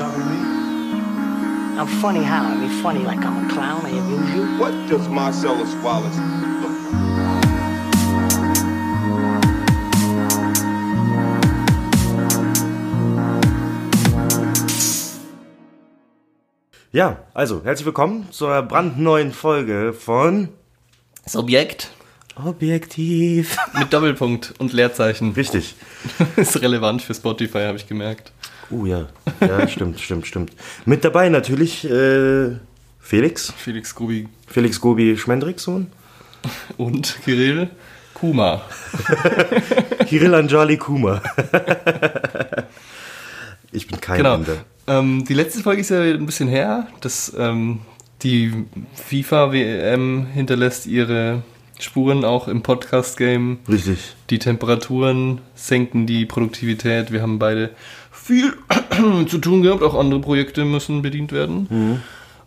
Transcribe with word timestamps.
talking 0.00 0.22
to 0.22 0.28
me? 0.30 1.78
I'm 1.78 1.86
funny 2.00 2.22
how? 2.22 2.44
I 2.46 2.56
mean, 2.56 2.70
funny 2.82 3.00
like 3.00 3.18
I'm 3.18 3.44
a 3.44 3.48
clown, 3.52 3.84
I 3.84 3.90
amuse 3.90 4.34
you. 4.34 4.58
What 4.58 4.72
does 4.88 5.06
Marcellus 5.08 5.74
Wallace 5.84 6.16
look 6.62 6.62
like? 6.62 7.00
Ja, 16.92 17.18
also 17.34 17.62
herzlich 17.62 17.84
willkommen 17.84 18.26
zu 18.32 18.46
einer 18.46 18.62
brandneuen 18.62 19.32
Folge 19.32 19.92
von 19.92 20.48
Das 21.24 21.36
Objekt 21.36 21.90
Objektiv. 22.42 23.58
mit 23.78 23.92
Doppelpunkt 23.92 24.54
und 24.58 24.72
Leerzeichen 24.72 25.32
Richtig. 25.32 25.74
ist 26.36 26.60
relevant 26.62 27.02
für 27.02 27.12
Spotify, 27.14 27.64
habe 27.66 27.76
ich 27.76 27.86
gemerkt. 27.86 28.32
Uh 28.70 28.86
ja, 28.86 29.08
ja, 29.40 29.66
stimmt, 29.68 30.00
stimmt, 30.00 30.26
stimmt. 30.26 30.52
Mit 30.86 31.04
dabei 31.04 31.28
natürlich 31.28 31.84
äh, 31.84 32.50
Felix, 33.00 33.52
Felix 33.56 33.94
Grubi 33.94 34.28
Felix 34.46 34.80
Gobi 34.80 35.16
Schmendricksohn, 35.16 35.88
und 36.76 37.18
Kirill 37.24 37.68
Kuma. 38.14 38.62
Kirill 40.06 40.34
Anjali 40.34 40.76
Kuma. 40.76 41.22
ich 43.72 43.86
bin 43.86 44.00
kein 44.00 44.18
Genau. 44.18 44.34
Inder. 44.36 44.56
Ähm, 44.86 45.24
die 45.24 45.34
letzte 45.34 45.62
Folge 45.62 45.80
ist 45.80 45.90
ja 45.90 46.00
ein 46.02 46.26
bisschen 46.26 46.48
her. 46.48 46.86
Das, 47.00 47.32
ähm, 47.38 47.80
die 48.22 48.52
FIFA-WM 49.08 50.26
hinterlässt 50.26 50.86
ihre 50.86 51.42
Spuren 51.78 52.24
auch 52.24 52.48
im 52.48 52.62
Podcast-Game. 52.62 53.60
Richtig. 53.68 54.14
Die 54.28 54.38
Temperaturen 54.38 55.40
senken 55.54 56.06
die 56.06 56.26
Produktivität. 56.26 57.12
Wir 57.12 57.22
haben 57.22 57.38
beide 57.38 57.70
viel 58.30 58.54
zu 59.28 59.38
tun 59.38 59.62
gehabt. 59.62 59.82
Auch 59.82 59.94
andere 59.98 60.20
Projekte 60.20 60.64
müssen 60.64 61.02
bedient 61.02 61.32
werden. 61.32 62.02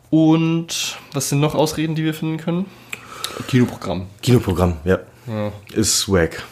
Und 0.09 0.97
was 1.13 1.29
sind 1.29 1.39
noch 1.39 1.55
Ausreden, 1.55 1.95
die 1.95 2.03
wir 2.03 2.13
finden 2.13 2.37
können? 2.37 2.65
Kinoprogramm. 3.47 4.07
Kinoprogramm, 4.21 4.77
ja. 4.85 4.99
Ja, 5.27 5.51
Ist 5.73 6.07
wack. 6.11 6.43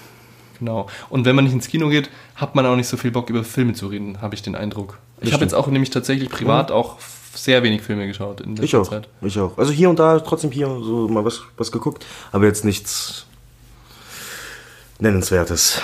genau. 0.60 0.88
Und 1.10 1.26
wenn 1.26 1.36
man 1.36 1.46
nicht 1.46 1.54
ins 1.54 1.68
Kino 1.68 1.90
geht, 1.90 2.10
hat 2.36 2.56
man 2.56 2.66
auch 2.66 2.76
nicht 2.76 2.88
so 2.88 2.98
viel 2.98 3.12
Bock, 3.12 3.30
über 3.30 3.44
Filme 3.44 3.74
zu 3.74 3.88
reden, 3.88 4.22
habe 4.22 4.34
ich 4.34 4.42
den 4.42 4.56
Eindruck. 4.56 4.98
Ich 5.20 5.34
habe 5.34 5.44
jetzt 5.44 5.54
auch 5.54 5.68
nämlich 5.68 5.90
tatsächlich 5.92 6.30
privat 6.30 6.72
auch 6.72 6.98
sehr 7.36 7.62
wenig 7.64 7.82
Filme 7.82 8.08
geschaut 8.08 8.42
in 8.42 8.54
Ich 8.56 8.60
letzter 8.62 8.82
auch. 8.82 8.90
Zeit. 8.90 9.08
Ich 9.22 9.38
auch. 9.40 9.58
Also 9.58 9.72
hier 9.72 9.90
und 9.90 10.00
da 10.00 10.20
trotzdem 10.20 10.52
hier 10.52 10.68
so 10.68 11.08
mal 11.08 11.24
was, 11.24 11.42
was 11.58 11.72
geguckt, 11.72 12.06
aber 12.32 12.46
jetzt 12.46 12.66
nichts 12.66 13.26
Nennenswertes. 15.00 15.82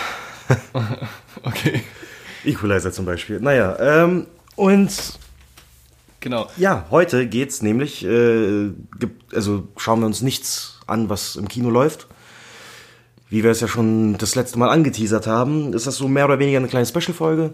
Okay. 1.44 1.83
Equalizer 2.48 2.92
zum 2.92 3.06
Beispiel. 3.06 3.40
Naja, 3.40 3.78
ähm, 3.80 4.28
und 4.56 4.92
Genau. 6.20 6.50
ja, 6.58 6.86
heute 6.90 7.28
geht's 7.28 7.62
nämlich, 7.62 8.03
äh, 8.03 8.72
gibt, 9.00 9.36
also 9.36 9.67
schauen 9.78 10.00
wir 10.00 10.08
uns 10.08 10.22
nichts 10.22 10.80
an, 10.88 11.09
was 11.09 11.36
im 11.36 11.48
Kino 11.48 11.70
läuft. 11.70 12.08
Wie 13.30 13.44
wir 13.44 13.52
es 13.52 13.59
ja 13.59 13.68
schon 13.68 14.18
das 14.18 14.36
letzte 14.36 14.58
Mal 14.58 14.70
angeteasert 14.70 15.28
haben, 15.28 15.73
ist 15.73 15.86
das 15.86 15.98
so 15.98 16.08
mehr 16.08 16.25
oder 16.25 16.40
weniger 16.40 16.58
eine 16.58 16.70
kleine 16.70 16.86
Special-Folge. 16.86 17.53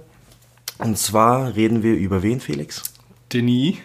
Und 0.78 0.98
zwar 0.98 1.56
reden 1.56 1.84
wir 1.84 1.96
über 1.96 2.22
wen, 2.24 2.40
Felix? 2.40 2.84
Denis. 3.32 3.78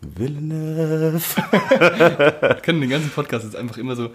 Villeneuve. 0.00 1.20
Wir 1.20 2.60
können 2.62 2.80
den 2.80 2.90
ganzen 2.90 3.10
Podcast 3.10 3.44
jetzt 3.44 3.56
einfach 3.56 3.76
immer 3.78 3.96
so 3.96 4.10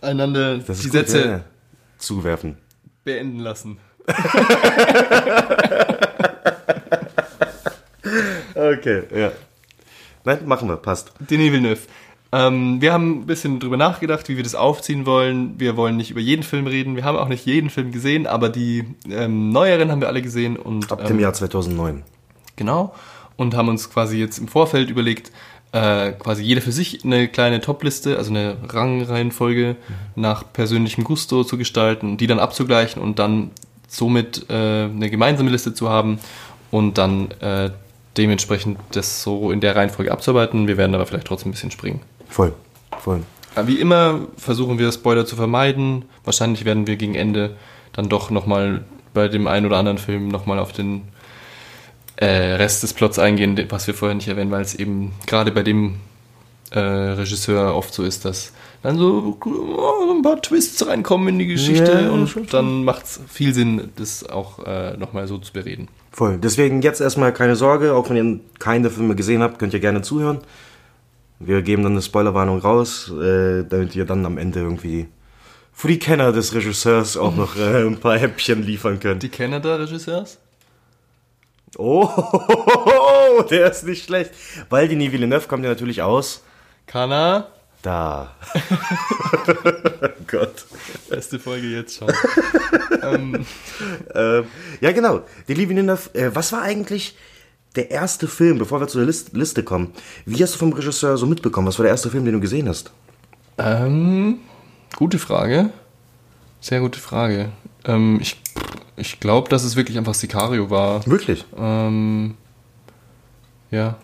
einander 0.00 0.58
die 0.58 0.64
gut, 0.64 0.76
Sätze 0.76 1.24
ja. 1.24 1.44
zuwerfen. 1.98 2.56
beenden 3.04 3.38
lassen. 3.38 3.78
Okay, 8.54 9.02
ja. 9.14 9.32
Nein, 10.24 10.46
machen 10.46 10.68
wir, 10.68 10.76
passt. 10.76 11.12
Denis 11.18 11.52
Villeneuve. 11.52 11.80
Ähm, 12.32 12.80
wir 12.80 12.92
haben 12.92 13.20
ein 13.20 13.26
bisschen 13.26 13.60
drüber 13.60 13.76
nachgedacht, 13.76 14.28
wie 14.28 14.36
wir 14.36 14.42
das 14.42 14.54
aufziehen 14.54 15.04
wollen. 15.04 15.58
Wir 15.58 15.76
wollen 15.76 15.96
nicht 15.96 16.10
über 16.10 16.20
jeden 16.20 16.42
Film 16.42 16.66
reden. 16.66 16.96
Wir 16.96 17.04
haben 17.04 17.18
auch 17.18 17.28
nicht 17.28 17.44
jeden 17.44 17.70
Film 17.70 17.92
gesehen, 17.92 18.26
aber 18.26 18.48
die 18.48 18.84
ähm, 19.10 19.50
neueren 19.50 19.90
haben 19.90 20.00
wir 20.00 20.08
alle 20.08 20.22
gesehen. 20.22 20.56
Und, 20.56 20.90
Ab 20.90 21.00
ähm, 21.02 21.08
dem 21.08 21.20
Jahr 21.20 21.32
2009. 21.32 22.02
Genau. 22.56 22.94
Und 23.36 23.54
haben 23.54 23.68
uns 23.68 23.90
quasi 23.90 24.18
jetzt 24.18 24.38
im 24.38 24.48
Vorfeld 24.48 24.88
überlegt, 24.88 25.32
äh, 25.72 26.12
quasi 26.12 26.42
jeder 26.42 26.60
für 26.60 26.72
sich 26.72 27.04
eine 27.04 27.28
kleine 27.28 27.60
Topliste, 27.60 28.16
also 28.16 28.30
eine 28.30 28.56
Rangreihenfolge 28.68 29.76
nach 30.14 30.44
persönlichem 30.52 31.04
Gusto 31.04 31.44
zu 31.44 31.58
gestalten, 31.58 32.16
die 32.16 32.26
dann 32.26 32.38
abzugleichen 32.38 33.02
und 33.02 33.18
dann 33.18 33.50
somit 33.92 34.46
äh, 34.48 34.54
eine 34.84 35.10
gemeinsame 35.10 35.50
Liste 35.50 35.74
zu 35.74 35.90
haben 35.90 36.18
und 36.70 36.96
dann 36.96 37.30
äh, 37.40 37.70
dementsprechend 38.16 38.78
das 38.92 39.22
so 39.22 39.52
in 39.52 39.60
der 39.60 39.76
Reihenfolge 39.76 40.10
abzuarbeiten. 40.10 40.66
Wir 40.66 40.78
werden 40.78 40.94
aber 40.94 41.06
vielleicht 41.06 41.26
trotzdem 41.26 41.50
ein 41.50 41.52
bisschen 41.52 41.70
springen. 41.70 42.00
Voll, 42.28 42.54
voll. 42.98 43.22
Aber 43.54 43.68
Wie 43.68 43.78
immer 43.78 44.20
versuchen 44.38 44.78
wir 44.78 44.90
Spoiler 44.92 45.26
zu 45.26 45.36
vermeiden. 45.36 46.06
Wahrscheinlich 46.24 46.64
werden 46.64 46.86
wir 46.86 46.96
gegen 46.96 47.14
Ende 47.14 47.56
dann 47.92 48.08
doch 48.08 48.30
nochmal 48.30 48.82
bei 49.12 49.28
dem 49.28 49.46
einen 49.46 49.66
oder 49.66 49.76
anderen 49.76 49.98
Film 49.98 50.28
nochmal 50.28 50.58
auf 50.58 50.72
den 50.72 51.02
äh, 52.16 52.26
Rest 52.26 52.82
des 52.82 52.94
Plots 52.94 53.18
eingehen, 53.18 53.62
was 53.68 53.86
wir 53.86 53.92
vorher 53.92 54.14
nicht 54.14 54.28
erwähnen, 54.28 54.50
weil 54.50 54.62
es 54.62 54.74
eben 54.74 55.12
gerade 55.26 55.52
bei 55.52 55.62
dem 55.62 55.96
äh, 56.70 56.78
Regisseur 56.78 57.74
oft 57.74 57.92
so 57.92 58.04
ist, 58.04 58.24
dass 58.24 58.52
dann 58.82 58.98
so, 58.98 59.38
oh, 59.44 60.12
ein 60.12 60.22
paar 60.22 60.40
Twists 60.42 60.86
reinkommen 60.86 61.28
in 61.28 61.38
die 61.38 61.46
Geschichte 61.46 61.92
Ja, 62.04 62.10
und 62.10 62.28
schon. 62.28 62.46
dann 62.48 62.84
macht 62.84 63.04
es 63.04 63.20
viel 63.28 63.54
Sinn, 63.54 63.90
das 63.96 64.28
auch 64.28 64.58
äh, 64.66 64.96
nochmal 64.96 65.26
so 65.28 65.38
zu 65.38 65.52
bereden. 65.52 65.88
Voll. 66.10 66.38
Deswegen 66.38 66.82
jetzt 66.82 67.00
erstmal 67.00 67.32
keine 67.32 67.56
Sorge, 67.56 67.94
auch 67.94 68.10
wenn 68.10 68.16
ihr 68.16 68.40
keine 68.58 68.90
Filme 68.90 69.14
gesehen 69.14 69.42
habt, 69.42 69.58
könnt 69.58 69.72
ihr 69.72 69.80
gerne 69.80 70.02
zuhören. 70.02 70.38
Wir 71.38 71.62
geben 71.62 71.82
dann 71.82 71.92
eine 71.92 72.02
Spoilerwarnung 72.02 72.58
raus, 72.58 73.10
äh, 73.10 73.64
damit 73.64 73.94
ihr 73.96 74.04
dann 74.04 74.26
am 74.26 74.36
Ende 74.38 74.60
irgendwie 74.60 75.08
für 75.72 75.88
die 75.88 75.98
Kenner 75.98 76.32
des 76.32 76.54
Regisseurs 76.54 77.16
auch 77.16 77.34
noch 77.34 77.56
äh, 77.56 77.84
ein 77.86 77.98
paar 77.98 78.18
Häppchen 78.18 78.62
liefern 78.64 79.00
könnt. 79.00 79.22
Die 79.22 79.28
Canada-Regisseurs? 79.28 80.38
Oh, 81.78 82.08
der 83.50 83.70
ist 83.70 83.84
nicht 83.84 84.04
schlecht. 84.04 84.32
Weil 84.68 84.88
die 84.88 85.12
Villeneuve 85.12 85.48
kommt 85.48 85.64
ja 85.64 85.70
natürlich 85.70 86.02
aus. 86.02 86.42
Kana? 86.86 87.48
Da. 87.82 88.34
oh 90.02 90.08
Gott. 90.28 90.66
Beste 91.08 91.38
Folge 91.38 91.66
jetzt 91.66 91.98
schon. 91.98 92.12
ähm, 93.02 93.44
Ähm, 94.14 94.44
ja, 94.80 94.92
genau. 94.92 95.22
Die 95.48 95.56
Villeneuve, 95.56 96.14
äh, 96.14 96.34
was 96.34 96.52
war 96.52 96.62
eigentlich 96.62 97.16
der 97.74 97.90
erste 97.90 98.28
Film, 98.28 98.58
bevor 98.58 98.80
wir 98.80 98.88
zur 98.88 99.04
List 99.04 99.32
Liste 99.34 99.62
kommen? 99.62 99.92
Wie 100.26 100.42
hast 100.42 100.54
du 100.54 100.58
vom 100.58 100.72
Regisseur 100.72 101.16
so 101.16 101.26
mitbekommen? 101.26 101.66
Was 101.66 101.78
war 101.78 101.84
der 101.84 101.92
erste 101.92 102.10
Film, 102.10 102.24
den 102.24 102.34
du 102.34 102.40
gesehen 102.40 102.68
hast? 102.68 102.92
Ähm, 103.58 104.38
gute 104.96 105.18
Frage. 105.18 105.70
Sehr 106.60 106.80
gute 106.80 107.00
Frage. 107.00 107.50
Ähm, 107.84 108.18
ich 108.20 108.40
ich 108.96 109.20
glaube, 109.20 109.48
dass 109.48 109.64
es 109.64 109.74
wirklich 109.74 109.98
einfach 109.98 110.14
Sicario 110.14 110.70
war. 110.70 111.04
Wirklich? 111.06 111.44
Ähm, 111.56 112.36
ja. 113.70 113.96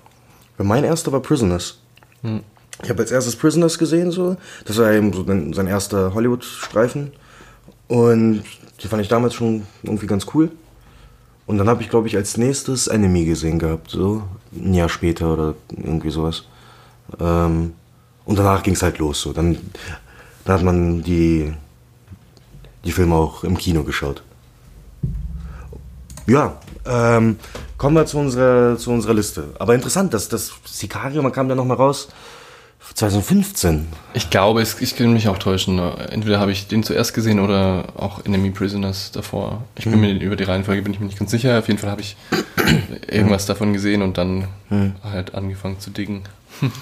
Mein 0.57 0.83
erster 0.83 1.13
war 1.13 1.21
Prisoners. 1.21 1.79
Ich 2.83 2.91
habe 2.91 3.03
als 3.03 3.11
erstes 3.11 3.37
Prisoners 3.37 3.79
gesehen, 3.79 4.11
so. 4.11 4.37
Das 4.65 4.79
war 4.79 4.93
eben 4.93 5.13
so 5.13 5.25
sein 5.25 5.67
erster 5.67 6.15
Hollywood-Streifen. 6.15 7.13
Und 7.89 8.45
die 8.83 8.89
fand 8.89 9.03
ich 9.03 9.09
damals 9.09 9.35
schon 9.35 9.67
irgendwie 9.83 10.07
ganz 10.07 10.27
cool. 10.35 10.51
Und 11.47 11.59
dann 11.59 11.69
habe 11.69 11.83
ich, 11.83 11.89
glaube 11.89 12.07
ich, 12.07 12.17
als 12.17 12.37
nächstes 12.37 12.87
Enemy 12.87 13.25
gesehen 13.25 13.59
gehabt, 13.59 13.91
so. 13.91 14.23
Ein 14.55 14.75
Jahr 14.75 14.89
später 14.89 15.33
oder 15.33 15.55
irgendwie 15.71 16.11
sowas. 16.11 16.45
Ähm, 17.19 17.73
und 18.25 18.39
danach 18.39 18.63
ging 18.63 18.75
es 18.75 18.83
halt 18.83 18.99
los, 18.99 19.23
so. 19.23 19.33
Dann, 19.33 19.59
dann 20.45 20.55
hat 20.55 20.63
man 20.63 21.03
die, 21.03 21.53
die 22.85 22.93
Filme 22.93 23.15
auch 23.15 23.43
im 23.43 23.57
Kino 23.57 23.83
geschaut. 23.83 24.23
Ja, 26.27 26.59
ähm, 26.85 27.39
kommen 27.79 27.97
wir 27.97 28.05
zu 28.05 28.19
unserer, 28.19 28.77
zu 28.77 28.91
unserer 28.91 29.15
Liste. 29.15 29.45
Aber 29.59 29.75
interessant, 29.75 30.13
dass 30.13 30.29
das 30.29 30.53
Sicario, 30.67 31.23
man 31.23 31.33
kam 31.33 31.49
da 31.49 31.55
nochmal 31.55 31.79
raus, 31.79 32.09
2015. 32.95 33.87
Ich 34.15 34.31
glaube, 34.31 34.61
es, 34.63 34.81
ich 34.81 34.97
kann 34.97 35.13
mich 35.13 35.29
auch 35.29 35.39
täuschen. 35.39 35.79
Entweder 35.79 36.41
habe 36.41 36.53
ich 36.53 36.67
den 36.69 36.83
zuerst 36.83 37.15
gesehen 37.15 37.41
oder 37.41 37.85
auch 37.97 38.25
Enemy 38.25 38.51
Prisoners 38.51 39.13
davor. 39.13 39.63
Ich 39.77 39.85
bin 39.85 40.01
mir 40.01 40.13
über 40.21 40.37
die 40.37 40.45
Reihenfolge 40.45 40.83
bin 40.83 40.93
ich 40.93 41.01
mir 41.01 41.07
nicht 41.07 41.19
ganz 41.19 41.31
sicher. 41.31 41.59
Auf 41.59 41.69
jeden 41.69 41.79
Fall 41.79 41.91
habe 41.91 42.01
ich 42.01 42.17
irgendwas 43.11 43.47
davon 43.47 43.73
gesehen 43.73 44.03
und 44.03 44.19
dann 44.19 44.49
halt 45.03 45.35
angefangen 45.35 45.79
zu 45.81 45.91
diggen. 45.91 46.23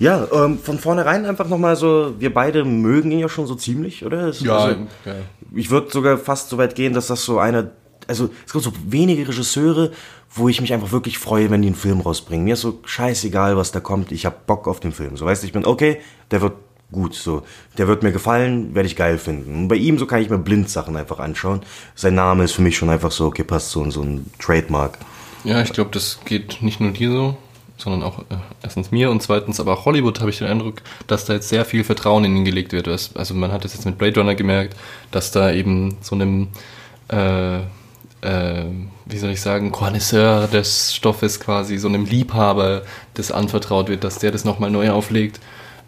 Ja, 0.00 0.26
ähm, 0.32 0.58
von 0.58 0.80
vornherein 0.80 1.24
einfach 1.24 1.46
nochmal 1.48 1.76
so, 1.76 2.16
wir 2.18 2.34
beide 2.34 2.64
mögen 2.64 3.12
ihn 3.12 3.20
ja 3.20 3.28
schon 3.28 3.46
so 3.46 3.54
ziemlich, 3.54 4.04
oder? 4.04 4.26
Es- 4.26 4.40
Ja, 4.40 4.56
also, 4.56 4.76
ja. 5.04 5.12
Ich 5.54 5.70
würde 5.70 5.88
sogar 5.92 6.18
fast 6.18 6.48
so 6.48 6.58
weit 6.58 6.74
gehen, 6.74 6.94
dass 6.94 7.06
das 7.06 7.24
so 7.24 7.38
einer, 7.38 7.70
also 8.08 8.28
es 8.44 8.52
gibt 8.52 8.64
so 8.64 8.72
wenige 8.88 9.28
Regisseure, 9.28 9.92
wo 10.34 10.48
ich 10.48 10.60
mich 10.60 10.72
einfach 10.72 10.92
wirklich 10.92 11.18
freue, 11.18 11.50
wenn 11.50 11.62
die 11.62 11.68
einen 11.68 11.76
Film 11.76 12.00
rausbringen. 12.00 12.44
Mir 12.44 12.54
ist 12.54 12.60
so 12.60 12.80
scheißegal, 12.84 13.56
was 13.56 13.72
da 13.72 13.80
kommt, 13.80 14.12
ich 14.12 14.26
hab 14.26 14.46
Bock 14.46 14.66
auf 14.66 14.80
den 14.80 14.92
Film. 14.92 15.16
So, 15.16 15.26
weißt 15.26 15.42
du, 15.42 15.46
ich 15.46 15.52
bin, 15.52 15.64
okay, 15.64 16.00
der 16.30 16.40
wird 16.40 16.54
gut, 16.90 17.14
so. 17.14 17.42
Der 17.78 17.86
wird 17.88 18.02
mir 18.02 18.12
gefallen, 18.12 18.74
werde 18.74 18.86
ich 18.86 18.96
geil 18.96 19.18
finden. 19.18 19.54
Und 19.54 19.68
bei 19.68 19.76
ihm 19.76 19.98
so 19.98 20.06
kann 20.06 20.22
ich 20.22 20.30
mir 20.30 20.38
blind 20.38 20.68
Sachen 20.68 20.96
einfach 20.96 21.18
anschauen. 21.18 21.62
Sein 21.94 22.14
Name 22.14 22.44
ist 22.44 22.52
für 22.52 22.62
mich 22.62 22.76
schon 22.76 22.90
einfach 22.90 23.10
so, 23.10 23.26
okay, 23.26 23.44
passt 23.44 23.70
so, 23.70 23.88
so 23.90 24.02
ein 24.02 24.30
Trademark. 24.38 24.98
Ja, 25.44 25.60
ich 25.62 25.72
glaube, 25.72 25.90
das 25.92 26.20
geht 26.24 26.62
nicht 26.62 26.80
nur 26.80 26.92
dir 26.92 27.10
so, 27.10 27.36
sondern 27.76 28.02
auch 28.02 28.20
äh, 28.20 28.36
erstens 28.62 28.90
mir 28.90 29.10
und 29.10 29.22
zweitens 29.22 29.60
aber 29.60 29.74
auch 29.74 29.84
Hollywood 29.84 30.20
habe 30.20 30.30
ich 30.30 30.38
den 30.38 30.48
Eindruck, 30.48 30.82
dass 31.06 31.26
da 31.26 31.34
jetzt 31.34 31.48
sehr 31.48 31.64
viel 31.64 31.84
Vertrauen 31.84 32.24
in 32.24 32.36
ihn 32.36 32.44
gelegt 32.44 32.72
wird. 32.72 32.88
Also 32.88 33.34
man 33.34 33.52
hat 33.52 33.64
es 33.64 33.74
jetzt 33.74 33.84
mit 33.84 33.98
Blade 33.98 34.18
Runner 34.18 34.34
gemerkt, 34.34 34.76
dass 35.10 35.32
da 35.32 35.52
eben 35.52 35.98
so 36.00 36.14
einem, 36.14 36.48
äh, 37.08 37.60
äh, 38.24 38.64
wie 39.06 39.18
soll 39.18 39.30
ich 39.30 39.40
sagen, 39.40 39.70
Connoisseur 39.70 40.46
des 40.48 40.94
Stoffes 40.94 41.40
quasi, 41.40 41.78
so 41.78 41.88
einem 41.88 42.06
Liebhaber 42.06 42.82
das 43.14 43.30
anvertraut 43.30 43.88
wird, 43.88 44.04
dass 44.04 44.18
der 44.18 44.32
das 44.32 44.44
nochmal 44.44 44.70
neu 44.70 44.90
auflegt. 44.90 45.40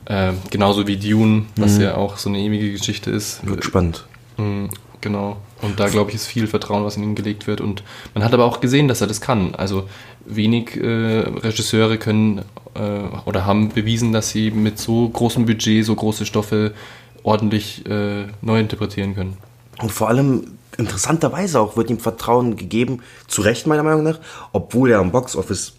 Äh, 0.04 0.32
genauso 0.50 0.86
wie 0.86 0.96
Dune, 0.96 1.46
was 1.56 1.78
ja 1.78 1.96
auch 1.96 2.16
so 2.16 2.28
eine 2.28 2.38
ewige 2.38 2.70
Geschichte 2.72 3.10
ist. 3.10 3.44
Wird 3.46 3.64
spannend. 3.64 4.06
Mm, 4.36 4.66
Genau. 5.00 5.36
Und 5.62 5.78
da 5.78 5.88
glaube 5.88 6.10
ich 6.10 6.16
ist 6.16 6.26
viel 6.26 6.48
Vertrauen, 6.48 6.84
was 6.84 6.96
in 6.96 7.04
ihn 7.04 7.14
gelegt 7.14 7.46
wird. 7.46 7.60
Und 7.60 7.84
man 8.14 8.24
hat 8.24 8.34
aber 8.34 8.44
auch 8.44 8.60
gesehen, 8.60 8.88
dass 8.88 9.00
er 9.00 9.06
das 9.06 9.20
kann. 9.20 9.54
Also 9.54 9.88
wenig 10.24 10.76
äh, 10.76 11.20
Regisseure 11.20 11.96
können 11.96 12.38
äh, 12.74 12.80
oder 13.24 13.46
haben 13.46 13.68
bewiesen, 13.68 14.12
dass 14.12 14.30
sie 14.30 14.50
mit 14.50 14.78
so 14.78 15.08
großem 15.08 15.46
Budget 15.46 15.84
so 15.84 15.94
große 15.94 16.26
Stoffe 16.26 16.74
ordentlich 17.22 17.86
äh, 17.86 18.26
neu 18.42 18.58
interpretieren 18.58 19.14
können. 19.14 19.36
Und 19.80 19.92
vor 19.92 20.08
allem, 20.08 20.55
interessanterweise 20.78 21.60
auch, 21.60 21.76
wird 21.76 21.90
ihm 21.90 21.98
Vertrauen 21.98 22.56
gegeben, 22.56 23.02
zu 23.26 23.42
Recht 23.42 23.66
meiner 23.66 23.82
Meinung 23.82 24.02
nach, 24.02 24.18
obwohl 24.52 24.90
er 24.90 24.98
am 24.98 25.12
Boxoffice 25.12 25.74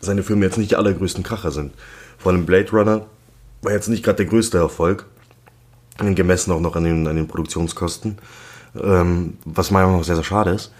seine 0.00 0.22
Filme 0.22 0.44
jetzt 0.44 0.58
nicht 0.58 0.70
die 0.70 0.76
allergrößten 0.76 1.22
Kracher 1.22 1.50
sind. 1.50 1.72
Vor 2.18 2.32
allem 2.32 2.46
Blade 2.46 2.70
Runner 2.70 3.06
war 3.62 3.72
jetzt 3.72 3.88
nicht 3.88 4.04
gerade 4.04 4.16
der 4.16 4.26
größte 4.26 4.58
Erfolg, 4.58 5.06
gemessen 5.98 6.52
auch 6.52 6.60
noch 6.60 6.76
an 6.76 6.84
den, 6.84 7.06
an 7.06 7.16
den 7.16 7.28
Produktionskosten, 7.28 8.18
ähm, 8.80 9.38
was 9.44 9.70
meiner 9.70 9.86
Meinung 9.86 10.00
nach 10.00 10.06
sehr, 10.06 10.16
sehr 10.16 10.24
schade 10.24 10.50
ist. 10.50 10.72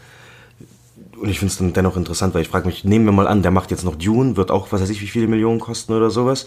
Und 1.18 1.30
ich 1.30 1.38
finde 1.38 1.52
es 1.52 1.58
dann 1.58 1.72
dennoch 1.72 1.96
interessant, 1.96 2.34
weil 2.34 2.42
ich 2.42 2.48
frage 2.48 2.66
mich, 2.66 2.84
nehmen 2.84 3.06
wir 3.06 3.12
mal 3.12 3.26
an, 3.26 3.42
der 3.42 3.50
macht 3.50 3.70
jetzt 3.70 3.84
noch 3.84 3.96
Dune, 3.96 4.36
wird 4.36 4.50
auch, 4.50 4.70
was 4.70 4.82
weiß 4.82 4.90
ich, 4.90 5.00
wie 5.00 5.06
viele 5.06 5.28
Millionen 5.28 5.60
kosten 5.60 5.94
oder 5.94 6.10
sowas, 6.10 6.46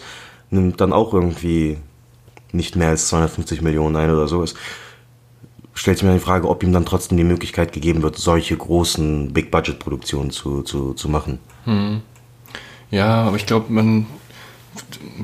nimmt 0.50 0.80
dann 0.80 0.92
auch 0.92 1.12
irgendwie 1.12 1.78
nicht 2.52 2.76
mehr 2.76 2.88
als 2.88 3.08
250 3.08 3.62
Millionen 3.62 3.96
ein 3.96 4.10
oder 4.10 4.28
sowas 4.28 4.54
stellt 5.74 5.98
sich 5.98 6.06
mir 6.06 6.14
die 6.14 6.20
Frage, 6.20 6.48
ob 6.48 6.62
ihm 6.62 6.72
dann 6.72 6.84
trotzdem 6.84 7.16
die 7.16 7.24
Möglichkeit 7.24 7.72
gegeben 7.72 8.02
wird, 8.02 8.16
solche 8.16 8.56
großen 8.56 9.32
Big-Budget-Produktionen 9.32 10.30
zu, 10.30 10.62
zu, 10.62 10.94
zu 10.94 11.08
machen. 11.08 11.38
Ja, 12.90 13.22
aber 13.22 13.36
ich 13.36 13.46
glaube, 13.46 13.72
man, 13.72 14.06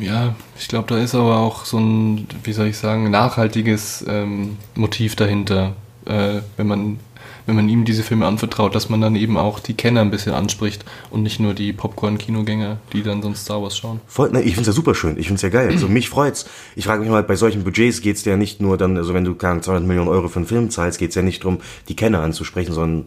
ja, 0.00 0.34
ich 0.58 0.68
glaube, 0.68 0.88
da 0.88 0.98
ist 0.98 1.14
aber 1.14 1.38
auch 1.38 1.64
so 1.64 1.78
ein, 1.78 2.28
wie 2.44 2.52
soll 2.52 2.68
ich 2.68 2.78
sagen, 2.78 3.10
nachhaltiges 3.10 4.04
ähm, 4.08 4.56
Motiv 4.74 5.16
dahinter, 5.16 5.74
äh, 6.04 6.40
wenn 6.56 6.66
man 6.66 6.98
wenn 7.46 7.56
man 7.56 7.68
ihm 7.68 7.84
diese 7.84 8.02
Filme 8.02 8.26
anvertraut, 8.26 8.74
dass 8.74 8.88
man 8.88 9.00
dann 9.00 9.16
eben 9.16 9.36
auch 9.38 9.60
die 9.60 9.74
Kenner 9.74 10.00
ein 10.02 10.10
bisschen 10.10 10.32
anspricht 10.34 10.84
und 11.10 11.22
nicht 11.22 11.40
nur 11.40 11.54
die 11.54 11.72
Popcorn-Kinogänger, 11.72 12.78
die 12.92 13.02
dann 13.02 13.22
sonst 13.22 13.42
Star 13.44 13.62
Wars 13.62 13.76
schauen. 13.76 14.00
Voll, 14.06 14.30
ne, 14.30 14.40
ich 14.42 14.54
finde 14.54 14.62
es 14.62 14.66
ja 14.68 14.72
super 14.72 14.94
schön, 14.94 15.18
ich 15.18 15.26
finde 15.26 15.36
es 15.36 15.42
ja 15.42 15.48
geil. 15.48 15.68
Also 15.70 15.88
mich 15.88 16.08
freut's. 16.08 16.46
Ich 16.74 16.84
frage 16.84 17.00
mich 17.02 17.10
mal, 17.10 17.22
bei 17.22 17.36
solchen 17.36 17.64
Budgets 17.64 18.00
geht's 18.00 18.24
ja 18.24 18.36
nicht 18.36 18.60
nur 18.60 18.76
dann, 18.76 18.96
also 18.96 19.14
wenn 19.14 19.24
du 19.24 19.34
keine 19.34 19.52
Ahnung, 19.52 19.62
200 19.62 19.86
Millionen 19.86 20.08
Euro 20.08 20.28
für 20.28 20.36
einen 20.40 20.46
Film 20.46 20.70
zahlst, 20.70 20.98
geht's 20.98 21.14
ja 21.14 21.22
nicht 21.22 21.42
darum, 21.44 21.58
die 21.88 21.96
Kenner 21.96 22.20
anzusprechen, 22.20 22.72
sondern 22.72 23.06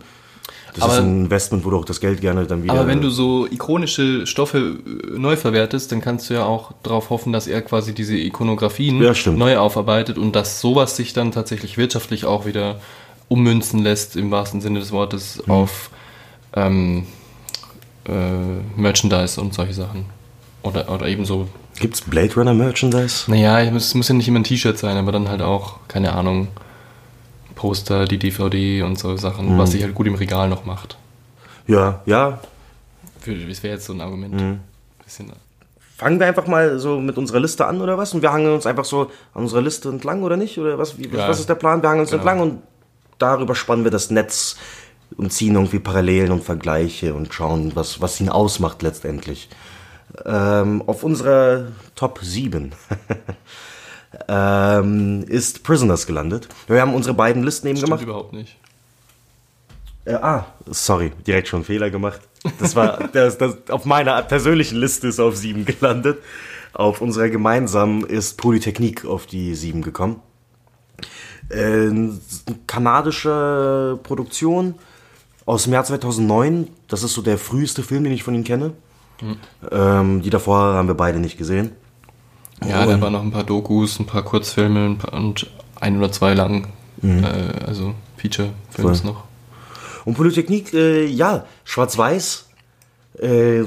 das 0.73 0.83
Aber- 0.83 0.93
ist 0.93 0.99
ein 0.99 1.23
Investment, 1.25 1.65
wo 1.65 1.71
du 1.71 1.77
auch 1.77 1.85
das 1.85 1.99
Geld 1.99 2.21
gerne 2.21 2.45
dann 2.45 2.63
wieder... 2.63 2.73
Aber 2.73 2.87
wenn 2.87 3.01
du 3.01 3.09
so 3.09 3.47
ikonische 3.47 4.27
Stoffe 4.27 4.77
äh, 4.85 5.17
neu 5.17 5.35
verwertest, 5.35 5.91
dann 5.91 5.99
kannst 5.99 6.29
du 6.29 6.35
ja 6.35 6.45
auch 6.45 6.73
darauf 6.83 7.09
hoffen, 7.09 7.33
dass 7.33 7.47
er 7.47 7.61
quasi 7.61 7.93
diese 7.93 8.15
Ikonografien 8.15 9.01
Ja, 9.01 9.13
neu 9.31 9.57
aufarbeitet 9.57 10.17
und 10.17 10.35
dass 10.35 10.61
sowas 10.61 10.95
sich 10.95 11.13
dann 11.13 11.31
tatsächlich 11.31 11.77
wirtschaftlich 11.77 12.25
auch 12.25 12.45
wieder 12.45 12.79
ummünzen 13.29 13.79
lässt, 13.79 14.15
im 14.17 14.29
wahrsten 14.31 14.59
Sinne 14.59 14.79
des 14.79 14.91
Wortes, 14.91 15.41
Mhm. 15.45 15.51
auf 15.53 15.89
ähm, 16.53 17.05
äh, 18.05 18.11
Merchandise 18.75 19.39
und 19.39 19.53
solche 19.53 19.73
Sachen. 19.73 20.05
Oder, 20.63 20.89
oder 20.89 21.07
eben 21.07 21.23
so, 21.25 21.47
Gibt's 21.79 22.01
Blade 22.01 22.33
Runner 22.35 22.53
Merchandise? 22.53 23.29
naja, 23.31 23.61
es 23.61 23.71
muss, 23.71 23.95
es 23.95 24.07
ja 24.09 24.15
nicht 24.15 24.27
immer 24.27 24.39
ein 24.39 24.43
T-Shirt 24.43 24.77
sein, 24.77 24.97
aber 24.97 25.11
dann 25.13 25.29
halt 25.29 25.41
auch, 25.41 25.75
keine 25.87 26.13
Ahnung, 26.13 26.49
Poster, 27.55 28.05
die 28.05 28.17
DVD 28.17 28.81
und 28.83 28.97
so 28.99 29.15
Sachen, 29.17 29.53
Mhm. 29.53 29.57
was 29.57 29.71
sich 29.71 29.83
halt 29.83 29.95
gut 29.95 30.07
im 30.07 30.15
Regal 30.15 30.49
noch 30.49 30.65
macht. 30.65 30.97
Ja, 31.67 32.01
ja. 32.05 32.39
Für, 33.19 33.35
das 33.35 33.63
wäre 33.63 33.75
jetzt 33.75 33.85
so 33.85 33.93
ein 33.93 34.01
Argument. 34.01 34.33
Mhm. 34.33 34.59
Bisschen, 35.03 35.31
Fangen 35.97 36.17
wir 36.19 36.27
einfach 36.27 36.47
mal 36.47 36.79
so 36.79 36.97
mit 37.01 37.17
unserer 37.17 37.41
Liste 37.41 37.65
an 37.67 37.81
oder 37.81 37.97
was? 37.97 38.13
Und 38.13 38.21
wir 38.21 38.31
hangeln 38.31 38.53
uns 38.55 38.65
einfach 38.65 38.85
so 38.85 39.11
an 39.33 39.43
unserer 39.43 39.61
Liste 39.61 39.89
entlang 39.89 40.23
oder 40.23 40.37
nicht? 40.37 40.57
Oder 40.57 40.77
was, 40.77 40.97
wie, 40.97 41.07
Ja. 41.09 41.27
was 41.27 41.41
ist 41.41 41.49
der 41.49 41.55
Plan? 41.55 41.81
Wir 41.81 41.89
hangeln 41.89 42.01
uns 42.01 42.11
Genau. 42.11 42.21
entlang 42.21 42.39
und 42.39 42.61
darüber 43.19 43.55
spannen 43.55 43.83
wir 43.83 43.91
das 43.91 44.09
Netz 44.09 44.57
und 45.17 45.31
ziehen 45.31 45.55
irgendwie 45.55 45.79
Parallelen 45.79 46.31
und 46.31 46.43
Vergleiche 46.43 47.13
und 47.13 47.33
schauen, 47.33 47.75
was, 47.75 48.01
was 48.01 48.19
ihn 48.19 48.29
ausmacht 48.29 48.81
letztendlich. 48.81 49.49
Ähm, 50.25 50.83
auf 50.87 51.03
unserer 51.03 51.67
Top 51.95 52.19
7 52.21 52.71
ähm, 54.27 55.23
ist 55.27 55.63
Prisoners 55.63 56.07
gelandet. 56.07 56.47
Wir 56.67 56.81
haben 56.81 56.93
unsere 56.93 57.13
beiden 57.13 57.43
Listen 57.43 57.67
eben 57.67 57.77
Stimmt 57.77 57.89
gemacht. 57.89 58.03
überhaupt 58.03 58.33
nicht. 58.33 58.57
Äh, 60.05 60.15
ah, 60.15 60.47
sorry, 60.65 61.11
direkt 61.27 61.47
schon 61.47 61.57
einen 61.57 61.65
Fehler 61.65 61.89
gemacht. 61.89 62.21
Das 62.59 62.75
war 62.75 63.07
das, 63.13 63.37
das, 63.37 63.69
auf 63.69 63.85
meiner 63.85 64.21
persönlichen 64.23 64.77
Liste 64.77 65.07
ist 65.07 65.19
auf 65.19 65.35
sieben 65.35 65.65
gelandet. 65.65 66.19
Auf 66.73 67.01
unserer 67.01 67.29
gemeinsamen 67.29 68.03
ist 68.05 68.37
Polytechnik 68.37 69.05
auf 69.05 69.25
die 69.25 69.55
sieben 69.55 69.81
gekommen. 69.81 70.21
Äh, 71.49 71.91
kanadische 72.67 73.99
Produktion 74.03 74.75
aus 75.45 75.63
dem 75.63 75.73
Jahr 75.73 75.83
2009. 75.83 76.67
Das 76.87 77.03
ist 77.03 77.13
so 77.13 77.21
der 77.21 77.37
früheste 77.37 77.83
Film, 77.83 78.03
den 78.03 78.13
ich 78.13 78.23
von 78.23 78.35
ihm 78.35 78.43
kenne. 78.43 78.73
Ähm, 79.71 80.21
die 80.21 80.29
davor 80.29 80.73
haben 80.75 80.87
wir 80.87 80.95
beide 80.95 81.19
nicht 81.19 81.37
gesehen. 81.37 81.71
Ja, 82.67 82.85
da 82.85 83.01
waren 83.01 83.13
noch 83.13 83.21
ein 83.21 83.31
paar 83.31 83.43
Dokus, 83.43 83.99
ein 83.99 84.05
paar 84.05 84.23
Kurzfilme 84.23 84.85
ein 84.85 84.97
paar, 84.97 85.13
und 85.13 85.49
ein 85.79 85.97
oder 85.97 86.11
zwei 86.11 86.33
lang, 86.33 86.67
äh, 87.01 87.23
also 87.65 87.95
Feature-Films 88.17 89.03
noch. 89.03 89.23
Und 90.05 90.15
Polytechnik, 90.15 90.73
äh, 90.73 91.05
ja, 91.05 91.45
schwarz-weiß. 91.63 92.47
Äh, 93.19 93.63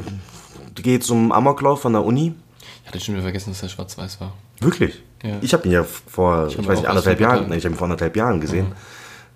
geht 0.75 1.05
zum 1.05 1.33
Amoklauf 1.33 1.83
von 1.83 1.93
der 1.93 2.05
Uni. 2.05 2.35
Ich 2.83 2.89
hatte 2.89 3.01
schon 3.01 3.15
wieder 3.15 3.23
vergessen, 3.23 3.51
dass 3.51 3.61
der 3.61 3.69
schwarz-weiß 3.69 4.21
war. 4.21 4.33
Wirklich? 4.61 5.03
Ja. 5.23 5.37
Ich 5.41 5.53
habe 5.53 5.67
ihn 5.67 5.73
ja 5.73 5.85
vor, 5.85 6.49
ich, 6.49 6.59
hab 6.59 6.67
weiß 6.67 6.81
nicht, 6.81 6.89
anderthalb 6.89 7.21
Jahren, 7.21 7.53
ich 7.53 7.65
habe 7.65 7.75
ihn 7.75 7.79
vor 7.79 7.85
anderthalb 7.85 8.17
Jahren 8.17 8.41
gesehen. 8.41 8.67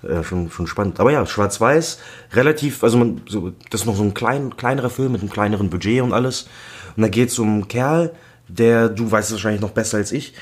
Äh, 0.03 0.23
schon, 0.23 0.51
schon 0.51 0.67
spannend. 0.67 1.01
Aber 1.01 1.11
ja, 1.11 1.25
schwarz-weiß, 1.25 1.99
relativ, 2.33 2.85
also 2.85 2.99
man, 2.99 3.23
so, 3.29 3.53
das 3.71 3.83
ist 3.83 3.87
noch 3.87 3.97
so 3.97 4.03
ein 4.03 4.15
klein, 4.15 4.57
kleinerer 4.57 4.91
Film 4.91 5.13
mit 5.13 5.23
einem 5.23 5.31
kleineren 5.31 5.71
Budget 5.71 6.03
und 6.03 6.13
alles. 6.13 6.49
Und 6.97 7.03
da 7.03 7.09
geht 7.09 7.31
es 7.31 7.39
um 7.39 7.49
einen 7.49 7.69
Kerl, 7.69 8.13
der, 8.49 8.89
du 8.89 9.11
weißt 9.11 9.31
es 9.31 9.35
wahrscheinlich 9.35 9.63
noch 9.63 9.71
besser 9.71 9.97
als 9.97 10.13
ich, 10.13 10.35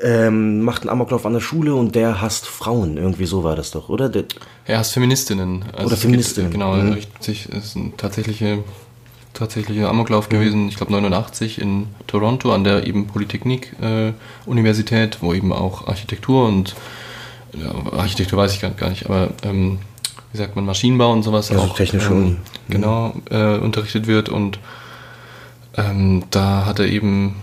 ähm, 0.00 0.62
macht 0.62 0.82
einen 0.82 0.90
Amoklauf 0.90 1.26
an 1.26 1.32
der 1.32 1.40
Schule 1.40 1.74
und 1.74 1.94
der 1.94 2.20
hasst 2.20 2.46
Frauen. 2.46 2.96
Irgendwie 2.96 3.26
so 3.26 3.44
war 3.44 3.56
das 3.56 3.70
doch, 3.70 3.88
oder? 3.88 4.08
Der, 4.08 4.24
Er 4.64 4.78
heißt 4.78 4.92
Feministinnen. 4.92 5.64
Also 5.72 5.86
Oder 5.86 5.96
Feministinnen, 5.96 6.50
Geht, 6.50 6.60
genau, 6.60 6.74
mhm. 6.76 6.92
richtig, 6.92 7.48
ist 7.50 7.76
ein 7.76 7.96
tatsächliche, 7.96 8.62
tatsächlicher 9.34 9.88
Amoklauf 9.88 10.28
gewesen, 10.28 10.68
ich 10.68 10.76
glaube 10.76 10.92
89 10.92 11.60
in 11.60 11.88
Toronto 12.06 12.52
an 12.52 12.62
der 12.64 12.86
eben 12.86 13.06
Polytechnik-Universität, 13.06 15.18
wo 15.20 15.34
eben 15.34 15.52
auch 15.52 15.86
Architektur 15.86 16.46
und 16.46 16.74
ja, 17.52 17.72
Architektur 17.96 18.38
weiß 18.38 18.54
ich 18.54 18.60
gar, 18.60 18.70
gar 18.70 18.90
nicht, 18.90 19.06
aber 19.06 19.30
ähm, 19.42 19.78
wie 20.32 20.38
sagt 20.38 20.56
man, 20.56 20.64
Maschinenbau 20.64 21.12
und 21.12 21.22
sowas 21.22 21.50
Also 21.50 21.62
auch 21.62 21.74
technische 21.74 22.12
ähm, 22.12 22.38
genau 22.68 23.14
äh, 23.30 23.58
unterrichtet 23.58 24.06
wird 24.06 24.28
und 24.28 24.58
ähm, 25.76 26.24
da 26.30 26.66
hat 26.66 26.78
er 26.78 26.86
eben, 26.86 27.36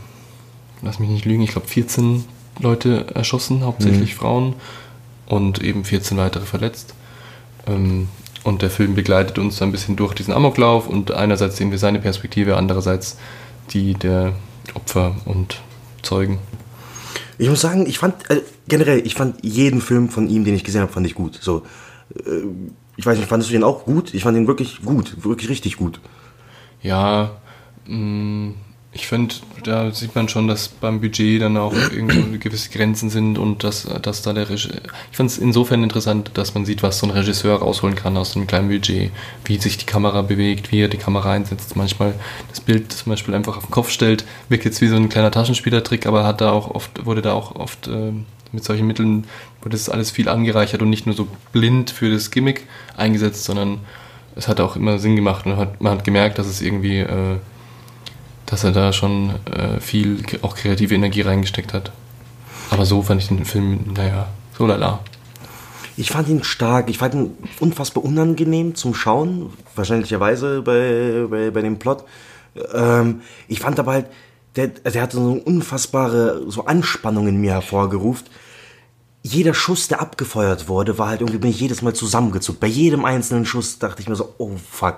lass 0.82 1.00
mich 1.00 1.10
nicht 1.10 1.25
lügen, 1.25 1.44
ich 1.44 1.51
glaube 1.51 1.67
14 1.67 2.25
Leute 2.60 3.06
erschossen, 3.13 3.63
hauptsächlich 3.63 4.15
Frauen 4.15 4.56
und 5.27 5.62
eben 5.62 5.84
14 5.84 6.17
weitere 6.17 6.46
verletzt. 6.46 6.94
Ähm, 7.67 8.08
und 8.47 8.61
der 8.61 8.69
Film 8.69 8.95
begleitet 8.95 9.39
uns 9.39 9.61
ein 9.61 9.73
bisschen 9.73 9.97
durch 9.97 10.13
diesen 10.13 10.33
Amoklauf 10.33 10.87
und 10.87 11.11
einerseits 11.11 11.57
sehen 11.57 11.69
wir 11.69 11.77
seine 11.77 11.99
Perspektive, 11.99 12.55
andererseits 12.55 13.17
die 13.71 13.93
der 13.93 14.35
Opfer 14.73 15.17
und 15.25 15.61
Zeugen. 16.01 16.39
Ich 17.37 17.49
muss 17.49 17.59
sagen, 17.59 17.85
ich 17.85 17.99
fand, 17.99 18.29
äh, 18.29 18.41
generell, 18.69 19.05
ich 19.05 19.15
fand 19.15 19.43
jeden 19.43 19.81
Film 19.81 20.07
von 20.07 20.29
ihm, 20.29 20.45
den 20.45 20.55
ich 20.55 20.63
gesehen 20.63 20.79
habe, 20.79 20.93
fand 20.93 21.05
ich 21.05 21.13
gut. 21.13 21.37
So, 21.41 21.63
äh, 22.15 22.45
ich 22.95 23.05
weiß 23.05 23.17
nicht, 23.17 23.27
fandest 23.27 23.51
du 23.51 23.53
den 23.53 23.65
auch 23.65 23.83
gut? 23.83 24.13
Ich 24.13 24.23
fand 24.23 24.37
den 24.37 24.47
wirklich 24.47 24.81
gut, 24.81 25.25
wirklich 25.25 25.49
richtig 25.49 25.75
gut. 25.75 25.99
Ja, 26.81 27.31
mh, 27.85 28.53
ich 28.97 29.07
finde, 29.07 29.35
da 29.63 29.91
sieht 29.91 30.15
man 30.15 30.27
schon, 30.27 30.47
dass 30.47 30.69
beim 30.69 30.99
Budget 31.01 31.41
dann 31.41 31.55
auch 31.55 31.73
irgendwo 31.93 32.37
gewisse 32.39 32.69
Grenzen 32.69 33.11
sind 33.11 33.37
und 33.37 33.63
dass, 33.63 33.87
dass 34.01 34.23
da 34.23 34.33
der 34.33 34.49
Regisseur. 34.49 34.81
Ich 35.11 35.17
fand 35.17 35.29
es 35.29 35.37
insofern 35.37 35.83
interessant, 35.83 36.31
dass 36.33 36.55
man 36.55 36.65
sieht, 36.65 36.81
was 36.81 36.97
so 36.97 37.05
ein 37.05 37.11
Regisseur 37.11 37.59
rausholen 37.59 37.95
kann 37.95 38.17
aus 38.17 38.35
einem 38.35 38.47
kleinen 38.47 38.69
Budget, 38.69 39.11
wie 39.45 39.57
sich 39.59 39.77
die 39.77 39.85
Kamera 39.85 40.23
bewegt, 40.23 40.71
wie 40.71 40.81
er 40.81 40.87
die 40.87 40.97
Kamera 40.97 41.31
einsetzt. 41.31 41.75
Manchmal 41.75 42.15
das 42.49 42.59
Bild 42.59 42.91
zum 42.91 43.11
Beispiel 43.11 43.35
einfach 43.35 43.57
auf 43.57 43.65
den 43.65 43.71
Kopf 43.71 43.91
stellt, 43.91 44.25
wirkt 44.49 44.65
jetzt 44.65 44.81
wie 44.81 44.87
so 44.87 44.95
ein 44.95 45.09
kleiner 45.09 45.29
Taschenspielertrick, 45.29 46.07
aber 46.07 46.25
hat 46.25 46.41
da 46.41 46.51
auch 46.51 46.71
oft, 46.71 47.05
wurde 47.05 47.21
da 47.21 47.33
auch 47.33 47.55
oft 47.55 47.87
äh, 47.87 48.13
mit 48.51 48.63
solchen 48.63 48.87
Mitteln 48.87 49.25
wurde 49.61 49.75
das 49.75 49.89
alles 49.89 50.09
viel 50.09 50.27
angereichert 50.27 50.81
und 50.81 50.89
nicht 50.89 51.05
nur 51.05 51.15
so 51.15 51.27
blind 51.51 51.91
für 51.91 52.09
das 52.09 52.31
Gimmick 52.31 52.65
eingesetzt, 52.95 53.43
sondern 53.43 53.79
es 54.35 54.47
hat 54.47 54.59
auch 54.59 54.75
immer 54.75 54.97
Sinn 54.97 55.15
gemacht 55.15 55.45
und 55.45 55.57
hat, 55.57 55.81
man 55.81 55.93
hat 55.93 56.03
gemerkt, 56.03 56.39
dass 56.39 56.47
es 56.47 56.61
irgendwie, 56.61 56.99
äh, 56.99 57.37
dass 58.47 58.63
er 58.63 58.71
da 58.71 58.91
schon 58.91 59.35
äh, 59.45 59.79
viel 59.79 60.23
auch 60.41 60.55
kreative 60.55 60.95
Energie 60.95 61.21
reingesteckt 61.21 61.73
hat. 61.73 61.91
Aber 62.71 62.85
so 62.85 63.03
fand 63.03 63.21
ich 63.21 63.27
den 63.27 63.45
Film, 63.45 63.93
naja, 63.95 64.27
so 64.57 64.65
lala. 64.65 64.99
Ich 65.95 66.11
fand 66.11 66.27
ihn 66.29 66.43
stark, 66.43 66.89
ich 66.89 66.97
fand 66.97 67.13
ihn 67.13 67.31
unfassbar 67.59 68.03
unangenehm 68.03 68.75
zum 68.75 68.93
Schauen, 68.93 69.51
wahrscheinlicherweise 69.75 70.61
bei, 70.61 71.25
bei, 71.29 71.51
bei 71.51 71.61
dem 71.61 71.77
Plot. 71.77 72.03
Ähm, 72.73 73.21
ich 73.47 73.59
fand 73.59 73.79
aber 73.79 73.93
halt, 73.93 74.05
der, 74.55 74.67
der 74.67 75.01
hatte 75.01 75.17
so 75.17 75.31
eine 75.31 75.41
unfassbare 75.41 76.43
so 76.47 76.65
Anspannung 76.65 77.27
in 77.27 77.37
mir 77.37 77.51
hervorgerufen. 77.51 78.27
Jeder 79.29 79.53
Schuss, 79.53 79.89
der 79.89 80.00
abgefeuert 80.00 80.69
wurde, 80.69 80.98
war 80.98 81.10
halt 81.10 81.19
irgendwie, 81.19 81.39
bin 81.39 81.50
ich 81.50 81.60
jedes 81.60 81.81
Mal 81.81 81.93
zusammengezuckt. 81.93 82.62
Bei 82.62 82.67
jedem 82.67 83.03
einzelnen 83.03 83.46
Schuss 83.46 83.77
dachte 83.77 84.01
ich 84.01 84.07
mir 84.07 84.15
so, 84.15 84.34
oh 84.38 84.51
fuck. 84.72 84.98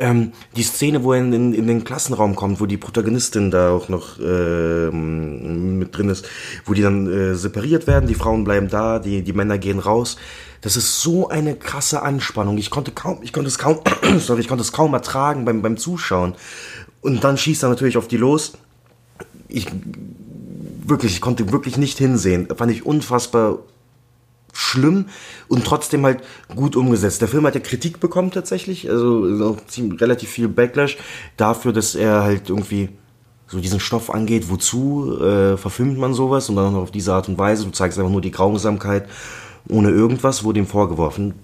Ähm, 0.00 0.32
die 0.56 0.64
Szene, 0.64 1.04
wo 1.04 1.12
er 1.12 1.20
in, 1.20 1.32
in, 1.32 1.54
in 1.54 1.66
den 1.68 1.84
Klassenraum 1.84 2.34
kommt, 2.34 2.60
wo 2.60 2.66
die 2.66 2.76
Protagonistin 2.76 3.52
da 3.52 3.70
auch 3.70 3.88
noch 3.88 4.18
ähm, 4.18 5.78
mit 5.78 5.96
drin 5.96 6.08
ist, 6.08 6.28
wo 6.64 6.74
die 6.74 6.82
dann 6.82 7.06
äh, 7.06 7.36
separiert 7.36 7.86
werden, 7.86 8.08
die 8.08 8.16
Frauen 8.16 8.42
bleiben 8.42 8.68
da, 8.68 8.98
die, 8.98 9.22
die 9.22 9.32
Männer 9.32 9.56
gehen 9.56 9.78
raus. 9.78 10.16
Das 10.62 10.76
ist 10.76 11.00
so 11.00 11.28
eine 11.28 11.54
krasse 11.54 12.02
Anspannung. 12.02 12.58
Ich 12.58 12.70
konnte 12.70 12.90
kaum, 12.90 13.20
ich 13.22 13.32
konnte 13.32 13.48
es 13.48 13.58
kaum, 13.58 13.78
sorry, 14.18 14.40
ich 14.40 14.48
konnte 14.48 14.62
es 14.62 14.72
kaum 14.72 14.94
ertragen 14.94 15.44
beim, 15.44 15.62
beim 15.62 15.76
Zuschauen. 15.76 16.34
Und 17.02 17.22
dann 17.22 17.38
schießt 17.38 17.62
er 17.62 17.68
natürlich 17.68 17.98
auf 17.98 18.08
die 18.08 18.16
los. 18.16 18.54
Ich, 19.48 19.66
wirklich, 20.90 21.12
ich 21.12 21.20
konnte 21.20 21.52
wirklich 21.52 21.76
nicht 21.76 21.98
hinsehen. 21.98 22.48
Fand 22.54 22.70
ich 22.72 22.84
unfassbar 22.84 23.60
schlimm 24.52 25.06
und 25.48 25.64
trotzdem 25.64 26.04
halt 26.04 26.22
gut 26.54 26.76
umgesetzt. 26.76 27.20
Der 27.20 27.28
Film 27.28 27.46
hat 27.46 27.54
ja 27.54 27.60
Kritik 27.60 28.00
bekommen 28.00 28.30
tatsächlich, 28.30 28.90
also 28.90 29.56
relativ 30.00 30.28
viel 30.28 30.48
Backlash 30.48 30.98
dafür, 31.36 31.72
dass 31.72 31.94
er 31.94 32.22
halt 32.22 32.50
irgendwie 32.50 32.90
so 33.46 33.60
diesen 33.60 33.80
Stoff 33.80 34.10
angeht, 34.10 34.48
wozu 34.48 35.18
äh, 35.20 35.56
verfilmt 35.56 35.98
man 35.98 36.14
sowas 36.14 36.48
und 36.48 36.56
dann 36.56 36.66
auch 36.66 36.72
noch 36.72 36.82
auf 36.82 36.90
diese 36.90 37.12
Art 37.14 37.28
und 37.28 37.38
Weise, 37.38 37.64
du 37.64 37.70
zeigst 37.70 37.98
einfach 37.98 38.10
nur 38.10 38.20
die 38.20 38.30
Grausamkeit 38.30 39.08
ohne 39.68 39.90
irgendwas, 39.90 40.44
wurde 40.44 40.60
ihm 40.60 40.66
vorgeworfen. 40.66 41.34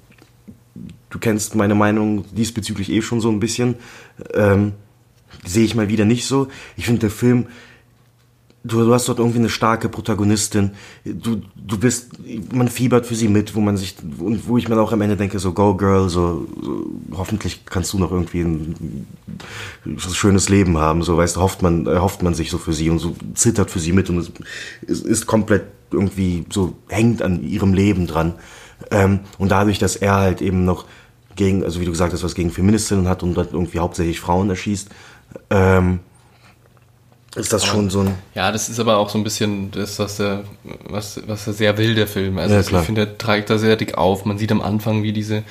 Du 1.11 1.19
kennst 1.19 1.55
meine 1.55 1.75
Meinung 1.75 2.25
diesbezüglich 2.33 2.91
eh 2.91 3.03
schon 3.03 3.21
so 3.21 3.31
ein 3.31 3.41
bisschen. 3.41 3.77
Ähm, 4.35 4.73
sehe 5.45 5.65
ich 5.65 5.75
mal 5.75 5.89
wieder 5.89 6.05
nicht 6.05 6.27
so. 6.27 6.49
Ich 6.77 6.87
finde, 6.87 7.01
der 7.01 7.11
Film 7.11 7.47
du, 8.67 8.85
du 8.85 8.93
hast 8.93 9.09
dort 9.09 9.19
irgendwie 9.19 9.39
eine 9.39 9.49
starke 9.49 9.89
Protagonistin. 9.89 10.73
Du, 11.05 11.41
du 11.55 11.79
bist, 11.79 12.11
man 12.53 12.69
fiebert 12.69 13.07
für 13.07 13.15
sie 13.15 13.29
mit, 13.29 13.55
wo 13.55 13.61
man 13.61 13.77
sich, 13.77 13.97
und 14.19 14.49
wo 14.49 14.59
ich 14.59 14.69
mir 14.69 14.79
auch 14.81 14.93
am 14.93 15.01
Ende 15.01 15.17
denke, 15.17 15.39
so, 15.39 15.53
go 15.53 15.75
girl, 15.75 16.09
so, 16.09 16.47
so 16.61 16.87
hoffentlich 17.17 17.65
kannst 17.65 17.93
du 17.93 17.99
noch 17.99 18.11
irgendwie 18.11 18.41
ein, 18.41 19.07
ein 19.85 19.99
schönes 19.99 20.49
Leben 20.49 20.79
haben, 20.79 21.03
so, 21.03 21.17
weißt 21.17 21.37
hofft 21.37 21.63
man, 21.63 21.87
hofft 21.87 22.23
man 22.23 22.35
sich 22.35 22.51
so 22.51 22.59
für 22.59 22.73
sie 22.73 22.91
und 22.91 22.99
so 22.99 23.15
zittert 23.35 23.71
für 23.71 23.81
sie 23.81 23.93
mit 23.93 24.11
und 24.11 24.31
ist, 24.83 25.07
ist 25.07 25.27
komplett 25.27 25.65
irgendwie 25.91 26.45
so, 26.51 26.75
hängt 26.89 27.23
an 27.23 27.43
ihrem 27.43 27.73
Leben 27.73 28.07
dran. 28.07 28.35
Ähm, 28.91 29.21
und 29.39 29.51
dadurch, 29.51 29.79
dass 29.79 29.97
er 29.97 30.15
halt 30.17 30.43
eben 30.43 30.65
noch 30.65 30.85
gegen, 31.37 31.65
also 31.65 31.81
wie 31.81 31.85
du 31.85 31.91
gesagt 31.91 32.13
hast, 32.13 32.25
was 32.25 32.35
gegen 32.35 32.51
Feministinnen 32.51 33.09
hat 33.09 33.23
und 33.23 33.35
dort 33.35 33.53
irgendwie 33.53 33.79
hauptsächlich 33.79 34.21
Frauen 34.21 34.51
erschießt, 34.51 34.89
ähm, 35.51 36.01
ist 37.37 37.53
das 37.53 37.65
schon 37.65 37.91
so 37.91 38.01
ein. 38.01 38.15
Ja, 38.35 38.51
das 38.53 38.69
ist 38.69 38.81
aber 38.81 38.97
auch 38.99 39.09
so 39.11 39.19
ein 39.19 39.25
bisschen 39.25 39.71
das, 39.71 39.99
was 39.99 40.17
der, 40.17 40.45
was, 40.89 41.21
was 41.27 41.47
er 41.47 41.53
sehr 41.53 41.79
will, 41.79 41.95
der 41.95 42.07
Film. 42.07 42.39
Also 42.39 42.55
Ja, 42.55 42.61
ich 42.61 42.87
finde, 42.87 43.03
er 43.03 43.19
trägt 43.19 43.51
da 43.51 43.59
sehr 43.59 43.77
dick 43.77 43.97
auf. 43.99 44.25
Man 44.25 44.39
sieht 44.39 44.51
am 44.53 44.61
Anfang, 44.61 45.03
wie 45.03 45.13
diese, 45.13 45.43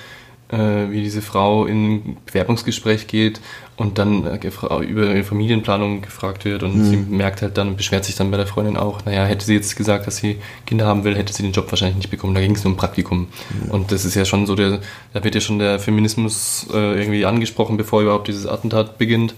äh, 0.50 0.58
wie 0.90 1.02
diese 1.02 1.22
Frau 1.22 1.66
in 1.66 1.94
ein 1.96 2.18
Bewerbungsgespräch 2.26 3.08
geht 3.08 3.40
und 3.78 3.98
dann 3.98 4.26
äh, 4.26 4.38
über 4.86 5.14
ihre 5.14 5.24
Familienplanung 5.24 6.02
gefragt 6.02 6.46
wird 6.46 6.64
und 6.64 6.78
Mhm. 6.78 6.86
sie 6.86 6.98
merkt 6.98 7.42
halt 7.42 7.58
dann, 7.58 7.76
beschwert 7.76 8.06
sich 8.06 8.16
dann 8.16 8.32
bei 8.32 8.38
der 8.38 8.48
Freundin 8.48 8.78
auch, 8.78 9.04
naja, 9.06 9.26
hätte 9.26 9.46
sie 9.46 9.54
jetzt 9.54 9.76
gesagt, 9.76 10.08
dass 10.08 10.18
sie 10.18 10.38
Kinder 10.66 10.86
haben 10.86 11.04
will, 11.04 11.16
hätte 11.16 11.34
sie 11.34 11.44
den 11.44 11.52
Job 11.52 11.70
wahrscheinlich 11.72 11.98
nicht 11.98 12.10
bekommen. 12.12 12.36
Da 12.36 12.42
ging 12.42 12.56
es 12.56 12.64
nur 12.64 12.74
um 12.74 12.78
Praktikum. 12.78 13.28
Und 13.70 13.92
das 13.92 14.06
ist 14.06 14.16
ja 14.16 14.24
schon 14.24 14.46
so 14.46 14.56
der, 14.56 14.80
da 15.14 15.24
wird 15.24 15.36
ja 15.36 15.42
schon 15.42 15.60
der 15.60 15.80
Feminismus 15.80 16.68
äh, 16.74 17.00
irgendwie 17.00 17.26
angesprochen, 17.26 17.76
bevor 17.78 18.02
überhaupt 18.02 18.28
dieses 18.28 18.46
Attentat 18.48 18.98
beginnt. 18.98 19.36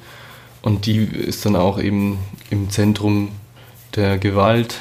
Und 0.61 0.85
die 0.85 1.03
ist 1.03 1.45
dann 1.45 1.55
auch 1.55 1.79
eben 1.79 2.19
im 2.49 2.69
Zentrum 2.69 3.29
der 3.95 4.17
Gewalt 4.17 4.75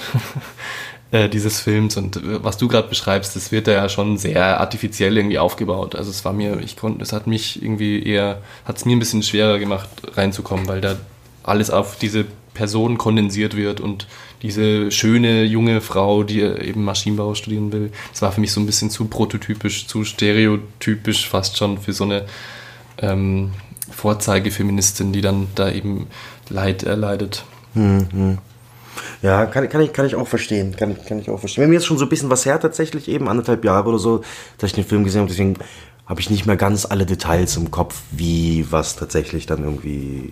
äh, 1.11 1.29
dieses 1.29 1.61
Films. 1.61 1.97
Und 1.97 2.17
äh, 2.17 2.43
was 2.45 2.59
du 2.59 2.69
gerade 2.69 2.89
beschreibst, 2.89 3.37
das 3.37 3.53
wird 3.53 3.67
da 3.67 3.73
ja 3.73 3.89
schon 3.89 4.19
sehr 4.19 4.61
artifiziell 4.61 5.17
irgendwie 5.17 5.39
aufgebaut. 5.39 5.95
Also 5.95 6.11
es 6.11 6.25
war 6.25 6.33
mir, 6.33 6.61
ich 6.61 6.77
konnte, 6.77 7.03
es 7.03 7.13
hat 7.13 7.27
mich 7.27 7.63
irgendwie 7.63 8.03
eher, 8.03 8.43
hat 8.65 8.77
es 8.77 8.85
mir 8.85 8.97
ein 8.97 8.99
bisschen 8.99 9.23
schwerer 9.23 9.59
gemacht, 9.59 9.89
reinzukommen, 10.15 10.69
weil 10.69 10.81
da 10.81 10.97
alles 11.43 11.71
auf 11.71 11.97
diese 11.97 12.27
Person 12.55 12.99
kondensiert 12.99 13.55
wird 13.55 13.81
und 13.81 14.07
diese 14.43 14.91
schöne 14.91 15.45
junge 15.45 15.81
Frau, 15.81 16.23
die 16.23 16.41
eben 16.41 16.85
Maschinenbau 16.85 17.35
studieren 17.35 17.71
will, 17.71 17.93
das 18.13 18.23
war 18.23 18.33
für 18.33 18.41
mich 18.41 18.53
so 18.53 18.61
ein 18.61 18.67
bisschen 18.67 18.91
zu 18.91 19.07
prototypisch, 19.07 19.87
zu 19.87 20.05
stereotypisch 20.05 21.29
fast 21.29 21.57
schon 21.59 21.79
für 21.79 21.93
so 21.93 22.05
eine 22.05 22.25
ähm, 22.99 23.53
Vorzeigefeministin, 23.97 25.13
die 25.13 25.23
dann 25.23 25.49
da 25.55 25.71
eben 25.71 26.07
Leid 26.49 26.83
erleidet. 26.83 27.45
Ja, 29.23 29.47
kann, 29.47 29.69
kann, 29.69 29.81
ich, 29.81 29.93
kann 29.93 30.07
ich 30.07 30.15
auch 30.15 30.29
verstehen. 30.29 30.77
Kann, 30.77 30.97
kann 31.07 31.19
ich 31.19 31.31
auch 31.31 31.39
verstehen. 31.41 31.63
Wenn 31.63 31.71
mir 31.71 31.77
jetzt 31.77 31.87
schon 31.87 31.99
so 31.99 32.05
ein 32.05 32.09
bisschen 32.09 32.31
was 32.31 32.45
her, 32.47 32.61
tatsächlich 32.61 33.09
eben 33.09 33.29
anderthalb 33.29 33.65
Jahre 33.65 33.89
oder 33.89 33.99
so, 33.99 34.23
dass 34.59 34.71
ich 34.71 34.75
den 34.75 34.85
Film 34.85 35.05
gesehen 35.05 35.23
habe, 35.23 35.31
deswegen 35.31 35.57
habe 36.07 36.21
ich 36.21 36.31
nicht 36.31 36.47
mehr 36.47 36.57
ganz 36.57 36.87
alle 36.87 37.05
Details 37.05 37.57
im 37.57 37.71
Kopf, 37.71 38.01
wie 38.13 38.67
was 38.71 38.97
tatsächlich 38.97 39.47
dann 39.47 39.65
irgendwie 39.65 40.31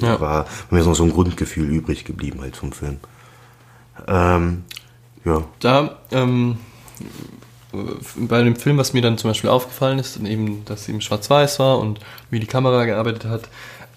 Ja. 0.00 0.18
war. 0.20 0.46
Mir 0.70 0.80
ist 0.80 0.86
noch 0.86 0.96
so 0.96 1.04
ein 1.04 1.12
Grundgefühl 1.12 1.68
übrig 1.68 2.04
geblieben 2.04 2.40
halt 2.40 2.56
vom 2.56 2.72
Film. 2.72 2.96
Ähm, 4.08 4.64
ja. 5.24 5.44
Da, 5.60 5.98
ähm, 6.10 6.56
bei 8.16 8.42
dem 8.42 8.56
Film, 8.56 8.78
was 8.78 8.92
mir 8.92 9.02
dann 9.02 9.18
zum 9.18 9.30
Beispiel 9.30 9.50
aufgefallen 9.50 9.98
ist, 9.98 10.16
eben, 10.16 10.64
dass 10.64 10.88
eben 10.88 11.00
schwarz-weiß 11.00 11.58
war 11.58 11.78
und 11.78 12.00
wie 12.30 12.40
die 12.40 12.46
Kamera 12.46 12.84
gearbeitet 12.84 13.26
hat, 13.26 13.48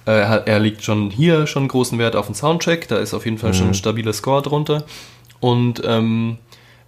äh, 0.06 0.12
er 0.12 0.60
legt 0.60 0.84
schon 0.84 1.10
hier 1.10 1.48
schon 1.48 1.68
großen 1.68 1.98
Wert 2.00 2.16
auf 2.16 2.26
den 2.26 2.36
Soundtrack, 2.36 2.88
da 2.88 2.98
ist 2.98 3.14
auf 3.14 3.26
jeden 3.26 3.38
Fall 3.38 3.54
schon 3.54 3.70
ein 3.70 3.74
stabiler 3.74 4.14
Score 4.14 4.42
drunter. 4.42 4.84
Und 5.40 5.82
ähm, 5.86 6.38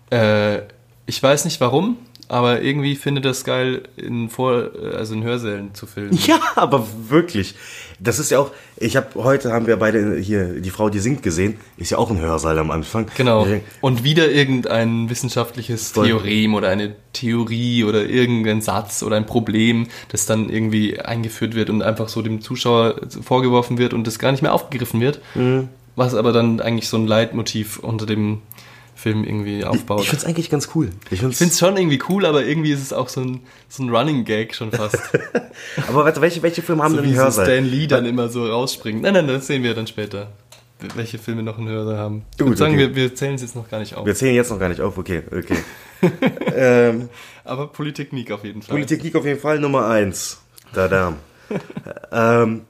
äh, 0.10 0.60
ich 1.06 1.22
weiß 1.22 1.46
nicht 1.46 1.62
warum, 1.62 1.98
aber 2.34 2.64
irgendwie 2.64 2.96
findet 2.96 3.28
es 3.28 3.44
geil, 3.44 3.84
in, 3.96 4.28
Vor 4.28 4.72
also 4.98 5.14
in 5.14 5.24
Hörsälen 5.24 5.76
zu 5.76 5.86
filmen. 5.86 6.18
Ja, 6.26 6.40
aber 6.56 6.88
wirklich. 7.08 7.54
Das 8.00 8.18
ist 8.18 8.32
ja 8.32 8.40
auch, 8.40 8.50
ich 8.78 8.96
habe 8.96 9.24
heute 9.24 9.52
haben 9.54 9.68
wir 9.68 9.78
beide 9.78 10.18
hier 10.18 10.60
die 10.60 10.72
Frau, 10.72 10.90
die 10.90 10.98
singt 10.98 11.22
gesehen, 11.22 11.60
ist 11.78 11.92
ja 11.92 12.00
auch 12.00 12.10
ein 12.10 12.20
Hörsaal 12.20 12.58
am 12.58 12.72
Anfang. 12.72 13.06
Genau. 13.16 13.46
Und 13.82 14.04
wieder 14.04 14.32
irgendein 14.32 15.12
wissenschaftliches 15.12 15.92
Voll. 15.92 16.08
Theorem 16.08 16.56
oder 16.56 16.70
eine 16.70 16.96
Theorie 17.14 17.84
oder 17.84 18.10
irgendein 18.10 18.62
Satz 18.62 19.04
oder 19.04 19.16
ein 19.16 19.28
Problem, 19.28 19.88
das 20.10 20.26
dann 20.26 20.50
irgendwie 20.50 21.00
eingeführt 21.00 21.54
wird 21.54 21.70
und 21.70 21.84
einfach 21.84 22.10
so 22.10 22.24
dem 22.24 22.42
Zuschauer 22.42 22.96
vorgeworfen 23.22 23.78
wird 23.78 23.94
und 23.94 24.08
das 24.08 24.18
gar 24.18 24.32
nicht 24.32 24.42
mehr 24.42 24.56
aufgegriffen 24.56 25.02
wird. 25.02 25.22
Mhm. 25.36 25.70
Was 25.96 26.16
aber 26.16 26.32
dann 26.32 26.62
eigentlich 26.62 26.90
so 26.90 26.98
ein 26.98 27.06
Leitmotiv 27.06 27.78
unter 27.78 28.08
dem 28.08 28.42
Film 29.04 29.26
irgendwie 29.26 29.66
aufbaut. 29.66 30.02
Ich 30.04 30.10
find's 30.10 30.24
eigentlich 30.24 30.50
ganz 30.50 30.70
cool. 30.74 30.90
Ich 31.12 31.20
find's, 31.20 31.36
Ich 31.36 31.38
finde 31.40 31.52
es 31.52 31.60
schon 31.60 31.76
irgendwie 31.76 32.00
cool, 32.08 32.26
aber 32.26 32.46
irgendwie 32.46 32.72
ist 32.72 32.82
es 32.82 32.94
auch 32.94 33.10
so 33.10 33.20
ein, 33.20 33.42
so 33.68 33.84
ein 33.84 33.90
Running 33.90 34.24
Gag 34.24 34.56
schon 34.56 34.72
fast. 34.72 34.98
aber 35.90 36.06
warte, 36.06 36.22
welche, 36.22 36.42
welche 36.42 36.62
Filme 36.62 36.84
haben 36.84 36.92
so 36.92 37.02
denn 37.02 37.06
wie 37.06 37.10
einen 37.10 37.20
Hörsaal? 37.20 37.46
Stan 37.46 37.66
Lee 37.66 37.88
dann 37.88 38.06
immer 38.06 38.30
so 38.30 38.46
rausspringt. 38.46 39.02
Nein, 39.02 39.14
nein, 39.14 39.28
das 39.28 39.48
sehen 39.48 39.62
wir 39.62 39.74
dann 39.74 39.88
später. 39.88 40.32
Welche 40.96 41.18
Filme 41.18 41.44
noch 41.44 41.58
einen 41.58 41.68
Hörer 41.68 41.98
haben. 41.98 42.24
Ich 42.36 42.46
würde 42.46 42.56
sagen, 42.56 42.76
okay. 42.76 42.90
wir, 42.90 42.96
wir 42.96 43.14
zählen 43.14 43.36
es 43.36 43.42
jetzt 43.42 43.58
noch 43.58 43.70
gar 43.70 43.80
nicht 43.80 43.94
auf. 43.96 44.06
Wir 44.06 44.16
zählen 44.16 44.36
jetzt 44.36 44.52
noch 44.52 44.60
gar 44.60 44.70
nicht 44.70 44.80
auf, 44.80 44.98
okay, 44.98 45.24
okay. 45.32 45.58
ähm, 46.56 47.10
Aber 47.44 47.68
Politeknik 47.68 48.32
auf 48.32 48.46
jeden 48.46 48.62
Fall. 48.62 48.74
Politik 48.74 49.16
auf 49.18 49.26
jeden 49.26 49.40
Fall 49.40 49.60
Nummer 49.60 49.88
eins. 49.88 50.42
Da, 50.72 50.88
da. 50.88 51.14
ähm, 52.42 52.62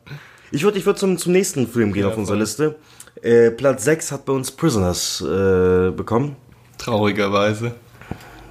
ich 0.51 0.63
würde 0.63 0.79
ich 0.79 0.85
würd 0.85 0.97
zum, 0.97 1.19
zum 1.19 1.31
nächsten 1.31 1.67
Film 1.67 1.93
gehen 1.93 2.03
Ja, 2.03 2.09
auf 2.09 2.17
unserer. 2.17 2.37
Liste. 2.37 2.75
Äh, 3.23 3.51
Platz 3.51 3.85
6 3.85 4.11
hat 4.11 4.25
bei 4.25 4.33
uns 4.33 4.51
Prisoners 4.51 5.21
äh, 5.21 5.91
bekommen. 5.91 6.35
Traurigerweise. 6.77 7.73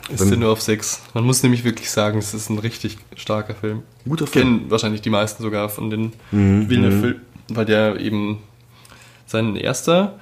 Ist 0.08 0.28
der 0.30 0.36
nur 0.38 0.50
auf 0.50 0.60
6. 0.60 1.00
Man 1.14 1.24
muss 1.24 1.42
nämlich 1.42 1.62
wirklich 1.64 1.90
sagen, 1.90 2.18
es 2.18 2.34
ist 2.34 2.50
ein 2.50 2.58
richtig 2.58 2.98
starker 3.16 3.54
Film. 3.54 3.82
Guter 4.06 4.26
Film. 4.26 4.58
Kennen 4.58 4.70
wahrscheinlich 4.70 5.00
die 5.00 5.10
meisten 5.10 5.42
sogar 5.42 5.68
von 5.68 5.90
den 5.90 6.12
Mhm, 6.32 6.68
Villeneuve-Filmen, 6.68 7.20
weil 7.50 7.64
der 7.66 8.00
eben 8.00 8.38
sein 9.26 9.56
erster 9.56 10.18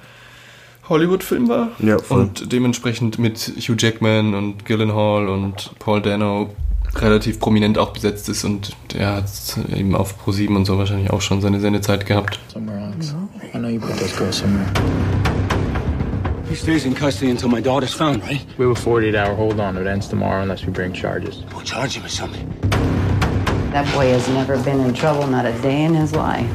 Hollywood-Film 0.87 1.47
war. 1.49 1.69
Ja, 1.79 1.97
voll. 1.99 2.21
und 2.21 2.51
dementsprechend 2.51 3.17
mit 3.19 3.37
Hugh 3.57 3.75
Jackman 3.77 4.33
und 4.35 4.65
Gyllenhaal 4.65 5.27
und 5.29 5.71
Paul 5.79 6.01
Dano 6.01 6.53
relativ 6.95 7.39
prominent 7.39 7.77
auch 7.77 7.91
besetzt 7.91 8.29
ist 8.29 8.43
und 8.43 8.75
der 8.93 9.15
hat 9.15 9.25
eben 9.75 9.95
auf 9.95 10.15
Pro7 10.25 10.55
und 10.55 10.65
so 10.65 10.77
wahrscheinlich 10.77 11.11
auch 11.11 11.21
schon 11.21 11.41
seine 11.41 11.59
Sendezeit 11.59 12.05
gehabt. 12.05 12.39
Somewhere 12.51 12.79
else. 12.79 13.15
I 13.53 13.57
know 13.57 13.69
you 13.69 13.79
put 13.79 13.97
this 13.97 14.15
girl 14.15 14.31
somewhere. 14.31 14.65
He 16.49 16.55
stays 16.55 16.85
in 16.85 16.93
custody 16.93 17.31
until 17.31 17.47
my 17.47 17.61
daughter's 17.61 17.93
found, 17.93 18.23
right? 18.23 18.45
We 18.57 18.65
have 18.65 18.77
a 18.77 18.79
48 18.79 19.15
hour 19.15 19.35
hold 19.35 19.59
on. 19.59 19.77
It 19.77 19.87
ends 19.87 20.09
tomorrow 20.09 20.41
unless 20.41 20.65
we 20.65 20.71
bring 20.71 20.91
charges. 20.91 21.43
We'll 21.53 21.63
charge 21.63 21.95
him 21.95 22.03
with 22.03 22.11
something. 22.11 22.45
That 23.71 23.85
boy 23.93 24.09
has 24.09 24.27
never 24.27 24.57
been 24.61 24.81
in 24.81 24.93
trouble, 24.93 25.25
not 25.27 25.45
a 25.45 25.53
day 25.61 25.83
in 25.83 25.95
his 25.95 26.13
life. 26.13 26.49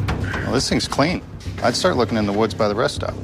Well, 0.45 0.53
this 0.53 0.69
thing's 0.69 0.87
clean. 0.87 1.23
I'd 1.63 1.75
start 1.75 1.97
looking 1.97 2.19
in 2.19 2.27
the 2.27 2.33
woods 2.33 2.53
by 2.53 2.69
the 2.69 2.75
rest 2.75 2.97
stop. 2.97 3.15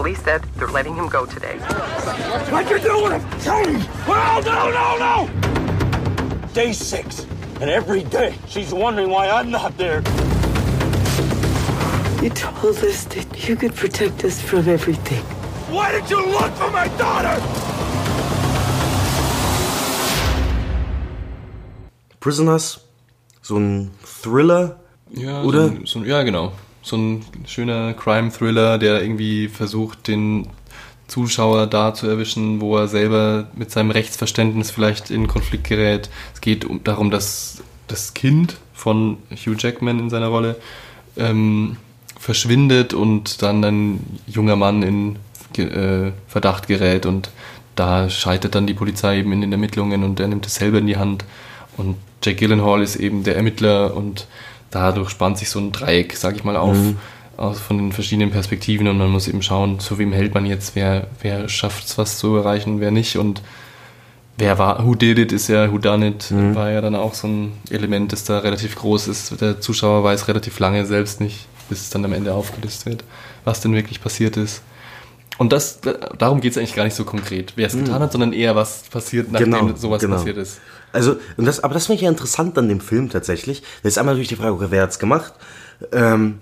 The 0.00 0.04
police 0.04 0.22
said 0.24 0.42
they're 0.56 0.66
letting 0.68 0.94
him 0.96 1.10
go 1.10 1.26
today. 1.26 1.58
What 2.48 2.70
you 2.70 2.78
doing? 2.78 3.20
Tony! 3.44 3.84
Oh, 4.08 4.40
no, 4.46 4.70
no, 4.70 4.96
no! 4.96 6.46
Day 6.54 6.72
six. 6.72 7.26
And 7.60 7.68
every 7.68 8.04
day 8.04 8.34
she's 8.48 8.72
wondering 8.72 9.10
why 9.10 9.28
I'm 9.28 9.50
not 9.50 9.76
there. 9.76 9.98
You 12.22 12.30
told 12.30 12.78
us 12.78 13.04
that 13.12 13.46
you 13.46 13.56
could 13.56 13.74
protect 13.74 14.24
us 14.24 14.40
from 14.40 14.66
everything. 14.70 15.22
Why 15.68 15.92
did 15.92 16.08
you 16.08 16.24
look 16.24 16.50
for 16.54 16.70
my 16.70 16.88
daughter? 16.96 17.36
Prisoners, 22.20 22.80
so 23.42 23.58
ein 23.58 23.90
Thriller, 24.02 24.78
Ja, 25.10 25.42
oder? 25.42 25.68
So, 25.68 25.74
ein- 25.74 25.86
so, 25.86 25.98
ein- 25.98 26.06
ja, 26.06 26.22
genau. 26.22 26.52
So 26.82 26.96
ein 26.96 27.24
schöner 27.46 27.92
Crime-Thriller, 27.94 28.78
der 28.78 29.02
irgendwie 29.02 29.48
versucht, 29.48 30.08
den 30.08 30.48
Zuschauer 31.08 31.66
da 31.66 31.92
zu 31.92 32.06
erwischen, 32.06 32.60
wo 32.60 32.76
er 32.76 32.88
selber 32.88 33.48
mit 33.54 33.70
seinem 33.70 33.90
Rechtsverständnis 33.90 34.70
vielleicht 34.70 35.10
in 35.10 35.26
Konflikt 35.26 35.64
gerät. 35.68 36.08
Es 36.34 36.40
geht 36.40 36.64
um, 36.64 36.82
darum, 36.84 37.10
dass 37.10 37.62
das 37.88 38.14
Kind 38.14 38.56
von 38.72 39.18
Hugh 39.30 39.56
Jackman 39.58 39.98
in 39.98 40.10
seiner 40.10 40.28
Rolle 40.28 40.56
ähm, 41.16 41.76
verschwindet 42.18 42.94
und 42.94 43.42
dann 43.42 43.64
ein 43.64 44.18
junger 44.26 44.56
Mann 44.56 44.82
in 44.82 45.16
äh, 45.58 46.12
Verdacht 46.28 46.68
gerät 46.68 47.06
und 47.06 47.30
da 47.76 48.08
scheitert 48.08 48.54
dann 48.54 48.66
die 48.66 48.74
Polizei 48.74 49.18
eben 49.18 49.32
in 49.32 49.40
den 49.40 49.52
Ermittlungen 49.52 50.04
und 50.04 50.20
er 50.20 50.28
nimmt 50.28 50.46
es 50.46 50.56
selber 50.56 50.78
in 50.78 50.86
die 50.86 50.96
Hand 50.96 51.24
und 51.76 51.96
Jack 52.22 52.36
Gyllenhaal 52.36 52.82
ist 52.82 52.96
eben 52.96 53.24
der 53.24 53.36
Ermittler 53.36 53.96
und 53.96 54.26
dadurch 54.70 55.10
spannt 55.10 55.38
sich 55.38 55.50
so 55.50 55.58
ein 55.58 55.72
Dreieck, 55.72 56.16
sag 56.16 56.36
ich 56.36 56.44
mal, 56.44 56.56
auf 56.56 56.76
Mhm. 56.76 56.96
aus 57.36 57.58
von 57.58 57.78
den 57.78 57.92
verschiedenen 57.92 58.30
Perspektiven 58.30 58.86
und 58.88 58.98
man 58.98 59.08
muss 59.10 59.26
eben 59.26 59.42
schauen, 59.42 59.80
zu 59.80 59.98
wem 59.98 60.12
hält 60.12 60.34
man 60.34 60.44
jetzt, 60.46 60.74
wer, 60.76 61.06
wer 61.22 61.48
schafft 61.48 61.86
es 61.86 61.96
was 61.96 62.18
zu 62.18 62.36
erreichen, 62.36 62.80
wer 62.80 62.90
nicht 62.90 63.16
und 63.16 63.40
wer 64.36 64.58
war, 64.58 64.84
who 64.86 64.94
did 64.94 65.18
it 65.18 65.32
ist 65.32 65.48
ja, 65.48 65.70
who 65.72 65.78
done 65.78 66.06
it, 66.06 66.30
Mhm. 66.30 66.54
war 66.54 66.70
ja 66.70 66.80
dann 66.80 66.94
auch 66.94 67.14
so 67.14 67.28
ein 67.28 67.52
Element, 67.70 68.12
das 68.12 68.24
da 68.24 68.38
relativ 68.40 68.74
groß 68.76 69.08
ist. 69.08 69.40
Der 69.40 69.60
Zuschauer 69.60 70.04
weiß 70.04 70.28
relativ 70.28 70.58
lange 70.58 70.84
selbst 70.86 71.20
nicht, 71.20 71.46
bis 71.68 71.80
es 71.82 71.90
dann 71.90 72.04
am 72.04 72.12
Ende 72.12 72.32
aufgelöst 72.34 72.84
wird, 72.86 73.04
was 73.44 73.60
denn 73.60 73.74
wirklich 73.74 74.02
passiert 74.02 74.36
ist. 74.36 74.62
Und 75.38 75.52
das, 75.54 75.80
darum 76.18 76.40
geht 76.42 76.52
es 76.52 76.58
eigentlich 76.58 76.74
gar 76.74 76.84
nicht 76.84 76.96
so 76.96 77.04
konkret, 77.04 77.54
wer 77.56 77.66
es 77.66 77.74
Mhm. 77.74 77.84
getan 77.84 78.02
hat, 78.02 78.12
sondern 78.12 78.32
eher, 78.34 78.54
was 78.56 78.82
passiert, 78.90 79.32
nachdem 79.32 79.52
Genau, 79.52 79.74
sowas 79.76 80.02
genau. 80.02 80.16
passiert 80.16 80.36
ist. 80.36 80.60
Also, 80.92 81.16
und 81.36 81.44
das, 81.44 81.62
aber 81.62 81.74
das 81.74 81.86
finde 81.86 81.96
ich 81.96 82.02
ja 82.02 82.08
interessant 82.10 82.56
an 82.58 82.68
dem 82.68 82.80
Film 82.80 83.10
tatsächlich. 83.10 83.62
Da 83.82 83.88
ist 83.88 83.98
einmal 83.98 84.14
natürlich 84.14 84.28
die 84.28 84.36
Frage, 84.36 84.52
okay, 84.52 84.66
wer 84.70 84.82
hat's 84.82 84.98
gemacht? 84.98 85.32
Ähm, 85.92 86.40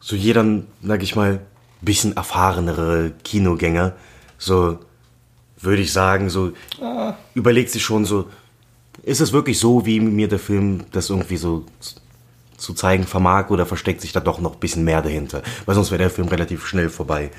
so 0.00 0.16
jeder, 0.16 0.44
sag 0.82 1.02
ich 1.02 1.16
mal, 1.16 1.40
bisschen 1.82 2.16
erfahrenere 2.16 3.12
Kinogänger, 3.24 3.94
so 4.38 4.78
würde 5.60 5.82
ich 5.82 5.92
sagen, 5.92 6.30
so 6.30 6.52
Ah. 6.80 7.14
überlegt 7.34 7.70
sich 7.70 7.82
schon 7.82 8.04
so, 8.04 8.28
ist 9.02 9.20
es 9.20 9.32
wirklich 9.32 9.58
so, 9.58 9.86
wie 9.86 10.00
mir 10.00 10.28
der 10.28 10.38
Film 10.38 10.84
das 10.92 11.10
irgendwie 11.10 11.36
so 11.36 11.64
zu 12.56 12.74
zeigen 12.74 13.04
vermag 13.04 13.48
oder 13.48 13.64
versteckt 13.64 14.02
sich 14.02 14.12
da 14.12 14.20
doch 14.20 14.40
noch 14.40 14.54
ein 14.54 14.60
bisschen 14.60 14.84
mehr 14.84 15.00
dahinter? 15.00 15.42
Weil 15.64 15.74
sonst 15.74 15.90
wäre 15.90 15.98
der 16.02 16.10
Film 16.10 16.28
relativ 16.28 16.66
schnell 16.66 16.90
vorbei. 16.90 17.30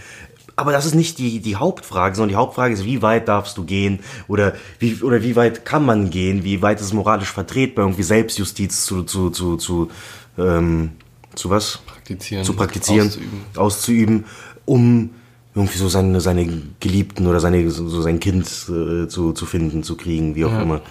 Aber 0.55 0.72
das 0.72 0.86
ist 0.86 0.96
nicht 0.96 1.17
die, 1.17 1.39
die 1.39 1.55
Hauptfrage, 1.55 2.15
sondern 2.15 2.29
die 2.29 2.36
Hauptfrage 2.36 2.74
ist, 2.74 2.86
wie 2.86 3.01
weit 3.01 3.27
darfst 3.27 3.58
du 3.58 3.63
gehen 3.63 4.00
oder 4.27 4.53
wie, 4.79 5.01
oder 5.01 5.24
wie 5.24 5.36
weit 5.36 5.65
kann 5.65 5.86
man 5.86 6.10
gehen, 6.10 6.43
wie 6.43 6.62
weit 6.62 6.79
ist 6.79 6.88
es 6.88 6.93
moralisch 6.93 7.31
vertretbar, 7.31 7.86
irgendwie 7.86 8.03
Selbstjustiz 8.03 8.86
zu, 8.86 9.03
zu, 9.03 9.29
zu, 9.29 9.58
zu, 9.58 9.89
ähm, 10.38 10.91
zu 11.36 11.50
was? 11.50 11.79
Praktizieren. 11.88 12.43
Zu 12.43 12.53
praktizieren, 12.53 13.08
auszuüben. 13.08 13.39
auszuüben, 13.55 14.25
um 14.66 15.09
irgendwie 15.55 15.77
so 15.77 15.90
seine, 15.90 16.22
seine 16.22 16.48
Geliebten 16.79 17.27
oder 17.27 17.40
seine, 17.40 17.70
so 17.72 18.01
sein 18.01 18.20
Kind 18.20 18.46
äh, 18.70 19.07
zu, 19.07 19.33
zu 19.33 19.46
finden, 19.46 19.83
zu 19.83 19.98
kriegen, 19.98 20.35
wie 20.35 20.46
auch 20.46 20.51
Ja. 20.51 20.61
immer. 20.61 20.81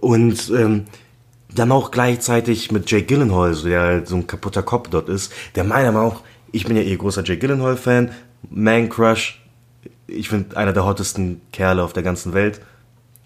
Und 0.00 0.50
ähm, 0.54 0.84
dann 1.54 1.72
auch 1.72 1.90
gleichzeitig 1.90 2.72
mit 2.72 2.90
Jake 2.90 3.06
Gyllenhaal, 3.06 3.54
so 3.54 3.68
der 3.68 3.80
halt 3.80 4.08
so 4.08 4.16
ein 4.16 4.26
kaputter 4.26 4.62
Kopf 4.62 4.88
dort 4.90 5.08
ist, 5.08 5.32
der 5.54 5.64
meiner 5.64 5.92
Meinung 5.92 6.10
nach, 6.14 6.20
ich 6.52 6.64
bin 6.66 6.76
ja 6.76 6.82
eh 6.82 6.96
großer 6.96 7.22
Jake 7.24 7.38
Gyllenhaal-Fan, 7.38 8.10
Man 8.50 8.88
Crush, 8.88 9.40
ich 10.06 10.28
finde 10.28 10.56
einer 10.56 10.72
der 10.72 10.84
hottesten 10.84 11.40
Kerle 11.52 11.82
auf 11.82 11.92
der 11.92 12.02
ganzen 12.02 12.32
Welt, 12.32 12.60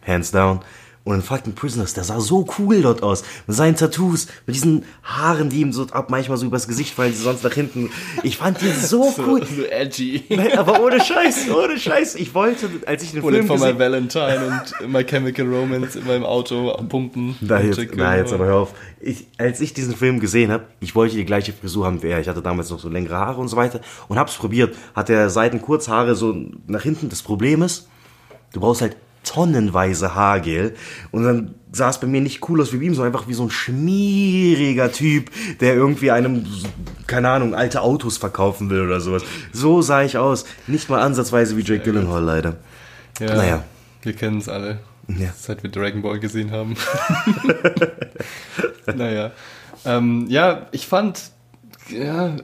hands 0.07 0.31
down. 0.31 0.61
Und 1.03 1.15
in 1.15 1.23
fucking 1.23 1.55
Prisoners, 1.55 1.95
der 1.95 2.05
sah 2.05 2.21
so 2.21 2.47
cool 2.59 2.83
dort 2.83 3.03
aus. 3.03 3.25
Mit 3.47 3.57
seinen 3.57 3.75
Tattoos, 3.75 4.27
mit 4.47 4.55
diesen 4.55 4.85
Haaren, 5.03 5.49
die 5.49 5.63
ihm 5.63 5.73
so 5.73 5.87
ab 5.87 6.11
manchmal 6.11 6.37
so 6.37 6.45
übers 6.45 6.69
Gesicht 6.69 6.93
fallen, 6.93 7.13
die 7.13 7.17
sonst 7.17 7.43
nach 7.43 7.55
hinten. 7.55 7.91
Ich 8.23 8.37
fand 8.37 8.61
den 8.61 8.75
so 8.79 9.13
cool. 9.19 9.43
So 9.47 9.65
edgy. 9.71 10.25
Nein, 10.29 10.59
aber 10.59 10.83
ohne 10.83 11.01
Scheiß, 11.01 11.49
ohne 11.51 11.79
Scheiß. 11.79 12.17
Ich 12.17 12.35
wollte, 12.35 12.69
als 12.85 13.03
ich 13.03 13.13
den 13.13 13.23
Bullet 13.23 13.39
Film 13.39 13.47
for 13.47 13.57
My 13.57 13.63
gesehen 13.63 13.79
Valentine 13.79 14.63
und 14.83 14.93
My 14.93 15.03
Chemical 15.03 15.47
Romance 15.47 15.99
immer 15.99 16.17
im 16.17 16.25
Auto 16.25 16.71
pumpen. 16.87 17.35
Da 17.41 17.61
jetzt, 17.61 17.81
da 17.97 18.17
jetzt 18.17 18.35
aber 18.35 18.45
hör 18.45 18.57
auf. 18.57 18.75
Ich, 19.01 19.27
als 19.39 19.63
ich 19.63 19.73
diesen 19.73 19.97
Film 19.97 20.21
gesehen 20.21 20.53
habe, 20.53 20.65
ich 20.81 20.95
wollte 20.95 21.17
die 21.17 21.25
gleiche 21.25 21.55
Frisur 21.55 21.87
haben 21.87 22.03
wie 22.03 22.09
er. 22.09 22.21
Ich 22.21 22.29
hatte 22.29 22.43
damals 22.43 22.69
noch 22.69 22.79
so 22.79 22.91
längere 22.91 23.17
Haare 23.17 23.41
und 23.41 23.49
so 23.49 23.57
weiter 23.57 23.81
und 24.09 24.19
hab's 24.19 24.37
probiert. 24.37 24.77
Hat 24.95 25.09
der 25.09 25.31
Seiten 25.31 25.63
kurz 25.63 25.89
Haare 25.89 26.15
so 26.15 26.37
nach 26.67 26.83
hinten. 26.83 27.09
Das 27.09 27.23
Problem 27.23 27.63
ist, 27.63 27.89
du 28.53 28.61
brauchst 28.61 28.83
halt 28.83 28.97
tonnenweise 29.25 30.15
Haargel 30.15 30.75
und 31.11 31.25
dann 31.25 31.55
sah 31.73 31.91
es 31.91 32.01
bei 32.01 32.07
mir 32.07 32.21
nicht 32.21 32.49
cool 32.49 32.61
aus 32.61 32.73
wie 32.73 32.79
bei 32.79 32.85
ihm, 32.85 32.95
sondern 32.95 33.15
einfach 33.15 33.29
wie 33.29 33.35
so 33.35 33.45
ein 33.45 33.51
schmieriger 33.51 34.91
Typ, 34.91 35.31
der 35.61 35.75
irgendwie 35.75 36.11
einem, 36.11 36.47
keine 37.07 37.29
Ahnung, 37.29 37.55
alte 37.55 37.83
Autos 37.83 38.17
verkaufen 38.17 38.71
will 38.71 38.81
oder 38.81 39.01
sowas. 39.01 39.23
So 39.53 39.83
sah 39.83 40.03
ich 40.03 40.19
aus. 40.19 40.47
Nicht 40.67 40.89
mal 40.91 41.01
ansatzweise 41.01 41.57
wie 41.57 41.63
Jake 41.63 41.85
Gyllenhaal 41.85 42.25
leider. 42.25 42.57
Ja, 43.21 43.37
Naja. 43.37 43.65
Wir 44.03 44.15
kennen 44.15 44.39
es 44.39 44.49
alle. 44.49 44.81
Ja. 45.09 45.33
Seit 45.37 45.63
wir 45.63 45.71
Dragon 45.71 46.03
Ball 46.03 46.19
gesehen 46.19 46.51
haben. 46.51 46.77
naja. 48.97 49.33
Ähm, 49.85 50.27
ja, 50.29 50.67
ich 50.73 50.87
fand, 50.87 51.31
ja, 51.89 52.37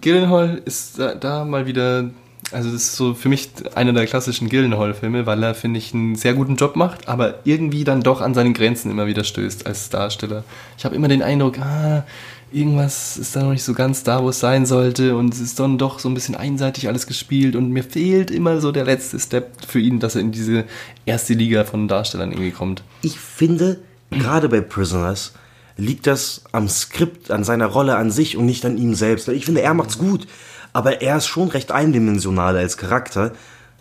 Gyllenhaal 0.00 0.60
ist 0.64 0.98
da, 0.98 1.14
da 1.14 1.44
mal 1.44 1.66
wieder, 1.66 2.10
also 2.52 2.70
das 2.70 2.82
ist 2.82 2.96
so 2.96 3.14
für 3.14 3.28
mich 3.28 3.50
einer 3.74 3.92
der 3.92 4.06
klassischen 4.06 4.48
Gyllenhaal-Filme, 4.48 5.26
weil 5.26 5.42
er, 5.42 5.54
finde 5.54 5.78
ich, 5.78 5.94
einen 5.94 6.14
sehr 6.14 6.34
guten 6.34 6.56
Job 6.56 6.76
macht, 6.76 7.08
aber 7.08 7.40
irgendwie 7.44 7.84
dann 7.84 8.02
doch 8.02 8.20
an 8.20 8.34
seine 8.34 8.52
Grenzen 8.52 8.90
immer 8.90 9.06
wieder 9.06 9.24
stößt 9.24 9.66
als 9.66 9.90
Darsteller. 9.90 10.44
Ich 10.78 10.84
habe 10.84 10.94
immer 10.94 11.08
den 11.08 11.22
Eindruck, 11.22 11.58
ah, 11.58 12.04
irgendwas 12.52 13.16
ist 13.16 13.34
da 13.34 13.42
noch 13.42 13.52
nicht 13.52 13.64
so 13.64 13.72
ganz 13.72 14.02
da, 14.02 14.22
wo 14.22 14.28
es 14.28 14.40
sein 14.40 14.66
sollte 14.66 15.16
und 15.16 15.32
es 15.32 15.40
ist 15.40 15.58
dann 15.58 15.78
doch 15.78 15.98
so 15.98 16.08
ein 16.08 16.14
bisschen 16.14 16.34
einseitig 16.34 16.88
alles 16.88 17.06
gespielt 17.06 17.56
und 17.56 17.70
mir 17.70 17.82
fehlt 17.82 18.30
immer 18.30 18.60
so 18.60 18.72
der 18.72 18.84
letzte 18.84 19.18
Step 19.18 19.52
für 19.66 19.80
ihn, 19.80 20.00
dass 20.00 20.14
er 20.14 20.20
in 20.20 20.32
diese 20.32 20.64
erste 21.06 21.34
Liga 21.34 21.64
von 21.64 21.88
Darstellern 21.88 22.32
irgendwie 22.32 22.50
kommt. 22.50 22.82
Ich 23.02 23.18
finde, 23.18 23.80
gerade 24.10 24.48
bei 24.48 24.60
Prisoners 24.60 25.32
liegt 25.76 26.06
das 26.06 26.44
am 26.52 26.68
Skript, 26.68 27.30
an 27.30 27.44
seiner 27.44 27.66
Rolle 27.66 27.96
an 27.96 28.10
sich 28.10 28.36
und 28.36 28.46
nicht 28.46 28.64
an 28.66 28.76
ihm 28.76 28.94
selbst. 28.94 29.28
Ich 29.28 29.46
finde, 29.46 29.62
er 29.62 29.74
macht's 29.74 29.98
gut, 29.98 30.26
aber 30.72 31.02
er 31.02 31.16
ist 31.18 31.26
schon 31.26 31.48
recht 31.48 31.72
eindimensional 31.72 32.56
als 32.56 32.76
Charakter, 32.76 33.32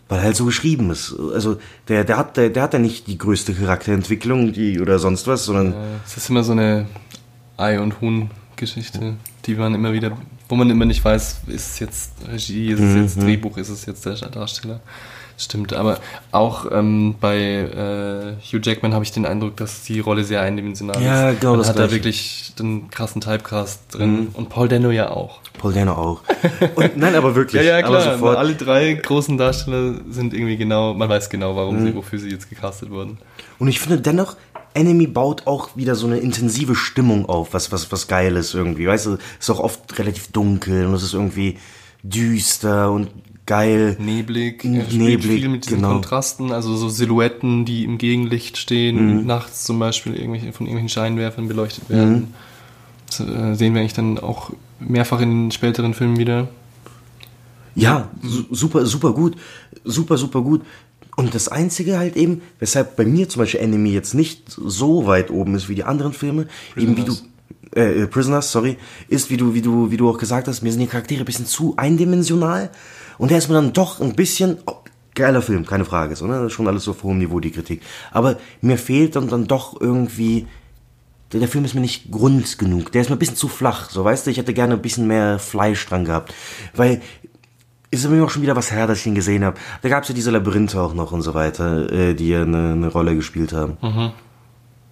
weil 0.09 0.19
er 0.19 0.23
halt 0.25 0.35
so 0.35 0.45
geschrieben 0.45 0.89
ist. 0.91 1.15
Also 1.33 1.57
der, 1.87 2.03
der 2.03 2.17
hat, 2.17 2.35
der, 2.37 2.49
der 2.49 2.63
hat 2.63 2.73
ja 2.73 2.79
nicht 2.79 3.07
die 3.07 3.17
größte 3.17 3.53
Charakterentwicklung, 3.53 4.51
die 4.51 4.79
oder 4.79 4.99
sonst 4.99 5.27
was, 5.27 5.45
sondern 5.45 5.73
Es 6.05 6.17
ist 6.17 6.29
immer 6.29 6.43
so 6.43 6.51
eine 6.51 6.85
Ei- 7.57 7.79
und 7.79 8.01
Huhn-Geschichte, 8.01 9.15
die 9.45 9.55
man 9.55 9.73
immer 9.73 9.93
wieder, 9.93 10.17
wo 10.49 10.55
man 10.55 10.69
immer 10.69 10.85
nicht 10.85 11.03
weiß, 11.03 11.41
ist 11.47 11.67
es 11.73 11.79
jetzt 11.79 12.11
Regie, 12.27 12.71
ist 12.71 12.79
es 12.81 12.95
jetzt 12.95 13.17
Mhm. 13.17 13.21
Drehbuch, 13.21 13.57
ist 13.57 13.69
es 13.69 13.85
jetzt 13.85 14.05
der 14.05 14.15
Darsteller. 14.15 14.81
Stimmt, 15.41 15.73
aber 15.73 15.99
auch 16.31 16.67
ähm, 16.71 17.15
bei 17.19 17.37
äh, 17.39 18.33
Hugh 18.45 18.59
Jackman 18.63 18.93
habe 18.93 19.03
ich 19.03 19.11
den 19.11 19.25
Eindruck, 19.25 19.57
dass 19.57 19.83
die 19.83 19.99
Rolle 19.99 20.23
sehr 20.23 20.41
eindimensional 20.41 21.01
Ja, 21.01 21.29
ist. 21.31 21.39
genau, 21.39 21.51
Man 21.53 21.59
das 21.61 21.69
hat 21.69 21.79
da 21.79 21.89
wirklich 21.91 22.53
den 22.59 22.89
krassen 22.91 23.21
Typecast 23.21 23.81
drin 23.91 24.11
Mhm. 24.11 24.27
und 24.33 24.49
Paul 24.49 24.67
Dano 24.67 24.91
ja 24.91 25.09
auch. 25.09 25.39
Paul 25.57 25.73
Dano 25.73 25.93
auch. 25.93 26.21
Und, 26.75 26.97
nein, 26.97 27.13
aber 27.15 27.35
wirklich. 27.35 27.61
Ja, 27.63 27.77
ja, 27.79 27.81
klar. 27.83 28.13
sofort. 28.13 28.37
Alle 28.37 28.55
drei 28.55 28.93
großen 28.93 29.37
Darsteller 29.37 29.95
sind 30.09 30.33
irgendwie 30.33 30.57
genau, 30.57 30.93
man 30.93 31.07
weiß 31.09 31.29
genau, 31.29 31.55
warum 31.55 31.79
Mhm. 31.81 31.85
sie, 31.87 31.95
wofür 31.95 32.19
sie 32.19 32.29
jetzt 32.29 32.49
gecastet 32.49 32.89
wurden. 32.89 33.17
Und 33.59 33.67
ich 33.67 33.79
finde 33.79 33.99
dennoch, 34.01 34.35
Enemy 34.73 35.05
baut 35.07 35.47
auch 35.47 35.75
wieder 35.75 35.95
so 35.95 36.07
eine 36.07 36.17
intensive 36.19 36.75
Stimmung 36.75 37.27
auf, 37.27 37.53
was, 37.53 37.71
was, 37.71 37.91
was 37.91 38.07
geil 38.07 38.35
ist 38.37 38.53
irgendwie. 38.53 38.87
Weißt 38.87 39.05
du, 39.07 39.13
es 39.13 39.19
ist 39.39 39.49
auch 39.49 39.59
oft 39.59 39.97
relativ 39.99 40.31
dunkel 40.31 40.85
und 40.85 40.93
es 40.93 41.03
ist 41.03 41.13
irgendwie 41.13 41.57
düster 42.03 42.91
und 42.91 43.09
geil. 43.51 43.97
Neblig, 43.99 44.63
neblig, 44.63 45.25
viel 45.25 45.49
mit 45.49 45.65
diesen 45.65 45.77
genau. 45.77 45.91
Kontrasten, 45.95 46.53
also 46.53 46.73
so 46.77 46.87
Silhouetten, 46.87 47.65
die 47.65 47.83
im 47.83 47.97
Gegenlicht 47.97 48.57
stehen, 48.57 49.19
Mhm. 49.19 49.25
nachts 49.25 49.65
zum 49.65 49.77
Beispiel 49.77 50.15
irgendwelche, 50.15 50.53
von 50.53 50.67
irgendwelchen 50.67 50.87
Scheinwerfern 50.87 51.49
beleuchtet 51.49 51.89
werden. 51.89 52.13
Mhm. 52.13 52.27
Das 53.07 53.19
äh, 53.19 53.55
sehen 53.55 53.73
wir 53.73 53.81
eigentlich 53.81 53.93
dann 53.93 54.17
auch 54.19 54.51
mehrfach 54.79 55.19
in 55.19 55.29
den 55.29 55.51
späteren 55.51 55.93
Filmen 55.93 56.17
wieder. 56.17 56.47
Ja, 57.75 58.09
su 58.21 58.43
super, 58.51 58.85
super 58.85 59.11
gut. 59.11 59.35
Super, 59.83 60.15
super 60.17 60.41
gut. 60.41 60.61
Und 61.17 61.35
das 61.35 61.49
Einzige 61.49 61.97
halt 61.97 62.15
eben, 62.15 62.41
weshalb 62.59 62.95
bei 62.95 63.03
mir 63.03 63.27
zum 63.27 63.41
Beispiel 63.41 63.59
Enemy 63.59 63.91
jetzt 63.91 64.13
nicht 64.13 64.43
so 64.47 65.07
weit 65.07 65.29
oben 65.29 65.55
ist 65.55 65.67
wie 65.67 65.75
die 65.75 65.83
anderen 65.83 66.13
Filme, 66.13 66.47
eben 66.77 66.95
wie 66.95 67.03
du, 67.03 67.13
äh, 67.75 68.03
äh, 68.03 68.07
Prisoners, 68.07 68.49
sorry, 68.49 68.77
ist, 69.09 69.29
wie 69.29 69.35
du, 69.35 69.53
wie 69.53 69.61
du, 69.61 69.91
wie 69.91 69.97
du 69.97 70.09
auch 70.09 70.17
gesagt 70.17 70.47
hast, 70.47 70.61
mir 70.61 70.71
sind 70.71 70.79
die 70.79 70.87
Charaktere 70.87 71.19
ein 71.19 71.25
bisschen 71.25 71.45
zu 71.47 71.73
eindimensional. 71.75 72.69
Und 73.21 73.29
der 73.29 73.37
ist 73.37 73.49
mir 73.49 73.53
dann 73.53 73.71
doch 73.71 74.01
ein 74.01 74.15
bisschen, 74.15 74.57
oh, 74.65 74.77
geiler 75.13 75.43
Film, 75.43 75.63
keine 75.67 75.85
Frage, 75.85 76.15
so, 76.15 76.25
ne? 76.25 76.49
Schon 76.49 76.67
alles 76.67 76.85
so 76.85 76.91
auf 76.91 77.03
hohem 77.03 77.19
Niveau, 77.19 77.39
die 77.39 77.51
Kritik. 77.51 77.83
Aber 78.09 78.37
mir 78.61 78.79
fehlt 78.79 79.15
dann, 79.15 79.27
dann 79.27 79.45
doch 79.45 79.79
irgendwie, 79.79 80.47
der, 81.31 81.39
der 81.39 81.47
Film 81.47 81.63
ist 81.63 81.75
mir 81.75 81.81
nicht 81.81 82.09
grund 82.09 82.57
genug. 82.57 82.91
Der 82.91 83.01
ist 83.03 83.09
mir 83.09 83.17
ein 83.17 83.19
bisschen 83.19 83.35
zu 83.35 83.47
flach, 83.47 83.91
so, 83.91 84.03
weißt 84.03 84.25
du, 84.25 84.31
ich 84.31 84.37
hätte 84.39 84.55
gerne 84.55 84.73
ein 84.73 84.81
bisschen 84.81 85.05
mehr 85.05 85.37
Fleisch 85.37 85.85
dran 85.85 86.03
gehabt. 86.03 86.33
Weil, 86.73 87.03
ist 87.91 88.09
mir 88.09 88.23
auch 88.23 88.31
schon 88.31 88.41
wieder 88.41 88.55
was 88.55 88.71
her, 88.71 88.87
dass 88.87 88.97
ich 88.97 89.05
ihn 89.05 89.13
gesehen 89.13 89.45
habe. 89.45 89.59
Da 89.83 89.89
gab 89.89 90.01
es 90.01 90.09
ja 90.09 90.15
diese 90.15 90.31
Labyrinthe 90.31 90.81
auch 90.81 90.95
noch 90.95 91.11
und 91.11 91.21
so 91.21 91.35
weiter, 91.35 91.91
äh, 91.91 92.15
die 92.15 92.29
ja 92.29 92.41
eine, 92.41 92.71
eine 92.71 92.87
Rolle 92.87 93.13
gespielt 93.13 93.53
haben. 93.53 93.77
Mhm. 93.83 94.13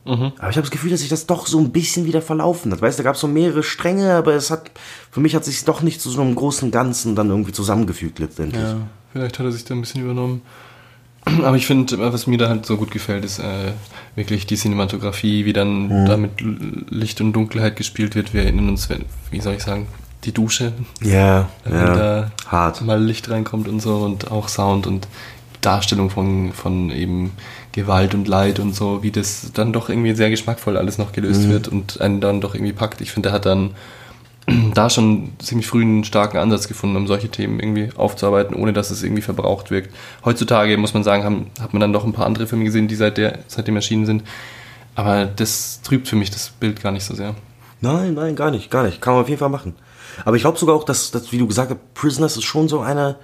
Mhm. 0.06 0.32
Aber 0.40 0.50
ich 0.50 0.56
habe 0.56 0.62
das 0.62 0.72
Gefühl, 0.72 0.92
dass 0.92 1.02
sich 1.02 1.10
das 1.10 1.26
doch 1.28 1.46
so 1.48 1.60
ein 1.60 1.72
bisschen 1.72 2.06
wieder 2.06 2.22
verlaufen 2.22 2.72
hat. 2.72 2.82
Weißt 2.82 2.98
du, 2.98 3.04
da 3.04 3.10
gab 3.10 3.16
es 3.16 3.22
so 3.22 3.28
mehrere 3.28 3.64
Stränge, 3.64 4.14
aber 4.14 4.34
es 4.34 4.50
hat, 4.50 4.72
für 5.12 5.20
mich 5.20 5.36
hat 5.36 5.46
sich 5.46 5.64
doch 5.66 5.82
nicht 5.82 6.02
zu 6.02 6.10
so 6.10 6.22
einem 6.22 6.36
großen 6.36 6.72
Ganzen 6.72 7.16
dann 7.16 7.30
irgendwie 7.30 7.52
zusammengefügt 7.52 8.20
letztendlich. 8.20 8.62
Ja, 8.64 8.78
vielleicht 9.14 9.38
hat 9.40 9.46
er 9.46 9.52
sich 9.52 9.66
da 9.66 9.74
ein 9.76 9.82
bisschen 9.82 10.02
übernommen. 10.04 10.42
Aber 11.44 11.58
ich 11.58 11.68
finde, 11.68 12.00
was 12.00 12.28
mir 12.28 12.38
da 12.38 12.48
halt 12.48 12.66
so 12.66 12.78
gut 12.78 12.92
gefällt, 12.92 13.26
ist 13.26 13.40
äh, 13.40 13.74
wirklich 14.16 14.46
die 14.48 14.56
Cinematografie, 14.56 15.44
wie 15.46 15.52
dann 15.54 15.88
Mhm. 15.90 16.06
da 16.06 16.16
mit 16.18 16.32
Licht 16.90 17.20
und 17.20 17.34
Dunkelheit 17.34 17.76
gespielt 17.76 18.16
wird. 18.16 18.34
Wir 18.34 18.44
erinnern 18.44 18.70
uns, 18.70 18.88
wie 19.30 19.42
soll 19.42 19.56
ich 19.56 19.64
sagen, 19.64 19.88
die 20.24 20.32
Dusche. 20.32 20.72
Ja, 21.02 21.50
wenn 21.66 21.74
ja, 21.74 21.94
da 21.96 22.32
hart. 22.48 22.82
mal 22.82 23.04
Licht 23.04 23.30
reinkommt 23.30 23.68
und 23.68 23.82
so 23.82 23.98
und 23.98 24.32
auch 24.32 24.48
Sound 24.48 24.88
und 24.88 25.08
Darstellung 25.62 26.10
von, 26.10 26.54
von 26.54 26.90
eben 26.90 27.32
Gewalt 27.72 28.14
und 28.16 28.28
Leid 28.28 28.60
und 28.60 28.74
so, 28.76 29.04
wie 29.04 29.12
das 29.12 29.52
dann 29.54 29.74
doch 29.74 29.90
irgendwie 29.90 30.16
sehr 30.16 30.30
geschmackvoll 30.30 30.78
alles 30.78 30.98
noch 30.98 31.12
gelöst 31.12 31.44
Mhm. 31.44 31.50
wird 31.50 31.68
und 31.68 32.02
einen 32.02 32.20
dann 32.22 32.42
doch 32.42 32.56
irgendwie 32.56 32.74
packt. 32.74 33.02
Ich 33.02 33.12
finde, 33.12 33.30
er 33.30 33.34
hat 33.34 33.46
dann 33.46 33.72
da 34.74 34.90
schon 34.90 35.30
ziemlich 35.40 35.68
früh 35.68 35.84
einen 35.84 36.04
starken 36.04 36.38
Ansatz 36.38 36.68
gefunden, 36.68 36.96
um 36.96 37.06
solche 37.08 37.30
Themen 37.30 37.60
irgendwie 37.60 37.90
aufzuarbeiten, 37.96 38.56
ohne 38.56 38.74
dass 38.74 38.90
es 38.90 39.04
irgendwie 39.04 39.22
verbraucht 39.22 39.70
wirkt. 39.70 39.94
Heutzutage 40.26 40.76
muss 40.78 40.94
man 40.96 41.04
sagen, 41.04 41.24
haben, 41.24 41.48
hat 41.62 41.74
man 41.74 41.80
dann 41.82 41.94
doch 41.94 42.04
ein 42.04 42.14
paar 42.14 42.26
andere 42.26 42.48
Filme 42.48 42.64
gesehen, 42.66 42.88
die 42.88 42.96
seit 42.96 43.18
der, 43.18 43.40
seitdem 43.48 43.76
erschienen 43.76 44.06
sind. 44.08 44.24
Aber 44.96 45.26
das 45.26 45.82
trübt 45.84 46.08
für 46.08 46.16
mich 46.16 46.32
das 46.32 46.50
Bild 46.50 46.82
gar 46.82 46.92
nicht 46.92 47.06
so 47.06 47.14
sehr. 47.14 47.36
Nein, 47.82 48.16
nein, 48.16 48.36
gar 48.36 48.50
nicht, 48.52 48.72
gar 48.72 48.84
nicht. 48.84 49.00
Kann 49.02 49.14
man 49.14 49.22
auf 49.24 49.30
jeden 49.30 49.40
Fall 49.40 49.50
machen. 49.50 49.76
Aber 50.26 50.36
ich 50.36 50.42
glaube 50.42 50.58
sogar 50.58 50.76
auch, 50.76 50.84
dass, 50.84 51.12
dass, 51.12 51.32
wie 51.32 51.38
du 51.38 51.48
gesagt 51.48 51.70
hast, 51.70 51.94
Prisoners 51.94 52.36
ist 52.36 52.44
schon 52.44 52.68
so 52.68 52.80
einer 52.82 53.18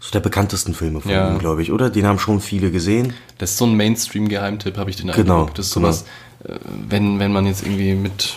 so 0.00 0.10
der 0.12 0.20
bekanntesten 0.20 0.74
Filme 0.74 1.00
von 1.00 1.10
Ja. 1.10 1.30
ihm, 1.32 1.38
glaube 1.38 1.62
ich, 1.62 1.72
oder? 1.72 1.90
Den 1.90 2.06
haben 2.06 2.18
schon 2.18 2.40
viele 2.40 2.70
gesehen. 2.70 3.14
Das 3.38 3.52
ist 3.52 3.58
so 3.58 3.66
ein 3.66 3.74
Mainstream-Geheimtipp, 3.76 4.76
habe 4.76 4.90
ich 4.90 4.96
den 4.96 5.10
Genau, 5.10 5.40
Eindruck. 5.40 5.54
Das 5.54 5.66
ist 5.66 5.72
sowas, 5.72 6.04
äh, 6.44 6.54
wenn, 6.88 7.18
wenn 7.18 7.32
man 7.32 7.46
jetzt 7.46 7.62
irgendwie 7.62 7.94
mit 7.94 8.34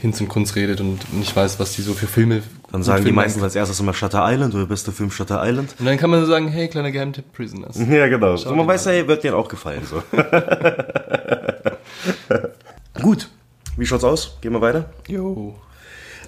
Hinz 0.00 0.20
und 0.20 0.28
Kunz 0.28 0.54
redet 0.56 0.80
und 0.80 1.12
nicht 1.12 1.34
weiß, 1.36 1.60
was 1.60 1.72
die 1.74 1.82
so 1.82 1.92
für 1.92 2.06
Filme. 2.06 2.42
Dann 2.72 2.82
sagen 2.82 2.98
die 3.00 3.08
Filme- 3.08 3.16
meisten 3.22 3.42
als 3.42 3.54
erstes 3.54 3.80
immer 3.80 3.92
Shutter 3.92 4.22
Island 4.24 4.54
oder 4.54 4.64
beste 4.66 4.92
Film 4.92 5.10
Shutter 5.10 5.42
Island. 5.44 5.74
Und 5.78 5.84
dann 5.84 5.98
kann 5.98 6.08
man 6.08 6.20
so 6.20 6.26
sagen, 6.26 6.48
hey, 6.48 6.68
kleiner 6.68 6.90
Geheimtipp, 6.90 7.32
Prisoners. 7.34 7.76
Ja, 7.88 8.06
genau. 8.06 8.36
Schau 8.38 8.48
So, 8.50 8.54
man 8.54 8.66
weiß 8.66 8.86
ja, 8.86 8.92
er 8.92 9.08
wird 9.08 9.24
dir 9.24 9.36
auch 9.36 9.48
gefallen. 9.48 9.82
So. 9.90 10.02
Gut, 13.02 13.28
wie 13.76 13.86
schaut's 13.86 14.04
aus? 14.04 14.36
Gehen 14.40 14.52
wir 14.52 14.60
weiter. 14.60 14.90
Jo. 15.08 15.54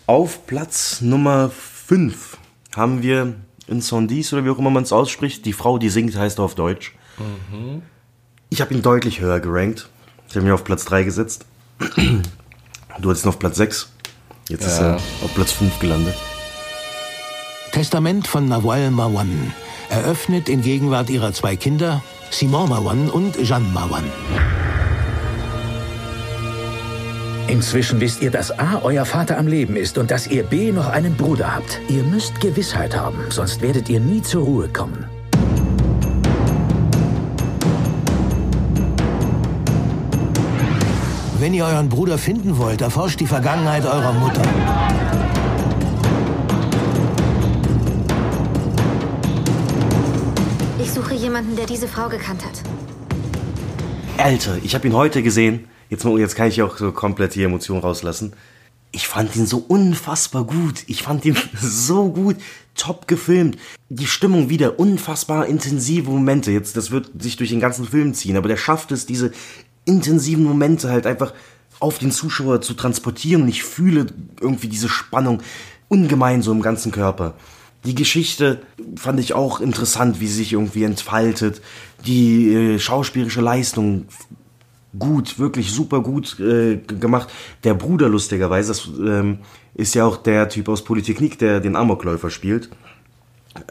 Auf 0.07 0.47
Platz 0.47 1.01
Nummer 1.01 1.51
5 1.51 2.37
haben 2.77 3.03
wir 3.03 3.35
Incendis 3.69 4.33
oder 4.33 4.45
wie 4.45 4.51
auch 4.51 4.59
immer 4.59 4.71
man 4.71 4.83
es 4.83 4.93
ausspricht. 4.93 5.45
Die 5.47 5.53
Frau, 5.53 5.79
die 5.79 5.89
singt, 5.89 6.17
heißt 6.17 6.39
er 6.39 6.45
auf 6.45 6.55
Deutsch. 6.55 6.95
Mhm. 7.19 7.83
Ich 8.51 8.61
habe 8.61 8.75
ihn 8.75 8.83
deutlich 8.83 9.21
höher 9.21 9.41
gerankt. 9.41 9.89
Ich 10.29 10.37
habe 10.37 10.47
ihn 10.47 10.53
auf 10.53 10.65
Platz 10.65 10.85
3 10.87 11.05
gesetzt. 11.05 11.47
Du 11.79 13.09
hattest 13.11 13.25
ihn 13.25 13.29
auf 13.29 13.39
Platz 13.39 13.57
6. 13.57 13.93
Jetzt 14.49 14.67
ist 14.67 14.79
Ja. 14.81 14.93
er 14.93 14.97
auf 14.97 15.35
Platz 15.35 15.53
5 15.53 15.79
gelandet. 15.79 16.15
Testament 17.73 18.27
von 18.27 18.49
Nawal 18.49 18.91
Marwan. 18.91 19.53
Eröffnet 19.89 20.49
in 20.49 20.63
Gegenwart 20.63 21.11
ihrer 21.11 21.33
zwei 21.33 21.57
Kinder, 21.57 22.03
Simon 22.31 22.69
Marwan 22.69 23.11
und 23.11 23.37
Jeanne 23.43 23.67
Marwan. 23.73 24.05
Inzwischen 27.49 28.01
wisst 28.01 28.23
ihr, 28.23 28.31
dass 28.31 28.57
A, 28.59 28.81
euer 28.83 29.05
Vater 29.05 29.39
am 29.39 29.47
Leben 29.47 29.77
ist 29.77 29.99
und 29.99 30.11
dass 30.11 30.27
ihr 30.27 30.43
B, 30.45 30.73
noch 30.73 30.89
einen 30.89 31.17
Bruder 31.17 31.55
habt. 31.55 31.81
Ihr 31.89 32.03
müsst 32.03 32.41
Gewissheit 32.41 32.97
haben, 32.97 33.19
sonst 33.31 33.61
werdet 33.61 33.89
ihr 33.89 34.01
nie 34.01 34.23
zur 34.23 34.45
Ruhe 34.45 34.69
kommen. 34.69 35.05
Wenn 41.39 41.55
ihr 41.55 41.65
euren 41.65 41.89
Bruder 41.89 42.19
finden 42.19 42.57
wollt, 42.57 42.83
erforscht 42.83 43.19
die 43.19 43.27
Vergangenheit 43.27 43.85
eurer 43.85 44.13
Mutter. 44.13 44.43
Ich 50.81 50.93
suche 50.93 51.15
jemanden, 51.15 51.57
der 51.57 51.67
diese 51.67 51.89
Frau 51.89 52.09
gekannt 52.09 52.45
hat. 52.45 52.63
Alter, 54.19 54.57
ich 54.63 54.77
habe 54.77 54.87
ihn 54.87 54.95
heute 54.95 55.25
gesehen. 55.25 55.67
Jetzt, 55.93 56.07
jetzt 56.07 56.37
kann 56.37 56.49
ich 56.49 56.63
auch 56.63 56.79
so 56.79 56.91
komplett 56.91 57.35
die 57.35 57.43
Emotion 57.43 57.79
rauslassen. 57.79 58.33
Ich 58.93 59.09
fand 59.09 59.37
ihn 59.37 59.47
so 59.47 59.59
unfassbar 59.59 60.45
gut. 60.45 60.85
Ich 60.87 61.03
fand 61.03 61.27
ihn 61.27 61.37
so 61.61 62.09
gut. 62.09 62.37
Top 62.75 63.07
gefilmt. 63.07 63.59
Die 63.91 64.07
Stimmung 64.07 64.49
wieder. 64.49 64.79
Unfassbar 64.79 65.47
intensive 65.47 66.11
Momente. 66.11 66.51
Jetzt, 66.51 66.79
das 66.79 66.93
wird 66.93 67.11
sich 67.23 67.37
durch 67.37 67.51
den 67.51 67.61
ganzen 67.61 67.85
Film 67.85 68.15
ziehen. 68.15 68.39
Aber 68.39 68.49
der 68.49 68.57
schafft 68.57 68.91
es, 68.91 69.05
diese 69.05 69.33
intensiven 69.85 70.45
Momente 70.45 70.89
halt 70.89 71.07
einfach 71.07 71.35
auf 71.79 71.99
den 71.99 72.11
Zuschauer 72.11 72.63
zu 72.63 72.73
transportieren. 72.73 73.43
Und 73.43 73.49
ich 73.49 73.63
fühle 73.63 74.07
irgendwie 74.41 74.69
diese 74.69 74.89
Spannung 74.89 75.43
ungemein 75.89 76.41
so 76.41 76.53
im 76.53 76.63
ganzen 76.63 76.91
Körper. 76.91 77.35
Die 77.85 77.95
Geschichte 77.95 78.63
fand 78.97 79.21
ich 79.21 79.35
auch 79.35 79.61
interessant, 79.61 80.21
wie 80.21 80.27
sie 80.27 80.37
sich 80.37 80.55
irgendwie 80.55 80.85
entfaltet. 80.85 81.61
Die 82.07 82.55
äh, 82.55 82.79
schauspielerische 82.79 83.43
Leistung 83.43 84.07
gut, 84.99 85.39
wirklich 85.39 85.73
super 85.73 86.01
gut 86.01 86.39
äh, 86.41 86.77
gemacht. 86.77 87.29
Der 87.65 87.75
Bruder, 87.75 88.09
lustigerweise, 88.09 88.69
das 88.69 88.87
ähm, 88.99 89.39
ist 89.75 89.95
ja 89.95 90.05
auch 90.05 90.17
der 90.19 90.49
Typ 90.49 90.69
aus 90.69 90.85
Polytechnik, 90.85 91.39
der 91.39 91.61
den 91.61 91.77
Amokläufer 91.77 92.31
spielt. 92.31 92.69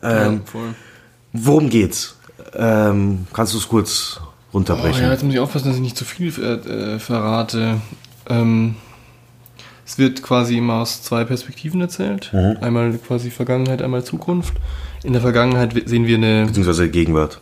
Ähm, 0.01 0.33
Ja, 0.33 0.39
voll. 0.45 0.75
worum 1.33 1.69
geht's? 1.69 2.17
Ähm, 2.53 3.27
kannst 3.33 3.53
du 3.53 3.57
es 3.57 3.67
kurz 3.67 4.19
Oh, 4.53 4.57
runterbrechen? 4.57 5.01
ja, 5.03 5.11
jetzt 5.11 5.23
muss 5.23 5.33
ich 5.33 5.39
aufpassen, 5.39 5.67
dass 5.67 5.75
ich 5.75 5.81
nicht 5.81 5.95
zu 5.97 6.03
viel 6.05 6.33
äh, 6.39 6.95
äh, 6.95 6.99
verrate. 6.99 7.79
Ähm, 8.27 8.75
es 9.85 9.97
wird 9.97 10.21
quasi 10.21 10.57
immer 10.57 10.75
aus 10.81 11.01
zwei 11.03 11.23
Perspektiven 11.23 11.79
erzählt. 11.81 12.31
Mhm. 12.33 12.57
Einmal 12.61 12.93
quasi 12.97 13.29
Vergangenheit, 13.31 13.81
einmal 13.81 14.03
Zukunft. 14.03 14.53
In 15.03 15.13
der 15.13 15.21
Vergangenheit 15.21 15.73
sehen 15.85 16.05
wir 16.05 16.17
eine... 16.17 16.45
Beziehungsweise 16.47 16.89
Gegenwart. 16.89 17.39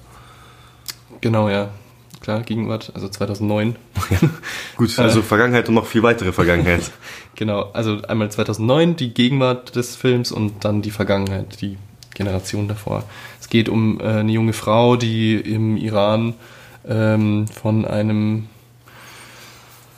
Genau, 1.21 1.49
ja. 1.49 1.69
Klar, 2.29 2.43
Gegenwart, 2.43 2.91
also 2.93 3.09
2009. 3.09 3.75
Gut, 4.77 4.99
Äh, 4.99 5.01
also 5.01 5.23
Vergangenheit 5.23 5.67
und 5.67 5.73
noch 5.73 5.87
viel 5.87 6.03
weitere 6.03 6.31
Vergangenheit. 6.31 6.91
Genau, 7.35 7.71
also 7.71 8.01
einmal 8.07 8.29
2009 8.29 8.97
die 8.97 9.13
Gegenwart 9.13 9.75
des 9.75 9.95
Films 9.95 10.31
und 10.31 10.65
dann 10.65 10.83
die 10.83 10.91
Vergangenheit, 10.91 11.61
die 11.61 11.77
Generation 12.13 12.67
davor. 12.67 13.05
Es 13.39 13.49
geht 13.49 13.67
um 13.67 13.99
äh, 13.99 14.03
eine 14.03 14.31
junge 14.31 14.53
Frau, 14.53 14.95
die 14.95 15.37
im 15.37 15.77
Iran 15.77 16.35
ähm, 16.87 17.47
von 17.47 17.85
einem 17.85 18.47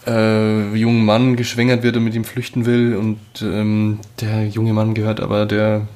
äh, 0.08 0.74
jungen 0.74 1.04
Mann 1.04 1.36
geschwängert 1.36 1.84
wird 1.84 1.98
und 1.98 2.06
mit 2.06 2.14
ihm 2.14 2.24
flüchten 2.24 2.66
will 2.66 2.96
und 2.96 3.20
ähm, 3.42 4.00
der 4.22 4.48
junge 4.48 4.72
Mann 4.72 4.94
gehört 4.94 5.20
aber 5.20 5.46
der, 5.48 5.88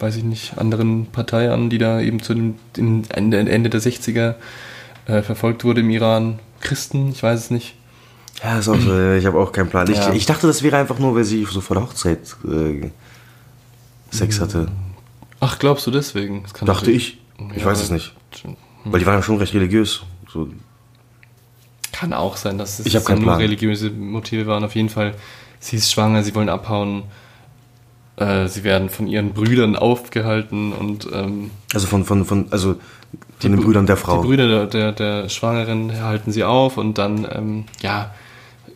weiß 0.00 0.16
ich 0.16 0.24
nicht, 0.24 0.58
anderen 0.58 1.06
Partei 1.06 1.50
an, 1.50 1.70
die 1.70 1.78
da 1.78 2.00
eben 2.00 2.20
zu 2.20 2.34
dem 2.34 2.56
Ende, 3.08 3.38
Ende 3.38 3.70
der 3.70 3.80
60er 3.80 4.34
äh, 5.08 5.22
verfolgt 5.22 5.64
wurde 5.64 5.80
im 5.80 5.90
Iran. 5.90 6.38
Christen, 6.60 7.08
ich 7.10 7.22
weiß 7.22 7.40
es 7.40 7.50
nicht. 7.50 7.74
Ja, 8.42 8.58
ist 8.58 8.68
auch 8.68 8.78
so, 8.78 9.12
ich 9.18 9.26
habe 9.26 9.38
auch 9.38 9.50
keinen 9.50 9.68
Plan. 9.68 9.90
Ich, 9.90 9.96
Ja. 9.96 10.12
ich 10.12 10.26
dachte, 10.26 10.46
das 10.46 10.62
wäre 10.62 10.76
einfach 10.76 10.98
nur, 11.00 11.14
weil 11.16 11.24
sie 11.24 11.44
so 11.44 11.60
vor 11.60 11.74
der 11.76 11.84
Hochzeit 11.84 12.36
äh, 12.48 12.90
Sex 14.10 14.40
hatte. 14.40 14.68
Ach, 15.40 15.58
glaubst 15.58 15.86
du 15.86 15.90
deswegen? 15.90 16.44
Dachte 16.64 16.90
ich. 16.90 17.18
Ich 17.54 17.62
Ja, 17.62 17.66
weiß 17.66 17.82
es 17.82 17.90
nicht. 17.90 18.14
Hm. 18.42 18.56
Weil 18.84 19.00
die 19.00 19.06
waren 19.06 19.16
ja 19.16 19.22
schon 19.22 19.36
recht 19.38 19.54
religiös. 19.54 20.02
So, 20.32 20.48
Kann 21.92 22.12
auch 22.12 22.36
sein, 22.36 22.58
dass 22.58 22.78
es 22.78 22.86
Ich 22.86 22.94
nur 22.94 23.02
Plan. 23.04 23.38
religiöse 23.38 23.90
Motive 23.90 24.46
waren. 24.46 24.64
Auf 24.64 24.74
jeden 24.74 24.88
Fall, 24.88 25.14
sie 25.60 25.76
ist 25.76 25.90
schwanger, 25.92 26.22
sie 26.22 26.34
wollen 26.34 26.48
abhauen. 26.48 27.04
Äh, 28.16 28.48
sie 28.48 28.64
werden 28.64 28.88
von 28.88 29.06
ihren 29.06 29.32
Brüdern 29.32 29.76
aufgehalten 29.76 30.72
und 30.72 31.08
ähm, 31.12 31.50
also 31.72 31.86
von, 31.86 32.04
von, 32.04 32.24
von, 32.24 32.46
also 32.50 32.76
von 33.38 33.52
den 33.52 33.60
Brüdern 33.60 33.86
der 33.86 33.96
Frau. 33.96 34.20
die 34.20 34.26
Brüder 34.26 34.48
der, 34.48 34.66
der, 34.66 34.92
der 34.92 35.28
Schwangeren 35.28 36.00
halten 36.00 36.32
sie 36.32 36.44
auf 36.44 36.76
und 36.76 36.98
dann, 36.98 37.26
ähm, 37.30 37.64
ja, 37.80 38.14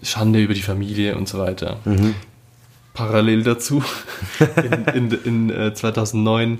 Schande 0.03 0.43
über 0.43 0.55
die 0.55 0.63
Familie 0.63 1.17
und 1.17 1.29
so 1.29 1.39
weiter. 1.39 1.79
Mhm. 1.85 2.15
Parallel 2.95 3.43
dazu, 3.43 3.83
in, 4.95 5.11
in, 5.11 5.19
in 5.25 5.51
äh, 5.51 5.75
2009 5.75 6.59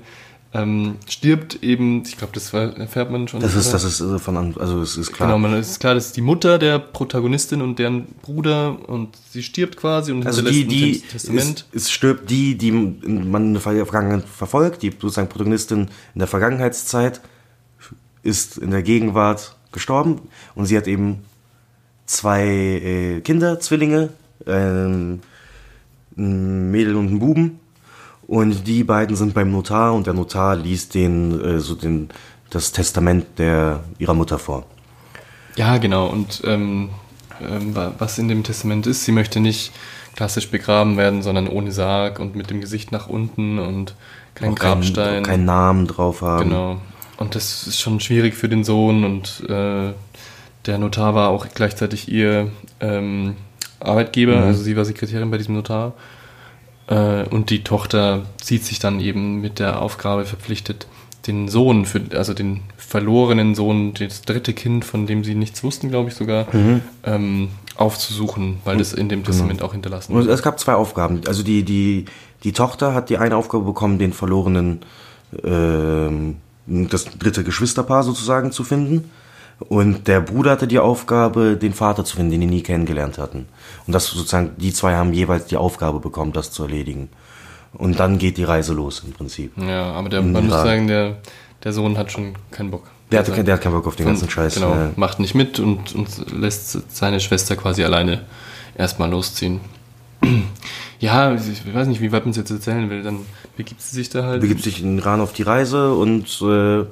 ähm, 0.55 0.97
stirbt 1.07 1.63
eben, 1.63 2.03
ich 2.05 2.17
glaube, 2.17 2.33
das 2.33 2.53
erfährt 2.53 3.09
man 3.09 3.27
schon. 3.27 3.39
Das 3.39 3.55
ist, 3.55 3.73
das 3.73 3.83
ist 3.83 4.01
äh, 4.01 4.19
von 4.19 4.55
also 4.59 4.81
es 4.81 4.97
ist 4.97 5.11
klar. 5.11 5.29
Genau, 5.29 5.39
man 5.39 5.53
es 5.55 5.71
ist 5.71 5.79
klar, 5.79 5.95
das 5.95 6.07
ist 6.07 6.17
die 6.17 6.21
Mutter 6.21 6.59
der 6.59 6.77
Protagonistin 6.77 7.61
und 7.61 7.79
deren 7.79 8.05
Bruder 8.21 8.77
und 8.87 9.17
sie 9.31 9.41
stirbt 9.41 9.77
quasi 9.77 10.11
und 10.11 10.27
Also 10.27 10.43
die, 10.43 10.65
die 10.65 11.01
Testament. 11.01 11.65
Es, 11.71 11.83
es 11.83 11.91
stirbt 11.91 12.29
die, 12.29 12.55
die 12.55 12.71
man 12.71 13.47
in 13.47 13.53
der 13.53 13.61
Vergangenheit 13.61 14.25
verfolgt, 14.29 14.83
die 14.83 14.91
sozusagen 14.91 15.27
Protagonistin 15.27 15.89
in 16.13 16.19
der 16.19 16.27
Vergangenheitszeit 16.27 17.21
ist 18.23 18.57
in 18.57 18.71
der 18.71 18.81
Gegenwart 18.83 19.55
gestorben 19.71 20.21
und 20.55 20.65
sie 20.65 20.77
hat 20.77 20.87
eben 20.87 21.23
zwei 22.05 22.43
äh, 22.45 23.21
Kinder, 23.21 23.59
Zwillinge, 23.59 24.09
ähm, 24.47 25.19
ein 26.17 26.71
Mädel 26.71 26.95
und 26.95 27.07
einen 27.07 27.19
Buben 27.19 27.59
und 28.27 28.67
die 28.67 28.83
beiden 28.83 29.15
sind 29.15 29.33
beim 29.33 29.51
Notar 29.51 29.93
und 29.93 30.05
der 30.07 30.13
Notar 30.13 30.55
liest 30.55 30.93
den 30.95 31.39
äh, 31.43 31.59
so 31.59 31.75
den 31.75 32.09
das 32.49 32.71
Testament 32.71 33.25
der 33.39 33.83
ihrer 33.97 34.13
Mutter 34.13 34.37
vor. 34.37 34.65
Ja, 35.55 35.77
genau. 35.77 36.07
Und 36.07 36.41
ähm, 36.45 36.89
ähm, 37.41 37.75
wa- 37.75 37.93
was 37.97 38.19
in 38.19 38.27
dem 38.27 38.43
Testament 38.43 38.85
ist, 38.85 39.05
sie 39.05 39.11
möchte 39.11 39.39
nicht 39.39 39.71
klassisch 40.15 40.49
begraben 40.51 40.95
werden, 40.97 41.23
sondern 41.23 41.47
ohne 41.47 41.71
Sarg 41.71 42.19
und 42.19 42.35
mit 42.35 42.51
dem 42.51 42.61
Gesicht 42.61 42.91
nach 42.91 43.07
unten 43.07 43.57
und 43.57 43.95
kein 44.35 44.51
Auch 44.51 44.55
kein- 44.55 44.71
Grabstein. 44.73 45.23
auch 45.23 45.27
keinen 45.27 45.45
Namen 45.45 45.87
drauf 45.87 46.21
haben. 46.21 46.49
Genau. 46.49 46.81
Und 47.17 47.35
das 47.35 47.67
ist 47.67 47.79
schon 47.79 47.99
schwierig 47.99 48.33
für 48.33 48.49
den 48.49 48.63
Sohn 48.63 49.03
und 49.03 49.43
äh, 49.49 49.93
der 50.65 50.77
Notar 50.77 51.13
war 51.15 51.29
auch 51.29 51.47
gleichzeitig 51.53 52.09
ihr 52.09 52.49
ähm, 52.79 53.35
Arbeitgeber, 53.79 54.37
Mhm. 54.37 54.43
also 54.43 54.63
sie 54.63 54.75
war 54.75 54.85
Sekretärin 54.85 55.29
bei 55.29 55.37
diesem 55.37 55.55
Notar. 55.55 55.93
Äh, 56.87 57.23
und 57.29 57.49
die 57.49 57.63
Tochter 57.63 58.23
sieht 58.41 58.63
sich 58.65 58.79
dann 58.79 58.99
eben 58.99 59.41
mit 59.41 59.59
der 59.59 59.81
Aufgabe 59.81 60.25
verpflichtet, 60.25 60.87
den 61.27 61.47
Sohn, 61.47 61.85
für, 61.85 62.01
also 62.15 62.33
den 62.33 62.61
verlorenen 62.77 63.55
Sohn, 63.55 63.93
das 63.93 64.23
dritte 64.23 64.53
Kind, 64.53 64.83
von 64.83 65.05
dem 65.07 65.23
sie 65.23 65.35
nichts 65.35 65.63
wussten, 65.63 65.89
glaube 65.89 66.09
ich 66.09 66.15
sogar, 66.15 66.47
Mhm. 66.53 66.81
ähm, 67.05 67.49
aufzusuchen, 67.75 68.57
weil 68.65 68.77
das 68.77 68.91
in 68.93 69.07
dem 69.09 69.23
Testament 69.23 69.61
auch 69.61 69.71
hinterlassen 69.71 70.13
Und 70.13 70.27
es 70.27 70.41
gab 70.43 70.59
zwei 70.59 70.73
Aufgaben. 70.75 71.21
Also 71.27 71.43
die, 71.43 71.63
die, 71.63 72.05
die 72.43 72.51
Tochter 72.53 72.93
hat 72.93 73.09
die 73.09 73.17
eine 73.17 73.35
Aufgabe 73.37 73.63
bekommen, 73.63 73.97
den 73.99 74.13
verlorenen, 74.13 74.81
ähm, 75.43 76.37
das 76.65 77.05
dritte 77.05 77.43
Geschwisterpaar 77.43 78.03
sozusagen 78.03 78.51
zu 78.51 78.63
finden. 78.63 79.09
Und 79.59 80.07
der 80.07 80.19
Bruder 80.19 80.51
hatte 80.51 80.67
die 80.67 80.79
Aufgabe, 80.79 81.55
den 81.55 81.73
Vater 81.73 82.03
zu 82.03 82.15
finden, 82.17 82.31
den 82.31 82.41
die 82.41 82.47
nie 82.47 82.63
kennengelernt 82.63 83.17
hatten. 83.17 83.45
Und 83.85 83.93
das 83.93 84.07
sozusagen, 84.07 84.51
die 84.57 84.73
zwei 84.73 84.95
haben 84.95 85.13
jeweils 85.13 85.45
die 85.45 85.57
Aufgabe 85.57 85.99
bekommen, 85.99 86.33
das 86.33 86.51
zu 86.51 86.63
erledigen. 86.63 87.09
Und 87.73 87.99
dann 87.99 88.17
geht 88.17 88.37
die 88.37 88.43
Reise 88.43 88.73
los 88.73 89.03
im 89.05 89.13
Prinzip. 89.13 89.53
Ja, 89.57 89.93
aber 89.93 90.09
der, 90.09 90.21
man 90.21 90.47
muss 90.47 90.53
sagen, 90.53 90.87
der, 90.87 91.17
der 91.63 91.73
Sohn 91.73 91.97
hat 91.97 92.11
schon 92.11 92.33
keinen 92.51 92.71
Bock. 92.71 92.83
Der 93.11 93.19
hatte 93.19 93.43
der 93.43 93.53
hat 93.53 93.61
keinen 93.61 93.73
Bock 93.73 93.85
auf 93.87 93.95
den 93.95 94.07
ganzen 94.07 94.29
Scheiß, 94.29 94.55
Genau, 94.55 94.73
ja. 94.73 94.91
macht 94.95 95.19
nicht 95.19 95.35
mit 95.35 95.59
und, 95.59 95.93
und 95.93 96.31
lässt 96.31 96.77
seine 96.95 97.19
Schwester 97.19 97.55
quasi 97.55 97.83
alleine 97.83 98.21
erstmal 98.75 99.09
losziehen. 99.09 99.61
Ja, 101.03 101.33
ich 101.35 101.73
weiß 101.75 101.87
nicht, 101.87 101.99
wie 102.01 102.11
weit 102.13 102.23
man 102.23 102.31
es 102.31 102.37
jetzt 102.37 102.49
erzählen 102.51 102.89
will. 102.89 103.03
Dann 103.03 103.19
begibt 103.57 103.81
sie 103.81 103.93
sich 103.95 104.09
da 104.09 104.23
halt. 104.23 104.39
Begibt 104.41 104.63
sich 104.63 104.81
in 104.81 104.97
Iran 104.99 105.19
auf 105.19 105.33
die 105.33 105.43
Reise 105.43 105.93
und 105.93 106.41
äh, 106.41 106.85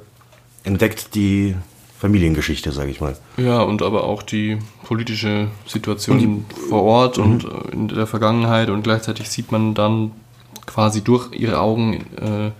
entdeckt 0.68 1.14
die 1.14 1.56
Familiengeschichte, 1.98 2.72
sage 2.72 2.90
ich 2.90 3.00
mal. 3.00 3.16
Ja, 3.38 3.62
und 3.62 3.80
aber 3.80 4.04
auch 4.04 4.22
die 4.22 4.58
politische 4.84 5.48
Situation 5.66 6.18
Und 6.18 6.44
vor 6.68 6.82
Ort 6.82 7.16
Mhm. 7.16 7.24
und 7.24 7.44
äh, 7.44 7.72
in 7.72 7.88
der 7.88 8.06
Vergangenheit 8.06 8.68
und 8.68 8.82
gleichzeitig 8.82 9.30
sieht 9.30 9.50
man 9.50 9.72
dann 9.74 10.10
quasi 10.66 11.00
durch 11.02 11.32
ihre 11.32 11.58
Augen, 11.60 12.04
äh, 12.20 12.50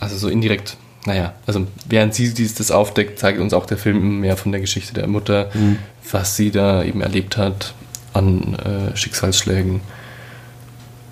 also 0.00 0.16
so 0.16 0.28
indirekt, 0.28 0.76
naja, 1.06 1.34
also 1.46 1.66
während 1.88 2.14
sie 2.14 2.34
dies, 2.34 2.54
das 2.56 2.72
aufdeckt, 2.72 3.20
zeigt 3.20 3.38
uns 3.38 3.52
auch 3.52 3.64
der 3.66 3.78
Film 3.78 4.20
mehr 4.20 4.36
von 4.36 4.50
der 4.50 4.60
Geschichte 4.60 4.92
der 4.92 5.06
Mutter, 5.06 5.50
Mhm. 5.54 5.78
was 6.10 6.34
sie 6.36 6.50
da 6.50 6.82
eben 6.82 7.00
erlebt 7.00 7.36
hat 7.36 7.74
an 8.12 8.54
äh, 8.56 8.96
Schicksalsschlägen. 8.96 9.82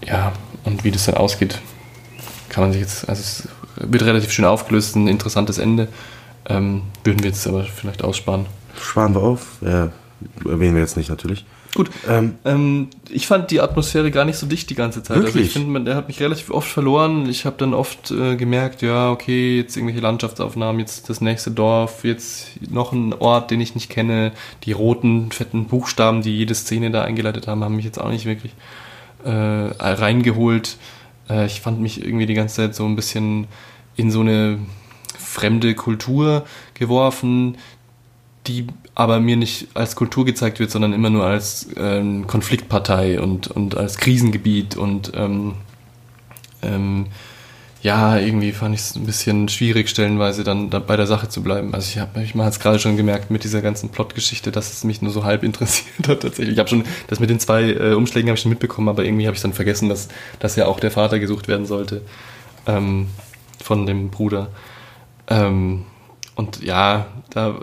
Ja, 0.07 0.33
und 0.65 0.85
wie 0.85 0.91
das 0.91 1.07
dann 1.07 1.17
ausgeht, 1.17 1.61
kann 2.49 2.65
man 2.65 2.73
sich 2.73 2.81
jetzt, 2.81 3.09
also 3.09 3.21
es 3.21 3.49
wird 3.77 4.05
relativ 4.05 4.31
schön 4.31 4.45
aufgelöst, 4.45 4.97
ein 4.97 5.09
interessantes 5.09 5.59
Ende. 5.59 5.89
Ähm, 6.49 6.83
würden 7.05 7.23
wir 7.23 7.31
jetzt 7.31 7.47
aber 7.47 7.65
vielleicht 7.65 8.05
aussparen. 8.05 8.47
Sparen 8.81 9.15
wir 9.15 9.23
auf. 9.23 9.59
Ja, 9.63 9.91
erwähnen 10.45 10.75
wir 10.75 10.83
jetzt 10.83 10.97
nicht 10.97 11.11
natürlich. 11.11 11.45
Gut. 11.75 11.91
Ähm, 12.09 12.89
ich 13.11 13.27
fand 13.27 13.51
die 13.51 13.61
Atmosphäre 13.61 14.11
gar 14.11 14.25
nicht 14.25 14.39
so 14.39 14.47
dicht 14.47 14.71
die 14.71 14.75
ganze 14.75 15.03
Zeit. 15.03 15.19
Also 15.19 15.29
Wirklich? 15.29 15.49
ich 15.49 15.53
finde, 15.53 15.79
der 15.83 15.95
hat 15.95 16.09
mich 16.09 16.21
relativ 16.21 16.51
oft 16.51 16.71
verloren. 16.71 17.29
Ich 17.29 17.45
habe 17.45 17.57
dann 17.59 17.75
oft 17.75 18.11
äh, 18.11 18.37
gemerkt, 18.37 18.81
ja, 18.81 19.11
okay, 19.11 19.59
jetzt 19.59 19.77
irgendwelche 19.77 20.01
Landschaftsaufnahmen, 20.01 20.81
jetzt 20.81 21.11
das 21.11 21.21
nächste 21.21 21.51
Dorf, 21.51 22.03
jetzt 22.03 22.49
noch 22.71 22.93
ein 22.93 23.13
Ort, 23.13 23.51
den 23.51 23.61
ich 23.61 23.75
nicht 23.75 23.91
kenne. 23.91 24.33
Die 24.65 24.73
roten, 24.73 25.31
fetten 25.33 25.67
Buchstaben, 25.67 26.23
die 26.23 26.35
jede 26.35 26.55
Szene 26.55 26.91
da 26.91 27.03
eingeleitet 27.03 27.47
haben, 27.47 27.63
haben 27.63 27.77
mich 27.77 27.85
jetzt 27.85 28.01
auch 28.01 28.11
nicht 28.11 28.25
wirklich 28.25 28.53
äh, 29.27 29.89
reingeholt. 29.93 30.77
Äh, 31.29 31.47
ich 31.47 31.61
fand 31.61 31.81
mich 31.81 32.03
irgendwie 32.03 32.27
die 32.27 32.35
ganze 32.35 32.57
Zeit 32.57 32.75
so 32.75 32.85
ein 32.87 32.97
bisschen 32.97 33.47
in 33.97 34.11
so 34.11 34.21
eine 34.21 34.59
fremde 35.19 35.75
Kultur 35.75 36.47
geworfen, 36.75 37.57
die 38.47 38.67
aber 38.95 39.21
mir 39.21 39.37
nicht 39.37 39.69
als 39.75 39.97
Kultur 39.97 40.25
gezeigt 40.25 40.61
wird, 40.61 40.71
sondern 40.71 40.93
immer 40.93 41.11
nur 41.11 41.25
als 41.25 41.69
ähm, 41.77 42.27
Konfliktpartei 42.27 43.21
und, 43.21 43.49
und 43.49 43.77
als 43.77 43.99
Krisengebiet 43.99 44.77
und 44.77 45.13
ähm, 45.15 45.55
ähm, 46.63 47.07
ja, 47.87 48.19
irgendwie 48.19 48.51
fand 48.51 48.75
ich 48.75 48.81
es 48.81 48.97
ein 48.97 49.07
bisschen 49.07 49.49
schwierig, 49.49 49.89
stellenweise 49.89 50.43
dann 50.43 50.71
da 50.71 50.81
bei 50.81 50.97
der 50.97 51.07
Sache 51.07 51.29
zu 51.29 51.41
bleiben. 51.41 51.73
Also 51.73 51.89
ich 51.89 52.01
habe, 52.01 52.21
ich 52.21 52.35
man 52.35 52.45
hat 52.45 52.55
es 52.55 52.59
gerade 52.59 52.81
schon 52.81 52.97
gemerkt 52.97 53.31
mit 53.31 53.45
dieser 53.45 53.63
ganzen 53.63 53.91
Plotgeschichte, 53.91 54.51
dass 54.51 54.73
es 54.73 54.83
mich 54.83 55.03
nur 55.03 55.13
so 55.13 55.23
halb 55.23 55.45
interessiert 55.45 56.09
hat 56.09 56.23
tatsächlich. 56.23 56.55
Ich 56.55 56.59
habe 56.59 56.69
schon, 56.69 56.83
das 57.07 57.21
mit 57.21 57.31
den 57.31 57.39
zwei 57.39 57.71
äh, 57.71 57.93
Umschlägen 57.93 58.29
habe 58.29 58.35
ich 58.35 58.43
schon 58.43 58.51
mitbekommen, 58.51 58.89
aber 58.89 59.05
irgendwie 59.05 59.29
habe 59.29 59.37
ich 59.37 59.43
dann 59.43 59.53
vergessen, 59.53 59.89
dass, 59.89 60.09
dass 60.41 60.57
ja 60.57 60.67
auch 60.67 60.81
der 60.81 60.91
Vater 60.91 61.21
gesucht 61.21 61.47
werden 61.47 61.65
sollte 61.65 62.03
ähm, 62.67 63.07
von 63.63 63.87
dem 63.87 64.11
Bruder. 64.11 64.49
Ähm, 65.29 65.85
und 66.37 66.63
ja, 66.63 67.07
da 67.31 67.59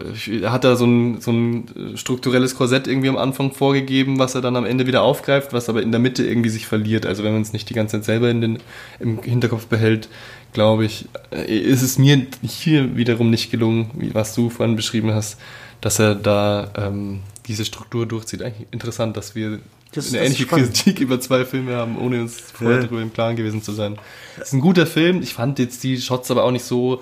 hat 0.46 0.66
er 0.66 0.76
so 0.76 0.86
ein, 0.86 1.22
so 1.22 1.32
ein 1.32 1.94
strukturelles 1.96 2.56
Korsett 2.56 2.88
irgendwie 2.88 3.08
am 3.10 3.18
Anfang 3.18 3.52
vorgegeben, 3.54 4.20
was 4.20 4.36
er 4.36 4.42
dann 4.42 4.56
am 4.56 4.66
Ende 4.66 4.86
wieder 4.88 5.04
aufgreift, 5.04 5.54
was 5.54 5.70
aber 5.70 5.82
in 5.84 5.92
der 5.92 6.00
Mitte 6.00 6.26
irgendwie 6.26 6.50
sich 6.50 6.66
verliert. 6.68 7.06
Also 7.06 7.24
wenn 7.24 7.34
man 7.34 7.44
es 7.44 7.54
nicht 7.54 7.70
die 7.70 7.76
ganze 7.76 7.98
Zeit 7.98 8.06
selber 8.06 8.30
in 8.32 8.42
den, 8.42 8.60
im 9.00 9.22
Hinterkopf 9.22 9.68
behält, 9.68 10.10
glaube 10.54 10.86
ich, 10.86 11.06
äh, 11.32 11.46
ist 11.58 11.82
es 11.84 11.98
mir 11.98 12.26
hier 12.42 12.98
wiederum 12.98 13.30
nicht 13.30 13.52
gelungen, 13.52 13.92
wie 13.96 14.14
was 14.14 14.36
du 14.36 14.50
vorhin 14.50 14.76
beschrieben 14.76 15.14
hast, 15.14 15.40
dass 15.82 16.00
er 16.00 16.16
da 16.16 16.72
ähm, 16.76 17.20
diese 17.48 17.66
Struktur 17.66 18.06
durchzieht. 18.06 18.42
Eigentlich 18.42 18.68
interessant, 18.72 19.18
dass 19.18 19.36
wir 19.36 19.60
Das- 19.94 20.08
eine 20.14 20.18
das 20.20 20.28
ähnliche. 20.40 20.46
Kritik 20.48 21.00
über 21.00 21.20
zwei 21.20 21.46
Filme 21.46 21.76
haben, 21.76 21.98
ohne 22.00 22.22
uns 22.22 22.40
vorher 22.40 22.78
Ja. 22.78 22.84
darüber 22.84 23.02
im 23.04 23.14
Klaren 23.14 23.36
gewesen 23.36 23.62
zu 23.62 23.72
sein. 23.72 23.98
Das 24.38 24.48
ist 24.48 24.54
ein 24.54 24.62
guter 24.62 24.88
Film. 24.88 25.22
Ich 25.22 25.34
fand 25.36 25.60
jetzt 25.60 25.84
die 25.84 25.98
Shots 26.02 26.32
aber 26.32 26.44
auch 26.44 26.52
nicht 26.52 26.66
so 26.66 27.02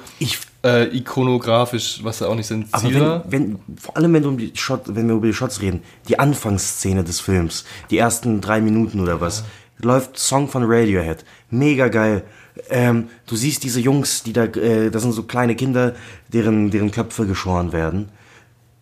äh, 0.64 0.96
ikonografisch, 0.96 2.00
was 2.04 2.20
ja 2.20 2.28
auch 2.28 2.36
nicht 2.36 2.48
sein 2.48 2.68
Aber 2.72 2.84
Ziel 2.84 3.02
war. 3.02 3.26
wenn, 3.28 3.60
wenn, 3.68 3.78
vor 3.78 3.98
allem 3.98 4.14
wenn, 4.14 4.26
um 4.26 4.38
die 4.38 4.52
Shot, 4.56 4.84
wenn 4.88 5.08
wir 5.08 5.16
über 5.16 5.28
die 5.28 5.34
Shots 5.34 5.62
reden, 5.62 5.82
die 6.08 6.20
Anfangsszene 6.20 7.04
des 7.04 7.20
Films, 7.20 7.66
die 7.90 7.98
ersten 7.98 8.42
drei 8.42 8.62
Minuten 8.62 9.00
oder 9.00 9.22
was, 9.22 9.44
läuft 9.80 10.18
Song 10.18 10.48
von 10.48 10.64
Radiohead. 10.64 11.26
Mega 11.50 11.88
geil. 11.88 12.24
Ähm, 12.70 13.10
du 13.26 13.36
siehst 13.36 13.64
diese 13.64 13.80
Jungs, 13.80 14.24
die 14.24 14.34
da, 14.34 14.44
äh, 14.44 14.92
das 14.92 15.02
sind 15.02 15.14
so 15.14 15.24
kleine 15.24 15.56
Kinder, 15.56 15.96
deren, 16.32 16.70
deren 16.70 16.92
Köpfe 16.92 17.26
geschoren 17.26 17.72
werden. 17.72 18.10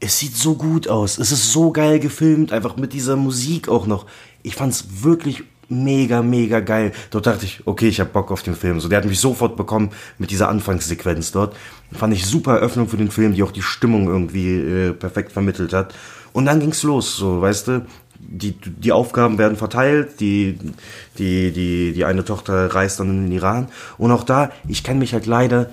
Es 0.02 0.20
sieht 0.20 0.36
so 0.36 0.56
gut 0.56 0.88
aus. 0.88 1.18
Es 1.18 1.32
ist 1.32 1.52
so 1.52 1.72
geil 1.72 2.00
gefilmt, 2.00 2.52
einfach 2.52 2.78
mit 2.78 2.94
dieser 2.94 3.16
Musik 3.16 3.70
auch 3.70 3.86
noch. 3.86 4.06
Ich 4.44 4.56
fand's 4.56 4.86
wirklich 5.04 5.44
mega, 5.70 6.22
mega 6.22 6.60
geil. 6.60 6.92
Dort 7.12 7.28
dachte 7.28 7.46
ich, 7.46 7.62
okay, 7.66 7.88
ich 7.88 8.00
hab 8.00 8.12
Bock 8.12 8.32
auf 8.32 8.44
den 8.44 8.56
Film. 8.56 8.80
So, 8.80 8.90
der 8.90 8.98
hat 8.98 9.06
mich 9.06 9.20
sofort 9.20 9.56
bekommen 9.56 9.92
mit 10.18 10.32
dieser 10.32 10.50
Anfangssequenz 10.50 11.32
dort. 11.32 11.56
Fand 11.92 12.14
ich 12.14 12.26
super 12.26 12.56
Eröffnung 12.56 12.88
für 12.88 12.98
den 12.98 13.12
Film, 13.12 13.34
die 13.34 13.44
auch 13.44 13.52
die 13.52 13.62
Stimmung 13.62 14.08
irgendwie 14.08 14.56
äh, 14.56 14.94
perfekt 14.94 15.32
vermittelt 15.32 15.74
hat. 15.74 15.94
Und 16.34 16.46
dann 16.46 16.60
ging's 16.60 16.84
los, 16.84 17.16
so, 17.16 17.42
weißt 17.42 17.68
du. 17.68 17.86
Die, 18.22 18.52
die 18.52 18.92
Aufgaben 18.92 19.38
werden 19.38 19.58
verteilt, 19.58 20.20
die, 20.20 20.60
die, 21.18 21.52
die, 21.52 21.94
die 21.94 22.06
eine 22.06 22.26
Tochter 22.26 22.68
reist 22.76 23.00
dann 23.00 23.10
in 23.10 23.24
den 23.24 23.32
Iran. 23.32 23.70
Und 23.98 24.12
auch 24.12 24.24
da, 24.24 24.52
ich 24.68 24.84
kenne 24.84 25.00
mich 25.00 25.14
halt 25.14 25.26
leider 25.26 25.70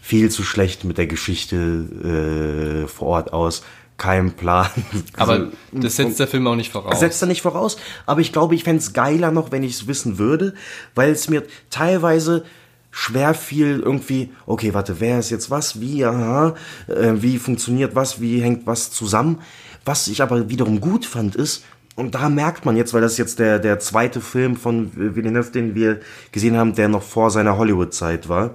viel 0.00 0.30
zu 0.30 0.42
schlecht 0.42 0.84
mit 0.84 0.98
der 0.98 1.06
Geschichte 1.06 2.84
äh, 2.84 2.86
vor 2.86 3.08
Ort 3.08 3.32
aus. 3.32 3.62
Kein 3.96 4.32
Plan. 4.32 4.68
Aber 5.16 5.48
das 5.72 5.96
setzt 5.96 6.18
der 6.18 6.26
Film 6.26 6.46
auch 6.46 6.56
nicht 6.56 6.72
voraus. 6.72 6.90
Das 6.90 7.00
setzt 7.00 7.22
er 7.22 7.28
nicht 7.28 7.42
voraus, 7.42 7.76
aber 8.06 8.20
ich 8.20 8.32
glaube, 8.32 8.54
ich 8.54 8.64
fände 8.64 8.80
es 8.80 8.92
geiler 8.92 9.30
noch, 9.30 9.52
wenn 9.52 9.62
ich 9.62 9.74
es 9.74 9.86
wissen 9.86 10.18
würde, 10.18 10.54
weil 10.94 11.12
es 11.12 11.28
mir 11.28 11.44
teilweise 11.70 12.44
schwer 12.90 13.34
fiel, 13.34 13.80
irgendwie, 13.80 14.30
okay, 14.46 14.72
warte, 14.72 15.00
wer 15.00 15.18
ist 15.18 15.30
jetzt 15.30 15.50
was, 15.50 15.80
wie, 15.80 16.04
aha, 16.04 16.54
äh, 16.86 17.12
wie 17.16 17.38
funktioniert 17.38 17.94
was, 17.94 18.20
wie 18.20 18.40
hängt 18.40 18.66
was 18.66 18.90
zusammen. 18.92 19.40
Was 19.84 20.06
ich 20.08 20.22
aber 20.22 20.48
wiederum 20.48 20.80
gut 20.80 21.04
fand, 21.04 21.34
ist, 21.34 21.64
und 21.96 22.14
da 22.14 22.28
merkt 22.28 22.64
man 22.64 22.76
jetzt, 22.76 22.92
weil 22.94 23.00
das 23.00 23.18
jetzt 23.18 23.38
der, 23.38 23.58
der 23.58 23.78
zweite 23.78 24.20
Film 24.20 24.56
von 24.56 24.90
Villeneuve, 24.94 25.50
den 25.50 25.74
wir 25.74 26.00
gesehen 26.32 26.56
haben, 26.56 26.74
der 26.74 26.88
noch 26.88 27.02
vor 27.02 27.30
seiner 27.30 27.56
Hollywood-Zeit 27.56 28.28
war, 28.28 28.54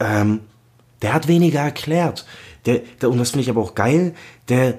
ähm, 0.00 0.40
der 1.02 1.14
hat 1.14 1.28
weniger 1.28 1.60
erklärt. 1.60 2.26
Der, 2.66 2.80
der, 3.00 3.10
und 3.10 3.18
das 3.18 3.30
finde 3.30 3.42
ich 3.42 3.50
aber 3.50 3.60
auch 3.60 3.74
geil, 3.74 4.14
der, 4.48 4.78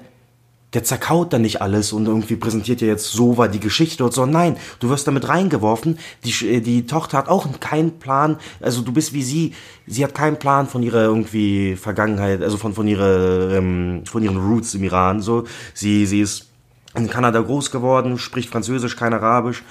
der 0.74 0.84
zerkaut 0.84 1.32
dann 1.32 1.42
nicht 1.42 1.62
alles 1.62 1.92
und 1.92 2.06
irgendwie 2.06 2.36
präsentiert 2.36 2.82
ja 2.82 2.88
jetzt 2.88 3.10
so 3.10 3.38
war 3.38 3.48
die 3.48 3.60
Geschichte 3.60 4.04
und 4.04 4.12
so. 4.12 4.26
Nein, 4.26 4.56
du 4.80 4.90
wirst 4.90 5.06
damit 5.06 5.28
reingeworfen. 5.28 5.98
Die, 6.24 6.60
die 6.60 6.86
Tochter 6.86 7.18
hat 7.18 7.28
auch 7.28 7.48
keinen 7.60 7.98
Plan. 7.98 8.36
Also 8.60 8.82
du 8.82 8.92
bist 8.92 9.14
wie 9.14 9.22
sie. 9.22 9.54
Sie 9.86 10.04
hat 10.04 10.14
keinen 10.14 10.38
Plan 10.38 10.66
von 10.66 10.82
ihrer 10.82 11.02
irgendwie 11.04 11.76
Vergangenheit, 11.76 12.42
also 12.42 12.58
von, 12.58 12.74
von 12.74 12.86
ihrer, 12.86 13.52
ähm, 13.54 14.02
von 14.04 14.22
ihren 14.22 14.36
Roots 14.36 14.74
im 14.74 14.84
Iran, 14.84 15.22
so. 15.22 15.44
Sie, 15.72 16.04
sie 16.04 16.20
ist 16.20 16.48
in 16.94 17.08
Kanada 17.08 17.40
groß 17.40 17.70
geworden, 17.70 18.18
spricht 18.18 18.50
Französisch, 18.50 18.96
kein 18.96 19.14
Arabisch 19.14 19.62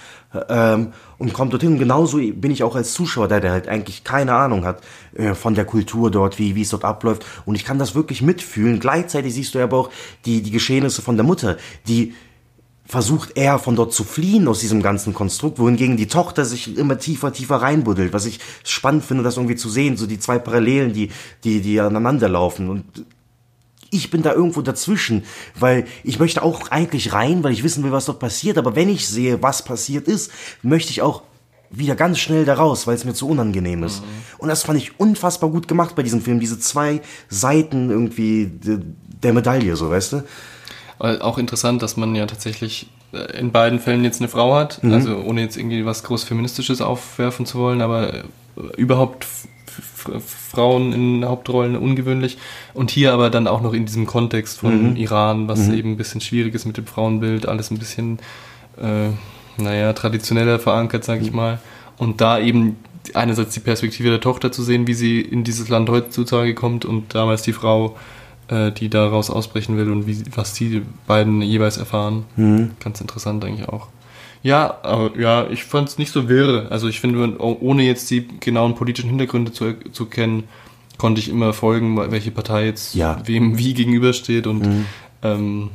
ähm, 0.50 0.94
und 1.18 1.34
kommt 1.34 1.54
dorthin. 1.54 1.74
Und 1.74 1.80
genauso 1.80 2.18
bin 2.18 2.52
ich 2.52 2.64
auch 2.64 2.76
als 2.76 2.94
Zuschauer, 2.94 3.28
der, 3.28 3.40
der 3.40 3.52
halt 3.52 3.68
eigentlich 3.68 4.04
keine 4.04 4.34
Ahnung 4.34 4.66
hat 4.66 4.82
äh, 5.16 5.34
von 5.34 5.56
der 5.56 5.66
Kultur 5.66 6.12
dort, 6.12 6.40
wie, 6.40 6.62
es 6.62 6.70
dort 6.70 6.86
abläuft. 6.86 7.26
Und 7.46 7.56
ich 7.56 7.66
kann 7.66 7.80
das 7.80 7.96
wirklich 7.96 8.22
mitfühlen. 8.22 8.80
Gleichzeitig 8.80 9.34
siehst 9.34 9.56
du 9.56 9.60
aber 9.60 9.78
auch 9.78 9.90
die, 10.26 10.42
die 10.42 10.52
Geschehnisse 10.52 11.02
von 11.02 11.16
der 11.16 11.26
Mutter, 11.26 11.58
die 11.88 12.14
versucht 12.86 13.36
er 13.36 13.60
von 13.60 13.76
dort 13.76 13.94
zu 13.94 14.06
fliehen 14.06 14.48
aus 14.48 14.62
diesem 14.62 14.82
ganzen 14.82 15.14
Konstrukt, 15.14 15.60
wohingegen 15.60 15.98
die 15.98 16.08
Tochter 16.08 16.46
sich 16.46 16.78
immer 16.78 16.98
tiefer, 16.98 17.34
tiefer 17.34 17.58
reinbuddelt, 17.58 18.14
was 18.14 18.26
ich 18.26 18.40
spannend 18.64 19.04
finde, 19.04 19.24
das 19.24 19.36
irgendwie 19.36 19.58
zu 19.58 19.68
sehen, 19.68 19.98
so 19.98 20.08
die 20.08 20.20
zwei 20.20 20.40
Parallelen, 20.40 20.94
die, 20.94 21.12
die, 21.44 21.60
die 21.60 21.82
aneinander 21.82 22.30
laufen 22.30 22.70
und 22.70 22.86
ich 23.92 24.10
bin 24.10 24.22
da 24.22 24.34
irgendwo 24.34 24.62
dazwischen, 24.62 25.24
weil 25.60 25.86
ich 26.04 26.20
möchte 26.20 26.44
auch 26.44 26.72
eigentlich 26.72 27.14
rein, 27.14 27.44
weil 27.44 27.54
ich 27.54 27.64
wissen 27.64 27.84
will, 27.84 27.92
was 27.92 28.06
dort 28.06 28.20
passiert. 28.20 28.58
Aber 28.58 28.76
wenn 28.76 28.90
ich 28.90 29.08
sehe, 29.08 29.42
was 29.42 29.64
passiert 29.64 30.08
ist, 30.08 30.32
möchte 30.62 30.92
ich 30.92 31.02
auch 31.02 31.24
wieder 31.70 31.96
ganz 31.96 32.20
schnell 32.20 32.46
da 32.46 32.54
raus, 32.54 32.88
weil 32.88 32.96
es 32.96 33.06
mir 33.06 33.14
zu 33.14 33.28
unangenehm 33.28 33.84
ist. 33.84 34.02
Mhm. 34.02 34.06
Und 34.38 34.50
das 34.50 34.64
fand 34.64 34.78
ich 34.78 35.00
unfassbar 35.00 35.50
gut 35.50 35.68
gemacht 35.68 35.96
bei 35.96 36.04
diesem 36.04 36.22
Film. 36.22 36.40
Diese 36.40 36.60
zwei 36.60 37.02
Seiten 37.30 37.90
irgendwie 37.90 38.50
der 39.22 39.34
Medaille, 39.34 39.76
so 39.76 39.90
weißt 39.90 40.14
du. 40.14 40.24
Auch 41.00 41.38
interessant, 41.38 41.82
dass 41.82 41.98
man 41.98 42.16
ja 42.16 42.26
tatsächlich 42.26 42.90
äh, 43.12 43.38
in 43.38 43.52
beiden 43.52 43.80
Fällen 43.80 44.04
jetzt 44.04 44.20
eine 44.20 44.30
Frau 44.30 44.56
hat. 44.56 44.84
Mhm. 44.84 44.94
Also 44.94 45.18
ohne 45.18 45.42
jetzt 45.42 45.58
irgendwie 45.58 45.86
was 45.86 46.04
groß 46.04 46.24
Feministisches 46.24 46.82
aufwerfen 46.82 47.46
zu 47.46 47.60
wollen, 47.60 47.82
aber 47.82 48.14
äh, 48.14 48.24
überhaupt 48.78 49.28
Frauen 50.20 50.94
in 50.94 51.26
Hauptrollen 51.26 51.76
ungewöhnlich. 51.76 52.38
Und 52.74 52.92
hier 52.92 53.14
aber 53.14 53.30
dann 53.30 53.48
auch 53.48 53.62
noch 53.62 53.74
in 53.74 53.86
diesem 53.86 54.06
Kontext 54.06 54.60
von 54.60 54.92
mhm. 54.92 54.96
Iran, 54.96 55.48
was 55.48 55.68
mhm. 55.68 55.74
eben 55.74 55.92
ein 55.92 55.98
bisschen 55.98 56.22
schwierig 56.22 56.54
ist 56.56 56.66
mit 56.66 56.78
dem 56.78 56.88
Frauenbild, 56.88 57.48
alles 57.48 57.72
ein 57.72 57.80
bisschen, 57.80 58.20
äh, 58.82 59.10
naja, 59.62 59.94
traditioneller 59.94 60.60
verankert, 60.60 61.04
sag 61.04 61.22
ich 61.22 61.32
mal. 61.32 61.60
Und 61.98 62.22
da 62.22 62.40
eben 62.40 62.78
einerseits 63.14 63.54
die 63.54 63.60
Perspektive 63.60 64.10
der 64.10 64.22
Tochter 64.22 64.52
zu 64.52 64.64
sehen, 64.64 64.88
wie 64.88 64.94
sie 64.94 65.22
in 65.22 65.44
dieses 65.44 65.70
Land 65.70 65.90
heutzutage 65.90 66.54
kommt 66.54 66.86
und 66.86 67.16
damals 67.16 67.42
die 67.42 67.54
Frau, 67.54 67.96
äh, 68.50 68.72
die 68.72 68.90
daraus 68.90 69.30
ausbrechen 69.30 69.78
will 69.78 69.92
und 69.92 70.08
wie, 70.08 70.24
was 70.36 70.54
die 70.54 70.82
beiden 71.06 71.42
jeweils 71.42 71.78
erfahren. 71.78 72.26
Mhm. 72.36 72.72
Ganz 72.80 73.02
interessant 73.02 73.44
eigentlich 73.46 73.70
auch. 73.70 73.88
Ja, 74.48 74.78
aber 74.82 75.20
ja, 75.20 75.50
ich 75.50 75.66
fand 75.66 75.90
es 75.90 75.98
nicht 75.98 76.10
so 76.10 76.30
wirr. 76.30 76.68
Also 76.70 76.88
ich 76.88 77.02
finde, 77.02 77.38
ohne 77.38 77.84
jetzt 77.84 78.10
die 78.10 78.26
genauen 78.40 78.76
politischen 78.76 79.10
Hintergründe 79.10 79.52
zu, 79.52 79.74
zu 79.92 80.06
kennen, 80.06 80.46
konnte 80.98 81.20
ich 81.20 81.28
immer 81.28 81.52
folgen, 81.52 81.98
welche 81.98 82.32
Partei 82.32 82.68
jetzt 82.68 82.96
ja. 82.96 83.22
wem 83.26 83.58
wie 83.58 83.74
gegenübersteht 83.74 84.48
und 84.48 84.66
mhm. 84.66 84.86
ähm, 85.22 85.70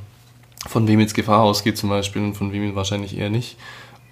von 0.67 0.89
wem 0.89 1.01
jetzt 1.01 1.13
Gefahr 1.13 1.43
ausgeht 1.43 1.77
zum 1.77 1.91
Beispiel 1.91 2.23
und 2.23 2.33
von 2.33 2.51
wem 2.55 2.75
wahrscheinlich 2.75 3.19
eher 3.19 3.29
nicht. 3.29 3.59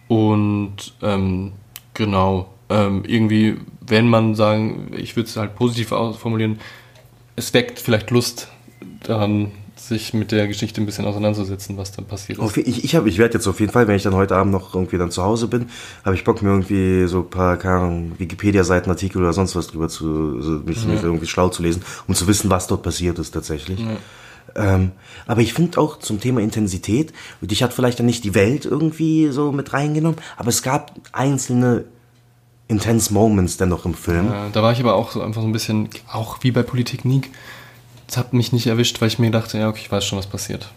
Und 0.09 0.93
ähm, 1.01 1.53
genau, 1.95 2.53
ähm, 2.69 3.05
irgendwie, 3.07 3.57
wenn 3.81 4.11
man 4.11 4.35
sagen, 4.35 4.93
ich 4.95 5.17
würde 5.17 5.31
es 5.31 5.39
halt 5.39 5.55
positiv 5.55 5.89
formulieren, 5.89 6.61
es 7.35 7.55
weckt 7.55 7.79
vielleicht 7.79 8.11
Lust 8.11 8.49
daran, 9.05 9.53
sich 9.91 10.15
mit 10.15 10.33
der 10.33 10.49
Geschichte 10.49 10.81
ein 10.81 10.87
bisschen 10.87 11.05
auseinandersetzen, 11.05 11.77
was 11.77 11.93
dann 11.93 12.07
passiert 12.07 12.39
ist. 12.39 12.57
Ich, 12.57 12.85
ich, 12.85 12.95
ich 12.95 13.19
werde 13.19 13.35
jetzt 13.35 13.47
auf 13.47 13.61
jeden 13.61 13.73
Fall, 13.73 13.87
wenn 13.87 13.97
ich 13.97 14.03
dann 14.03 14.15
heute 14.15 14.37
Abend 14.37 14.53
noch 14.53 14.75
irgendwie 14.75 14.97
dann 14.97 15.11
zu 15.11 15.23
Hause 15.23 15.49
bin, 15.49 15.67
habe 16.05 16.15
ich 16.15 16.25
Bock, 16.25 16.41
mir 16.41 16.49
irgendwie 16.49 17.07
so 17.07 17.19
ein 17.19 17.29
paar, 17.29 17.59
keine 17.59 18.13
Wikipedia-Seiten, 18.17 18.89
Artikel 18.89 19.19
oder 19.19 19.33
sonst 19.33 19.55
was 19.55 19.67
drüber 19.67 19.89
zu, 19.89 20.37
also 20.37 20.53
mich, 20.65 20.83
ja. 20.85 21.03
irgendwie 21.03 21.27
schlau 21.27 21.51
zu 21.51 21.63
lesen, 21.63 21.83
um 22.09 22.15
zu 22.15 22.27
wissen, 22.27 22.49
was 22.49 22.67
dort 22.67 22.83
passiert 22.83 23.19
ist 23.19 23.33
tatsächlich. 23.33 23.81
Ja. 23.81 23.97
Ähm, 24.55 24.93
aber 25.27 25.43
ich 25.43 25.53
finde 25.53 25.79
auch 25.79 25.99
zum 25.99 26.21
Thema 26.21 26.41
Intensität, 26.41 27.13
und 27.41 27.53
ich 27.53 27.63
hatte 27.63 27.75
vielleicht 27.75 27.99
dann 27.99 28.07
nicht 28.07 28.25
die 28.25 28.35
Welt 28.35 28.65
irgendwie 28.65 29.29
so 29.29 29.53
mit 29.53 29.73
reingenommen, 29.73 30.19
aber 30.37 30.49
es 30.49 30.63
gab 30.63 30.95
einzelne 31.13 31.85
intense 32.69 33.13
Moments 33.13 33.57
dennoch 33.57 33.85
im 33.85 33.95
Film. 33.95 34.29
Ja, 34.29 34.49
da 34.53 34.63
war 34.63 34.73
ich 34.73 34.81
aber 34.81 34.95
auch 34.95 35.11
so 35.11 35.21
einfach 35.21 35.43
so 35.43 35.49
ein 35.49 35.53
bisschen, 35.53 35.89
auch 36.11 36.39
wie 36.43 36.53
bei 36.53 36.63
Politik 36.63 37.05
Nick, 37.05 37.31
hat 38.17 38.33
mich 38.33 38.53
nicht 38.53 38.67
erwischt, 38.67 39.01
weil 39.01 39.09
ich 39.09 39.19
mir 39.19 39.31
dachte, 39.31 39.59
ja, 39.59 39.69
okay, 39.69 39.81
ich 39.83 39.93
weiß 39.93 40.05
schon, 40.05 40.19
was 40.19 40.27
passiert. 40.27 40.71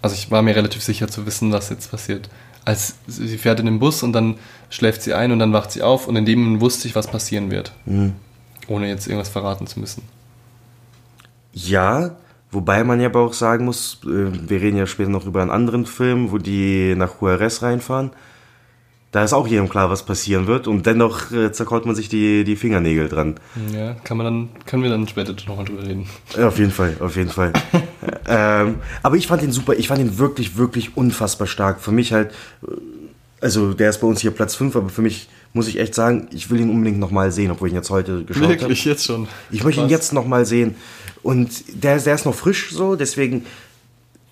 Also 0.00 0.14
ich 0.14 0.30
war 0.30 0.42
mir 0.42 0.54
relativ 0.54 0.82
sicher 0.82 1.08
zu 1.08 1.26
wissen, 1.26 1.52
was 1.52 1.70
jetzt 1.70 1.90
passiert. 1.90 2.28
Als 2.64 2.96
sie 3.06 3.38
fährt 3.38 3.60
in 3.60 3.66
den 3.66 3.78
Bus 3.78 4.02
und 4.02 4.12
dann 4.12 4.36
schläft 4.70 5.02
sie 5.02 5.14
ein 5.14 5.32
und 5.32 5.38
dann 5.38 5.52
wacht 5.52 5.72
sie 5.72 5.82
auf 5.82 6.06
und 6.06 6.16
in 6.16 6.26
dem 6.26 6.42
Moment 6.42 6.60
wusste 6.60 6.86
ich, 6.86 6.94
was 6.94 7.06
passieren 7.06 7.50
wird. 7.50 7.72
Mhm. 7.86 8.14
Ohne 8.68 8.88
jetzt 8.88 9.06
irgendwas 9.06 9.30
verraten 9.30 9.66
zu 9.66 9.80
müssen. 9.80 10.02
Ja, 11.52 12.16
wobei 12.50 12.84
man 12.84 13.00
ja 13.00 13.08
aber 13.08 13.20
auch 13.20 13.32
sagen 13.32 13.64
muss, 13.64 14.00
äh, 14.04 14.48
wir 14.48 14.60
reden 14.60 14.76
ja 14.76 14.86
später 14.86 15.10
noch 15.10 15.26
über 15.26 15.40
einen 15.40 15.50
anderen 15.50 15.86
Film, 15.86 16.30
wo 16.30 16.38
die 16.38 16.94
nach 16.94 17.20
Juarez 17.20 17.62
reinfahren 17.62 18.10
da 19.10 19.24
ist 19.24 19.32
auch 19.32 19.46
jedem 19.46 19.68
klar, 19.68 19.88
was 19.88 20.02
passieren 20.04 20.46
wird 20.46 20.66
und 20.66 20.84
dennoch 20.84 21.32
äh, 21.32 21.50
zerkaut 21.50 21.86
man 21.86 21.94
sich 21.94 22.08
die, 22.08 22.44
die 22.44 22.56
Fingernägel 22.56 23.08
dran. 23.08 23.36
Ja, 23.72 23.94
kann 23.94 24.18
man 24.18 24.26
dann, 24.26 24.48
können 24.66 24.82
wir 24.82 24.90
dann 24.90 25.08
später 25.08 25.34
nochmal 25.46 25.64
drüber 25.64 25.82
reden. 25.82 26.06
Ja, 26.36 26.48
auf 26.48 26.58
jeden 26.58 26.70
Fall, 26.70 26.96
auf 27.00 27.16
jeden 27.16 27.30
Fall. 27.30 27.52
ähm, 28.28 28.76
aber 29.02 29.16
ich 29.16 29.26
fand 29.26 29.42
ihn 29.42 29.52
super, 29.52 29.74
ich 29.74 29.88
fand 29.88 30.00
ihn 30.00 30.18
wirklich, 30.18 30.58
wirklich 30.58 30.96
unfassbar 30.96 31.46
stark. 31.46 31.80
Für 31.80 31.90
mich 31.90 32.12
halt, 32.12 32.32
äh, 32.62 32.70
also 33.40 33.72
der 33.72 33.88
ist 33.88 34.00
bei 34.00 34.06
uns 34.06 34.20
hier 34.20 34.30
Platz 34.30 34.56
5, 34.56 34.76
aber 34.76 34.90
für 34.90 35.02
mich 35.02 35.28
muss 35.54 35.68
ich 35.68 35.78
echt 35.78 35.94
sagen, 35.94 36.28
ich 36.32 36.50
will 36.50 36.60
ihn 36.60 36.68
unbedingt 36.68 36.98
nochmal 36.98 37.32
sehen, 37.32 37.50
obwohl 37.50 37.68
ich 37.68 37.72
ihn 37.72 37.78
jetzt 37.78 37.90
heute 37.90 38.24
geschaut 38.24 38.42
habe. 38.42 38.60
Wirklich, 38.60 38.80
hab. 38.80 38.86
jetzt 38.86 39.06
schon. 39.06 39.26
Ich 39.50 39.64
möchte 39.64 39.80
ihn 39.80 39.88
jetzt 39.88 40.12
nochmal 40.12 40.44
sehen. 40.44 40.74
Und 41.22 41.82
der, 41.82 41.98
der 41.98 42.14
ist 42.14 42.26
noch 42.26 42.34
frisch 42.34 42.72
so, 42.72 42.94
deswegen, 42.94 43.46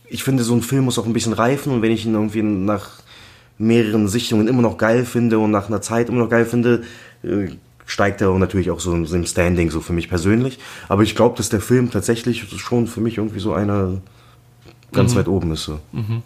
ich 0.08 0.22
finde, 0.22 0.42
so 0.42 0.54
ein 0.54 0.62
Film 0.62 0.84
muss 0.84 0.98
auch 0.98 1.06
ein 1.06 1.14
bisschen 1.14 1.32
reifen 1.32 1.72
und 1.72 1.82
wenn 1.82 1.92
ich 1.92 2.04
ihn 2.04 2.14
irgendwie 2.14 2.42
nach 2.42 3.05
mehreren 3.58 4.08
Sichtungen 4.08 4.48
immer 4.48 4.62
noch 4.62 4.78
geil 4.78 5.04
finde 5.04 5.38
und 5.38 5.50
nach 5.50 5.68
einer 5.68 5.80
Zeit 5.80 6.08
immer 6.08 6.18
noch 6.18 6.30
geil 6.30 6.44
finde, 6.44 6.82
äh, 7.22 7.48
steigt 7.86 8.20
er 8.20 8.36
natürlich 8.38 8.70
auch 8.70 8.80
so 8.80 8.92
im 8.92 9.26
Standing 9.26 9.70
so 9.70 9.80
für 9.80 9.92
mich 9.92 10.08
persönlich. 10.08 10.58
Aber 10.88 11.02
ich 11.02 11.14
glaube, 11.14 11.36
dass 11.36 11.48
der 11.48 11.60
Film 11.60 11.90
tatsächlich 11.90 12.44
schon 12.58 12.86
für 12.86 13.00
mich 13.00 13.18
irgendwie 13.18 13.40
so 13.40 13.52
einer 13.52 14.02
ganz 14.92 15.14
mhm. 15.14 15.18
weit 15.18 15.28
oben 15.28 15.52
ist. 15.52 15.64
So. 15.64 15.78
Mhm. 15.92 16.22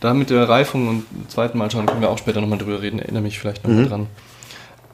Da 0.00 0.14
mit 0.14 0.30
der 0.30 0.48
Reifung 0.48 0.88
und 0.88 1.30
zweiten 1.30 1.58
Mal 1.58 1.70
schauen 1.70 1.86
können 1.86 2.00
wir 2.00 2.10
auch 2.10 2.18
später 2.18 2.40
nochmal 2.40 2.58
drüber 2.58 2.82
reden. 2.82 2.98
Erinnere 2.98 3.22
mich 3.22 3.38
vielleicht 3.38 3.64
nochmal 3.64 3.84
mhm. 3.84 3.88
dran. 3.88 4.06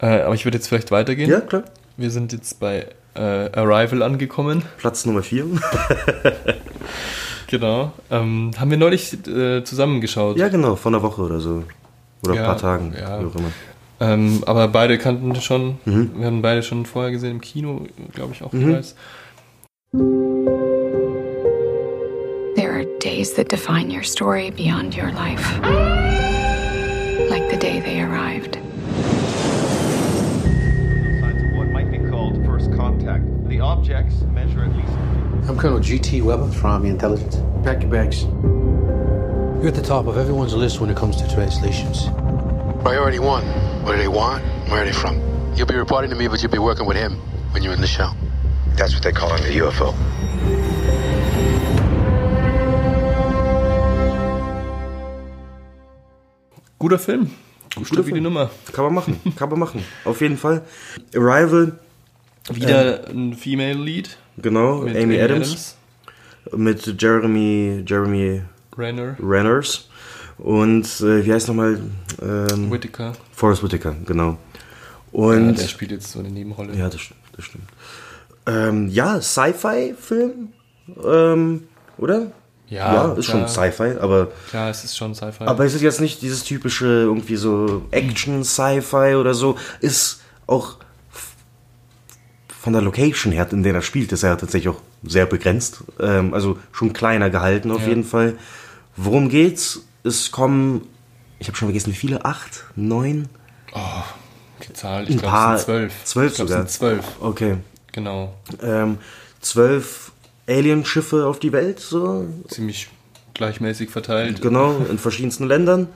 Äh, 0.01 0.23
aber 0.23 0.35
ich 0.35 0.45
würde 0.45 0.59
jetzt 0.59 0.69
vielleicht 0.69 0.91
weitergehen. 0.91 1.31
Ja, 1.31 1.41
klar. 1.41 1.65
Wir 1.97 2.11
sind 2.11 2.33
jetzt 2.33 2.61
bei 2.61 2.89
äh, 3.15 3.21
Arrival 3.21 4.03
angekommen. 4.03 4.63
Platz 4.79 5.07
Nummer 5.07 5.23
4. 5.23 5.47
Genau. 7.55 7.93
Ähm, 8.11 8.51
haben 8.59 8.71
wir 8.73 8.79
neulich 8.79 9.13
äh, 9.29 9.63
zusammengeschaut. 9.63 10.37
Ja, 10.37 10.49
genau, 10.49 10.75
vor 10.75 10.91
einer 10.91 11.03
Woche 11.03 11.23
oder 11.23 11.39
so. 11.39 11.63
Oder 12.25 12.35
ja, 12.35 12.41
ein 12.41 12.47
paar 12.47 12.57
Tagen, 12.57 12.93
ja. 13.01 13.21
wie 13.21 13.27
auch 13.27 13.35
immer. 13.37 13.53
Ähm, 14.01 14.43
aber 14.45 14.67
beide 14.67 14.99
kannten 14.99 15.37
schon. 15.37 15.79
Mhm. 15.85 16.11
Wir 16.17 16.27
haben 16.27 16.43
beide 16.43 16.65
schon 16.65 16.85
vorher 16.85 17.13
gesehen 17.13 17.31
im 17.31 17.41
Kino, 17.41 17.83
glaube 18.13 18.33
ich 18.33 18.43
auch 18.43 18.53
mhm. 18.53 18.61
jeweils. 18.61 18.97
There 22.57 22.73
are 22.73 22.85
days 22.99 23.33
that 23.35 23.53
define 23.53 23.89
your 23.89 24.03
story 24.03 24.51
beyond 24.51 24.97
your 24.97 25.13
life. 25.13 25.61
Like 27.31 27.49
the 27.53 27.57
day 27.57 27.81
they 27.81 28.03
arrived. 28.03 28.59
What 31.57 31.69
might 31.69 31.93
be 31.93 31.99
called 32.11 32.45
first 32.45 32.73
contact. 32.77 33.23
The 33.49 33.61
objects 33.61 34.25
measure 34.33 34.65
at 34.65 34.75
least 34.75 35.04
I'm 35.47 35.59
Colonel 35.59 35.79
G.T. 35.79 36.23
Weber 36.23 36.51
from 36.51 36.71
Army 36.71 36.89
Intelligence. 36.89 37.37
Pack 37.65 37.83
your 37.83 37.91
bags. 37.91 38.23
You're 38.23 39.69
at 39.69 39.75
the 39.75 39.83
top 39.83 40.07
of 40.07 40.17
everyone's 40.17 40.55
list 40.55 40.81
when 40.81 40.89
it 40.89 40.97
comes 40.97 41.17
to 41.17 41.29
translations. 41.35 42.07
Priority 42.83 43.19
one. 43.19 43.45
What 43.85 43.93
do 43.93 43.99
they 43.99 44.09
want? 44.09 44.43
Where 44.71 44.81
are 44.81 44.87
they 44.87 44.93
from? 44.93 45.21
You'll 45.55 45.67
be 45.67 45.75
reporting 45.75 46.09
to 46.09 46.17
me, 46.17 46.29
but 46.29 46.43
you'll 46.43 46.51
be 46.51 46.59
working 46.59 46.87
with 46.87 46.97
him 46.97 47.19
when 47.51 47.63
you're 47.63 47.75
in 47.75 47.83
the 47.83 47.87
show. 47.87 48.11
That's 48.77 48.95
what 48.95 49.03
they 49.03 49.13
call 49.13 49.35
him, 49.35 49.43
the 49.43 49.59
UFO. 49.59 49.93
Guter 56.79 56.99
Film. 56.99 57.37
Guter 57.75 58.03
Stabile 58.03 58.23
Nummer. 58.23 58.51
Kann 58.73 58.85
man 58.87 58.95
machen. 58.95 59.21
Kann 59.37 59.51
man 59.51 59.59
machen. 59.59 59.85
Auf 60.07 60.23
jeden 60.23 60.39
Fall. 60.39 60.63
Arrival. 61.15 61.79
Wieder 62.51 63.11
ähm, 63.11 63.31
ein 63.31 63.35
Female 63.35 63.75
Lead. 63.75 64.17
Genau, 64.39 64.83
Amy, 64.83 64.99
Amy 65.03 65.21
Adams, 65.21 65.77
Adams, 66.47 66.57
Mit 66.87 67.01
Jeremy, 67.03 67.83
Jeremy 67.87 68.43
Renner. 68.77 69.17
Renners. 69.21 69.89
Und 70.39 70.85
äh, 71.01 71.25
wie 71.25 71.33
heißt 71.33 71.47
nochmal? 71.49 71.79
Ähm, 72.21 72.71
Whittaker. 72.71 73.13
Forrest 73.33 73.63
Whitaker, 73.63 73.95
genau. 74.05 74.37
Und 75.13 75.51
Ja, 75.51 75.63
der 75.63 75.69
spielt 75.69 75.93
jetzt 75.93 76.11
so 76.11 76.19
eine 76.19 76.31
Nebenrolle. 76.31 76.75
Ja, 76.75 76.89
das, 76.91 77.01
das 77.37 77.45
stimmt. 77.45 77.69
Ähm, 78.47 78.89
ja, 78.89 79.21
Sci-Fi-Film, 79.21 80.49
ähm, 81.05 81.69
oder? 81.99 82.33
Ja, 82.69 83.13
ist 83.13 83.29
klar. 83.29 83.47
schon 83.47 83.49
Sci-Fi, 83.49 83.99
aber 84.01 84.29
Klar, 84.51 84.71
es 84.71 84.83
ist 84.85 84.97
schon 84.97 85.15
Sci-Fi. 85.15 85.45
aber 85.45 85.65
es 85.65 85.75
ist 85.75 85.83
jetzt 85.83 86.01
nicht 86.01 86.21
dieses 86.23 86.43
typische 86.43 86.87
irgendwie 86.87 87.37
so 87.37 87.83
Action-Sci-Fi 87.93 89.15
oder 89.15 89.35
so. 89.35 89.57
Ist 89.81 90.23
auch 90.47 90.77
von 92.65 92.73
der 92.73 92.81
Location 92.81 93.31
her, 93.31 93.47
in 93.53 93.63
der 93.63 93.75
er 93.75 93.83
spielt, 93.83 94.11
ist 94.11 94.23
er 94.23 94.39
tatsächlich 94.39 94.71
auch 94.75 94.81
sehr 95.03 95.27
begrenzt. 95.27 95.85
Ähm, 96.01 96.33
also 96.33 96.59
schon 96.73 96.95
kleiner 96.95 97.29
gehalten 97.29 97.71
auf 97.71 97.83
Ja. 97.83 97.89
jeden 97.89 98.05
Fall. 98.05 98.39
Worum 98.97 99.29
geht's? 99.29 99.83
Es 100.03 100.31
kommen, 100.31 100.81
ich 101.39 101.47
habe 101.49 101.59
schon 101.59 101.69
vergessen, 101.69 101.93
wie 101.93 101.97
viele? 101.97 102.25
Acht? 102.25 102.65
Neun? 102.75 103.29
Oh, 103.75 103.79
die 104.67 104.73
Zahl, 104.73 105.03
ich 105.11 105.19
glaube, 105.19 105.59
sind 105.59 105.65
zwölf. 105.67 105.93
zwölf 106.05 106.31
ich 106.33 106.37
glaub, 106.37 106.49
sogar. 106.49 106.65
Es 106.65 106.73
sind 106.73 106.79
zwölf. 106.79 107.05
Okay. 107.21 107.57
Genau. 107.93 108.33
Ähm, 108.63 108.97
zwölf 109.43 110.13
Alienschiffe 110.49 111.27
auf 111.27 111.39
die 111.41 111.53
Welt, 111.53 111.81
so. 111.81 112.27
Ziemlich 112.49 112.89
gleichmäßig 113.35 113.91
verteilt. 113.91 114.41
Genau, 114.41 114.79
in 114.91 114.97
verschiedensten 114.97 115.45
Ländern. 115.47 115.89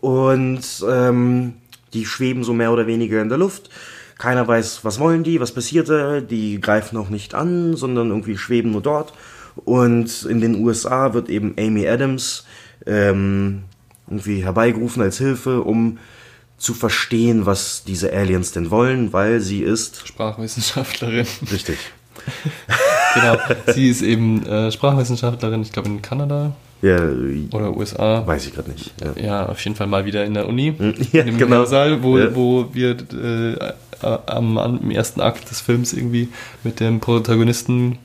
Und 0.00 0.62
ähm, 0.88 1.54
die 1.92 2.04
schweben 2.04 2.42
so 2.42 2.52
mehr 2.52 2.72
oder 2.72 2.88
weniger 2.88 3.22
in 3.22 3.28
der 3.28 3.38
Luft. 3.38 3.70
Keiner 4.20 4.46
weiß, 4.46 4.84
was 4.84 5.00
wollen 5.00 5.24
die, 5.24 5.40
was 5.40 5.52
passiert 5.52 5.88
da. 5.88 6.20
Die 6.20 6.60
greifen 6.60 6.98
auch 6.98 7.08
nicht 7.08 7.34
an, 7.34 7.74
sondern 7.74 8.10
irgendwie 8.10 8.36
schweben 8.36 8.70
nur 8.70 8.82
dort. 8.82 9.14
Und 9.64 10.24
in 10.24 10.42
den 10.42 10.62
USA 10.62 11.14
wird 11.14 11.30
eben 11.30 11.54
Amy 11.58 11.88
Adams 11.88 12.44
ähm, 12.86 13.62
irgendwie 14.10 14.44
herbeigerufen 14.44 15.02
als 15.02 15.16
Hilfe, 15.16 15.62
um 15.62 15.96
zu 16.58 16.74
verstehen, 16.74 17.46
was 17.46 17.84
diese 17.84 18.12
Aliens 18.12 18.52
denn 18.52 18.70
wollen, 18.70 19.14
weil 19.14 19.40
sie 19.40 19.62
ist 19.62 20.06
Sprachwissenschaftlerin. 20.06 21.26
Richtig. 21.50 21.78
genau. 23.14 23.38
Sie 23.74 23.88
ist 23.88 24.02
eben 24.02 24.44
äh, 24.46 24.70
Sprachwissenschaftlerin, 24.70 25.62
ich 25.62 25.72
glaube 25.72 25.88
in 25.88 26.02
Kanada. 26.02 26.52
Ja, 26.82 26.98
Oder 27.52 27.76
USA. 27.76 28.26
Weiß 28.26 28.46
ich 28.46 28.54
gerade 28.54 28.70
nicht. 28.70 28.92
Ja. 29.02 29.22
Ja, 29.22 29.46
auf 29.46 29.62
jeden 29.64 29.76
Fall 29.76 29.86
mal 29.86 30.04
wieder 30.04 30.24
in 30.26 30.34
der 30.34 30.46
Uni. 30.46 30.74
Ja, 31.12 31.20
in 31.22 31.28
dem 31.28 31.38
genau. 31.38 31.56
Hörsaal, 31.56 32.02
wo, 32.02 32.18
Ja. 32.18 32.34
wo 32.34 32.66
wir 32.72 32.90
äh, 32.92 33.72
äh, 34.02 34.18
am, 34.26 34.58
am, 34.58 34.80
im 34.82 34.90
ersten 34.90 35.20
Akt 35.20 35.50
des 35.50 35.60
Films 35.60 35.92
irgendwie 35.92 36.28
mit 36.64 36.80
dem 36.80 37.00
Protagonisten 37.00 37.98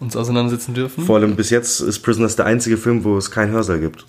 uns 0.00 0.16
auseinandersetzen 0.16 0.74
dürfen. 0.74 1.04
Vor 1.04 1.16
allem 1.16 1.36
bis 1.36 1.50
jetzt 1.50 1.80
ist 1.80 2.00
Prisoners 2.00 2.36
der 2.36 2.46
einzige 2.46 2.76
Film, 2.76 3.04
wo 3.04 3.16
es 3.16 3.30
keinen 3.30 3.52
Hörsaal 3.52 3.80
gibt. 3.80 4.06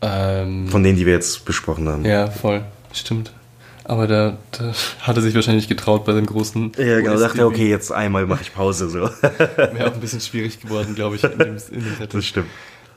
Ähm, 0.00 0.68
Von 0.68 0.82
denen, 0.82 0.96
die 0.96 1.06
wir 1.06 1.12
jetzt 1.12 1.44
besprochen 1.44 1.88
haben. 1.88 2.04
ja, 2.04 2.28
voll. 2.28 2.62
Stimmt. 2.92 3.32
Aber 3.84 4.06
da, 4.06 4.38
da 4.52 4.72
hat 5.00 5.16
er 5.16 5.22
sich 5.22 5.34
wahrscheinlich 5.34 5.68
getraut 5.68 6.04
bei 6.04 6.12
dem 6.12 6.26
großen. 6.26 6.72
Ja, 6.78 7.00
genau. 7.00 7.18
Dachte 7.18 7.38
er, 7.38 7.46
okay, 7.46 7.68
jetzt 7.68 7.90
einmal 7.90 8.26
mache 8.26 8.42
ich 8.42 8.54
Pause. 8.54 8.88
So. 8.88 9.00
Wäre 9.56 9.88
auch 9.88 9.94
ein 9.94 10.00
bisschen 10.00 10.20
schwierig 10.20 10.60
geworden, 10.60 10.94
glaube 10.94 11.16
ich, 11.16 11.24
in 11.24 11.38
dem, 11.38 11.56
in 11.56 11.84
dem 11.84 11.96
Setting. 11.96 12.08
Das 12.12 12.24
stimmt. 12.24 12.48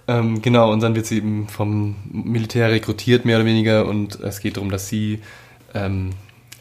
Ähm, 0.08 0.42
genau, 0.42 0.72
und 0.72 0.84
dann 0.84 0.96
wird 0.96 1.08
sie 1.08 1.18
eben 1.18 1.48
vom 1.48 1.96
Militär 2.12 2.70
rekrutiert, 2.70 3.26
mehr 3.26 3.38
oder 3.38 3.46
weniger, 3.46 3.88
und 3.88 4.20
es 4.20 4.40
geht 4.40 4.58
darum, 4.58 4.70
dass 4.70 4.88
sie 4.88 5.22
ähm, 5.74 6.12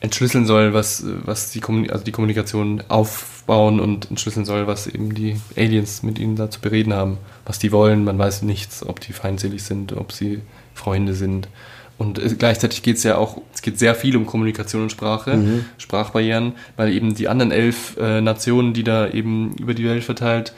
entschlüsseln 0.05 0.45
soll, 0.45 0.75
was, 0.75 1.03
was 1.25 1.51
die, 1.51 1.63
also 1.91 2.05
die 2.05 2.13
Kommunikation 2.13 2.83
aufbauen 2.89 3.81
und 3.81 4.11
entschlüsseln 4.11 4.45
soll, 4.45 4.67
was 4.67 4.87
eben 4.87 5.15
die 5.15 5.41
Aliens 5.57 6.03
mit 6.03 6.19
ihnen 6.19 6.37
da 6.37 6.51
zu 6.51 6.61
bereden 6.61 6.93
haben, 6.93 7.17
was 7.47 7.59
die 7.59 7.73
wollen. 7.73 8.05
Man 8.05 8.19
weiß 8.19 8.43
nichts, 8.43 8.87
ob 8.87 9.01
die 9.01 9.15
feindselig 9.15 9.63
sind, 9.63 9.95
ob 9.95 10.13
sie 10.13 10.43
Freunde 10.75 11.15
sind. 11.15 11.49
Und 11.97 12.19
es, 12.19 12.37
gleichzeitig 12.37 12.83
geht 12.83 12.97
es 12.97 13.03
ja 13.03 13.17
auch, 13.17 13.41
es 13.55 13.63
geht 13.63 13.79
sehr 13.79 13.95
viel 13.95 14.17
um 14.17 14.27
Kommunikation 14.27 14.83
und 14.83 14.93
Sprache, 14.93 15.37
Mhm. 15.37 15.65
Sprachbarrieren, 15.79 16.53
weil 16.77 16.93
eben 16.93 17.15
die 17.15 17.29
anderen 17.29 17.51
elf 17.51 17.97
äh, 17.97 18.21
Nationen, 18.21 18.75
die 18.75 18.85
da 18.85 19.09
eben 19.09 19.55
über 19.57 19.73
die 19.73 19.85
Welt 19.85 20.05
verteilt, 20.05 20.53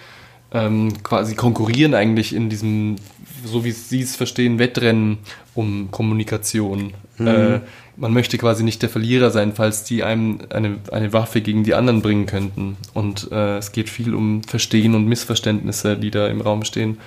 ähm, 0.53 1.03
quasi 1.03 1.34
konkurrieren 1.34 1.94
eigentlich 1.94 2.34
in 2.34 2.49
diesem, 2.49 2.97
so 3.44 3.64
wie 3.64 3.72
sie 3.72 4.03
es 4.03 4.16
verstehen, 4.16 4.59
Wettrennen 4.59 5.18
um 5.55 5.90
Kommunikation. 5.90 6.92
Mhm. 7.18 7.26
Äh, 7.26 7.61
man 7.97 8.12
möchte 8.12 8.36
quasi 8.38 8.62
nicht 8.62 8.82
der 8.82 8.90
Verlierer 8.90 9.30
sein, 9.30 9.55
falls 9.55 9.84
die 9.84 10.03
einem 10.03 10.40
eine, 10.51 10.78
eine 10.92 11.12
Waffe 11.12 11.40
gegen 11.40 11.64
die 11.64 11.74
anderen 11.74 12.03
bringen 12.03 12.26
könnten. 12.26 12.76
Und 12.92 13.30
äh, 13.32 13.59
es 13.59 13.72
geht 13.72 13.88
viel 13.88 14.14
um 14.14 14.42
Verstehen 14.42 14.94
und 14.94 15.07
Missverständnisse, 15.07 15.97
die 15.97 16.11
da 16.11 16.28
im 16.28 16.40
Raum 16.40 16.64
stehen. 16.64 16.99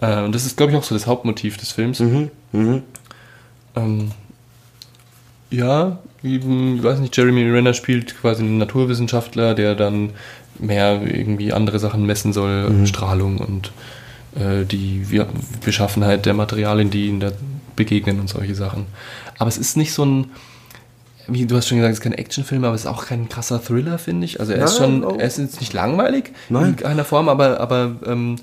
Äh, 0.00 0.22
und 0.22 0.34
das 0.34 0.44
ist, 0.44 0.56
glaube 0.56 0.72
ich, 0.72 0.78
auch 0.78 0.84
so 0.84 0.94
das 0.94 1.06
Hauptmotiv 1.06 1.56
des 1.56 1.72
Films. 1.72 2.00
Mhm. 2.00 2.30
Mhm. 2.52 2.82
Ähm, 3.74 4.10
ja, 5.50 5.98
ich 6.22 6.42
weiß 6.44 6.98
nicht, 6.98 7.16
Jeremy 7.16 7.48
Renner 7.48 7.74
spielt 7.74 8.20
quasi 8.20 8.42
einen 8.42 8.58
Naturwissenschaftler, 8.58 9.54
der 9.54 9.74
dann 9.74 10.10
mehr 10.58 11.00
irgendwie 11.02 11.52
andere 11.52 11.78
Sachen 11.78 12.04
messen 12.06 12.32
soll, 12.32 12.70
Mhm. 12.70 12.86
Strahlung 12.86 13.38
und 13.38 13.72
äh, 14.36 14.64
die 14.64 15.04
Beschaffenheit 15.64 16.26
der 16.26 16.34
Materialien, 16.34 16.90
die 16.90 17.06
ihnen 17.06 17.20
da 17.20 17.32
begegnen 17.76 18.20
und 18.20 18.28
solche 18.28 18.54
Sachen. 18.54 18.86
Aber 19.38 19.48
es 19.48 19.58
ist 19.58 19.76
nicht 19.76 19.92
so 19.92 20.04
ein, 20.04 20.30
wie 21.28 21.46
du 21.46 21.56
hast 21.56 21.68
schon 21.68 21.78
gesagt, 21.78 21.92
es 21.92 21.98
ist 21.98 22.04
kein 22.04 22.12
Actionfilm, 22.12 22.64
aber 22.64 22.74
es 22.74 22.82
ist 22.82 22.86
auch 22.86 23.06
kein 23.06 23.28
krasser 23.28 23.62
Thriller, 23.62 23.98
finde 23.98 24.24
ich. 24.24 24.40
Also 24.40 24.52
er 24.52 24.64
ist 24.64 24.80
Nein, 24.80 25.02
schon, 25.02 25.04
oh. 25.04 25.16
er 25.18 25.26
ist 25.26 25.38
jetzt 25.38 25.60
nicht 25.60 25.72
langweilig 25.72 26.32
Nein. 26.48 26.70
in 26.70 26.76
keiner 26.76 27.04
Form, 27.04 27.28
aber, 27.28 27.60
aber 27.60 27.96
ähm, 28.06 28.36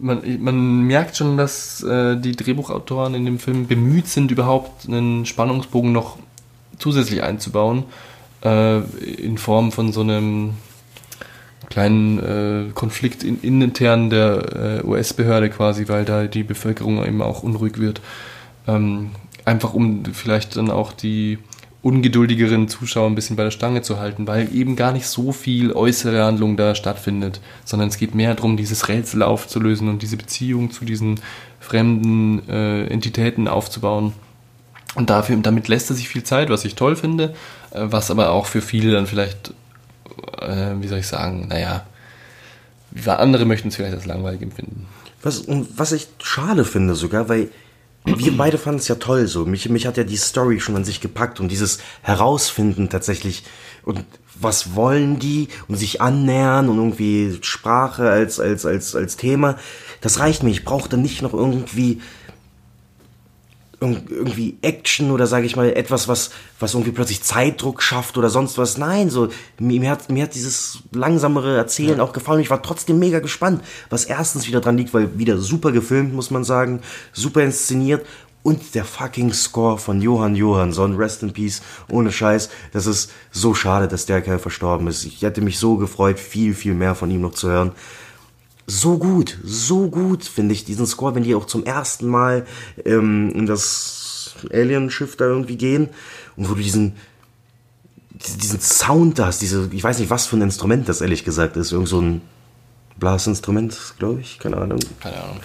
man, 0.00 0.22
man 0.40 0.82
merkt 0.84 1.16
schon, 1.16 1.36
dass 1.36 1.82
äh, 1.82 2.16
die 2.16 2.36
Drehbuchautoren 2.36 3.14
in 3.14 3.24
dem 3.24 3.38
Film 3.38 3.66
bemüht 3.66 4.08
sind, 4.08 4.30
überhaupt 4.30 4.88
einen 4.88 5.26
Spannungsbogen 5.26 5.92
noch 5.92 6.16
zusätzlich 6.78 7.22
einzubauen, 7.22 7.84
äh, 8.42 8.78
in 8.78 9.36
Form 9.36 9.72
von 9.72 9.92
so 9.92 10.00
einem 10.00 10.54
kleinen 11.70 12.18
äh, 12.18 12.72
Konflikt 12.72 13.22
in, 13.22 13.62
intern 13.62 14.10
der 14.10 14.82
äh, 14.84 14.86
US-Behörde 14.86 15.50
quasi, 15.50 15.88
weil 15.88 16.04
da 16.04 16.26
die 16.26 16.42
Bevölkerung 16.42 17.04
eben 17.06 17.22
auch 17.22 17.42
unruhig 17.42 17.78
wird. 17.78 18.00
Ähm, 18.66 19.10
einfach 19.44 19.72
um 19.72 20.04
vielleicht 20.12 20.56
dann 20.56 20.70
auch 20.70 20.92
die 20.92 21.38
ungeduldigeren 21.82 22.68
Zuschauer 22.68 23.06
ein 23.06 23.14
bisschen 23.14 23.36
bei 23.36 23.44
der 23.44 23.50
Stange 23.50 23.82
zu 23.82 23.98
halten, 23.98 24.26
weil 24.26 24.54
eben 24.54 24.76
gar 24.76 24.92
nicht 24.92 25.06
so 25.06 25.32
viel 25.32 25.72
äußere 25.72 26.24
Handlung 26.24 26.56
da 26.56 26.74
stattfindet, 26.74 27.40
sondern 27.64 27.88
es 27.88 27.96
geht 27.96 28.14
mehr 28.14 28.34
darum, 28.34 28.56
dieses 28.56 28.88
Rätsel 28.88 29.22
aufzulösen 29.22 29.88
und 29.88 30.02
diese 30.02 30.18
Beziehung 30.18 30.70
zu 30.70 30.84
diesen 30.84 31.20
fremden 31.58 32.46
äh, 32.48 32.84
Entitäten 32.86 33.48
aufzubauen. 33.48 34.12
Und 34.94 35.08
dafür, 35.08 35.36
damit 35.36 35.68
lässt 35.68 35.88
er 35.88 35.96
sich 35.96 36.08
viel 36.08 36.24
Zeit, 36.24 36.50
was 36.50 36.64
ich 36.64 36.74
toll 36.74 36.96
finde, 36.96 37.34
äh, 37.70 37.80
was 37.82 38.10
aber 38.10 38.30
auch 38.30 38.46
für 38.46 38.60
viele 38.60 38.92
dann 38.92 39.06
vielleicht, 39.06 39.54
äh, 40.40 40.74
wie 40.80 40.88
soll 40.88 40.98
ich 40.98 41.06
sagen, 41.06 41.48
naja, 41.48 41.86
andere 43.06 43.44
möchten 43.44 43.68
es 43.68 43.76
vielleicht 43.76 43.94
als 43.94 44.06
langweilig 44.06 44.42
empfinden. 44.42 44.86
Was, 45.22 45.44
was 45.48 45.92
ich 45.92 46.08
schade 46.22 46.64
finde 46.64 46.94
sogar, 46.94 47.28
weil 47.28 47.48
wir 48.04 48.36
beide 48.36 48.56
fanden 48.56 48.80
es 48.80 48.88
ja 48.88 48.94
toll 48.94 49.28
so. 49.28 49.44
Mich, 49.44 49.68
mich 49.68 49.86
hat 49.86 49.98
ja 49.98 50.04
die 50.04 50.16
Story 50.16 50.58
schon 50.58 50.74
an 50.74 50.84
sich 50.84 51.00
gepackt 51.00 51.38
und 51.38 51.50
dieses 51.50 51.80
Herausfinden 52.02 52.88
tatsächlich 52.88 53.44
und 53.84 54.04
was 54.40 54.74
wollen 54.74 55.18
die 55.18 55.48
und 55.68 55.76
sich 55.76 56.00
annähern 56.00 56.70
und 56.70 56.78
irgendwie 56.78 57.38
Sprache 57.42 58.08
als, 58.08 58.40
als, 58.40 58.64
als, 58.64 58.96
als 58.96 59.18
Thema. 59.18 59.58
Das 60.00 60.18
reicht 60.18 60.42
mir. 60.42 60.50
Ich 60.50 60.64
brauche 60.64 60.88
dann 60.88 61.02
nicht 61.02 61.20
noch 61.20 61.34
irgendwie 61.34 62.00
irg- 62.00 62.00
irgendwie 63.80 64.58
Action 64.60 65.10
oder 65.10 65.26
sage 65.26 65.46
ich 65.46 65.56
mal 65.56 65.70
etwas, 65.72 66.06
was, 66.06 66.30
was 66.58 66.74
irgendwie 66.74 66.92
plötzlich 66.92 67.22
Zeitdruck 67.22 67.82
schafft 67.82 68.18
oder 68.18 68.28
sonst 68.28 68.58
was. 68.58 68.76
Nein, 68.76 69.08
so 69.08 69.28
mir, 69.58 69.80
mir, 69.80 69.90
hat, 69.90 70.10
mir 70.10 70.24
hat 70.24 70.34
dieses 70.34 70.80
langsamere 70.92 71.56
Erzählen 71.56 71.98
Ja. 71.98 72.04
auch 72.04 72.12
gefallen. 72.12 72.40
Ich 72.40 72.50
war 72.50 72.62
trotzdem 72.62 72.98
mega 72.98 73.20
gespannt, 73.20 73.62
was 73.88 74.04
erstens 74.04 74.46
wieder 74.46 74.60
dran 74.60 74.76
liegt, 74.76 74.92
weil 74.92 75.18
wieder 75.18 75.38
super 75.38 75.72
gefilmt, 75.72 76.14
muss 76.14 76.30
man 76.30 76.44
sagen, 76.44 76.80
super 77.12 77.42
inszeniert 77.42 78.04
und 78.42 78.74
der 78.74 78.84
fucking 78.84 79.32
Score 79.32 79.78
von 79.78 80.00
Johann 80.00 80.34
Johansson, 80.34 80.96
Rest 80.96 81.22
in 81.22 81.32
Peace, 81.32 81.62
ohne 81.90 82.12
Scheiß. 82.12 82.50
Das 82.72 82.86
ist 82.86 83.10
so 83.30 83.54
schade, 83.54 83.88
dass 83.88 84.06
der 84.06 84.22
Kerl 84.22 84.38
verstorben 84.38 84.88
ist. 84.88 85.04
Ich 85.04 85.22
hätte 85.22 85.40
mich 85.40 85.58
so 85.58 85.76
gefreut, 85.76 86.18
viel, 86.18 86.54
viel 86.54 86.74
mehr 86.74 86.94
von 86.94 87.10
ihm 87.10 87.20
noch 87.22 87.32
zu 87.34 87.48
hören 87.48 87.72
so 88.70 88.98
gut, 88.98 89.38
so 89.42 89.88
gut 89.88 90.24
finde 90.24 90.54
ich 90.54 90.64
diesen 90.64 90.86
Score, 90.86 91.14
wenn 91.14 91.24
die 91.24 91.34
auch 91.34 91.46
zum 91.46 91.64
ersten 91.64 92.06
Mal 92.06 92.46
ähm, 92.84 93.30
in 93.34 93.46
das 93.46 94.34
Alien-Schiff 94.52 95.16
da 95.16 95.24
irgendwie 95.26 95.56
gehen 95.56 95.88
und 96.36 96.48
wo 96.48 96.54
du 96.54 96.62
diesen 96.62 96.94
diesen 98.38 98.60
Sound 98.60 99.18
da 99.18 99.26
hast, 99.26 99.40
diese, 99.40 99.70
ich 99.72 99.82
weiß 99.82 99.98
nicht, 99.98 100.10
was 100.10 100.26
für 100.26 100.36
ein 100.36 100.42
Instrument 100.42 100.88
das 100.90 101.00
ehrlich 101.00 101.24
gesagt 101.24 101.56
ist, 101.56 101.72
irgend 101.72 101.88
so 101.88 102.00
ein 102.02 102.20
Blasinstrument, 102.98 103.94
glaube 103.98 104.20
ich, 104.20 104.38
keine 104.38 104.58
Ahnung. 104.58 104.78
Keine 105.00 105.22
Ahnung. 105.22 105.40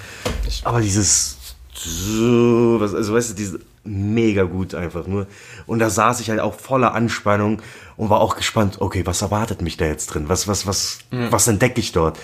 Aber 0.66 0.82
dieses 0.82 1.38
so, 1.74 2.78
was, 2.80 2.94
also 2.94 3.14
weißt 3.14 3.32
du, 3.32 3.34
diese 3.34 3.60
mega 3.86 4.44
gut 4.44 4.76
einfach 4.76 5.08
nur. 5.08 5.28
Und 5.68 5.80
da 5.80 5.90
saß 5.90 6.20
ich 6.20 6.30
halt 6.30 6.40
auch 6.40 6.54
voller 6.54 6.94
Anspannung 6.94 7.62
und 7.98 8.10
war 8.10 8.20
auch 8.20 8.36
gespannt, 8.36 8.78
okay, 8.82 9.06
was 9.06 9.22
erwartet 9.22 9.62
mich 9.62 9.78
da 9.78 9.86
jetzt 9.86 10.08
drin? 10.08 10.26
Was, 10.28 10.48
was, 10.48 10.68
was, 10.68 11.00
Ja. 11.12 11.32
was 11.32 11.48
entdecke 11.48 11.80
ich 11.80 11.92
dort? 11.92 12.20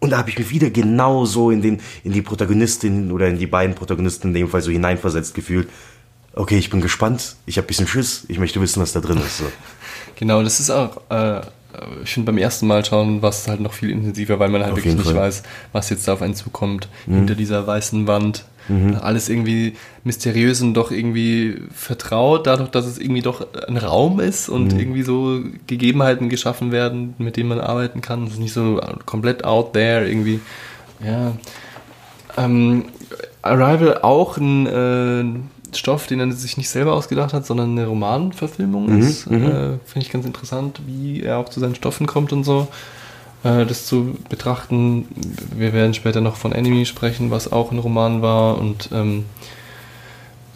Und 0.00 0.10
da 0.10 0.18
habe 0.18 0.30
ich 0.30 0.38
mich 0.38 0.50
wieder 0.50 0.70
genau 0.70 1.26
so 1.26 1.50
in, 1.50 1.60
den, 1.60 1.80
in 2.04 2.12
die 2.12 2.22
Protagonistin 2.22 3.12
oder 3.12 3.28
in 3.28 3.38
die 3.38 3.46
beiden 3.46 3.74
Protagonisten 3.74 4.28
in 4.28 4.34
dem 4.34 4.48
Fall 4.48 4.62
so 4.62 4.70
hineinversetzt 4.70 5.34
gefühlt. 5.34 5.68
okay, 6.34 6.58
ich 6.58 6.70
bin 6.70 6.80
gespannt, 6.80 7.36
ich 7.46 7.58
habe 7.58 7.66
ein 7.66 7.68
bisschen 7.68 7.86
Schiss, 7.86 8.24
ich 8.28 8.38
möchte 8.38 8.60
wissen, 8.60 8.80
was 8.80 8.92
da 8.92 9.00
drin 9.00 9.18
ist. 9.18 9.38
So. 9.38 9.44
Genau, 10.16 10.42
das 10.42 10.60
ist 10.60 10.70
auch, 10.70 11.00
äh, 11.10 11.40
ich 12.04 12.10
finde 12.12 12.32
beim 12.32 12.38
ersten 12.38 12.66
Mal 12.66 12.84
schauen, 12.84 13.22
war 13.22 13.30
es 13.30 13.46
halt 13.48 13.60
noch 13.60 13.72
viel 13.72 13.90
intensiver, 13.90 14.38
weil 14.38 14.48
man 14.48 14.62
halt 14.62 14.72
Auf 14.72 14.78
wirklich 14.78 14.94
nicht 14.96 15.04
Fall. 15.06 15.14
weiß, 15.16 15.42
was 15.72 15.90
jetzt 15.90 16.06
da 16.08 16.12
auf 16.14 16.22
einen 16.22 16.34
zukommt, 16.34 16.88
Mhm. 17.06 17.14
hinter 17.16 17.34
dieser 17.34 17.66
weißen 17.66 18.06
Wand. 18.06 18.44
Mhm. 18.68 18.96
Alles 19.00 19.28
irgendwie 19.28 19.74
mysteriös 20.04 20.60
und 20.62 20.74
doch 20.74 20.90
irgendwie 20.92 21.56
vertraut, 21.74 22.46
dadurch, 22.46 22.68
dass 22.70 22.86
es 22.86 22.98
irgendwie 22.98 23.22
doch 23.22 23.44
ein 23.66 23.76
Raum 23.76 24.20
ist 24.20 24.48
und 24.48 24.74
Mhm. 24.74 24.78
irgendwie 24.78 25.02
so 25.02 25.40
Gegebenheiten 25.66 26.28
geschaffen 26.28 26.70
werden, 26.70 27.14
mit 27.18 27.36
denen 27.36 27.48
man 27.48 27.60
arbeiten 27.60 28.00
kann. 28.00 28.26
Es 28.26 28.34
ist 28.34 28.38
nicht 28.38 28.52
so 28.52 28.80
komplett 29.06 29.44
out 29.44 29.72
there 29.72 30.06
irgendwie. 30.08 30.40
Ja. 31.04 31.32
Ähm, 32.36 32.84
Arrival 33.42 33.98
auch 34.02 34.36
ein 34.36 34.66
äh, 34.66 35.24
Stoff, 35.74 36.06
den 36.06 36.20
er 36.20 36.32
sich 36.32 36.56
nicht 36.56 36.68
selber 36.68 36.92
ausgedacht 36.94 37.32
hat, 37.32 37.46
sondern 37.46 37.70
eine 37.72 37.86
Romanverfilmung 37.86 38.86
Mhm, 38.96 38.98
ist. 39.02 39.30
mhm. 39.30 39.44
Äh, 39.44 39.50
Finde 39.84 40.06
ich 40.06 40.10
ganz 40.10 40.26
interessant, 40.26 40.80
wie 40.86 41.22
er 41.22 41.38
auch 41.38 41.48
zu 41.48 41.60
seinen 41.60 41.74
Stoffen 41.74 42.06
kommt 42.06 42.32
und 42.32 42.44
so. 42.44 42.68
Äh, 43.42 43.64
das 43.66 43.86
zu 43.86 44.16
betrachten. 44.28 45.06
Wir 45.56 45.72
werden 45.72 45.94
später 45.94 46.20
noch 46.20 46.36
von 46.36 46.52
Enemy 46.52 46.84
sprechen, 46.86 47.30
was 47.30 47.50
auch 47.50 47.72
ein 47.72 47.78
Roman 47.78 48.20
war. 48.22 48.58
Und 48.58 48.90
ähm, 48.92 49.24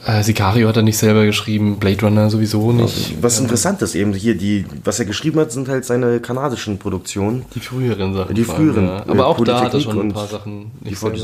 äh, 0.06 0.22
Sicario 0.22 0.68
hat 0.68 0.76
er 0.76 0.82
nicht 0.82 0.98
selber 0.98 1.24
geschrieben, 1.24 1.78
Blade 1.78 2.02
Runner 2.02 2.28
sowieso 2.28 2.72
nicht. 2.72 3.22
Was 3.22 3.40
interessant 3.40 3.80
ist 3.80 3.94
eben 3.94 4.12
hier, 4.12 4.36
die, 4.36 4.66
was 4.84 4.98
er 4.98 5.06
geschrieben 5.06 5.40
hat, 5.40 5.50
sind 5.50 5.66
halt 5.68 5.86
seine 5.86 6.20
kanadischen 6.20 6.78
Produktionen. 6.78 7.46
Die 7.54 7.60
früheren 7.60 8.12
Sachen. 8.14 8.34
Die 8.34 8.44
vor 8.44 8.56
allem, 8.56 8.64
früheren. 8.74 8.86
ja. 8.86 8.98
äh, 8.98 9.10
Aber 9.10 9.26
auch 9.28 9.42
da 9.42 9.62
hat 9.62 9.72
er 9.72 9.80
schon 9.80 9.98
ein 10.00 10.12
paar 10.12 10.26
Sachen 10.26 10.72
nicht 10.82 10.98
selber 10.98 11.16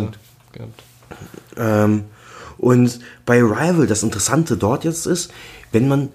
gehabt. 0.52 0.82
Ähm, 1.58 2.04
und 2.60 3.00
bei 3.24 3.38
Rival, 3.40 3.86
das 3.86 4.02
Interessante 4.02 4.58
dort 4.58 4.84
jetzt 4.84 5.06
ist, 5.06 5.32
wenn 5.72 5.88
man, 5.88 6.10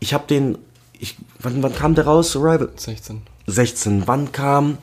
ich 0.00 0.12
habe 0.12 0.24
den, 0.26 0.58
ich, 0.98 1.16
wann, 1.38 1.62
wann 1.62 1.74
kam 1.74 1.94
der 1.94 2.06
raus, 2.06 2.34
Rival? 2.34 2.70
16. 2.74 3.22
16. 3.46 4.02
Wann 4.06 4.32
kam 4.32 4.78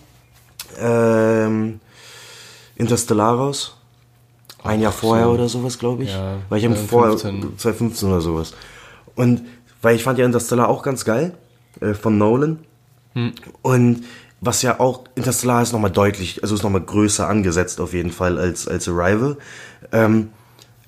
ähm, 0.80 1.82
Interstellar 2.78 3.36
raus? 3.36 3.76
Ein 4.64 4.80
Jahr 4.80 4.94
vorher 4.94 5.26
so. 5.26 5.32
oder 5.32 5.50
sowas, 5.50 5.78
glaube 5.78 6.04
ich. 6.04 6.12
Ja, 6.12 6.38
weil 6.48 6.60
ich 6.60 6.66
habe 6.66 6.76
vorher 6.78 7.18
2015. 7.18 7.60
2015 7.60 8.10
oder 8.10 8.22
sowas. 8.22 8.54
Und 9.16 9.42
weil 9.82 9.98
ich 9.98 10.04
fand 10.04 10.20
ja 10.20 10.26
Interstellar 10.26 10.70
auch 10.70 10.84
ganz 10.84 11.04
geil 11.04 11.38
äh, 11.82 11.96
von 11.96 12.18
Nolan. 12.18 12.60
Hm. 13.14 13.34
Und 13.62 14.06
was 14.40 14.62
ja 14.62 14.80
auch, 14.80 15.04
Interstellar 15.16 15.64
ist 15.64 15.74
nochmal 15.74 15.92
deutlich, 15.92 16.44
also 16.44 16.56
ist 16.56 16.64
nochmal 16.64 16.82
größer 16.82 17.28
angesetzt 17.28 17.82
auf 17.82 17.94
jeden 17.94 18.12
Fall 18.12 18.38
als, 18.40 18.70
als 18.70 18.88
Arrival. 18.88 19.38
Ähm, 19.92 20.30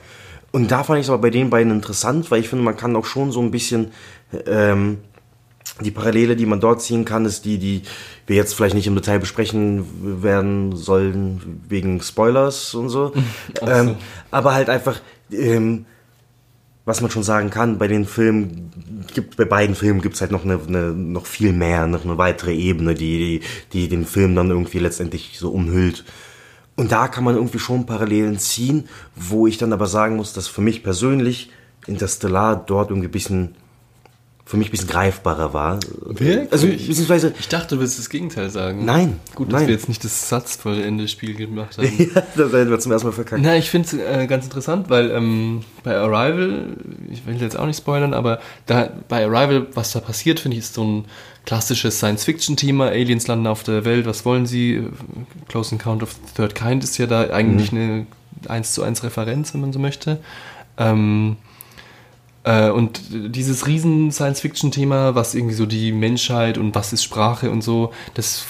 Und 0.52 0.72
da 0.72 0.84
fand 0.84 1.00
ich 1.00 1.06
es 1.06 1.10
aber 1.10 1.22
bei 1.22 1.30
den 1.30 1.50
beiden 1.50 1.72
interessant, 1.72 2.32
weil 2.32 2.40
ich 2.40 2.50
finde, 2.50 2.66
man 2.66 2.76
kann 2.76 2.96
auch 2.96 3.06
schon 3.06 3.32
so 3.32 3.42
ein 3.42 3.52
bisschen 3.52 3.92
ähm, 4.48 4.98
die 5.82 5.92
Parallele, 5.92 6.36
die 6.36 6.46
man 6.46 6.60
dort 6.60 6.82
ziehen 6.82 7.06
kann, 7.06 7.26
ist 7.26 7.46
die, 7.46 7.58
die 7.58 7.84
wir 8.28 8.36
jetzt 8.36 8.54
vielleicht 8.54 8.76
nicht 8.76 8.88
im 8.88 8.96
Detail 8.96 9.20
besprechen 9.20 10.22
werden 10.22 10.76
sollen, 10.76 11.62
wegen 11.68 12.02
Spoilers 12.02 12.74
und 12.74 12.90
so. 12.90 13.14
ähm, 13.62 13.96
aber 14.30 14.54
halt 14.54 14.70
einfach, 14.70 15.00
ähm, 15.32 15.86
was 16.92 17.00
man 17.00 17.10
schon 17.10 17.24
sagen 17.24 17.50
kann, 17.50 17.78
bei 17.78 17.88
den 17.88 18.06
Filmen 18.06 18.70
gibt, 19.14 19.38
bei 19.38 19.46
beiden 19.46 19.76
Filmen 19.76 20.02
gibt 20.02 20.16
es 20.16 20.22
halt 20.22 20.32
noch 20.32 20.44
eine, 20.44 20.60
eine, 20.68 20.92
noch 20.92 21.26
viel 21.26 21.54
mehr, 21.54 21.88
noch 21.88 22.04
eine 22.04 22.18
weitere 22.18 22.54
Ebene, 22.54 22.96
die, 22.96 23.40
die, 23.72 23.88
den 23.88 24.06
Film 24.06 24.36
dann 24.36 24.50
irgendwie 24.50 24.80
letztendlich 24.80 25.38
so 25.40 25.52
umhüllt. 25.52 26.04
Und 26.76 26.92
da 26.92 27.08
kann 27.08 27.24
man 27.24 27.36
irgendwie 27.36 27.60
schon 27.60 27.86
Parallelen 27.86 28.40
ziehen, 28.40 28.90
wo 29.16 29.48
ich 29.48 29.58
dann 29.58 29.72
aber 29.72 29.88
sagen 29.88 30.18
muss, 30.18 30.34
dass 30.34 30.50
für 30.50 30.60
mich 30.60 30.84
persönlich 30.84 31.50
Interstellar 31.88 32.58
dort 32.58 32.90
irgendwie 32.90 33.08
ein 33.08 33.12
bisschen, 33.12 33.56
für 34.52 34.58
mich 34.58 34.68
ein 34.68 34.72
bisschen 34.72 34.90
greifbarer 34.90 35.54
war. 35.54 35.80
Wirklich? 36.02 36.52
Also, 36.52 36.68
beziehungsweise, 36.68 37.34
ich 37.40 37.48
dachte, 37.48 37.76
du 37.76 37.82
willst 37.82 37.98
das 37.98 38.10
Gegenteil 38.10 38.50
sagen. 38.50 38.84
Nein, 38.84 39.20
Gut, 39.34 39.48
dass 39.48 39.62
nein. 39.62 39.68
wir 39.70 39.74
jetzt 39.76 39.88
nicht 39.88 40.04
das 40.04 40.28
satzvollende 40.28 41.08
Spiel 41.08 41.34
gemacht 41.36 41.78
haben. 41.78 41.88
ja, 41.98 42.22
das 42.36 42.52
hätten 42.52 42.70
wir 42.70 42.80
zum 42.80 42.92
ersten 42.92 43.08
Mal 43.08 43.14
verkackt. 43.14 43.42
Na, 43.42 43.56
ich 43.56 43.70
finde 43.70 43.88
es 43.88 43.94
äh, 43.94 44.28
ganz 44.28 44.44
interessant, 44.44 44.90
weil 44.90 45.10
ähm, 45.12 45.62
bei 45.84 45.96
Arrival, 45.98 46.76
ich 47.10 47.26
will 47.26 47.38
jetzt 47.42 47.58
auch 47.58 47.66
nicht 47.66 47.78
spoilern, 47.78 48.14
aber 48.14 48.40
da, 48.66 48.90
bei 49.08 49.26
Arrival, 49.26 49.68
was 49.74 49.94
da 49.94 50.02
passiert, 50.02 50.42
finde 50.42 50.58
ich, 50.58 50.64
ist 50.66 50.74
so 50.74 50.84
ein 50.84 51.06
klassisches 51.46 51.98
Science-Fiction-Thema. 52.00 52.88
Aliens 52.90 53.28
landen 53.28 53.48
auf 53.48 53.64
der 53.64 53.86
Welt, 53.86 54.06
was 54.06 54.26
wollen 54.26 54.46
sie? 54.46 54.84
Close 55.48 55.74
Encounter 55.74 56.04
of 56.04 56.12
the 56.12 56.34
Third 56.36 56.56
Kind 56.56 56.84
ist 56.84 56.98
ja 56.98 57.08
da 57.08 57.30
eigentlich 57.30 57.72
Mhm. 57.72 57.78
eine 57.80 58.06
1 58.50 58.74
zu 58.74 58.84
1 58.84 59.04
Referenz, 59.04 59.54
wenn 59.54 59.62
man 59.62 59.72
so 59.72 59.80
möchte. 59.80 60.20
Ähm, 60.78 61.38
äh, 61.40 61.51
und 62.44 63.02
dieses 63.12 63.68
riesen 63.68 64.12
Science-Fiction-Thema, 64.12 65.14
was 65.14 65.36
irgendwie 65.36 65.54
so 65.54 65.68
die 65.68 65.92
Menschheit 65.92 66.58
und 66.58 66.74
was 66.74 66.92
ist 66.92 67.04
Sprache 67.04 67.52
und 67.52 67.64
so, 67.64 67.92
das 68.16 68.46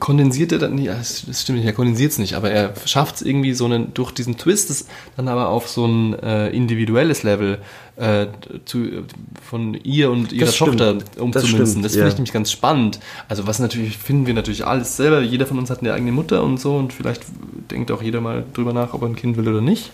kondensiert 0.00 0.52
er 0.52 0.58
dann, 0.58 0.78
ja, 0.78 0.94
das 0.94 1.24
das 1.26 1.42
stimmt 1.42 1.58
nicht, 1.58 1.66
er 1.66 1.74
kondensiert 1.74 2.12
es 2.12 2.18
nicht, 2.18 2.34
aber 2.34 2.50
er 2.50 2.72
schafft 2.86 3.16
es 3.16 3.22
irgendwie 3.22 3.52
so 3.52 3.66
einen, 3.66 3.92
durch 3.92 4.12
diesen 4.12 4.38
Twist, 4.38 4.70
das 4.70 4.86
dann 5.16 5.28
aber 5.28 5.48
auf 5.48 5.68
so 5.68 5.86
ein 5.86 6.18
äh, 6.20 6.48
individuelles 6.50 7.22
Level 7.22 7.58
äh, 7.96 8.26
zu, 8.64 9.04
von 9.42 9.74
ihr 9.84 10.10
und 10.10 10.32
ihrer 10.32 10.46
Das. 10.46 10.56
Tochter 10.56 10.94
Das 10.94 11.16
umzumünzen. 11.18 11.66
stimmt, 11.66 11.84
Das 11.84 11.92
finde 11.92 12.06
ja. 12.06 12.08
ich 12.08 12.14
nämlich 12.14 12.32
ganz 12.32 12.50
spannend. 12.50 12.98
Also 13.28 13.46
was 13.46 13.58
natürlich, 13.60 13.96
finden 13.98 14.26
wir 14.26 14.34
natürlich 14.34 14.66
alles 14.66 14.96
selber, 14.96 15.20
jeder 15.20 15.46
von 15.46 15.58
uns 15.58 15.70
hat 15.70 15.80
eine 15.80 15.92
eigene 15.92 16.12
Mutter 16.12 16.42
und 16.42 16.58
so 16.58 16.76
und 16.76 16.92
vielleicht 16.92 17.22
denkt 17.70 17.90
auch 17.90 18.02
jeder 18.02 18.20
mal 18.20 18.44
drüber 18.52 18.72
nach, 18.72 18.94
ob 18.94 19.02
er 19.02 19.08
ein 19.08 19.16
Kind 19.16 19.36
will 19.36 19.48
oder 19.48 19.60
nicht. 19.60 19.90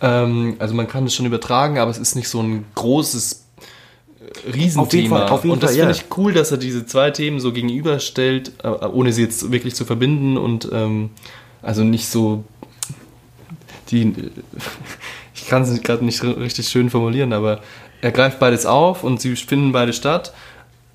Ähm, 0.00 0.56
also 0.58 0.74
man 0.74 0.86
kann 0.86 1.04
es 1.06 1.14
schon 1.14 1.26
übertragen, 1.26 1.78
aber 1.78 1.90
es 1.90 1.98
ist 1.98 2.14
nicht 2.14 2.28
so 2.28 2.40
ein 2.40 2.64
großes 2.76 3.44
äh, 4.20 4.50
Riesenthema. 4.50 4.82
Auf 4.82 4.92
jeden 4.92 5.08
Fall, 5.08 5.28
auf 5.28 5.44
jeden 5.44 5.52
und 5.54 5.62
das 5.62 5.72
finde 5.72 5.86
ja. 5.86 5.90
ich 5.90 6.04
cool, 6.16 6.32
dass 6.32 6.52
er 6.52 6.58
diese 6.58 6.86
zwei 6.86 7.10
Themen 7.10 7.40
so 7.40 7.52
gegenüberstellt, 7.52 8.52
äh, 8.62 8.68
ohne 8.68 9.12
sie 9.12 9.22
jetzt 9.22 9.50
wirklich 9.50 9.74
zu 9.74 9.84
verbinden 9.84 10.36
und 10.36 10.68
ähm, 10.72 11.10
also 11.62 11.82
nicht 11.82 12.06
so 12.06 12.44
die 13.90 14.12
kann 15.50 15.62
es 15.62 15.82
gerade 15.82 16.04
nicht 16.04 16.22
richtig 16.24 16.68
schön 16.68 16.88
formulieren, 16.88 17.34
aber 17.34 17.60
er 18.00 18.12
greift 18.12 18.38
beides 18.38 18.64
auf 18.64 19.04
und 19.04 19.20
sie 19.20 19.36
finden 19.36 19.72
beide 19.72 19.92
statt 19.92 20.32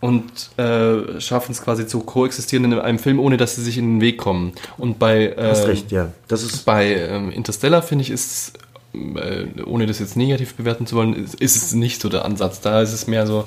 und 0.02 0.24
äh, 0.58 1.20
schaffen 1.20 1.52
es 1.52 1.62
quasi 1.62 1.86
zu 1.86 2.00
koexistieren 2.00 2.66
in 2.72 2.80
einem 2.80 3.00
Film, 3.00 3.20
ohne 3.20 3.38
dass 3.38 3.56
sie 3.56 3.64
sich 3.64 3.78
in 3.78 3.96
den 3.96 4.02
Weg 4.02 4.18
kommen. 4.18 4.54
Und 4.78 4.98
bei 4.98 5.28
äh, 5.28 5.50
Hast 5.50 5.68
recht, 5.68 5.92
ja. 5.92 6.12
Das 6.28 6.44
ist 6.44 6.66
bei 6.66 6.96
ähm, 6.96 7.32
Interstellar 7.32 7.84
finde 7.84 8.04
ich 8.04 8.10
ist 8.10 8.54
äh, 8.94 9.62
ohne 9.66 9.86
das 9.86 10.00
jetzt 10.00 10.16
negativ 10.16 10.56
bewerten 10.56 10.88
zu 10.88 10.96
wollen, 10.96 11.14
ist, 11.14 11.36
ist 11.36 11.56
es 11.56 11.74
nicht 11.74 12.02
so 12.02 12.10
der 12.10 12.26
Ansatz. 12.26 12.62
Da 12.62 12.82
ist 12.82 12.94
es 12.94 13.08
mehr 13.08 13.28
so 13.28 13.46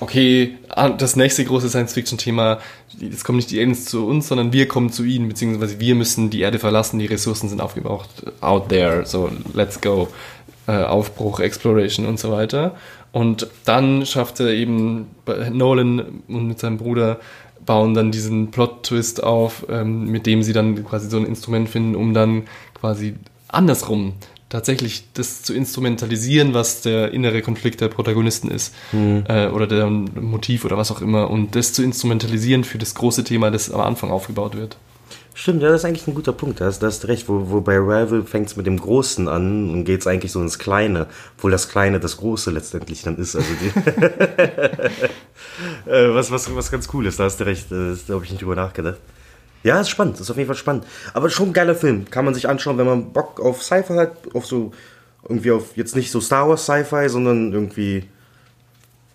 okay, 0.00 0.58
ah, 0.68 0.90
das 0.90 1.16
nächste 1.16 1.44
große 1.44 1.68
Science-Fiction-Thema, 1.68 2.58
jetzt 2.98 3.24
kommen 3.24 3.36
nicht 3.36 3.50
die 3.50 3.58
Aliens 3.58 3.86
zu 3.86 4.06
uns, 4.06 4.28
sondern 4.28 4.52
wir 4.52 4.68
kommen 4.68 4.90
zu 4.90 5.04
ihnen, 5.04 5.28
beziehungsweise 5.28 5.80
wir 5.80 5.94
müssen 5.94 6.30
die 6.30 6.40
Erde 6.40 6.58
verlassen, 6.58 6.98
die 6.98 7.06
Ressourcen 7.06 7.48
sind 7.48 7.60
aufgebraucht, 7.60 8.08
out 8.40 8.68
there, 8.68 9.06
so 9.06 9.30
let's 9.54 9.80
go. 9.80 10.08
Äh, 10.68 10.82
Aufbruch, 10.82 11.38
Exploration 11.38 12.06
und 12.06 12.18
so 12.18 12.32
weiter. 12.32 12.74
Und 13.12 13.46
dann 13.64 14.04
schafft 14.04 14.40
er 14.40 14.48
eben, 14.48 15.06
Nolan 15.52 16.22
und 16.26 16.48
mit 16.48 16.58
seinem 16.58 16.78
Bruder 16.78 17.20
bauen 17.64 17.94
dann 17.94 18.10
diesen 18.10 18.50
Plot-Twist 18.50 19.22
auf, 19.22 19.64
ähm, 19.70 20.10
mit 20.10 20.26
dem 20.26 20.42
sie 20.42 20.52
dann 20.52 20.84
quasi 20.84 21.08
so 21.08 21.18
ein 21.18 21.24
Instrument 21.24 21.68
finden, 21.68 21.94
um 21.94 22.14
dann 22.14 22.48
quasi 22.74 23.14
andersrum 23.46 24.14
tatsächlich 24.48 25.04
das 25.14 25.42
zu 25.42 25.54
instrumentalisieren, 25.54 26.54
was 26.54 26.80
der 26.82 27.12
innere 27.12 27.42
Konflikt 27.42 27.80
der 27.80 27.88
Protagonisten 27.88 28.50
ist 28.50 28.72
Mhm. 28.92 29.24
äh, 29.28 29.48
oder 29.48 29.66
der 29.66 29.86
Motiv 29.88 30.64
oder 30.64 30.76
was 30.76 30.90
auch 30.90 31.00
immer 31.02 31.30
und 31.30 31.54
das 31.56 31.72
zu 31.72 31.82
instrumentalisieren 31.82 32.64
für 32.64 32.78
das 32.78 32.94
große 32.94 33.24
Thema, 33.24 33.50
das 33.50 33.70
am 33.70 33.80
Anfang 33.80 34.10
aufgebaut 34.10 34.56
wird. 34.56 34.76
Stimmt, 35.34 35.62
ja, 35.62 35.68
das 35.68 35.82
ist 35.82 35.84
eigentlich 35.84 36.06
ein 36.06 36.14
guter 36.14 36.32
Punkt. 36.32 36.62
Da 36.62 36.64
hast, 36.64 36.78
da 36.78 36.86
hast 36.86 37.02
du 37.04 37.08
recht. 37.08 37.28
Wo, 37.28 37.50
wo 37.50 37.60
bei 37.60 37.76
Rival 37.76 38.22
fängt 38.22 38.46
es 38.48 38.56
mit 38.56 38.66
dem 38.66 38.80
Großen 38.80 39.28
an 39.28 39.68
und 39.70 39.84
geht 39.84 40.00
es 40.00 40.06
eigentlich 40.06 40.32
so 40.32 40.40
ins 40.40 40.58
Kleine, 40.58 41.08
obwohl 41.36 41.50
das 41.50 41.68
Kleine 41.68 42.00
das 42.00 42.16
Große 42.16 42.50
letztendlich 42.50 43.02
dann 43.02 43.18
ist. 43.18 43.36
Also 43.36 43.46
äh, 45.86 46.14
was, 46.14 46.30
was, 46.30 46.54
was 46.54 46.70
ganz 46.70 46.88
cool 46.94 47.06
ist, 47.06 47.20
da 47.20 47.24
hast 47.24 47.38
du 47.40 47.44
recht. 47.44 47.66
Da 47.70 47.96
habe 48.14 48.24
ich 48.24 48.30
nicht 48.30 48.40
drüber 48.40 48.56
nachgedacht. 48.56 48.96
Ja, 49.66 49.80
ist 49.80 49.88
spannend, 49.88 50.20
ist 50.20 50.30
auf 50.30 50.36
jeden 50.36 50.46
Fall 50.46 50.56
spannend. 50.56 50.86
Aber 51.12 51.28
schon 51.28 51.48
ein 51.48 51.52
geiler 51.52 51.74
Film. 51.74 52.08
Kann 52.08 52.24
man 52.24 52.34
sich 52.34 52.48
anschauen, 52.48 52.78
wenn 52.78 52.86
man 52.86 53.12
Bock 53.12 53.40
auf 53.40 53.64
Sci-Fi 53.64 53.94
hat, 53.94 54.16
auf 54.32 54.46
so, 54.46 54.70
irgendwie 55.28 55.50
auf, 55.50 55.76
jetzt 55.76 55.96
nicht 55.96 56.12
so 56.12 56.20
Star 56.20 56.48
Wars 56.48 56.66
Sci-Fi, 56.66 57.08
sondern 57.08 57.52
irgendwie 57.52 58.04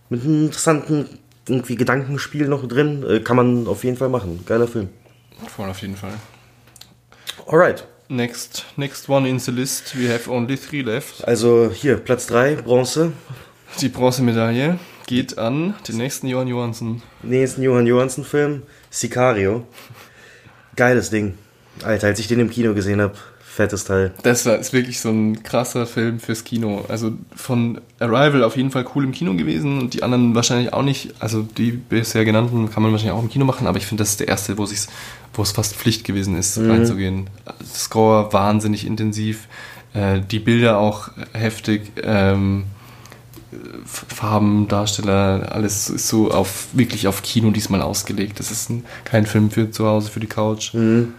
mit 0.09 0.23
einem 0.23 0.47
interessanten 0.47 1.19
irgendwie 1.47 1.77
Gedankenspiel 1.77 2.49
noch 2.49 2.67
drin. 2.67 3.05
Äh, 3.09 3.21
kann 3.21 3.37
man 3.37 3.65
auf 3.65 3.85
jeden 3.85 3.95
Fall 3.95 4.09
machen. 4.09 4.43
Geiler 4.45 4.67
Film. 4.67 4.89
Voll 5.55 5.69
auf 5.69 5.81
jeden 5.81 5.95
Fall. 5.95 6.15
Alright. 7.47 7.87
Next, 8.09 8.65
next 8.75 9.07
one 9.07 9.29
in 9.29 9.39
the 9.39 9.51
list. 9.51 9.97
We 9.97 10.13
have 10.13 10.29
only 10.29 10.57
three 10.57 10.81
left. 10.81 11.25
Also 11.25 11.71
hier, 11.73 11.95
Platz 11.95 12.27
3, 12.27 12.55
Bronze. 12.55 13.13
Die 13.79 13.87
Bronzemedaille 13.87 14.79
Geht 15.11 15.37
an 15.37 15.75
den 15.89 15.97
nächsten 15.97 16.27
Johann 16.27 16.47
Johansson. 16.47 17.01
Nächsten 17.21 17.63
Johann 17.63 17.85
Johansson-Film, 17.85 18.63
Sicario. 18.89 19.67
Geiles 20.75 21.09
Ding. 21.09 21.33
Alter, 21.83 22.07
als 22.07 22.19
ich 22.19 22.27
den 22.27 22.39
im 22.39 22.49
Kino 22.49 22.73
gesehen 22.73 23.01
habe, 23.01 23.13
fettes 23.43 23.83
Teil. 23.85 24.11
Das 24.23 24.45
war, 24.45 24.57
ist 24.57 24.71
wirklich 24.71 24.99
so 25.01 25.09
ein 25.09 25.43
krasser 25.43 25.85
Film 25.85 26.19
fürs 26.19 26.43
Kino. 26.43 26.85
Also 26.87 27.13
von 27.35 27.81
Arrival 27.99 28.43
auf 28.43 28.55
jeden 28.55 28.71
Fall 28.71 28.85
cool 28.95 29.03
im 29.03 29.11
Kino 29.11 29.33
gewesen 29.33 29.79
und 29.79 29.93
die 29.93 30.03
anderen 30.03 30.35
wahrscheinlich 30.35 30.71
auch 30.73 30.83
nicht. 30.83 31.13
Also 31.19 31.41
die 31.41 31.71
bisher 31.71 32.23
genannten 32.23 32.69
kann 32.71 32.81
man 32.83 32.91
wahrscheinlich 32.91 33.17
auch 33.17 33.21
im 33.23 33.29
Kino 33.29 33.45
machen, 33.45 33.67
aber 33.67 33.77
ich 33.77 33.85
finde, 33.85 34.01
das 34.03 34.11
ist 34.11 34.19
der 34.21 34.27
erste, 34.29 34.57
wo 34.57 34.65
sich's, 34.65 34.87
wo 35.33 35.41
es 35.41 35.51
fast 35.51 35.75
Pflicht 35.75 36.05
gewesen 36.05 36.37
ist, 36.37 36.57
Mhm. 36.57 36.71
reinzugehen. 36.71 37.29
Score 37.73 38.31
wahnsinnig 38.31 38.85
intensiv, 38.85 39.47
äh, 39.93 40.21
die 40.21 40.39
Bilder 40.39 40.77
auch 40.77 41.09
heftig, 41.33 41.91
ähm, 42.03 42.65
Farben, 43.85 44.67
Darsteller, 44.67 45.51
alles 45.51 45.89
ist 45.89 46.07
so 46.07 46.31
auf 46.31 46.67
wirklich 46.73 47.07
auf 47.07 47.21
Kino 47.21 47.51
diesmal 47.51 47.81
ausgelegt. 47.81 48.39
Das 48.39 48.51
ist 48.51 48.69
ein, 48.69 48.85
kein 49.03 49.25
Film 49.25 49.51
für 49.51 49.71
zu 49.71 49.85
Hause, 49.85 50.09
für 50.09 50.19
die 50.19 50.27
Couch. 50.27 50.73
Mhm. 50.73 51.13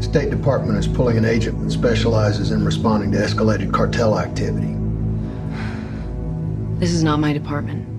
State 0.00 0.30
Department 0.30 0.78
is 0.78 0.86
pulling 0.86 1.18
an 1.18 1.24
agent 1.24 1.60
that 1.62 1.72
specializes 1.72 2.50
in 2.50 2.64
responding 2.64 3.12
to 3.12 3.18
escalated 3.18 3.72
cartel 3.72 4.18
activity. 4.18 4.74
This 6.78 6.92
is 6.92 7.02
not 7.02 7.18
my 7.18 7.32
department. 7.32 7.95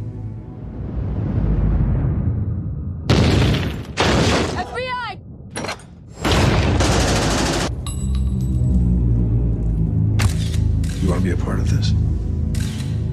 You 11.08 11.14
want 11.14 11.24
to 11.24 11.36
be 11.36 11.42
a 11.42 11.46
part 11.46 11.60
of 11.60 11.70
this? 11.70 11.94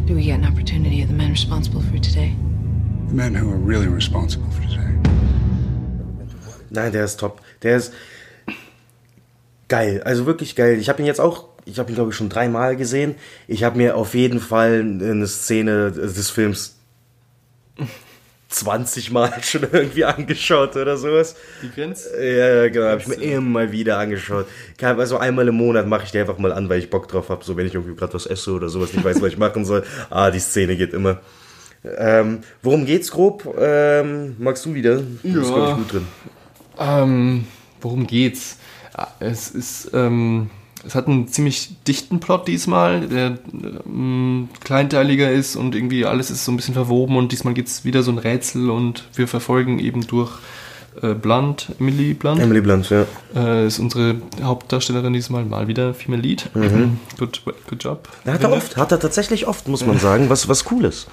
Do 0.07 0.17
we 0.17 0.25
get 0.25 0.41
an 0.41 0.47
opportunity 0.47 1.01
of 1.03 1.07
the 1.07 1.15
men 1.15 1.31
responsible 1.31 1.81
for 1.81 1.97
today? 2.01 2.35
The 3.07 3.15
men 3.15 3.37
who 3.37 3.49
are 3.53 3.57
really 3.57 3.87
responsible 3.87 4.51
for 4.51 4.63
today. 4.63 4.99
Nein, 6.71 6.91
der 6.91 7.05
ist 7.05 7.21
top. 7.21 7.41
Der 7.63 7.77
ist 7.77 7.93
geil. 9.69 10.03
Also 10.03 10.27
wirklich 10.27 10.57
geil. 10.57 10.81
Ich 10.81 10.89
habe 10.89 11.03
ihn 11.03 11.07
jetzt 11.07 11.21
auch, 11.21 11.51
ich 11.67 11.79
habe 11.79 11.93
ihn 11.93 11.95
glaube 11.95 12.11
ich 12.11 12.17
schon 12.17 12.29
dreimal 12.29 12.75
gesehen. 12.75 13.15
Ich 13.47 13.63
habe 13.63 13.77
mir 13.77 13.97
auf 13.97 14.17
jeden 14.17 14.41
Fall 14.41 14.81
eine 14.81 15.29
Szene 15.29 15.93
des 15.93 16.31
Films 16.31 16.75
20 18.55 19.11
Mal 19.11 19.33
schon 19.43 19.63
irgendwie 19.73 20.05
angeschaut 20.05 20.77
oder 20.77 20.97
sowas. 20.97 21.35
Die 21.63 21.71
Grenze? 21.71 22.11
Ja, 22.23 22.63
ja, 22.63 22.69
genau. 22.69 22.87
Habe 22.87 23.01
ich 23.01 23.09
mir 23.09 23.15
immer 23.17 23.73
wieder 23.73 23.99
angeschaut. 23.99 24.47
Also 24.81 25.19
einmal 25.19 25.49
im 25.49 25.57
Monat 25.57 25.87
mache 25.87 26.05
ich 26.05 26.11
die 26.13 26.19
einfach 26.19 26.39
mal 26.39 26.53
an, 26.53 26.69
weil 26.69 26.79
ich 26.79 26.91
Bock 26.91 27.09
drauf 27.09 27.29
habe. 27.31 27.45
So, 27.45 27.57
wenn 27.57 27.67
ich 27.67 27.75
irgendwie 27.75 27.95
gerade 27.97 28.15
was 28.15 28.27
esse 28.27 28.53
oder 28.53 28.69
sowas, 28.69 28.93
nicht 28.93 29.05
weiß, 29.05 29.21
was 29.21 29.29
ich 29.33 29.39
machen 29.39 29.65
soll. 29.65 29.85
Ah, 30.11 30.31
die 30.31 30.39
Szene 30.39 30.77
geht 30.77 30.93
immer. 30.93 31.21
Ähm, 31.99 32.41
worum 32.63 32.87
geht's 32.87 33.11
grob? 33.11 33.55
Ähm, 33.59 34.37
magst 34.39 34.65
du 34.65 34.73
wieder? 34.75 34.97
Du 34.97 35.05
bist, 35.23 35.51
Ja. 35.51 35.55
glaub 35.57 35.69
ich, 35.71 35.75
gut 35.77 35.93
drin. 35.93 36.07
Ähm, 36.79 37.47
worum 37.81 38.07
geht's? 38.07 38.59
Ja, 38.97 39.09
Es 39.21 39.51
ist, 39.51 39.91
ähm, 39.93 40.51
es 40.87 40.95
hat 40.95 41.09
einen 41.09 41.29
ziemlich 41.29 41.71
dichten 41.87 42.21
Plot 42.21 42.49
diesmal, 42.49 43.09
der 43.09 43.39
ähm, 43.87 44.49
kleinteiliger 44.63 45.31
ist 45.31 45.57
und 45.57 45.75
irgendwie 45.75 46.05
alles 46.05 46.31
ist 46.31 46.45
so 46.45 46.53
ein 46.53 46.57
bisschen 46.57 46.75
verwoben 46.75 47.17
und 47.17 47.33
diesmal 47.33 47.55
geht's 47.55 47.85
wieder 47.85 48.03
so 48.03 48.11
ein 48.11 48.19
Rätsel 48.19 48.71
und 48.71 49.05
wir 49.15 49.29
verfolgen 49.29 49.79
eben 49.79 50.07
durch 50.07 50.33
äh, 51.03 51.15
Blunt, 51.15 51.73
Emily 51.81 52.15
Blunt. 52.15 52.41
Emily 52.41 52.61
Blunt, 52.61 52.91
ja. 52.91 53.07
Äh, 53.35 53.67
ist 53.67 53.79
unsere 53.79 54.17
Hauptdarstellerin 54.43 55.13
diesmal 55.13 55.45
mal 55.45 55.69
wieder 55.69 55.95
Female 55.95 56.23
Lead. 56.23 56.51
Mhm. 56.55 56.99
Good, 57.19 57.43
good 57.45 57.83
job. 57.83 58.09
Hat 58.27 58.43
er 58.43 58.53
oft, 58.53 58.77
hat 58.77 58.93
er 58.93 59.01
tatsächlich 59.01 59.47
oft, 59.47 59.69
muss 59.69 59.85
man 59.85 59.99
sagen, 59.99 60.29
was, 60.29 60.49
was 60.49 60.71
cool 60.71 60.85
ist. 60.85 61.09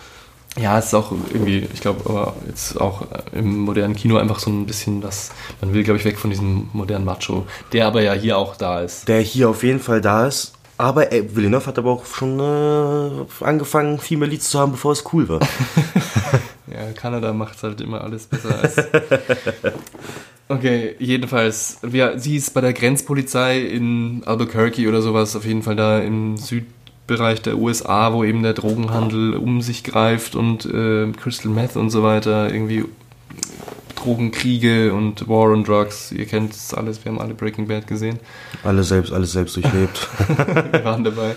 Ja, 0.59 0.77
es 0.77 0.87
ist 0.87 0.93
auch 0.93 1.11
irgendwie, 1.11 1.67
ich 1.73 1.79
glaube, 1.79 2.01
aber 2.09 2.35
jetzt 2.47 2.79
auch 2.79 3.03
äh, 3.03 3.39
im 3.39 3.59
modernen 3.59 3.95
Kino 3.95 4.17
einfach 4.17 4.39
so 4.39 4.49
ein 4.49 4.65
bisschen 4.65 4.99
das, 4.99 5.31
man 5.61 5.73
will, 5.73 5.83
glaube 5.83 5.97
ich, 5.99 6.05
weg 6.05 6.17
von 6.17 6.29
diesem 6.29 6.69
modernen 6.73 7.05
Macho, 7.05 7.45
der 7.71 7.87
aber 7.87 8.01
ja 8.01 8.13
hier 8.13 8.37
auch 8.37 8.57
da 8.57 8.81
ist. 8.81 9.07
Der 9.07 9.21
hier 9.21 9.49
auf 9.49 9.63
jeden 9.63 9.79
Fall 9.79 10.01
da 10.01 10.27
ist. 10.27 10.53
Aber 10.77 11.11
ey, 11.11 11.35
Villeneuve 11.35 11.67
hat 11.67 11.77
aber 11.77 11.91
auch 11.91 12.05
schon 12.05 12.39
äh, 12.39 13.45
angefangen, 13.45 13.99
Female 13.99 14.31
Leads 14.31 14.49
zu 14.49 14.59
haben, 14.59 14.71
bevor 14.71 14.91
es 14.91 15.03
cool 15.13 15.29
war. 15.29 15.39
Ja, 16.67 16.93
Kanada 16.93 17.33
macht 17.33 17.61
halt 17.63 17.81
immer 17.81 18.01
alles 18.01 18.27
besser 18.27 18.57
als. 18.61 18.75
Okay, 20.47 20.95
jedenfalls, 20.99 21.77
wir, 21.81 22.19
sie 22.19 22.35
ist 22.35 22.53
bei 22.53 22.59
der 22.59 22.73
Grenzpolizei 22.73 23.61
in 23.61 24.21
Albuquerque 24.25 24.85
oder 24.89 25.01
sowas, 25.01 25.33
auf 25.37 25.45
jeden 25.45 25.63
Fall 25.63 25.77
da 25.77 25.99
im 25.99 26.35
Südbereich 27.11 27.41
der 27.41 27.57
USA, 27.57 28.13
wo 28.13 28.23
eben 28.23 28.41
der 28.41 28.53
Drogenhandel 28.53 29.35
um 29.35 29.61
sich 29.61 29.83
greift 29.83 30.35
und 30.35 30.65
äh, 30.65 31.11
Crystal 31.11 31.51
Meth 31.51 31.75
und 31.75 31.89
so 31.89 32.03
weiter, 32.03 32.53
irgendwie 32.53 32.85
Drogenkriege 33.95 34.93
und 34.93 35.27
War 35.27 35.51
on 35.51 35.65
Drugs, 35.65 36.11
ihr 36.13 36.25
kennt 36.25 36.53
es 36.53 36.73
alles, 36.73 37.03
wir 37.03 37.11
haben 37.11 37.19
alle 37.19 37.33
Breaking 37.33 37.67
Bad 37.67 37.85
gesehen. 37.85 38.19
Alles 38.63 38.87
selbst, 38.87 39.11
alles 39.11 39.33
selbst 39.33 39.57
durchlebt. 39.57 40.07
wir 40.71 40.85
waren 40.85 41.03
dabei. 41.03 41.35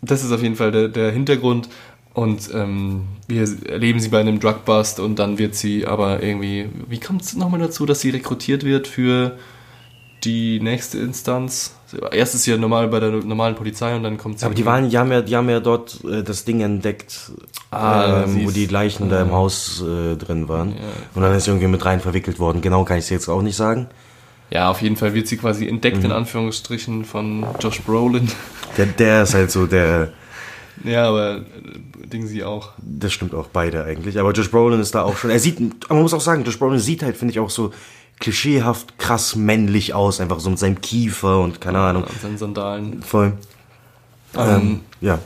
Das 0.00 0.22
ist 0.22 0.30
auf 0.30 0.42
jeden 0.42 0.56
Fall 0.56 0.70
der, 0.70 0.88
der 0.88 1.10
Hintergrund. 1.10 1.68
Und 2.12 2.50
ähm, 2.54 3.06
wir 3.26 3.48
erleben 3.68 3.98
sie 3.98 4.10
bei 4.10 4.20
einem 4.20 4.38
Drugbust 4.38 5.00
und 5.00 5.18
dann 5.18 5.38
wird 5.38 5.56
sie 5.56 5.86
aber 5.86 6.22
irgendwie. 6.22 6.68
Wie 6.88 7.00
kommt 7.00 7.22
es 7.22 7.34
nochmal 7.34 7.58
dazu, 7.58 7.84
dass 7.86 8.00
sie 8.00 8.10
rekrutiert 8.10 8.64
wird 8.64 8.86
für 8.86 9.36
die 10.22 10.60
nächste 10.60 10.98
Instanz? 10.98 11.74
Erst 12.12 12.34
ist 12.34 12.44
sie 12.44 12.50
ja 12.52 12.56
normal 12.56 12.88
bei 12.88 13.00
der 13.00 13.10
normalen 13.10 13.54
Polizei 13.54 13.94
und 13.94 14.02
dann 14.02 14.16
kommt 14.18 14.38
sie. 14.40 14.46
Aber 14.46 14.54
die 14.54 14.64
waren, 14.66 14.88
die 14.90 14.98
haben 14.98 15.10
ja, 15.12 15.22
die 15.22 15.36
haben 15.36 15.48
ja 15.48 15.60
dort 15.60 15.98
äh, 16.04 16.22
das 16.22 16.44
Ding 16.44 16.60
entdeckt, 16.60 17.32
Ah, 17.70 18.22
ähm, 18.24 18.44
wo 18.46 18.50
die 18.50 18.66
Leichen 18.66 19.08
da 19.08 19.22
im. 19.22 19.32
Haus 19.32 19.82
äh, 19.82 20.16
drin 20.16 20.48
waren. 20.48 20.70
Ja. 20.70 20.76
Und 21.14 21.22
dann 21.22 21.34
ist 21.34 21.44
sie 21.44 21.50
irgendwie 21.50 21.66
mit 21.68 21.84
rein 21.84 22.00
verwickelt 22.00 22.38
worden. 22.38 22.60
Genau 22.60 22.84
kann 22.84 22.98
ich 22.98 23.04
es 23.04 23.10
jetzt 23.10 23.28
auch 23.28 23.42
nicht 23.42 23.56
sagen. 23.56 23.88
Ja, 24.50 24.70
auf 24.70 24.80
jeden 24.82 24.94
Fall 24.96 25.14
wird 25.14 25.26
sie 25.26 25.36
quasi 25.36 25.66
entdeckt, 25.66 25.98
Mhm. 25.98 26.04
in 26.06 26.12
Anführungsstrichen, 26.12 27.04
von 27.04 27.44
Josh 27.60 27.80
Brolin. 27.80 28.30
Der, 28.76 28.86
der 28.86 29.22
ist 29.24 29.34
halt 29.34 29.50
so 29.50 29.66
der. 29.66 30.10
Ja, 30.82 31.08
aber 31.08 31.36
äh, 31.36 32.06
Ding 32.08 32.26
sie 32.26 32.42
auch. 32.42 32.72
Das 32.82 33.12
stimmt 33.12 33.32
auch 33.32 33.46
beide 33.46 33.84
eigentlich. 33.84 34.18
Aber 34.18 34.32
Josh 34.32 34.50
Brolin 34.50 34.80
ist 34.80 34.92
da 34.94 35.02
auch 35.02 35.16
schon. 35.16 35.30
Er 35.30 35.38
sieht, 35.38 35.58
aber 35.84 35.94
man 35.94 36.02
muss 36.02 36.12
auch 36.14 36.20
sagen, 36.20 36.42
Josh 36.44 36.58
Brolin 36.58 36.80
sieht 36.80 37.02
halt, 37.04 37.16
finde 37.16 37.30
ich, 37.32 37.38
auch 37.38 37.48
so 37.50 37.70
klischeehaft 38.20 38.98
krass 38.98 39.36
männlich 39.36 39.94
aus. 39.94 40.20
Einfach 40.20 40.40
so 40.40 40.50
mit 40.50 40.58
seinem 40.58 40.80
Kiefer 40.80 41.40
und 41.40 41.60
keine 41.60 41.78
Ahnung. 41.78 42.04
An 42.04 42.10
seinen 42.20 42.38
Sandalen. 42.38 43.02
Voll. 43.02 43.34
Ähm, 44.36 44.40
Ähm, 44.48 44.80
ja. 45.00 45.18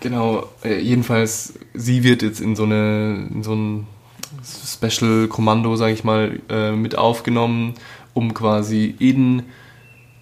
Genau, 0.00 0.48
äh, 0.62 0.78
jedenfalls, 0.78 1.54
sie 1.74 2.04
wird 2.04 2.22
jetzt 2.22 2.40
in 2.40 2.54
so 2.54 2.64
eine, 2.64 3.28
in 3.32 3.42
so 3.42 3.54
ein 3.54 3.86
Special-Kommando, 4.44 5.76
sage 5.76 5.94
ich 5.94 6.04
mal, 6.04 6.38
äh, 6.48 6.72
mit 6.72 6.96
aufgenommen, 6.96 7.74
um 8.14 8.34
quasi 8.34 8.94
in 8.98 9.42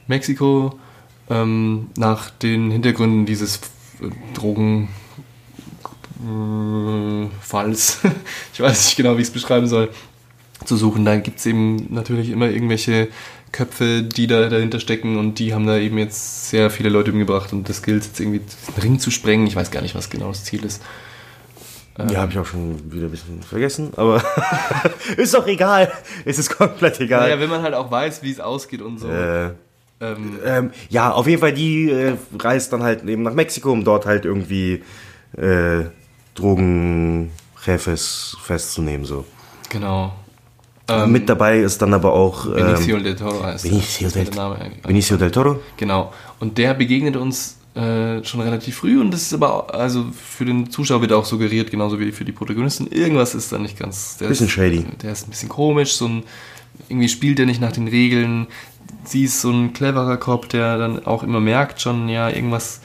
Mexiko 0.07 0.79
ähm, 1.29 1.89
nach 1.97 2.31
den 2.31 2.71
Hintergründen 2.71 3.27
dieses 3.27 3.57
äh, 4.01 4.11
Drogen 4.35 4.89
äh, 6.25 7.29
Falls, 7.41 8.01
ich 8.55 8.61
weiß 8.61 8.87
nicht 8.87 8.97
genau, 8.97 9.17
wie 9.17 9.23
ich 9.23 9.29
es 9.29 9.33
beschreiben 9.33 9.67
soll, 9.67 9.91
zu 10.67 10.77
suchen. 10.77 11.05
Da 11.05 11.17
gibt 11.17 11.39
es 11.39 11.47
eben 11.47 11.93
natürlich 11.93 12.31
immer 12.31 12.49
irgendwelche 12.49 13.09
Köpfe, 13.53 14.03
die 14.03 14.27
da 14.27 14.49
dahinter 14.49 14.81
stecken 14.81 15.17
und 15.19 15.39
die 15.39 15.55
haben 15.55 15.67
da 15.67 15.77
eben 15.79 15.99
jetzt 15.99 16.51
sehr 16.51 16.71
viele 16.71 16.89
Leute 16.89 17.13
umgebracht 17.13 17.53
und 17.53 17.69
das 17.69 17.83
gilt 17.83 18.05
jetzt 18.05 18.19
irgendwie 18.19 18.41
den 18.41 18.83
Ring 18.83 18.99
zu 18.99 19.11
sprengen. 19.11 19.47
Ich 19.47 19.55
weiß 19.57 19.71
gar 19.71 19.83
nicht, 19.83 19.95
was 19.95 20.11
genau 20.11 20.29
das 20.29 20.45
Ziel 20.45 20.65
ist. 20.65 20.83
Ähm, 21.97 22.09
Ja, 22.09 22.21
habe 22.23 22.33
ich 22.33 22.39
auch 22.39 22.47
schon 22.47 22.93
wieder 22.93 23.05
ein 23.07 23.11
bisschen 23.13 23.41
vergessen, 23.43 23.93
aber 23.97 24.21
ist 25.17 25.33
doch 25.35 25.47
egal. 25.47 25.93
Es 26.25 26.39
ist 26.41 26.51
komplett 26.51 26.99
egal. 27.01 27.29
Naja, 27.29 27.39
wenn 27.39 27.51
man 27.51 27.63
halt 27.63 27.75
auch 27.75 27.89
weiß, 27.91 28.23
wie 28.25 28.33
es 28.33 28.41
ausgeht 28.41 28.83
und 28.83 28.99
so. 28.99 29.09
Äh, 29.09 29.51
Ähm, 30.01 30.39
ähm, 30.45 30.71
ja, 30.91 31.13
auf 31.13 31.29
jeden 31.29 31.41
Fall, 31.41 31.53
die 31.53 31.89
äh, 31.89 32.17
reist 32.37 32.73
dann 32.73 32.83
halt 32.83 33.05
eben 33.09 33.23
nach 33.23 33.33
Mexiko, 33.33 33.71
um 33.71 33.85
dort 33.85 34.07
halt 34.07 34.25
irgendwie 34.25 34.83
äh, 35.37 35.85
Drogenjefes 36.35 38.37
festzunehmen. 38.43 39.07
So. 39.07 39.25
Genau. 39.71 40.13
Äh, 40.89 41.05
Ähm, 41.05 41.13
Mit 41.13 41.29
dabei 41.29 41.61
ist 41.61 41.81
dann 41.81 41.95
aber 41.95 42.13
auch 42.13 42.47
ähm, 42.47 42.53
Benicio 42.55 42.99
del 42.99 43.17
Toro 43.17 43.43
heißt 43.43 43.65
Benicio 43.65 44.05
das. 44.07 44.13
del, 44.15 44.25
Der 44.27 44.35
Name 44.35 44.57
eigentlich. 44.57 44.83
Benicio 44.83 45.17
del 45.17 45.31
Toro. 45.31 45.61
Genau. 45.77 46.13
Und 46.41 46.59
der 46.59 46.75
begegnet 46.75 47.17
uns 47.17 47.57
äh, 47.75 48.23
schon 48.23 48.41
relativ 48.43 48.77
früh 48.77 49.01
und 49.01 49.11
das 49.11 49.23
ist 49.23 49.35
aber, 49.35 49.53
auch- 49.55 49.69
also 49.71 50.05
für 50.13 50.45
den 50.45 50.71
Zuschauer 50.71 51.01
wird 51.01 51.13
auch 51.13 51.25
suggeriert, 51.25 51.71
genauso 51.71 51.99
wie 51.99 52.13
für 52.13 52.25
die 52.25 52.33
Protagonisten, 52.33 52.87
irgendwas 52.87 53.35
ist 53.35 53.51
da 53.51 53.59
nicht 53.59 53.79
ganz. 53.79 54.19
Der 54.19 54.29
Bisschen 54.29 54.47
ist, 54.47 54.53
shady. 54.53 54.85
Der 55.03 55.13
ist 55.13 55.27
ein 55.27 55.31
bisschen 55.31 55.49
komisch, 55.49 55.95
so 55.95 56.07
ein, 56.07 56.23
irgendwie 56.89 57.09
spielt 57.09 57.39
er 57.41 57.47
nicht 57.47 57.61
nach 57.61 57.73
den 57.73 57.89
Regeln. 57.89 58.47
Sie 59.05 59.25
ist 59.25 59.41
so 59.41 59.51
ein 59.51 59.73
cleverer 59.73 60.19
Cop, 60.19 60.49
der 60.51 60.79
dann 60.79 61.05
auch 61.07 61.23
immer 61.23 61.41
merkt 61.41 61.81
schon, 61.81 62.09
ja, 62.09 62.29
irgendwas 62.29 62.81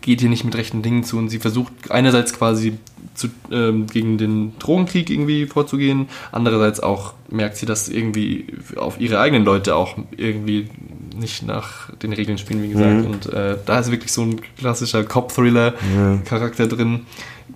geht 0.00 0.20
hier 0.20 0.30
nicht 0.30 0.44
mit 0.44 0.56
rechten 0.56 0.82
Dingen 0.82 1.04
zu 1.04 1.18
und 1.18 1.28
sie 1.28 1.38
versucht 1.38 1.72
einerseits 1.90 2.32
quasi 2.32 2.78
zu, 3.14 3.28
ähm, 3.50 3.86
gegen 3.86 4.18
den 4.18 4.58
Drogenkrieg 4.58 5.10
irgendwie 5.10 5.46
vorzugehen, 5.46 6.08
andererseits 6.30 6.80
auch 6.80 7.14
merkt 7.30 7.56
sie, 7.56 7.66
dass 7.66 7.88
irgendwie 7.88 8.46
auf 8.76 9.00
ihre 9.00 9.20
eigenen 9.20 9.44
Leute 9.44 9.74
auch 9.74 9.96
irgendwie 10.16 10.68
nicht 11.16 11.46
nach 11.46 11.94
den 11.96 12.12
Regeln 12.12 12.38
spielen, 12.38 12.62
wie 12.62 12.68
gesagt. 12.68 13.04
Mhm. 13.04 13.06
Und 13.06 13.26
äh, 13.26 13.56
da 13.64 13.78
ist 13.78 13.90
wirklich 13.90 14.12
so 14.12 14.22
ein 14.22 14.40
klassischer 14.58 15.04
Cop-Thriller-Charakter 15.04 16.66
drin. 16.66 17.06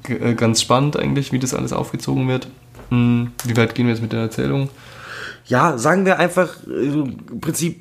G 0.05 0.15
äh, 0.15 0.35
ganz 0.35 0.61
spannend 0.61 0.99
eigentlich, 0.99 1.33
wie 1.33 1.39
das 1.39 1.55
alles 1.55 1.73
aufgezogen 1.73 2.29
wird. 2.29 2.49
Hm, 2.91 3.33
wie 3.45 3.57
weit 3.57 3.75
gehen 3.75 3.87
wir 3.87 3.95
jetzt 3.95 4.03
mit 4.03 4.13
der 4.13 4.21
Erzählung? 4.21 4.69
Ja, 5.47 5.79
sagen 5.79 6.05
wir 6.05 6.19
einfach, 6.19 6.55
äh, 6.67 6.87
im 6.87 7.41
Prinzip, 7.41 7.81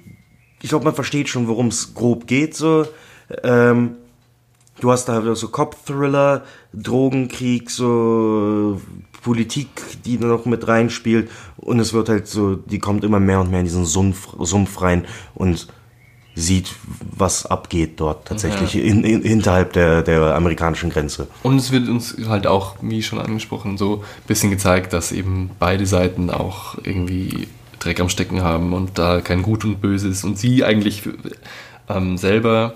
ich 0.62 0.70
glaube, 0.70 0.86
man 0.86 0.96
versteht 0.96 1.30
schon, 1.30 1.48
worum 1.48 1.68
es 1.68 1.94
grob 1.94 2.28
geht. 2.28 2.56
So. 2.56 2.88
Ähm, 3.44 3.96
du 4.80 4.92
hast 4.92 5.06
da 5.06 5.36
so 5.36 5.48
Cop-Thriller, 5.50 6.44
Drogenkrieg, 6.74 7.70
so 7.70 8.82
Politik, 9.24 9.70
die 10.06 10.18
da 10.18 10.28
noch 10.28 10.46
mit 10.46 10.68
reinspielt. 10.68 11.30
Und 11.58 11.80
es 11.80 11.94
wird 11.94 12.10
halt 12.10 12.28
so, 12.28 12.56
die 12.56 12.80
kommt 12.80 13.04
immer 13.04 13.20
mehr 13.20 13.40
und 13.40 13.50
mehr 13.50 13.60
in 13.60 13.66
diesen 13.66 13.86
Sumpf, 13.86 14.30
Sumpf 14.40 14.82
rein 14.82 15.06
und 15.34 15.68
sieht, 16.38 16.76
was 17.00 17.46
abgeht 17.46 18.00
dort 18.02 18.28
tatsächlich 18.28 18.74
Ja. 18.74 18.82
in, 18.82 19.06
in, 19.06 19.22
hinterhalb 19.22 19.72
der, 19.72 20.04
der 20.04 20.36
amerikanischen 20.36 20.90
Grenze. 20.90 21.28
Und 21.44 21.56
es 21.56 21.72
wird 21.72 21.88
uns 21.88 22.18
halt 22.28 22.46
auch, 22.46 22.76
wie 22.82 23.02
schon 23.02 23.20
angesprochen, 23.20 23.78
so 23.78 24.04
ein 24.04 24.28
bisschen 24.28 24.52
gezeigt, 24.52 24.92
dass 24.92 25.14
eben 25.14 25.52
beide 25.60 25.86
Seiten 25.86 26.30
auch 26.30 26.76
irgendwie 26.84 27.48
Dreck 27.80 28.02
am 28.02 28.10
Stecken 28.10 28.44
haben 28.44 28.74
und 28.74 29.00
da 29.00 29.22
kein 29.22 29.44
Gut 29.44 29.64
und 29.64 29.80
Böse 29.80 30.10
ist. 30.10 30.26
Und 30.26 30.38
sie 30.38 30.66
eigentlich 30.66 31.04
ähm, 31.88 32.18
selber 32.18 32.76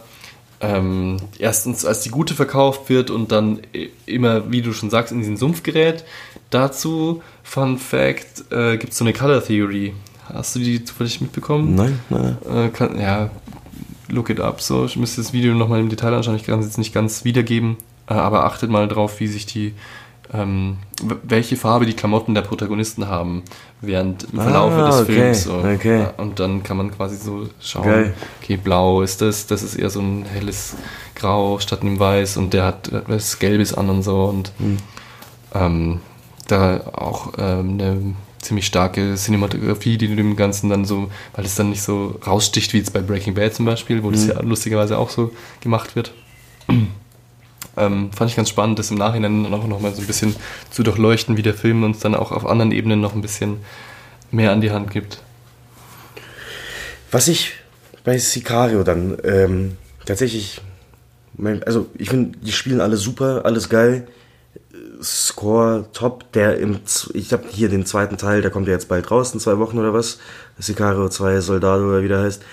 ähm, 0.62 1.18
erstens 1.38 1.86
als 1.86 2.02
die 2.02 2.10
Gute 2.10 2.34
verkauft 2.34 2.90
wird 2.90 3.10
und 3.10 3.32
dann 3.32 3.60
immer, 4.06 4.52
wie 4.52 4.62
du 4.62 4.74
schon 4.74 4.90
sagst, 4.90 5.12
in 5.12 5.20
diesen 5.20 5.38
Sumpf 5.38 5.64
gerät. 5.64 6.04
Dazu, 6.50 7.22
Fun 7.44 7.78
Fact, 7.78 8.52
äh, 8.52 8.78
gibt 8.78 8.92
es 8.92 8.98
so 8.98 9.06
eine 9.06 9.14
Color 9.14 9.44
Theory. 9.44 9.94
Hast 10.26 10.56
du 10.56 10.60
die 10.60 10.84
zufällig 10.84 11.22
mitbekommen? 11.22 11.76
Nein, 11.76 12.00
nein. 12.10 12.38
Äh, 12.50 12.70
kann, 12.70 13.00
ja, 13.00 13.30
look 14.10 14.30
it 14.30 14.40
up. 14.40 14.62
So, 14.62 14.86
ich 14.86 14.98
müsste 14.98 15.22
das 15.22 15.34
Video 15.34 15.54
nochmal 15.54 15.80
im 15.80 15.90
Detail 15.90 16.14
anschauen. 16.14 16.36
Ich 16.36 16.44
kann 16.44 16.60
es 16.60 16.66
jetzt 16.66 16.78
nicht 16.78 16.94
ganz 16.94 17.24
wiedergeben, 17.24 17.78
äh, 18.08 18.14
aber 18.14 18.46
achtet 18.46 18.70
mal 18.70 18.88
drauf, 18.88 19.20
wie 19.20 19.28
sich 19.28 19.46
die, 19.46 19.74
ähm, 20.34 20.78
welche 21.24 21.56
Farbe 21.58 21.86
die 21.86 21.94
Klamotten 21.94 22.36
der 22.36 22.42
Protagonisten 22.44 23.08
haben 23.08 23.44
während 23.82 24.26
im 24.32 24.40
Verlauf 24.40 24.72
Ah, 24.74 24.88
des 24.88 25.02
okay, 25.02 25.14
Films. 25.14 25.44
So. 25.44 25.54
okay. 25.58 26.00
Ja, 26.02 26.14
Und 26.18 26.40
dann 26.40 26.62
kann 26.64 26.78
man 26.78 26.92
quasi 26.92 27.16
so 27.18 27.48
schauen, 27.60 27.84
Geil. 27.86 28.14
okay, 28.42 28.58
blau 28.58 29.02
ist 29.02 29.22
das, 29.22 29.48
das 29.48 29.64
ist 29.64 29.76
eher 29.76 29.90
so 29.90 30.02
ein 30.02 30.26
helles 30.26 30.76
Grau 31.16 31.60
statt 31.60 31.82
einem 31.82 32.00
Weiß 32.00 32.38
und 32.38 32.54
der 32.54 32.66
hat 32.66 32.92
was 33.08 33.40
Gelbes 33.40 33.74
an 33.74 33.90
und 33.90 34.04
so 34.04 34.26
und 34.26 34.52
Hm. 34.60 34.78
ähm, 35.56 36.00
da 36.48 36.82
auch 36.94 37.34
ähm, 37.38 37.70
eine 37.80 37.98
ziemlich 38.42 38.66
starke 38.66 39.16
Cinematografie, 39.16 39.98
die 39.98 40.16
dem 40.16 40.36
Ganzen 40.36 40.70
dann 40.70 40.86
so, 40.86 41.10
weil 41.36 41.46
es 41.46 41.56
dann 41.56 41.70
nicht 41.72 41.82
so 41.82 42.18
raussticht 42.26 42.74
wie 42.74 42.78
jetzt 42.78 42.94
bei 42.94 43.02
Breaking 43.02 43.34
Bad 43.34 43.54
zum 43.54 43.66
Beispiel, 43.66 44.02
wo 44.04 44.12
das 44.12 44.26
Mhm. 44.26 44.30
ja 44.32 44.42
lustigerweise 44.42 44.98
auch 44.98 45.10
so 45.10 45.32
gemacht 45.62 45.96
wird. 45.96 46.12
Ähm, 47.80 48.12
fand 48.12 48.30
ich 48.30 48.36
ganz 48.36 48.50
spannend, 48.50 48.78
das 48.80 48.92
im 48.92 48.98
Nachhinein 48.98 49.46
auch 49.54 49.68
noch 49.68 49.80
mal 49.80 49.94
so 49.94 50.02
ein 50.02 50.08
bisschen 50.08 50.36
zu 50.70 50.84
durchleuchten, 50.84 51.38
wie 51.38 51.42
der 51.42 51.54
Film 51.54 51.84
uns 51.84 52.00
dann 52.00 52.16
auch 52.16 52.32
auf 52.32 52.46
anderen 52.46 52.72
Ebenen 52.72 53.02
noch 53.02 53.14
ein 53.16 53.22
bisschen 53.22 53.58
mehr 54.32 54.52
an 54.52 54.62
die 54.62 54.72
Hand 54.72 54.92
gibt. 54.92 55.22
Was 57.12 57.28
ich 57.28 57.54
bei 58.04 58.18
Sicario 58.18 58.84
dann 58.84 59.18
ähm, 59.24 59.78
tatsächlich, 60.06 60.62
mein- 61.36 61.64
also 61.64 61.88
ich 61.98 62.10
finde, 62.10 62.38
die 62.40 62.52
spielen 62.52 62.82
alle 62.82 62.98
super, 62.98 63.42
alles 63.46 63.70
geil. 63.70 64.08
Score 65.02 65.86
top, 65.94 66.32
der 66.34 66.58
im, 66.60 66.80
ich 67.14 67.32
habe 67.32 67.46
hier 67.50 67.70
den 67.70 67.86
zweiten 67.86 68.18
Teil, 68.18 68.42
der 68.42 68.52
kommt 68.52 68.68
ja 68.68 68.74
jetzt 68.74 68.90
bald 68.90 69.10
raus, 69.10 69.34
in 69.34 69.40
zwei 69.40 69.58
Wochen 69.58 69.78
oder 69.80 69.94
was. 69.94 70.20
Sicario 70.58 71.08
2 71.08 71.40
Soldado 71.40 71.88
oder 71.88 72.04
wie 72.04 72.10
der 72.10 72.22
heißt. 72.24 72.44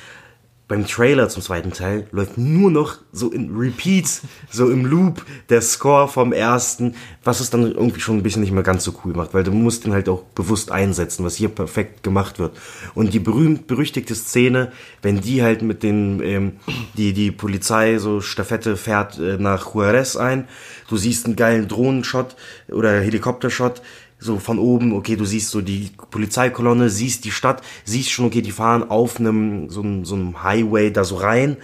Beim 0.68 0.84
Trailer 0.84 1.28
zum 1.28 1.42
zweiten 1.42 1.70
Teil 1.70 2.08
läuft 2.10 2.38
nur 2.38 2.72
noch 2.72 2.98
so 3.12 3.30
in 3.30 3.56
Repeat, 3.56 4.22
so 4.50 4.68
im 4.68 4.84
Loop, 4.84 5.24
der 5.48 5.62
Score 5.62 6.08
vom 6.08 6.32
ersten, 6.32 6.96
was 7.22 7.38
es 7.38 7.50
dann 7.50 7.70
irgendwie 7.70 8.00
schon 8.00 8.16
ein 8.16 8.24
bisschen 8.24 8.42
nicht 8.42 8.50
mehr 8.50 8.64
ganz 8.64 8.82
so 8.82 8.92
cool 9.04 9.12
macht, 9.12 9.32
weil 9.32 9.44
du 9.44 9.52
musst 9.52 9.84
ihn 9.84 9.92
halt 9.92 10.08
auch 10.08 10.24
bewusst 10.34 10.72
einsetzen, 10.72 11.24
was 11.24 11.36
hier 11.36 11.50
perfekt 11.50 12.02
gemacht 12.02 12.40
wird. 12.40 12.58
Und 12.94 13.14
die 13.14 13.20
berühmt 13.20 13.68
berüchtigte 13.68 14.16
Szene, 14.16 14.72
wenn 15.02 15.20
die 15.20 15.40
halt 15.40 15.62
mit 15.62 15.84
den, 15.84 16.20
ähm, 16.20 16.52
die, 16.96 17.12
die 17.12 17.30
Polizei 17.30 17.98
so 17.98 18.20
Stafette 18.20 18.76
fährt 18.76 19.20
äh, 19.20 19.38
nach 19.38 19.72
Juarez 19.72 20.16
ein, 20.16 20.48
du 20.88 20.96
siehst 20.96 21.26
einen 21.26 21.36
geilen 21.36 21.68
Drohnenshot 21.68 22.34
oder 22.68 23.00
Helikoptershot, 23.00 23.82
so 24.26 24.38
von 24.38 24.58
oben, 24.58 24.92
okay, 24.92 25.16
du 25.16 25.24
siehst 25.24 25.50
so 25.50 25.62
die 25.62 25.90
Polizeikolonne, 26.10 26.90
siehst 26.90 27.24
die 27.24 27.30
Stadt, 27.30 27.62
siehst 27.84 28.10
schon, 28.10 28.26
okay, 28.26 28.42
die 28.42 28.52
fahren 28.52 28.90
auf 28.90 29.18
einem, 29.18 29.70
so 29.70 29.80
einem, 29.80 30.04
so 30.04 30.14
einem 30.14 30.42
Highway 30.42 30.90
da 30.92 31.04
so 31.04 31.16
rein 31.16 31.56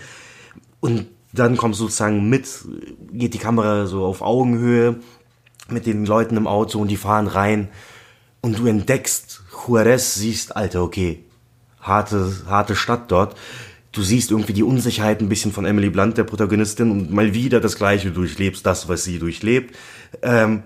und 0.81 1.07
dann 1.33 1.57
kommst 1.57 1.81
du 1.81 1.85
sozusagen 1.85 2.29
mit, 2.29 2.49
geht 3.13 3.35
die 3.35 3.39
Kamera 3.39 3.87
so 3.87 4.05
auf 4.05 4.23
Augenhöhe 4.23 4.97
mit 5.69 5.87
den 5.87 6.07
Leuten 6.07 6.37
im 6.37 6.47
Auto 6.47 6.79
und 6.79 6.89
die 6.89 6.97
fahren 6.97 7.27
rein 7.27 7.69
und 8.41 8.59
du 8.59 8.67
entdeckst 8.67 9.43
Juarez, 9.67 10.15
siehst, 10.15 10.57
Alter, 10.57 10.83
okay, 10.83 11.25
harte, 11.81 12.33
harte 12.47 12.77
Stadt 12.77 13.11
dort. 13.11 13.37
Du 13.93 14.03
siehst 14.03 14.31
irgendwie 14.31 14.55
die 14.55 14.63
Unsicherheit 14.63 15.21
ein 15.21 15.29
bisschen 15.29 15.53
von 15.53 15.67
Emily 15.67 15.91
Blunt, 15.91 16.17
der 16.17 16.25
Protagonistin, 16.25 16.91
und 16.91 17.13
mal 17.13 17.35
wieder 17.35 17.61
das 17.61 17.77
Gleiche 17.77 18.11
durchlebst, 18.11 18.65
das, 18.65 18.89
was 18.89 19.05
sie 19.05 19.19
durchlebt. 19.19 19.77
Ähm, 20.23 20.63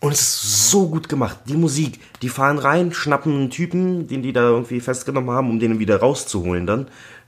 und 0.00 0.12
es 0.12 0.20
ist 0.20 0.70
so 0.70 0.88
gut 0.88 1.08
gemacht. 1.08 1.38
Die 1.46 1.56
Musik, 1.56 2.00
die 2.22 2.28
fahren 2.28 2.58
rein, 2.58 2.92
schnappen 2.92 3.32
einen 3.32 3.50
Typen, 3.50 4.06
den 4.06 4.22
die 4.22 4.32
da 4.32 4.42
irgendwie 4.42 4.80
festgenommen 4.80 5.30
haben, 5.30 5.50
um 5.50 5.58
den 5.58 5.78
wieder 5.78 5.98
rauszuholen 6.00 6.66
dann. 6.66 6.86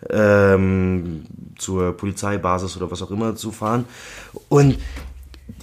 Ähm, 0.09 1.25
zur 1.59 1.97
Polizeibasis 1.97 2.77
oder 2.77 2.91
was 2.91 3.03
auch 3.03 3.11
immer 3.11 3.35
zu 3.37 3.51
fahren. 3.53 3.85
Und 4.49 4.79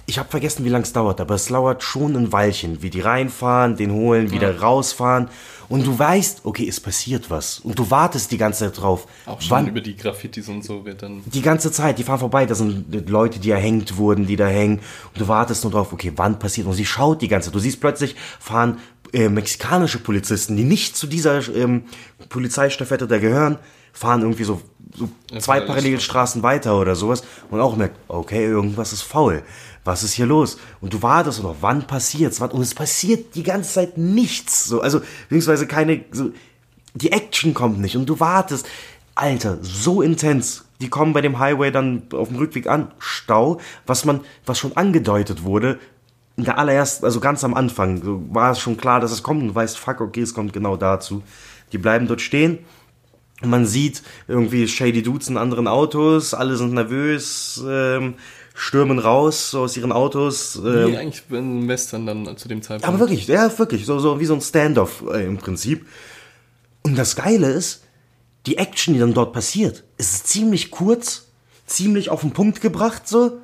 ich 0.06 0.18
habe 0.18 0.28
vergessen, 0.28 0.64
wie 0.64 0.68
lange 0.68 0.84
es 0.84 0.92
dauert, 0.92 1.20
aber 1.20 1.34
es 1.34 1.46
dauert 1.46 1.82
schon 1.82 2.14
ein 2.16 2.32
Weilchen, 2.32 2.82
wie 2.82 2.90
die 2.90 3.00
reinfahren, 3.00 3.76
den 3.76 3.90
holen, 3.92 4.30
wieder 4.30 4.52
Ja. 4.54 4.60
rausfahren. 4.60 5.28
Und 5.68 5.86
du 5.86 5.98
weißt, 5.98 6.40
okay, 6.44 6.66
es 6.66 6.80
passiert 6.80 7.30
was. 7.30 7.58
Und 7.58 7.78
du 7.78 7.90
wartest 7.90 8.32
die 8.32 8.38
ganze 8.38 8.64
Zeit 8.64 8.80
drauf. 8.80 9.06
Auch 9.26 9.40
schon 9.40 9.50
Wann, 9.50 9.66
über 9.68 9.80
die 9.80 9.96
Graffitis 9.96 10.48
und 10.48 10.64
so 10.64 10.84
wird 10.84 11.02
dann. 11.02 11.22
die 11.26 11.42
ganze 11.42 11.70
Zeit, 11.70 11.98
die 11.98 12.04
fahren 12.04 12.20
vorbei, 12.20 12.46
da 12.46 12.54
sind 12.54 13.08
Leute, 13.08 13.38
die 13.38 13.50
erhängt 13.50 13.96
wurden, 13.98 14.26
die 14.26 14.36
da 14.36 14.46
hängen. 14.46 14.78
Und 14.78 15.20
du 15.20 15.28
wartest 15.28 15.64
nur 15.64 15.72
drauf, 15.72 15.92
okay, 15.92 16.12
wann 16.16 16.38
passiert? 16.38 16.66
Und 16.66 16.74
sie 16.74 16.86
schaut 16.86 17.20
die 17.20 17.28
ganze 17.28 17.48
Zeit. 17.48 17.54
Du 17.54 17.58
siehst 17.58 17.80
plötzlich, 17.80 18.16
fahren 18.40 18.78
äh, 19.12 19.28
mexikanische 19.28 19.98
Polizisten, 19.98 20.56
die 20.56 20.64
nicht 20.64 20.96
zu 20.96 21.06
dieser 21.06 21.46
ähm, 21.54 21.84
Polizeistaffette 22.28 23.06
da 23.06 23.18
gehören, 23.18 23.58
fahren 23.98 24.22
irgendwie 24.22 24.44
so, 24.44 24.60
so 24.94 25.08
zwei 25.38 25.60
parallel- 25.60 25.66
Parallelstraßen 25.66 26.42
weiter 26.42 26.78
oder 26.78 26.94
sowas. 26.94 27.22
Und 27.50 27.60
auch 27.60 27.76
merkt, 27.76 27.96
okay, 28.08 28.44
irgendwas 28.44 28.92
ist 28.92 29.02
faul. 29.02 29.42
Was 29.84 30.02
ist 30.02 30.12
hier 30.12 30.26
los? 30.26 30.58
Und 30.80 30.92
du 30.94 31.02
wartest 31.02 31.42
noch, 31.42 31.56
wann 31.60 31.86
passiert's? 31.86 32.40
Wann? 32.40 32.50
Und 32.50 32.62
es 32.62 32.74
passiert 32.74 33.34
die 33.34 33.42
ganze 33.42 33.72
Zeit 33.72 33.98
nichts. 33.98 34.66
So, 34.66 34.80
also, 34.80 35.00
beziehungsweise 35.28 35.66
keine, 35.66 36.04
so, 36.12 36.30
die 36.94 37.12
Action 37.12 37.54
kommt 37.54 37.80
nicht 37.80 37.96
und 37.96 38.06
du 38.06 38.20
wartest. 38.20 38.66
Alter, 39.14 39.58
so 39.62 40.00
intens. 40.00 40.64
Die 40.80 40.88
kommen 40.88 41.12
bei 41.12 41.20
dem 41.20 41.40
Highway 41.40 41.72
dann 41.72 42.04
auf 42.12 42.28
dem 42.28 42.36
Rückweg 42.36 42.68
an. 42.68 42.92
Stau, 42.98 43.60
was 43.86 44.04
man, 44.04 44.20
was 44.46 44.58
schon 44.58 44.76
angedeutet 44.76 45.42
wurde. 45.42 45.80
In 46.36 46.44
der 46.44 46.56
allerersten, 46.56 47.04
also 47.04 47.18
ganz 47.18 47.42
am 47.42 47.54
Anfang, 47.54 48.32
war 48.32 48.52
es 48.52 48.60
schon 48.60 48.76
klar, 48.76 49.00
dass 49.00 49.10
es 49.10 49.24
kommt 49.24 49.42
und 49.42 49.48
du 49.48 49.54
weißt, 49.56 49.76
fuck, 49.76 50.00
okay, 50.00 50.20
es 50.22 50.34
kommt 50.34 50.52
genau 50.52 50.76
dazu. 50.76 51.24
Die 51.72 51.78
bleiben 51.78 52.06
dort 52.06 52.20
stehen. 52.20 52.60
Man 53.42 53.66
sieht 53.66 54.02
irgendwie 54.26 54.66
Shady 54.66 55.02
Dudes 55.02 55.28
in 55.28 55.36
anderen 55.36 55.68
Autos, 55.68 56.34
alle 56.34 56.56
sind 56.56 56.74
nervös, 56.74 57.62
ähm, 57.66 58.14
stürmen 58.54 58.98
raus 58.98 59.52
so 59.52 59.60
aus 59.60 59.76
ihren 59.76 59.92
Autos. 59.92 60.60
Wie 60.62 60.68
Ähm, 60.68 60.96
eigentlich 60.96 61.22
in 61.30 61.68
Western 61.68 62.06
dann 62.06 62.36
zu 62.36 62.48
dem 62.48 62.62
Zeitpunkt. 62.62 62.88
aber 62.88 62.98
wirklich, 62.98 63.28
ja, 63.28 63.56
wirklich, 63.58 63.86
so, 63.86 64.00
so 64.00 64.18
wie 64.18 64.24
so 64.26 64.34
ein 64.34 64.40
Standoff 64.40 65.04
äh, 65.12 65.24
im 65.24 65.38
Prinzip. 65.38 65.86
Und 66.82 66.98
das 66.98 67.14
Geile 67.14 67.50
ist, 67.50 67.84
die 68.46 68.56
Action, 68.56 68.94
die 68.94 69.00
dann 69.00 69.14
dort 69.14 69.32
passiert, 69.32 69.84
ist 69.98 70.26
ziemlich 70.26 70.70
kurz, 70.70 71.28
ziemlich 71.66 72.10
auf 72.10 72.22
den 72.22 72.32
Punkt 72.32 72.60
gebracht, 72.60 73.06
so. 73.06 73.38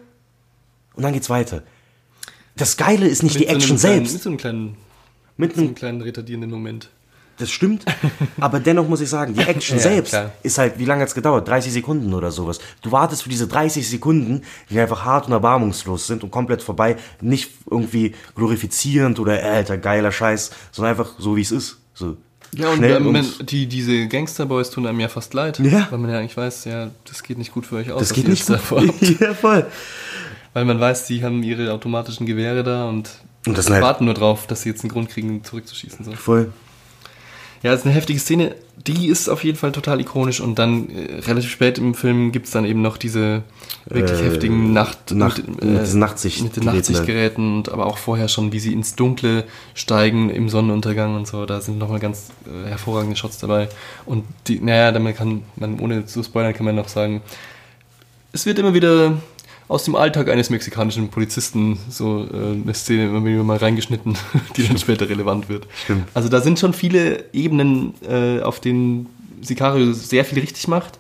Und 0.95 1.03
dann 1.03 1.13
geht's 1.13 1.31
weiter. 1.31 1.63
Das 2.57 2.77
Geile 2.77 3.07
ist 3.07 3.23
nicht 3.23 3.35
Mit 3.39 3.43
die 3.45 3.49
so 3.49 3.55
Action 3.55 3.77
kleinen, 3.77 4.07
selbst. 4.07 4.13
Mit 4.15 4.23
so 4.23 4.29
einem 4.31 4.39
kleinen, 4.39 4.77
Mit 5.37 5.49
mit 5.51 5.57
so 5.57 5.63
einem 5.63 5.75
kleinen 5.75 6.01
retardierenden 6.03 6.51
Moment. 6.51 6.91
Das 7.39 7.51
stimmt. 7.51 7.85
Aber 8.41 8.61
dennoch 8.61 8.89
muss 8.89 9.01
ich 9.01 9.09
sagen, 9.09 9.35
die 9.35 9.41
Action 9.41 9.77
Ja, 9.79 9.83
selbst 9.83 10.11
klar. 10.11 10.31
ist 10.43 10.57
halt, 10.59 10.79
wie 10.79 10.85
lange 10.85 11.03
hat's 11.03 11.15
gedauert? 11.15 11.49
30 11.49 11.73
Sekunden 11.73 12.15
oder 12.15 12.31
sowas. 12.31 12.61
Du 12.83 12.93
wartest 12.93 13.25
für 13.25 13.29
diese 13.29 13.49
30 13.49 13.89
Sekunden, 13.89 14.43
die 14.71 14.79
einfach 14.79 15.05
hart 15.05 15.27
und 15.27 15.33
erbarmungslos 15.33 16.07
sind 16.07 16.23
und 16.23 16.31
komplett 16.31 16.63
vorbei. 16.63 16.97
Nicht 17.21 17.51
irgendwie 17.71 18.15
glorifizierend 18.37 19.19
oder, 19.19 19.43
äh, 19.43 19.47
alter, 19.49 19.79
geiler 19.79 20.13
Scheiß, 20.13 20.51
sondern 20.71 20.93
einfach 20.93 21.13
so, 21.19 21.35
wie 21.37 21.41
es 21.43 21.51
ist. 21.51 21.79
So. 21.95 22.17
Ja, 22.57 22.69
und 22.69 22.77
schnell 22.77 22.97
ähm, 22.99 23.07
und- 23.09 23.13
man, 23.15 23.27
die, 23.47 23.67
diese 23.67 24.07
Gangsterboys 24.07 24.71
tun 24.71 24.87
einem 24.87 25.01
ja 25.01 25.09
fast 25.09 25.35
leid. 25.35 25.59
Ja. 25.59 25.89
Weil 25.91 25.99
man 25.99 26.11
ja 26.11 26.19
eigentlich 26.21 26.37
weiß, 26.37 26.67
ja, 26.67 26.91
das 27.09 27.25
geht 27.25 27.39
nicht 27.39 27.53
gut 27.53 27.67
für 27.67 27.77
euch 27.77 27.91
aus. 27.91 27.99
Das 28.01 28.13
geht 28.13 28.29
nicht 28.29 28.49
jetzt 28.49 28.69
gut. 28.69 28.79
da 28.81 28.93
vorhabt. 28.93 29.03
ja, 29.21 29.35
voll. 29.35 29.67
Weil 30.53 30.65
man 30.67 30.79
weiß, 30.79 31.07
die 31.09 31.25
haben 31.25 31.43
ihre 31.43 31.73
automatischen 31.73 32.27
Gewehre 32.27 32.63
da 32.63 32.89
und, 32.89 33.11
Und 33.45 33.59
das 33.59 33.69
halt- 33.69 33.83
warten 33.83 34.05
nur 34.05 34.15
drauf, 34.15 34.47
dass 34.47 34.63
sie 34.63 34.69
jetzt 34.69 34.83
einen 34.85 34.93
Grund 34.93 35.11
kriegen, 35.11 35.43
zurückzuschießen. 35.43 36.05
So. 36.05 36.13
Voll. 36.13 36.53
Ja, 37.65 37.73
es 37.73 37.81
ist 37.81 37.87
eine 37.87 37.95
heftige 37.95 38.21
Szene. 38.21 38.55
Die 38.87 39.09
ist 39.09 39.29
auf 39.29 39.43
jeden 39.43 39.57
Fall 39.57 39.73
total 39.73 39.99
ikonisch 40.01 40.41
und 40.41 40.59
dann 40.59 40.91
äh, 40.91 41.21
relativ 41.21 41.51
spät 41.51 41.79
im 41.79 41.95
Film 41.95 42.31
gibt's 42.31 42.51
dann 42.51 42.67
eben 42.67 42.83
noch 42.83 42.99
diese 42.99 43.43
wirklich 43.87 44.21
Äh, 44.21 44.25
heftigen 44.25 44.73
Nacht, 44.75 45.11
Nacht- 45.13 45.39
mit 45.49 45.63
diesen 45.81 45.99
Nachtsichtgeräten. 46.01 46.45
mit 46.45 46.57
den 46.57 46.65
Nachtsichtgeräten 46.77 47.57
und 47.57 47.69
aber 47.71 47.87
auch 47.87 47.97
vorher 47.97 48.29
schon, 48.29 48.53
wie 48.53 48.59
sie 48.61 48.73
ins 48.75 48.95
Dunkle 48.97 49.45
steigen 49.73 50.29
im 50.29 50.51
Sonnenuntergang 50.51 51.17
und 51.17 51.27
so. 51.27 51.47
Da 51.47 51.63
sind 51.63 51.79
nochmal 51.79 52.01
ganz 52.01 52.31
äh, 52.47 52.69
hervorragende 52.69 53.17
Shots 53.17 53.39
dabei. 53.39 53.69
Und 54.05 54.25
die, 54.47 54.61
naja, 54.61 54.93
damit 54.93 55.17
kann 55.17 55.43
man, 55.57 55.81
ohne 55.81 56.05
zu 56.05 56.23
spoilern, 56.23 56.53
kann 56.53 56.67
man 56.67 56.75
noch 56.77 56.89
sagen, 56.89 57.23
es 58.33 58.45
wird 58.45 58.59
immer 58.59 58.75
wieder 58.75 59.17
aus 59.69 59.85
dem 59.85 59.97
Alltag 59.97 60.29
eines 60.29 60.51
mexikanischen 60.51 61.09
Polizisten 61.09 61.79
so 61.89 62.27
äh, 62.33 62.53
eine 62.63 62.75
Szene 62.75 63.05
immer 63.07 63.25
wieder 63.25 63.43
mal 63.43 63.57
reingeschnitten, 63.57 64.17
die 64.57 64.67
dann 64.69 64.79
später 64.79 65.09
relevant 65.09 65.49
wird. 65.49 65.67
Stimmt. 65.85 66.09
Also 66.15 66.29
da 66.29 66.41
sind 66.41 66.59
schon 66.59 66.73
viele 66.75 67.25
Ebenen, 67.33 67.95
äh, 68.09 68.41
auf 68.43 68.61
denen 68.61 69.07
Sicario 69.41 69.93
sehr 69.93 70.25
viel 70.25 70.39
richtig 70.41 70.69
macht. 70.69 70.99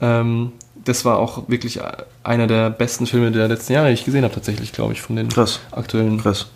Ähm, 0.00 0.52
das 0.84 1.04
war 1.04 1.18
auch 1.18 1.48
wirklich 1.48 1.80
einer 2.24 2.46
der 2.46 2.70
besten 2.70 3.06
Filme 3.06 3.30
der 3.32 3.48
letzten 3.48 3.74
Jahre, 3.74 3.88
die 3.88 3.94
ich 3.94 4.04
gesehen 4.04 4.24
habe, 4.24 4.34
tatsächlich, 4.34 4.72
glaube 4.72 4.92
ich, 4.94 5.02
von 5.02 5.14
den 5.16 5.28
Krass. 5.28 5.60
aktuellen. 5.72 6.20
Krass. 6.20 6.46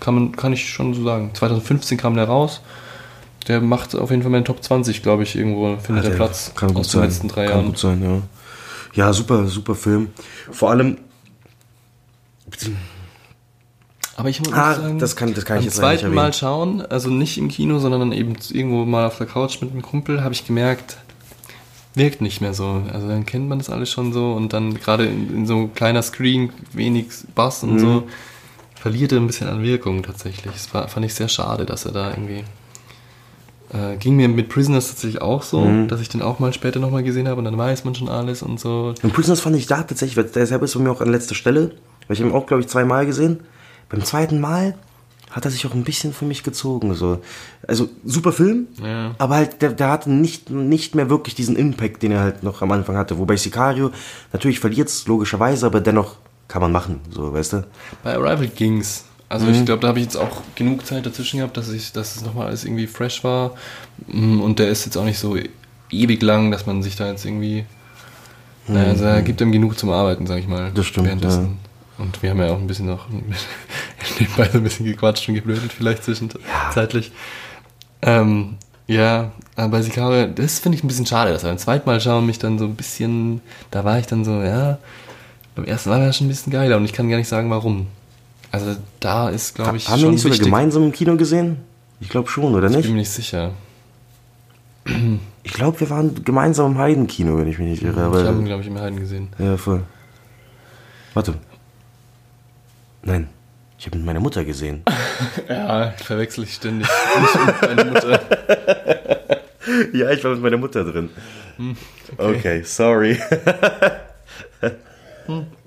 Kann, 0.00 0.14
man, 0.14 0.32
kann 0.36 0.52
ich 0.52 0.68
schon 0.68 0.94
so 0.94 1.02
sagen. 1.04 1.30
2015 1.34 1.96
kam 1.98 2.14
der 2.14 2.24
raus. 2.26 2.60
Der 3.48 3.60
macht 3.62 3.94
auf 3.96 4.10
jeden 4.10 4.22
Fall 4.22 4.30
meinen 4.30 4.44
Top 4.44 4.62
20, 4.62 5.02
glaube 5.02 5.22
ich, 5.22 5.34
irgendwo 5.34 5.76
findet 5.78 6.04
Ja, 6.04 6.10
der 6.10 6.10
der 6.10 6.16
Platz 6.16 6.52
kann 6.54 6.68
gut 6.68 6.78
aus 6.80 6.90
sein. 6.92 7.00
den 7.02 7.08
letzten 7.08 7.28
drei 7.28 7.46
kann 7.46 7.54
Jahren. 7.54 7.66
gut 7.66 7.78
sein, 7.78 8.02
ja. 8.02 8.22
Ja, 8.94 9.12
super, 9.12 9.46
super 9.46 9.74
Film. 9.74 10.10
Vor 10.50 10.70
allem. 10.70 10.98
Aber 14.16 14.28
ich 14.28 14.40
muss 14.40 14.52
Ah, 14.52 14.74
sagen, 14.74 14.98
das 14.98 15.16
kann- 15.16 15.32
das 15.34 15.44
kann 15.44 15.58
ich 15.58 15.62
beim 15.62 15.64
jetzt 15.66 15.76
leider 15.78 15.90
nicht 15.92 16.00
zweiten 16.02 16.14
Mal 16.14 16.32
schauen, 16.34 16.82
also 16.82 17.08
nicht 17.08 17.38
im 17.38 17.48
Kino, 17.48 17.78
sondern 17.78 18.00
dann 18.00 18.12
eben 18.12 18.34
irgendwo 18.50 18.84
mal 18.84 19.06
auf 19.06 19.16
der 19.18 19.26
Couch 19.26 19.60
mit 19.62 19.70
einem 19.72 19.82
Kumpel, 19.82 20.22
habe 20.22 20.34
ich 20.34 20.46
gemerkt, 20.46 20.98
wirkt 21.94 22.20
nicht 22.20 22.40
mehr 22.40 22.52
so. 22.52 22.82
Also 22.92 23.08
dann 23.08 23.24
kennt 23.24 23.48
man 23.48 23.58
das 23.58 23.70
alles 23.70 23.90
schon 23.90 24.12
so 24.12 24.32
und 24.32 24.52
dann 24.52 24.74
gerade 24.74 25.06
in, 25.06 25.34
in 25.34 25.46
so 25.46 25.68
kleiner 25.68 26.02
Screen, 26.02 26.52
wenig 26.72 27.06
Bass 27.34 27.62
und 27.62 27.74
Mhm. 27.74 27.78
so, 27.78 28.08
verliert 28.74 29.12
er 29.12 29.18
ein 29.20 29.26
bisschen 29.26 29.48
an 29.48 29.62
Wirkung 29.62 30.02
tatsächlich. 30.02 30.52
Das 30.52 30.72
war, 30.74 30.88
fand 30.88 31.06
ich 31.06 31.14
sehr 31.14 31.28
schade, 31.28 31.64
dass 31.64 31.86
er 31.86 31.92
da 31.92 32.10
irgendwie. 32.10 32.44
Äh, 33.72 33.96
ging 33.98 34.16
mir 34.16 34.28
mit 34.28 34.48
Prisoners 34.48 34.88
tatsächlich 34.88 35.22
auch 35.22 35.42
so, 35.44 35.60
Mhm. 35.60 35.86
dass 35.88 36.00
ich 36.00 36.08
den 36.08 36.22
auch 36.22 36.40
mal 36.40 36.52
später 36.52 36.80
nochmal 36.80 37.04
gesehen 37.04 37.28
habe 37.28 37.38
und 37.38 37.44
dann 37.44 37.56
weiß 37.56 37.84
man 37.84 37.94
schon 37.94 38.08
alles 38.08 38.42
und 38.42 38.58
so. 38.58 38.94
Und 39.02 39.12
Prisoners 39.12 39.40
fand 39.40 39.54
ich 39.56 39.66
da 39.66 39.82
tatsächlich, 39.82 40.16
weil 40.16 40.24
der 40.24 40.46
selber 40.46 40.64
ist 40.64 40.74
bei 40.74 40.80
mir 40.80 40.90
auch 40.90 41.00
an 41.00 41.10
letzter 41.10 41.36
Stelle, 41.36 41.70
weil 42.08 42.16
ich 42.16 42.20
ihn 42.20 42.32
auch, 42.32 42.46
glaube 42.46 42.62
ich, 42.62 42.68
zweimal 42.68 43.06
gesehen. 43.06 43.40
Beim 43.88 44.04
zweiten 44.04 44.40
Mal 44.40 44.74
hat 45.30 45.44
er 45.44 45.52
sich 45.52 45.64
auch 45.64 45.74
ein 45.74 45.84
bisschen 45.84 46.12
für 46.12 46.24
mich 46.24 46.42
gezogen. 46.42 46.92
So. 46.94 47.20
Also 47.68 47.88
super 48.04 48.32
Film, 48.32 48.66
Ja. 48.84 49.14
aber 49.18 49.36
halt 49.36 49.62
der, 49.62 49.70
der 49.72 49.88
hatte 49.90 50.10
nicht, 50.10 50.50
nicht 50.50 50.96
mehr 50.96 51.08
wirklich 51.08 51.36
diesen 51.36 51.54
Impact, 51.54 52.02
den 52.02 52.10
er 52.10 52.20
halt 52.22 52.42
noch 52.42 52.62
am 52.62 52.72
Anfang 52.72 52.96
hatte. 52.96 53.18
Wobei 53.18 53.36
Sicario, 53.36 53.92
natürlich 54.32 54.58
verliert 54.58 54.88
es 54.88 55.06
logischerweise, 55.06 55.66
aber 55.66 55.80
dennoch 55.80 56.16
kann 56.48 56.60
man 56.62 56.72
machen, 56.72 56.98
so, 57.10 57.32
weißt 57.32 57.52
du? 57.52 57.66
Bei 58.02 58.14
Arrival 58.16 58.48
ging's. 58.48 59.04
Also 59.30 59.46
Mhm. 59.46 59.54
ich 59.54 59.64
glaube, 59.64 59.80
da 59.80 59.88
habe 59.88 59.98
ich 60.00 60.04
jetzt 60.04 60.16
auch 60.16 60.42
genug 60.56 60.84
Zeit 60.84 61.06
dazwischen 61.06 61.38
gehabt, 61.38 61.56
dass 61.56 61.70
ich, 61.70 61.92
dass 61.92 62.16
es 62.16 62.22
nochmal 62.24 62.48
alles 62.48 62.64
irgendwie 62.64 62.86
fresh 62.86 63.24
war. 63.24 63.52
Mm, 64.08 64.40
Und 64.40 64.58
der 64.58 64.68
ist 64.68 64.84
jetzt 64.84 64.96
auch 64.96 65.04
nicht 65.04 65.18
so 65.18 65.36
ewig 65.90 66.20
lang, 66.22 66.50
dass 66.50 66.66
man 66.66 66.82
sich 66.82 66.96
da 66.96 67.08
jetzt 67.08 67.24
irgendwie. 67.24 67.64
Mhm. 68.66 68.74
Naja, 68.74 68.88
also 68.90 69.04
er 69.04 69.22
gibt 69.22 69.40
ihm 69.40 69.52
genug 69.52 69.78
zum 69.78 69.90
Arbeiten, 69.90 70.26
sag 70.26 70.38
ich 70.40 70.48
mal. 70.48 70.70
Das 70.74 70.84
stimmt, 70.86 71.06
währenddessen. 71.06 71.58
Und 71.96 72.22
wir 72.22 72.30
haben 72.30 72.40
ja 72.40 72.48
auch 72.50 72.58
ein 72.58 72.66
bisschen 72.66 72.86
noch 72.86 73.06
nebenbei 74.18 74.48
so 74.50 74.58
ein 74.58 74.64
bisschen 74.64 74.86
gequatscht 74.86 75.28
und 75.28 75.34
geblödelt 75.36 75.72
vielleicht 75.72 76.02
zwischenzeitlich. 76.04 77.12
Ähm, 78.02 78.56
ja, 78.86 79.30
aber 79.54 79.68
bei 79.68 79.82
Sicario, 79.82 80.26
das 80.26 80.58
finde 80.58 80.76
ich 80.76 80.82
ein 80.84 80.88
bisschen 80.88 81.06
schade, 81.06 81.32
dass 81.32 81.44
er 81.44 81.50
beim 81.50 81.58
zweiten 81.58 81.88
Mal 81.88 82.00
schauen 82.00 82.26
mich 82.26 82.38
dann 82.40 82.58
so 82.58 82.64
ein 82.64 82.74
bisschen, 82.74 83.40
da 83.70 83.84
war 83.84 83.98
ich 83.98 84.06
dann 84.06 84.24
so, 84.24 84.42
ja, 84.42 84.78
beim 85.54 85.66
ersten 85.66 85.90
Mal 85.90 86.00
war 86.00 86.06
er 86.06 86.12
schon 86.12 86.26
ein 86.26 86.30
bisschen 86.30 86.52
geiler 86.52 86.76
und 86.78 86.84
ich 86.84 86.92
kann 86.92 87.08
gar 87.10 87.16
nicht 87.18 87.28
sagen, 87.28 87.50
warum. 87.50 87.86
Also 88.52 88.76
da 88.98 89.28
ist, 89.28 89.54
glaube 89.54 89.76
ich, 89.76 89.88
Haben 89.88 90.02
wir 90.02 90.10
nicht 90.10 90.20
sogar 90.20 90.32
wichtig. 90.34 90.46
gemeinsam 90.46 90.84
im 90.84 90.92
Kino 90.92 91.16
gesehen? 91.16 91.58
Ich 92.00 92.08
glaube 92.08 92.28
schon, 92.28 92.54
oder 92.54 92.68
Ich 92.68 92.76
nicht? 92.76 92.82
bin 92.86 92.92
mir 92.94 93.00
nicht 93.00 93.10
sicher. 93.10 93.52
Ich 95.42 95.52
glaube, 95.52 95.78
wir 95.80 95.90
waren 95.90 96.24
gemeinsam 96.24 96.72
im 96.72 96.78
Heidenkino, 96.78 97.38
wenn 97.38 97.46
ich 97.48 97.58
mich 97.58 97.68
nicht 97.68 97.82
irre. 97.82 98.02
Aber 98.02 98.20
ich 98.20 98.26
habe 98.26 98.38
ihn, 98.38 98.46
glaube 98.46 98.62
ich, 98.62 98.68
im 98.68 98.78
Heiden 98.78 98.98
gesehen. 98.98 99.28
Ja, 99.38 99.56
voll. 99.56 99.82
Warte. 101.14 101.34
Nein, 103.02 103.28
ich 103.78 103.86
habe 103.86 103.96
mit 103.98 104.06
meiner 104.06 104.20
Mutter 104.20 104.44
gesehen. 104.44 104.82
Ja, 105.48 105.92
verwechsel 105.98 106.44
ich 106.44 106.54
ständig. 106.54 106.88
Nicht 107.20 107.46
mit 107.46 107.62
meiner 107.62 107.84
Mutter. 107.92 108.20
ja, 109.92 110.10
ich 110.10 110.24
war 110.24 110.32
mit 110.32 110.42
meiner 110.42 110.56
Mutter 110.56 110.82
drin. 110.84 111.10
Hm, 111.56 111.76
okay. 112.16 112.36
okay. 112.36 112.62
sorry. 112.64 113.18
Hm. 115.26 115.46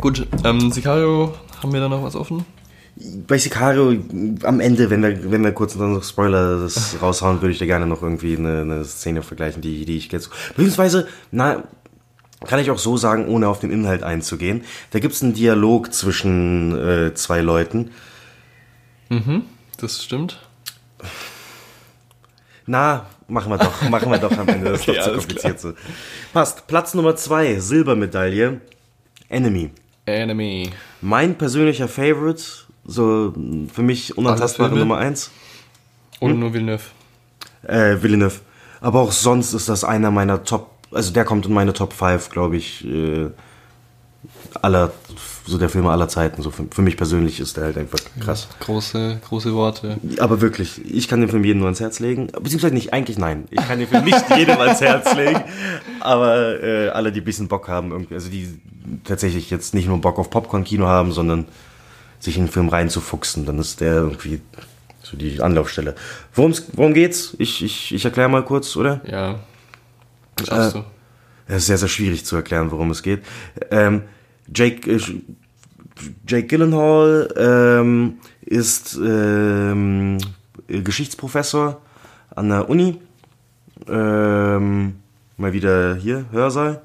Gut, 0.00 0.26
ähm, 0.44 0.70
Sicario, 0.70 1.34
haben 1.62 1.72
wir 1.72 1.80
da 1.80 1.88
noch 1.88 2.02
was 2.02 2.14
offen? 2.14 2.44
Bei 3.26 3.38
Sicario, 3.38 3.96
am 4.42 4.60
Ende, 4.60 4.90
wenn 4.90 5.02
wir, 5.02 5.30
wenn 5.30 5.42
wir 5.44 5.52
kurz 5.52 5.74
noch 5.76 6.02
Spoiler 6.02 6.60
das 6.60 6.96
raushauen, 7.00 7.40
würde 7.40 7.52
ich 7.52 7.58
da 7.58 7.66
gerne 7.66 7.86
noch 7.86 8.02
irgendwie 8.02 8.36
eine, 8.36 8.62
eine 8.62 8.84
Szene 8.84 9.22
vergleichen, 9.22 9.62
die, 9.62 9.84
die 9.84 9.96
ich 9.96 10.10
jetzt. 10.10 10.30
Beziehungsweise, 10.56 11.08
na, 11.30 11.64
kann 12.46 12.60
ich 12.60 12.70
auch 12.70 12.78
so 12.78 12.96
sagen, 12.96 13.28
ohne 13.28 13.48
auf 13.48 13.60
den 13.60 13.70
Inhalt 13.70 14.02
einzugehen. 14.02 14.64
Da 14.90 15.00
gibt 15.00 15.14
es 15.14 15.22
einen 15.22 15.34
Dialog 15.34 15.92
zwischen 15.92 16.76
äh, 16.78 17.14
zwei 17.14 17.40
Leuten. 17.40 17.90
Mhm, 19.08 19.42
das 19.78 20.04
stimmt. 20.04 20.40
Na, 22.66 23.06
machen 23.26 23.50
wir 23.50 23.58
doch, 23.58 23.88
machen 23.88 24.10
wir 24.10 24.18
doch 24.18 24.36
am 24.36 24.46
Ende. 24.48 24.70
Das 24.72 24.80
ist 24.80 24.88
Okay, 24.88 24.98
doch 24.98 25.04
zu 25.04 25.12
kompliziert 25.12 25.60
so. 25.60 25.72
Passt. 26.32 26.66
Platz 26.66 26.94
Nummer 26.94 27.16
zwei, 27.16 27.58
Silbermedaille. 27.58 28.60
Enemy. 29.28 29.70
Enemy. 30.14 30.70
Mein 31.00 31.36
persönlicher 31.36 31.88
Favorite, 31.88 32.42
so 32.84 33.32
für 33.72 33.82
mich 33.82 34.16
unantastbare? 34.18 34.76
Nummer 34.76 34.98
eins. 34.98 35.30
Und 36.20 36.32
Hm? 36.32 36.40
nur 36.40 36.52
Villeneuve. 36.54 36.84
Äh, 37.62 37.96
Villeneuve. 38.02 38.40
Aber 38.80 39.00
auch 39.00 39.12
sonst 39.12 39.52
ist 39.54 39.68
das 39.68 39.84
einer 39.84 40.10
meiner 40.10 40.44
Top, 40.44 40.70
also 40.92 41.12
der 41.12 41.24
kommt 41.24 41.46
in 41.46 41.52
meine 41.52 41.72
Top 41.72 41.92
5, 41.92 42.30
glaube 42.30 42.56
ich, 42.56 42.84
äh, 42.86 43.28
aller, 44.62 44.92
so 45.48 45.58
der 45.58 45.68
Filme 45.68 45.90
aller 45.90 46.08
Zeiten. 46.08 46.42
So 46.42 46.50
für, 46.50 46.66
für 46.70 46.82
mich 46.82 46.96
persönlich 46.96 47.40
ist 47.40 47.56
der 47.56 47.64
halt 47.64 47.78
einfach 47.78 47.98
krass. 48.20 48.48
Große, 48.60 49.20
große 49.26 49.54
Worte. 49.54 49.96
Aber 50.18 50.40
wirklich, 50.40 50.80
ich 50.84 51.08
kann 51.08 51.20
den 51.20 51.30
Film 51.30 51.42
jedem 51.44 51.60
nur 51.60 51.66
ans 51.68 51.80
Herz 51.80 52.00
legen. 52.00 52.26
Beziehungsweise 52.26 52.74
nicht, 52.74 52.92
eigentlich 52.92 53.18
nein. 53.18 53.46
Ich 53.50 53.66
kann 53.66 53.78
den 53.78 53.88
Film 53.88 54.04
nicht 54.04 54.24
jedem 54.36 54.58
ans 54.58 54.80
Herz 54.80 55.14
legen. 55.14 55.40
Aber 56.00 56.62
äh, 56.62 56.88
alle, 56.90 57.12
die 57.12 57.20
ein 57.20 57.24
bisschen 57.24 57.48
Bock 57.48 57.68
haben, 57.68 58.06
also 58.10 58.28
die 58.28 58.60
tatsächlich 59.04 59.50
jetzt 59.50 59.74
nicht 59.74 59.88
nur 59.88 59.98
Bock 60.00 60.18
auf 60.18 60.30
Popcorn-Kino 60.30 60.86
haben, 60.86 61.12
sondern 61.12 61.46
sich 62.20 62.36
in 62.36 62.44
den 62.44 62.52
Film 62.52 62.68
reinzufuchsen, 62.68 63.46
dann 63.46 63.58
ist 63.58 63.80
der 63.80 63.94
irgendwie 63.94 64.40
so 65.02 65.16
die 65.16 65.40
Anlaufstelle. 65.40 65.94
Worum's, 66.34 66.64
worum 66.74 66.92
geht's? 66.92 67.34
Ich, 67.38 67.62
ich, 67.64 67.94
ich 67.94 68.04
erkläre 68.04 68.28
mal 68.28 68.44
kurz, 68.44 68.76
oder? 68.76 69.00
Ja. 69.06 69.38
Schaffst 70.46 70.74
Äh, 70.74 70.78
du. 70.80 70.84
Es 71.46 71.56
ist 71.58 71.66
sehr, 71.66 71.78
sehr 71.78 71.88
schwierig 71.88 72.26
zu 72.26 72.36
erklären, 72.36 72.70
worum 72.70 72.90
es 72.90 73.02
geht. 73.02 73.22
Ähm, 73.70 74.02
Jake, 74.54 74.90
äh, 74.90 75.00
Jake 76.26 76.46
Gyllenhaal 76.46 77.28
ähm, 77.36 78.18
ist 78.40 78.98
ähm, 79.02 80.18
Geschichtsprofessor 80.66 81.80
an 82.34 82.48
der 82.48 82.68
Uni. 82.68 82.98
Ähm, 83.88 84.96
mal 85.36 85.52
wieder 85.52 85.96
hier, 85.96 86.26
Hörsaal. 86.30 86.82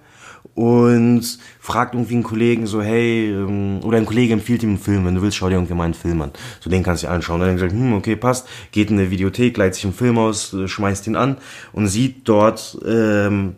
Und 0.56 1.40
fragt 1.60 1.96
irgendwie 1.96 2.14
einen 2.14 2.24
Kollegen 2.24 2.68
so, 2.68 2.82
hey, 2.82 3.30
ähm, 3.32 3.80
oder 3.84 3.98
ein 3.98 4.06
Kollege 4.06 4.34
empfiehlt 4.34 4.62
ihm 4.62 4.70
einen 4.70 4.78
Film, 4.78 5.06
wenn 5.06 5.16
du 5.16 5.22
willst, 5.24 5.38
schau 5.38 5.50
dir 5.50 5.56
irgendwie 5.56 5.74
mal 5.74 5.86
einen 5.86 5.96
Film 5.96 6.22
an. 6.22 6.32
So, 6.60 6.70
den 6.70 6.84
kannst 6.84 7.02
du 7.02 7.08
dir 7.08 7.14
anschauen. 7.14 7.42
Und 7.42 7.48
dann 7.48 7.58
sagt, 7.58 7.72
hm, 7.72 7.94
okay, 7.94 8.16
passt, 8.16 8.48
geht 8.72 8.92
in 8.92 9.00
eine 9.00 9.10
Videothek, 9.10 9.58
leitet 9.58 9.76
sich 9.76 9.86
einen 9.86 9.94
Film 9.94 10.20
aus, 10.20 10.54
äh, 10.54 10.68
schmeißt 10.68 11.08
ihn 11.08 11.16
an 11.16 11.38
und 11.72 11.88
sieht 11.88 12.28
dort 12.28 12.78
ähm, 12.86 13.56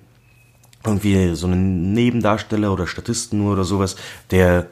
irgendwie 0.86 1.36
so 1.36 1.48
einen 1.48 1.94
Nebendarsteller 1.94 2.72
oder 2.72 2.88
Statisten 2.88 3.40
nur 3.40 3.54
oder 3.54 3.64
sowas, 3.64 3.98
der 4.32 4.68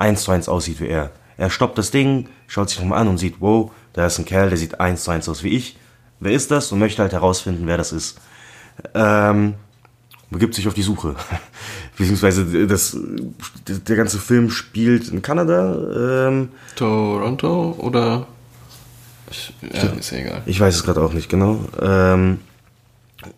eins 0.00 0.22
zu 0.22 0.32
eins 0.32 0.48
aussieht 0.48 0.80
wie 0.80 0.88
er. 0.88 1.10
Er 1.36 1.50
stoppt 1.50 1.78
das 1.78 1.90
Ding, 1.90 2.28
schaut 2.46 2.70
sich 2.70 2.80
nochmal 2.80 3.00
an 3.00 3.08
und 3.08 3.18
sieht, 3.18 3.36
wow, 3.40 3.70
da 3.92 4.06
ist 4.06 4.18
ein 4.18 4.24
Kerl, 4.24 4.48
der 4.48 4.58
sieht 4.58 4.80
eins 4.80 5.04
zu 5.04 5.10
eins 5.10 5.28
aus 5.28 5.42
wie 5.42 5.56
ich. 5.56 5.76
Wer 6.18 6.32
ist 6.32 6.50
das? 6.50 6.70
Und 6.72 6.78
möchte 6.78 7.02
halt 7.02 7.12
herausfinden, 7.12 7.66
wer 7.66 7.76
das 7.76 7.92
ist. 7.92 8.20
Ähm, 8.94 9.54
begibt 10.30 10.54
sich 10.54 10.68
auf 10.68 10.74
die 10.74 10.82
Suche. 10.82 11.16
Beziehungsweise 11.96 12.66
das, 12.66 12.96
der 13.66 13.96
ganze 13.96 14.18
Film 14.18 14.50
spielt 14.50 15.08
in 15.08 15.22
Kanada. 15.22 16.28
Ähm, 16.28 16.50
Toronto 16.76 17.74
oder? 17.78 18.26
Ich, 19.30 19.52
ja, 19.62 19.82
ist 19.90 20.10
ja 20.10 20.18
egal. 20.18 20.42
Ich 20.46 20.60
weiß 20.60 20.74
es 20.74 20.82
gerade 20.82 21.02
auch 21.02 21.12
nicht 21.12 21.28
genau. 21.28 21.60
Ähm, 21.80 22.40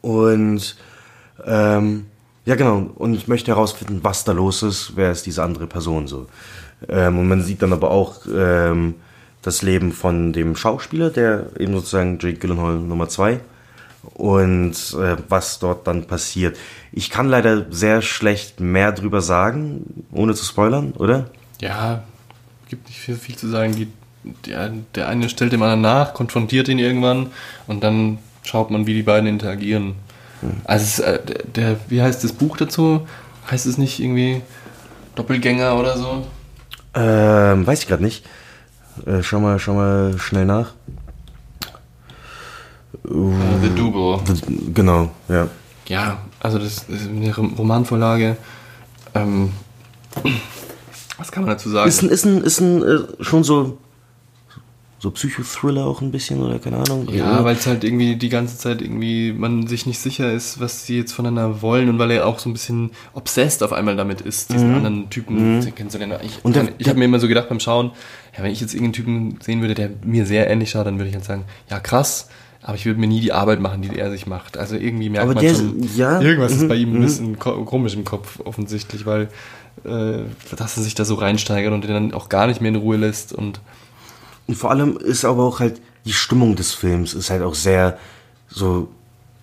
und 0.00 0.76
ähm, 1.44 2.06
ja 2.45 2.55
genau, 2.55 2.90
und 2.95 3.28
möchte 3.28 3.53
herausfinden, 3.53 4.01
was 4.03 4.24
da 4.24 4.32
los 4.32 4.62
ist, 4.62 4.93
wer 4.97 5.12
ist 5.12 5.26
diese 5.26 5.43
andere 5.43 5.66
Person 5.66 6.07
so. 6.07 6.26
Ähm, 6.88 7.18
und 7.18 7.28
man 7.28 7.43
sieht 7.43 7.62
dann 7.62 7.72
aber 7.72 7.90
auch, 7.90 8.26
ähm, 8.26 8.95
das 9.43 9.62
Leben 9.62 9.93
von 9.93 10.32
dem 10.32 10.57
Schauspieler, 10.57 11.11
der 11.11 11.47
eben 11.59 11.74
sozusagen 11.74 12.18
Jake 12.20 12.38
Gyllenhaal 12.38 12.78
Nummer 12.78 13.09
2 13.09 13.40
und 14.14 14.72
äh, 14.72 15.16
was 15.28 15.59
dort 15.59 15.86
dann 15.86 16.07
passiert. 16.07 16.57
Ich 16.93 17.11
kann 17.11 17.28
leider 17.28 17.66
sehr 17.70 18.03
schlecht 18.03 18.61
mehr 18.61 18.93
drüber 18.93 19.20
sagen, 19.20 20.05
ohne 20.12 20.34
zu 20.34 20.45
spoilern, 20.45 20.93
oder? 20.93 21.30
Ja, 21.61 22.05
gibt 22.68 22.88
nicht 22.88 23.01
viel, 23.01 23.16
viel 23.16 23.36
zu 23.36 23.49
sagen. 23.49 23.74
Die, 23.74 23.88
der, 24.47 24.72
der 24.95 25.09
eine 25.09 25.28
stellt 25.28 25.53
dem 25.53 25.62
anderen 25.62 25.82
nach, 25.82 26.14
konfrontiert 26.14 26.68
ihn 26.68 26.78
irgendwann 26.78 27.28
und 27.66 27.82
dann 27.82 28.18
schaut 28.45 28.70
man, 28.70 28.86
wie 28.86 28.95
die 28.95 29.03
beiden 29.03 29.28
interagieren. 29.28 29.95
Also 30.64 30.84
es, 30.84 30.99
äh, 30.99 31.20
der, 31.55 31.76
wie 31.88 32.03
heißt 32.03 32.22
das 32.24 32.32
Buch 32.32 32.57
dazu? 32.57 33.07
Heißt 33.51 33.66
es 33.66 33.78
nicht 33.78 34.01
irgendwie 34.01 34.43
Doppelgänger 35.14 35.76
oder 35.76 35.97
so? 35.97 36.26
Ähm, 36.95 37.66
weiß 37.66 37.82
ich 37.82 37.88
gerade 37.88 38.03
nicht. 38.03 38.24
Äh, 39.07 39.22
schau 39.22 39.40
mal, 39.40 39.59
schau 39.59 39.74
mal 39.74 40.18
schnell 40.18 40.45
nach. 40.45 40.72
Uh, 43.09 43.34
The 43.62 43.68
Double. 43.70 44.20
The, 44.26 44.72
genau, 44.72 45.11
ja. 45.28 45.49
Ja, 45.88 46.18
also 46.40 46.59
das 46.59 46.84
ist 46.88 47.09
eine 47.09 47.34
Romanvorlage. 47.34 48.36
Ähm, 49.14 49.53
was 51.18 51.32
kann 51.32 51.45
man 51.45 51.51
dazu 51.51 51.68
sagen? 51.70 51.88
Ist 51.88 52.03
ein, 52.03 52.09
ist 52.11 52.24
ein, 52.24 52.43
ist 52.43 52.61
ein 52.61 52.82
äh, 52.82 52.99
schon 53.20 53.45
so 53.45 53.78
so 55.03 55.11
Psychothriller 55.11 55.84
auch 55.84 56.00
ein 56.00 56.12
bisschen 56.12 56.40
oder 56.40 56.61
keine 56.61 56.76
Ahnung. 56.76 57.09
Ja, 57.12 57.42
weil 57.44 57.57
es 57.57 57.66
halt 57.66 57.82
irgendwie 57.82 58.14
die 58.14 58.28
ganze 58.28 58.57
Zeit 58.57 58.80
irgendwie 58.80 59.32
man 59.32 59.66
sich 59.66 59.84
nicht 59.84 59.98
sicher 59.98 60.32
ist, 60.32 60.61
was 60.61 60.86
sie 60.86 60.96
jetzt 60.96 61.11
voneinander 61.12 61.61
wollen 61.61 61.88
und 61.88 61.98
weil 61.98 62.12
er 62.12 62.24
auch 62.24 62.38
so 62.38 62.48
ein 62.48 62.53
bisschen 62.53 62.92
obsessed 63.12 63.64
auf 63.64 63.72
einmal 63.72 63.96
damit 63.96 64.20
ist, 64.20 64.53
diesen 64.53 64.68
Mhm. 64.70 64.74
anderen 64.76 65.11
Typen 65.11 65.59
Mhm. 65.59 65.74
kennenzulernen. 65.74 66.18
Ich, 66.22 66.44
Und 66.44 66.55
der- 66.55 66.66
kann- 66.66 66.74
ich 66.78 66.88
habe 66.88 67.00
mir 67.00 67.07
immer 67.07 67.18
so 67.18 67.26
gedacht 67.26 67.48
beim 67.48 67.59
Schauen, 67.59 67.90
ja, 68.38 68.44
wenn 68.44 68.53
ich 68.53 68.61
jetzt 68.61 68.74
irgendeinen 68.74 68.92
Typen 68.92 69.38
sehen 69.42 69.61
würde, 69.61 69.74
der 69.74 69.90
mir 70.05 70.24
sehr 70.24 70.48
ähnlich 70.48 70.70
schaut, 70.70 70.86
dann 70.86 70.98
würde 70.98 71.09
ich 71.09 71.14
halt 71.16 71.24
sagen, 71.24 71.46
ja 71.68 71.80
krass, 71.80 72.28
aber 72.62 72.76
ich 72.76 72.86
würde 72.86 73.00
mir 73.00 73.09
nie 73.09 73.20
die 73.20 73.32
Arbeit 73.32 73.59
machen, 73.61 73.82
die 73.82 73.98
er 73.98 74.09
sich 74.12 74.28
macht. 74.28 74.57
Also 74.57 74.76
irgendwie 74.76 75.11
merkt 75.11 75.24
Aber 75.28 75.34
man 75.34 75.53
schon, 75.53 75.80
ist- 75.80 75.96
ja, 75.96 76.20
irgendwas 76.20 76.53
ist 76.53 76.62
mhm, 76.62 76.68
bei 76.68 76.76
ihm 76.76 76.90
ein 76.92 76.98
mhm. 76.98 77.03
bisschen 77.03 77.38
ko 77.40 77.64
komisch 77.64 77.94
im 77.94 78.05
Kopf 78.05 78.38
offensichtlich, 78.44 79.05
weil 79.05 79.30
äh, 79.84 80.18
dass 80.57 80.76
er 80.76 80.84
sich 80.84 80.94
da 80.94 81.05
so 81.05 81.16
reinsteigert 81.16 81.72
und 81.72 81.82
den 81.82 81.90
dann 81.90 82.14
auch 82.14 82.28
gar 82.28 82.46
nicht 82.46 82.61
mehr 82.61 82.68
in 82.68 82.76
Ruhe 82.76 82.98
lässt 82.98 83.32
und 83.32 83.61
Und 84.47 84.57
vor 84.57 84.70
allem 84.70 84.97
ist 84.97 85.24
aber 85.24 85.45
auch 85.45 85.61
halt 85.61 85.80
die 86.05 86.12
Stimmung 86.12 86.57
des 86.57 86.72
Films 86.72 87.14
ist 87.14 87.30
halt 87.30 87.43
auch 87.43 87.55
sehr 87.55 87.99
so 88.49 88.88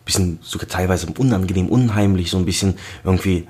bisschen 0.06 0.40
sogar 0.42 0.68
teilweise 0.68 1.08
unangenehm, 1.18 1.70
unheimlich, 1.70 2.32
so 2.32 2.38
ein 2.38 2.46
bisschen 2.46 2.78
irgendwie 3.04 3.48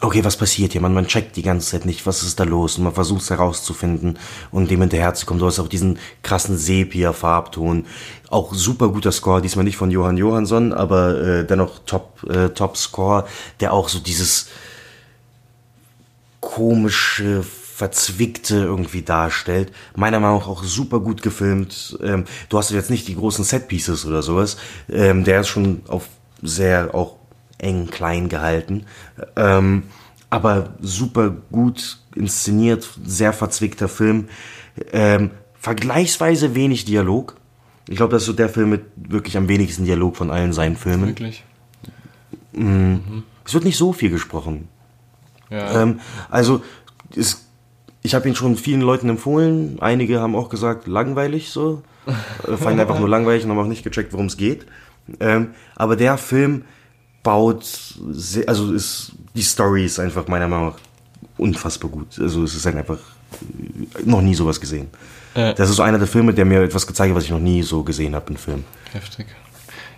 okay, 0.00 0.24
was 0.24 0.36
passiert 0.36 0.72
hier? 0.72 0.80
Man, 0.80 0.94
man 0.94 1.06
checkt 1.06 1.36
die 1.36 1.42
ganze 1.42 1.70
Zeit 1.70 1.84
nicht, 1.84 2.06
was 2.06 2.22
ist 2.22 2.38
da 2.38 2.44
los 2.44 2.78
und 2.78 2.84
man 2.84 2.94
versucht 2.94 3.22
es 3.22 3.30
herauszufinden 3.30 4.18
und 4.50 4.70
dem 4.70 4.80
hinterherzukommen. 4.80 5.40
Du 5.40 5.46
hast 5.46 5.58
auch 5.58 5.68
diesen 5.68 5.98
krassen 6.22 6.56
Sepia-Farbton. 6.56 7.86
Auch 8.30 8.54
super 8.54 8.88
guter 8.90 9.12
Score, 9.12 9.42
diesmal 9.42 9.64
nicht 9.64 9.76
von 9.76 9.90
Johann 9.90 10.16
Johansson, 10.16 10.72
aber 10.72 11.20
äh, 11.20 11.46
dennoch 11.46 11.80
Top, 11.84 12.24
äh, 12.28 12.50
Top 12.50 12.76
Score, 12.76 13.26
der 13.60 13.72
auch 13.72 13.88
so 13.88 13.98
dieses 13.98 14.48
komische, 16.40 17.44
verzwickte 17.78 18.56
irgendwie 18.56 19.02
darstellt. 19.02 19.70
Meiner 19.94 20.18
Meinung 20.18 20.40
nach 20.40 20.48
auch 20.48 20.64
super 20.64 20.98
gut 20.98 21.22
gefilmt. 21.22 21.96
Ähm, 22.02 22.24
du 22.48 22.58
hast 22.58 22.72
jetzt 22.72 22.90
nicht 22.90 23.06
die 23.06 23.14
großen 23.14 23.44
Setpieces 23.44 24.04
oder 24.04 24.20
sowas. 24.20 24.56
Ähm, 24.88 25.22
der 25.22 25.42
ist 25.42 25.48
schon 25.48 25.82
auf 25.86 26.08
sehr 26.42 26.92
auch 26.92 27.14
eng 27.58 27.86
klein 27.86 28.28
gehalten. 28.28 28.84
Ähm, 29.36 29.84
aber 30.28 30.70
super 30.80 31.30
gut 31.52 32.00
inszeniert, 32.16 32.88
sehr 33.04 33.32
verzwickter 33.32 33.88
Film. 33.88 34.28
Ähm, 34.90 35.30
vergleichsweise 35.60 36.56
wenig 36.56 36.84
Dialog. 36.84 37.36
Ich 37.88 37.96
glaube, 37.96 38.10
das 38.10 38.22
ist 38.22 38.26
so 38.26 38.32
der 38.32 38.48
Film 38.48 38.70
mit 38.70 38.86
wirklich 38.96 39.36
am 39.36 39.46
wenigsten 39.46 39.84
Dialog 39.84 40.16
von 40.16 40.32
allen 40.32 40.52
seinen 40.52 40.76
Filmen. 40.76 41.06
wirklich. 41.06 41.44
Mm. 42.54 42.96
Es 43.44 43.54
wird 43.54 43.64
nicht 43.64 43.78
so 43.78 43.92
viel 43.92 44.10
gesprochen. 44.10 44.66
Ja. 45.48 45.82
Ähm, 45.82 46.00
also, 46.28 46.60
es, 47.16 47.47
ich 48.02 48.14
habe 48.14 48.28
ihn 48.28 48.34
schon 48.34 48.56
vielen 48.56 48.80
Leuten 48.80 49.08
empfohlen. 49.08 49.78
Einige 49.80 50.20
haben 50.20 50.36
auch 50.36 50.48
gesagt, 50.48 50.86
langweilig 50.86 51.50
so. 51.50 51.82
Äh, 52.46 52.56
fanden 52.56 52.80
einfach 52.80 52.98
nur 52.98 53.08
langweilig 53.08 53.44
und 53.44 53.50
haben 53.50 53.58
auch 53.58 53.66
nicht 53.66 53.84
gecheckt, 53.84 54.12
worum 54.12 54.26
es 54.26 54.36
geht. 54.36 54.66
Ähm, 55.20 55.48
aber 55.76 55.96
der 55.96 56.18
Film 56.18 56.64
baut, 57.22 57.64
sehr, 58.10 58.48
also 58.48 58.72
ist, 58.72 59.12
die 59.34 59.42
Story 59.42 59.84
ist 59.84 59.98
einfach 59.98 60.28
meiner 60.28 60.48
Meinung 60.48 60.68
nach 60.68 60.78
unfassbar 61.36 61.90
gut. 61.90 62.18
Also 62.18 62.44
es 62.44 62.54
ist 62.54 62.64
halt 62.66 62.76
einfach 62.76 62.98
äh, 62.98 64.02
noch 64.04 64.22
nie 64.22 64.34
sowas 64.34 64.60
gesehen. 64.60 64.88
Ja. 65.34 65.52
Das 65.52 65.70
ist 65.70 65.76
so 65.76 65.82
einer 65.82 65.98
der 65.98 66.08
Filme, 66.08 66.32
der 66.32 66.44
mir 66.44 66.62
etwas 66.62 66.86
gezeigt 66.86 67.10
hat, 67.10 67.16
was 67.16 67.24
ich 67.24 67.30
noch 67.30 67.40
nie 67.40 67.62
so 67.62 67.82
gesehen 67.82 68.14
habe 68.14 68.30
in 68.30 68.36
Film. 68.36 68.64
Heftig. 68.92 69.26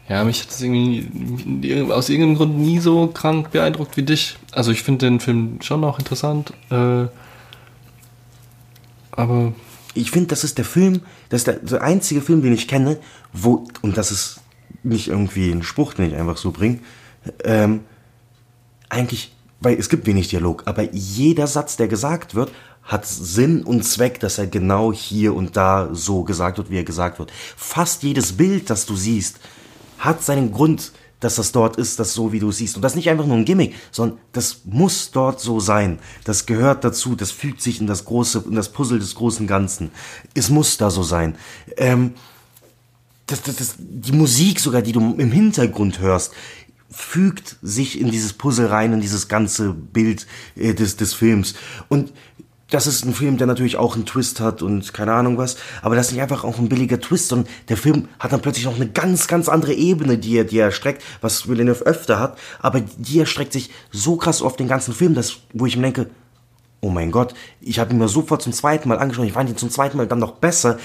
Ja, 0.09 0.25
mich 0.25 0.41
hat 0.41 0.49
das 0.49 0.61
irgendwie 0.61 1.93
aus 1.93 2.09
irgendeinem 2.09 2.37
Grund 2.37 2.59
nie 2.59 2.81
so 2.81 3.07
krank 3.07 3.53
beeindruckt 3.53 3.97
wie 3.97 4.03
dich. 4.03 4.37
Also 4.51 4.73
ich 4.73 4.83
finde 4.83 5.07
den 5.07 5.21
Film 5.21 5.59
schon 5.63 5.85
auch 5.85 6.01
interessant. 6.01 6.53
Äh, 6.71 7.07
aber 9.21 9.53
ich 9.95 10.11
finde, 10.11 10.29
das 10.29 10.45
ist 10.45 10.59
der 10.59 10.65
Film, 10.65 11.03
das 11.29 11.41
ist 11.41 11.47
der, 11.47 11.55
der 11.57 11.83
einzige 11.83 12.21
Film, 12.21 12.43
den 12.43 12.55
ich 12.55 12.69
kenne, 12.69 12.99
wo, 13.33 13.67
und 13.83 13.97
das 13.97 14.11
ist 14.11 14.41
nicht 14.83 15.09
irgendwie 15.09 15.51
ein 15.51 15.63
Spruch, 15.63 15.95
den 15.95 16.07
ich 16.07 16.17
einfach 16.17 16.37
so 16.37 16.53
bringe, 16.53 16.79
ähm, 17.45 17.81
eigentlich, 18.89 19.35
weil 19.61 19.79
es 19.79 19.89
gibt 19.89 20.07
wenig 20.07 20.29
Dialog, 20.29 20.63
aber 20.67 20.91
jeder 20.93 21.47
Satz, 21.47 21.77
der 21.77 21.89
gesagt 21.89 22.35
wird, 22.35 22.51
hat 22.83 23.07
Sinn 23.07 23.63
und 23.63 23.85
Zweck, 23.85 24.21
dass 24.21 24.39
er 24.39 24.47
genau 24.47 24.93
hier 24.93 25.35
und 25.35 25.57
da 25.57 25.91
so 25.93 26.25
gesagt 26.25 26.59
wird, 26.59 26.71
wie 26.71 26.79
er 26.79 26.85
gesagt 26.85 27.19
wird. 27.19 27.31
Fast 27.57 28.03
jedes 28.03 28.33
Bild, 28.33 28.71
das 28.71 28.87
du 28.87 28.97
siehst, 28.97 29.39
hat 29.99 30.23
seinen 30.25 30.51
Grund, 30.51 30.93
dass 31.21 31.37
das 31.37 31.53
dort 31.53 31.77
ist, 31.77 31.99
das 32.01 32.15
so 32.15 32.33
wie 32.33 32.41
du 32.41 32.51
siehst. 32.51 32.77
Und 32.77 32.83
das 32.83 32.95
nicht 32.95 33.11
einfach 33.11 33.27
nur 33.27 33.37
ein 33.37 33.45
Gimmick, 33.45 33.75
sondern 33.93 34.19
das 34.33 34.63
muss 34.65 35.11
dort 35.11 35.41
so 35.41 35.61
sein. 35.61 35.99
Das 36.25 36.47
gehört 36.47 36.83
dazu, 36.83 37.15
das 37.15 37.31
fügt 37.31 37.61
sich 37.61 37.81
in 37.81 37.87
das 37.87 38.07
große, 38.07 38.45
in 38.49 38.57
das 38.57 38.73
Puzzle 38.73 38.99
des 38.99 39.15
großen 39.15 39.47
Ganzen. 39.47 39.91
Es 40.35 40.49
muss 40.49 40.79
da 40.79 40.91
so 40.91 41.03
sein. 41.03 41.37
Ähm, 41.77 42.15
das, 43.27 43.43
das, 43.43 43.57
das, 43.57 43.75
die 43.79 44.13
Musik 44.13 44.59
sogar, 44.59 44.83
die 44.83 44.93
du 44.93 45.15
im 45.15 45.31
Hintergrund 45.31 46.01
hörst, 46.01 46.33
fügt 46.91 47.57
sich 47.63 48.01
in 48.01 48.11
dieses 48.11 48.33
Puzzle 48.33 48.67
rein, 48.67 48.93
in 48.93 49.01
dieses 49.01 49.29
ganze 49.29 49.73
Bild 49.73 50.27
äh, 50.57 50.75
des, 50.75 50.97
des 50.97 51.15
Films. 51.15 51.55
Und 51.89 52.13
das 52.71 52.87
ist 52.87 53.05
ein 53.05 53.15
Film, 53.15 53.37
der 53.37 53.47
natürlich 53.47 53.77
auch 53.77 53.95
einen 53.95 54.07
Twist 54.07 54.41
hat 54.41 54.63
und 54.63 54.93
keine 54.95 55.13
Ahnung 55.13 55.39
was, 55.39 55.57
aber 55.83 55.97
das 55.97 56.07
ist 56.07 56.13
nicht 56.13 56.23
einfach 56.23 56.45
auch 56.45 56.59
ein 56.59 56.69
billiger 56.69 57.01
Twist, 57.01 57.29
sondern 57.29 57.49
der 57.69 57.77
Film 57.77 58.09
hat 58.19 58.33
dann 58.33 58.41
plötzlich 58.41 58.65
noch 58.65 58.77
eine 58.77 58.89
ganz, 58.89 59.27
ganz 59.27 59.49
andere 59.49 59.75
Ebene, 59.75 60.19
die 60.19 60.37
er, 60.37 60.45
die 60.45 60.59
er 60.59 60.73
streckt, 60.73 61.03
was 61.21 61.49
Villeneuve 61.49 61.85
öfter 61.85 62.19
hat, 62.19 62.39
aber 62.61 62.81
die 62.81 63.19
erstreckt 63.19 63.53
sich 63.53 63.71
so 63.91 64.17
krass 64.17 64.43
auf 64.43 64.57
den 64.57 64.69
ganzen 64.69 64.95
Film, 64.95 65.15
dass, 65.15 65.39
wo 65.53 65.67
ich 65.67 65.77
mir 65.77 65.83
denke, 65.83 66.11
oh 66.81 66.91
mein 66.91 67.11
Gott, 67.11 67.35
ich 67.61 67.79
habe 67.79 67.93
ihn 67.93 67.99
mir 67.99 68.09
sofort 68.09 68.43
zum 68.43 68.53
zweiten 68.53 68.89
Mal 68.89 68.99
angeschaut, 68.99 69.27
ich 69.27 69.33
fand 69.33 69.51
ihn 69.51 69.57
zum 69.57 69.71
zweiten 69.71 69.97
Mal 69.97 70.07
dann 70.07 70.19
noch 70.19 70.33
besser 70.33 70.79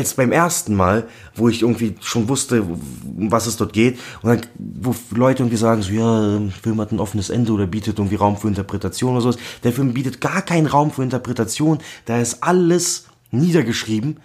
als 0.00 0.14
beim 0.14 0.32
ersten 0.32 0.74
Mal, 0.74 1.06
wo 1.34 1.48
ich 1.48 1.62
irgendwie 1.62 1.94
schon 2.00 2.28
wusste, 2.28 2.62
um 2.62 3.30
was 3.30 3.46
es 3.46 3.56
dort 3.56 3.72
geht. 3.72 3.98
Und 4.22 4.30
dann, 4.30 4.40
wo 4.58 4.94
Leute 5.14 5.42
irgendwie 5.42 5.56
sagen, 5.56 5.82
so, 5.82 5.92
ja, 5.92 6.38
der 6.38 6.50
Film 6.50 6.80
hat 6.80 6.92
ein 6.92 7.00
offenes 7.00 7.30
Ende 7.30 7.52
oder 7.52 7.66
bietet 7.66 7.98
irgendwie 7.98 8.16
Raum 8.16 8.36
für 8.36 8.48
Interpretation 8.48 9.12
oder 9.12 9.22
sowas. 9.22 9.38
Der 9.62 9.72
Film 9.72 9.94
bietet 9.94 10.20
gar 10.20 10.42
keinen 10.42 10.66
Raum 10.66 10.90
für 10.90 11.02
Interpretation. 11.02 11.78
Da 12.06 12.18
ist 12.18 12.42
alles 12.42 13.06
niedergeschrieben. 13.30 14.18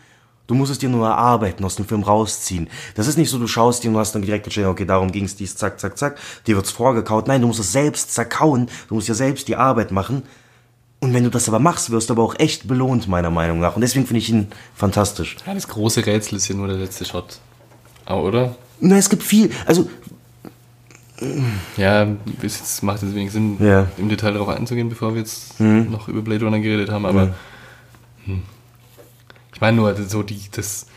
Du 0.48 0.54
musst 0.54 0.72
es 0.72 0.78
dir 0.78 0.90
nur 0.90 1.08
erarbeiten, 1.08 1.66
aus 1.66 1.76
dem 1.76 1.86
Film 1.86 2.04
rausziehen. 2.04 2.70
Das 2.94 3.08
ist 3.08 3.18
nicht 3.18 3.32
so, 3.32 3.40
du 3.40 3.48
schaust 3.48 3.84
dir 3.84 3.90
und 3.90 3.98
hast 3.98 4.14
dann 4.14 4.22
direkt 4.22 4.44
gecheckt, 4.44 4.68
okay, 4.68 4.86
darum 4.86 5.12
ging 5.12 5.26
es 5.26 5.36
dies, 5.36 5.56
zack, 5.56 5.80
zack, 5.80 5.98
zack. 5.98 6.20
Dir 6.46 6.56
wird's 6.56 6.70
vorgekaut. 6.72 7.28
Nein, 7.28 7.42
du 7.42 7.48
musst 7.48 7.60
es 7.60 7.72
selbst 7.72 8.14
zerkauen. 8.14 8.68
Du 8.88 8.96
musst 8.96 9.08
dir 9.08 9.16
selbst 9.16 9.48
die 9.48 9.56
Arbeit 9.56 9.92
machen. 9.92 10.24
Und 11.06 11.14
wenn 11.14 11.24
du 11.24 11.30
das 11.30 11.48
aber 11.48 11.60
machst, 11.60 11.92
wirst 11.92 12.10
du 12.10 12.14
aber 12.14 12.24
auch 12.24 12.36
echt 12.40 12.68
belohnt, 12.68 13.08
meiner 13.08 13.30
Meinung 13.30 13.60
nach. 13.60 13.76
Und 13.76 13.82
deswegen 13.82 14.08
finde 14.08 14.20
ich 14.20 14.30
ihn 14.30 14.48
fantastisch. 14.76 15.38
ja, 15.46 15.54
das 15.54 15.68
große 15.68 16.04
Rätsel 16.06 16.38
ist 16.38 16.48
ja 16.48 16.56
nur 16.56 16.68
der 16.68 16.78
letzte 16.78 17.06
Shot. 17.06 17.40
Ah, 18.06 18.16
oder? 18.16 18.56
Na, 18.80 18.98
es 18.98 19.10
gibt 19.10 19.22
viel. 19.24 19.52
Also, 19.66 19.88
Ja, 21.78 22.08
jetzt 22.42 22.84
macht 22.84 23.02
es 23.04 23.16
wenig 23.16 23.32
Sinn, 23.32 23.56
Ja. 23.60 23.88
im 23.98 24.10
Detail 24.10 24.34
darauf 24.34 24.50
einzugehen, 24.50 24.90
bevor 24.90 25.14
wir 25.14 25.22
jetzt 25.22 25.58
Mhm. 25.62 25.90
noch 25.92 26.10
über 26.10 26.22
Blade 26.22 26.44
Runner 26.44 26.60
geredet 26.60 26.90
haben, 26.90 27.06
aber 27.06 27.24
Ja. 27.24 27.34
hm. 28.26 28.42
ich 29.54 29.62
meine 29.62 29.78
nur, 29.78 29.96
so 30.10 30.24
die, 30.24 30.42
das, 30.52 30.88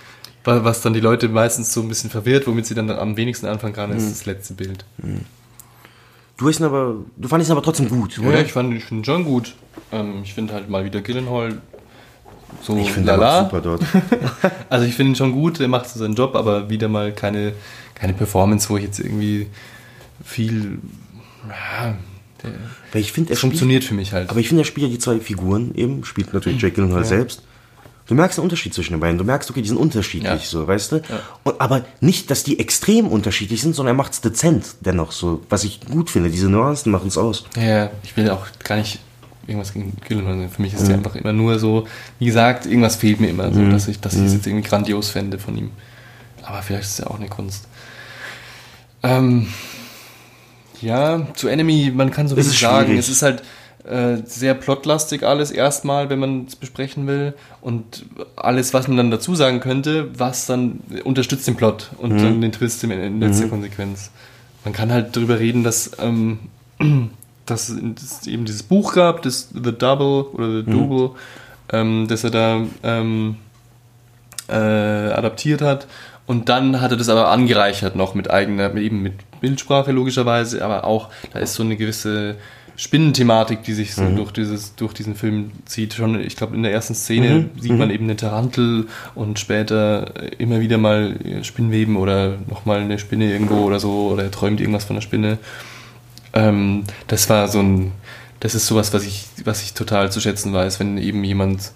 wa- 0.43 0.65
was 0.65 0.81
dann 0.81 0.93
die 0.93 0.99
Leute 1.01 1.29
meistens 1.29 1.73
so 1.73 1.83
ein 1.83 1.89
bisschen 1.89 2.11
verwirrt, 2.11 2.49
womit 2.49 2.67
sie 2.67 2.75
dann 2.75 2.91
am 2.91 3.17
wenigsten 3.17 3.47
anfangen 3.47 3.75
kann, 3.75 3.93
ist 3.93 4.05
Mhm. 4.05 4.09
das 4.11 4.27
letzte 4.27 4.55
Bild. 4.55 4.85
Du 6.39 6.49
hast 6.49 6.61
ihn 6.61 6.65
aber, 6.65 6.95
du 7.17 7.29
fandest 7.29 7.51
ihn 7.51 7.53
aber 7.53 7.63
trotzdem 7.63 7.89
gut, 7.91 8.17
Ja, 8.19 8.27
oder? 8.29 8.41
ich 8.41 8.53
fand 8.53 8.75
ich 8.75 8.85
find 8.85 9.01
ihn 9.03 9.05
schon 9.05 9.25
gut. 9.25 9.55
Ähm, 9.93 10.21
ich 10.25 10.33
finde 10.35 10.55
halt 10.55 10.69
mal 10.71 10.85
wieder 10.85 11.01
Gyllenhaal 11.03 11.61
so 12.63 12.77
Ich 12.79 12.91
finde, 12.93 13.13
lala. 13.13 13.45
super 13.45 13.61
dort. 13.61 13.83
also 14.71 14.87
ich 14.87 14.95
finde 14.95 15.13
ihn 15.13 15.17
schon 15.17 15.33
gut, 15.33 15.61
er 15.61 15.69
macht 15.69 15.89
so 15.89 15.99
seinen 15.99 16.15
Job, 16.15 16.35
aber 16.35 16.71
wieder 16.71 16.89
mal 16.89 17.13
keine, 17.13 17.53
keine 17.95 18.15
Performance, 18.15 18.69
wo 18.71 18.77
ich 18.79 18.85
jetzt 18.85 18.99
irgendwie 19.01 19.49
viel. 20.25 20.79
Ja, 21.49 21.95
der 22.43 22.51
Weil 22.93 23.03
ich 23.03 23.13
finde, 23.13 23.31
er 23.33 23.37
funktioniert 23.37 23.83
spielt, 23.85 23.89
für 23.89 23.95
mich 24.01 24.13
halt. 24.13 24.31
Aber 24.31 24.41
ich 24.41 24.49
finde, 24.49 24.63
er 24.63 24.65
spielt 24.67 24.87
ja 24.87 24.93
die 24.93 24.99
zwei 24.99 25.21
Figuren 25.21 25.75
eben, 25.75 26.05
spielt 26.05 26.33
natürlich 26.35 26.61
Jake 26.61 26.75
Gyllenhaal 26.77 27.03
Ja. 27.03 27.07
selbst. 27.07 27.43
Du 28.09 28.15
merkst 28.15 28.39
den 28.39 28.43
Unterschied 28.43 28.73
zwischen 28.75 28.95
den 28.95 29.01
beiden. 29.01 29.19
Du 29.19 29.25
merkst, 29.25 29.51
okay, 29.51 29.61
die 29.63 29.69
sind 29.69 29.77
unterschiedlich, 29.77 30.49
so, 30.49 30.67
weißt 30.67 30.93
du? 30.93 31.03
Und, 31.45 31.61
aber 31.61 31.85
nicht, 32.01 32.31
dass 32.31 32.43
die 32.43 32.59
extrem 32.59 33.07
unterschiedlich 33.07 33.61
sind, 33.61 33.75
sondern 33.75 33.95
er 33.95 33.99
macht 33.99 34.15
es 34.15 34.21
dezent 34.23 34.65
dennoch 34.81 35.13
so. 35.13 35.43
Was 35.51 35.63
ich 35.65 35.81
gut 35.83 36.09
finde, 36.11 36.31
diese 36.31 36.49
Nuancen 36.49 36.91
machen 36.91 37.09
es 37.09 37.19
aus. 37.19 37.45
Ja, 37.57 37.91
ich 38.03 38.17
will 38.17 38.31
auch 38.31 38.47
gar 38.65 38.77
nicht 38.77 38.99
irgendwas 39.47 39.73
gegen 39.75 39.93
sagen. 40.09 40.49
Für 40.51 40.63
mich 40.63 40.73
ist 40.75 40.85
Mhm. 40.85 40.91
er 40.91 40.95
einfach 40.97 41.15
immer 41.17 41.33
nur 41.35 41.59
so, 41.59 41.87
wie 42.19 42.25
gesagt, 42.27 42.65
irgendwas 42.67 42.97
fehlt 42.97 43.21
mir 43.21 43.29
immer 43.29 43.53
so, 43.53 43.61
Mhm. 43.61 43.71
dass 43.73 43.89
ich, 43.89 44.01
dass 44.01 44.15
ich 44.15 44.21
es 44.23 44.31
Mhm. 44.31 44.37
jetzt 44.37 44.47
irgendwie 44.47 44.69
grandios 44.69 45.11
fände 45.11 45.39
von 45.39 45.57
ihm. 45.57 45.71
Aber 46.43 46.63
vielleicht 46.63 46.85
ist 46.85 46.93
es 46.93 46.99
ja 46.99 47.07
auch 47.09 47.17
eine 47.21 47.29
Kunst. 47.29 47.67
Ähm, 49.03 49.49
ja, 50.81 51.27
zu 51.35 51.49
Enemy, 51.49 51.93
man 51.95 52.11
kann 52.11 52.29
so 52.29 52.37
Es 52.37 52.47
viel 52.47 52.55
ist 52.55 52.61
sagen. 52.61 52.87
schwierig. 52.87 53.01
Es 53.01 53.09
ist 53.09 53.23
halt 53.23 53.43
äh, 53.89 54.19
sehr 54.27 54.55
plotlastig 54.55 55.23
alles 55.23 55.51
erstmal, 55.51 56.11
wenn 56.11 56.19
man 56.19 56.47
es 56.47 56.57
besprechen 56.57 57.07
will. 57.07 57.35
Und 57.61 58.05
alles, 58.37 58.75
was 58.75 58.87
man 58.89 58.97
dann 58.97 59.11
dazu 59.11 59.35
sagen 59.35 59.61
könnte, 59.61 60.09
was 60.19 60.47
dann 60.47 60.81
unterstützt 61.05 61.47
den 61.47 61.57
Plot 61.57 61.91
und 61.99 62.15
Mhm. 62.15 62.23
dann 62.23 62.41
den 62.41 62.53
Twist 62.53 62.85
in, 62.85 62.91
in 62.91 63.21
letzter 63.21 63.47
Mhm. 63.47 63.51
Konsequenz. 63.51 64.11
Man 64.65 64.73
kann 64.75 64.93
halt 64.93 65.17
darüber 65.17 65.39
reden, 65.39 65.65
dass, 65.65 65.93
ähm, 66.01 66.39
dass 67.47 67.69
es 67.71 68.27
eben 68.27 68.45
dieses 68.45 68.63
Buch 68.63 68.93
gab, 68.95 69.23
das 69.23 69.49
The 69.55 69.73
Double 69.73 70.25
oder 70.35 70.49
The 70.63 70.71
Mhm. 70.71 70.73
Double, 70.73 71.11
ähm, 71.73 72.07
das 72.09 72.25
er 72.25 72.31
da 72.31 72.61
ähm, 72.83 73.37
äh, 74.49 74.53
adaptiert 74.55 75.61
hat. 75.61 75.87
Und 76.27 76.49
dann 76.51 76.81
hat 76.81 76.91
er 76.91 76.97
das 76.99 77.09
aber 77.09 77.29
angereichert 77.31 77.97
noch 77.97 78.15
mit 78.15 78.31
eigener, 78.31 78.75
eben 78.77 79.03
mit 79.03 79.15
Bildsprache 79.41 79.93
logischerweise, 79.93 80.63
aber 80.63 80.85
auch, 80.85 81.09
da 81.33 81.39
ist 81.39 81.55
so 81.55 81.63
eine 81.63 81.77
gewisse 81.77 82.37
Spinnenthematik, 82.81 83.65
die 83.65 83.73
sich 83.75 83.95
so 83.97 84.03
Mhm. 84.05 84.15
durch, 84.17 84.31
dieses, 84.31 84.77
durch 84.77 84.95
diesen 84.95 85.17
Film 85.17 85.51
zieht. 85.65 85.95
Schon, 85.95 86.21
ich 86.21 86.37
glaube, 86.37 86.55
in 86.55 86.63
der 86.63 86.73
ersten 86.73 86.95
Szene 86.95 87.51
Mhm. 87.57 87.61
sieht 87.61 87.73
man 87.73 87.89
Mhm. 87.89 87.95
eben 87.95 88.05
eine 88.05 88.17
Tarantel 88.17 88.87
und 89.17 89.41
später 89.41 90.13
immer 90.39 90.61
wieder 90.61 90.79
mal 90.79 91.17
Spinnweben 91.43 91.97
oder 91.97 92.37
nochmal 92.49 92.79
eine 92.81 93.01
Spinne 93.01 93.33
irgendwo 93.33 93.65
oder 93.65 93.81
so, 93.81 94.11
oder 94.13 94.23
er 94.23 94.31
träumt 94.31 94.61
irgendwas 94.61 94.85
von 94.85 94.95
der 94.95 95.01
Spinne. 95.03 95.39
Ähm, 96.35 96.85
das 97.09 97.29
war 97.29 97.49
so 97.49 97.59
ein, 97.59 97.91
das 98.39 98.55
ist 98.55 98.67
sowas, 98.69 98.95
was 98.95 99.05
ich, 99.05 99.27
was 99.45 99.63
ich 99.65 99.75
total 99.75 100.13
zu 100.13 100.21
schätzen 100.21 100.53
weiß, 100.53 100.79
wenn 100.79 100.99
eben 100.99 101.25
jemand 101.25 101.73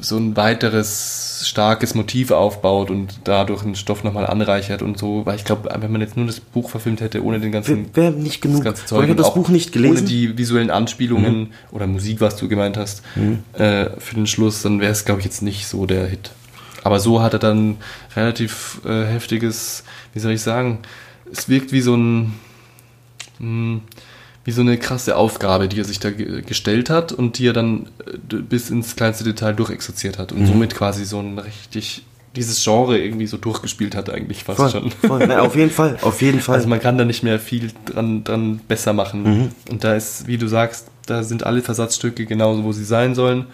so 0.00 0.16
ein 0.16 0.36
weiteres 0.36 1.42
starkes 1.46 1.94
Motiv 1.94 2.30
aufbaut 2.30 2.90
und 2.90 3.20
dadurch 3.24 3.62
einen 3.62 3.74
Stoff 3.76 4.04
nochmal 4.04 4.26
anreichert 4.26 4.82
und 4.82 4.98
so, 4.98 5.26
weil 5.26 5.36
ich 5.36 5.44
glaube, 5.44 5.68
wenn 5.80 5.92
man 5.92 6.00
jetzt 6.00 6.16
nur 6.16 6.26
das 6.26 6.40
Buch 6.40 6.70
verfilmt 6.70 7.00
hätte, 7.00 7.22
ohne 7.22 7.40
den 7.40 7.52
ganzen 7.52 7.94
Wäre 7.94 8.12
nicht 8.12 8.40
genug. 8.40 8.64
das 8.64 8.76
ganze 8.76 8.94
ich 8.96 9.02
habe 9.02 9.14
das 9.14 9.34
Buch 9.34 9.48
nicht 9.48 9.72
gelesen. 9.72 9.98
ohne 9.98 10.06
die 10.06 10.38
visuellen 10.38 10.70
Anspielungen 10.70 11.38
Mhm. 11.40 11.48
oder 11.72 11.86
Musik, 11.86 12.20
was 12.20 12.36
du 12.36 12.48
gemeint 12.48 12.76
hast, 12.76 13.02
Mhm. 13.16 13.40
äh, 13.52 13.90
für 13.98 14.14
den 14.14 14.26
Schluss, 14.26 14.62
dann 14.62 14.80
wäre 14.80 14.92
es, 14.92 15.04
glaube 15.04 15.20
ich, 15.20 15.26
jetzt 15.26 15.42
nicht 15.42 15.66
so 15.66 15.86
der 15.86 16.06
Hit. 16.06 16.30
Aber 16.84 17.00
so 17.00 17.20
hat 17.22 17.32
er 17.32 17.38
dann 17.38 17.76
relativ 18.14 18.80
äh, 18.86 19.04
heftiges, 19.06 19.84
wie 20.14 20.20
soll 20.20 20.32
ich 20.32 20.42
sagen, 20.42 20.78
es 21.30 21.48
wirkt 21.48 21.72
wie 21.72 21.80
so 21.80 21.96
ein 21.96 22.34
mh, 23.38 23.80
wie 24.46 24.52
so 24.52 24.62
eine 24.62 24.78
krasse 24.78 25.16
Aufgabe, 25.16 25.68
die 25.68 25.78
er 25.78 25.84
sich 25.84 25.98
da 26.00 26.10
ge 26.10 26.40
gestellt 26.40 26.88
hat 26.88 27.12
und 27.12 27.36
die 27.38 27.46
er 27.48 27.52
dann 27.52 27.88
äh, 28.32 28.36
bis 28.36 28.70
ins 28.70 28.96
kleinste 28.96 29.24
Detail 29.24 29.52
durchexerziert 29.52 30.18
hat 30.18 30.32
und 30.32 30.40
Mhm. 30.42 30.46
somit 30.46 30.74
quasi 30.74 31.04
so 31.04 31.18
ein 31.20 31.38
richtig 31.38 32.04
dieses 32.36 32.62
Genre 32.62 32.98
irgendwie 32.98 33.26
so 33.26 33.38
durchgespielt 33.38 33.94
hat 33.96 34.08
eigentlich 34.10 34.44
fast 34.44 34.58
Voll, 34.58 34.70
schon. 34.70 34.90
voll. 34.90 35.26
Na, 35.26 35.40
auf 35.40 35.56
jeden 35.56 35.70
Fall, 35.70 35.98
auf 36.02 36.20
jeden 36.22 36.40
Fall. 36.42 36.56
Also 36.56 36.68
man 36.68 36.80
kann 36.80 36.96
da 36.98 37.04
nicht 37.06 37.22
mehr 37.22 37.40
viel 37.40 37.70
dran, 37.86 38.24
dran 38.24 38.60
besser 38.68 38.92
machen. 38.92 39.22
Mhm. 39.22 39.48
Und 39.70 39.84
da 39.84 39.94
ist, 39.94 40.26
wie 40.26 40.36
du 40.38 40.46
sagst, 40.46 40.88
da 41.06 41.22
sind 41.22 41.44
alle 41.44 41.62
Versatzstücke 41.62 42.26
genauso, 42.26 42.62
wo 42.64 42.72
sie 42.72 42.84
sein 42.84 43.14
sollen. 43.14 43.46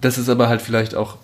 Das 0.00 0.18
ist 0.18 0.28
aber 0.30 0.48
halt 0.48 0.62
vielleicht 0.62 0.94
auch 0.94 1.18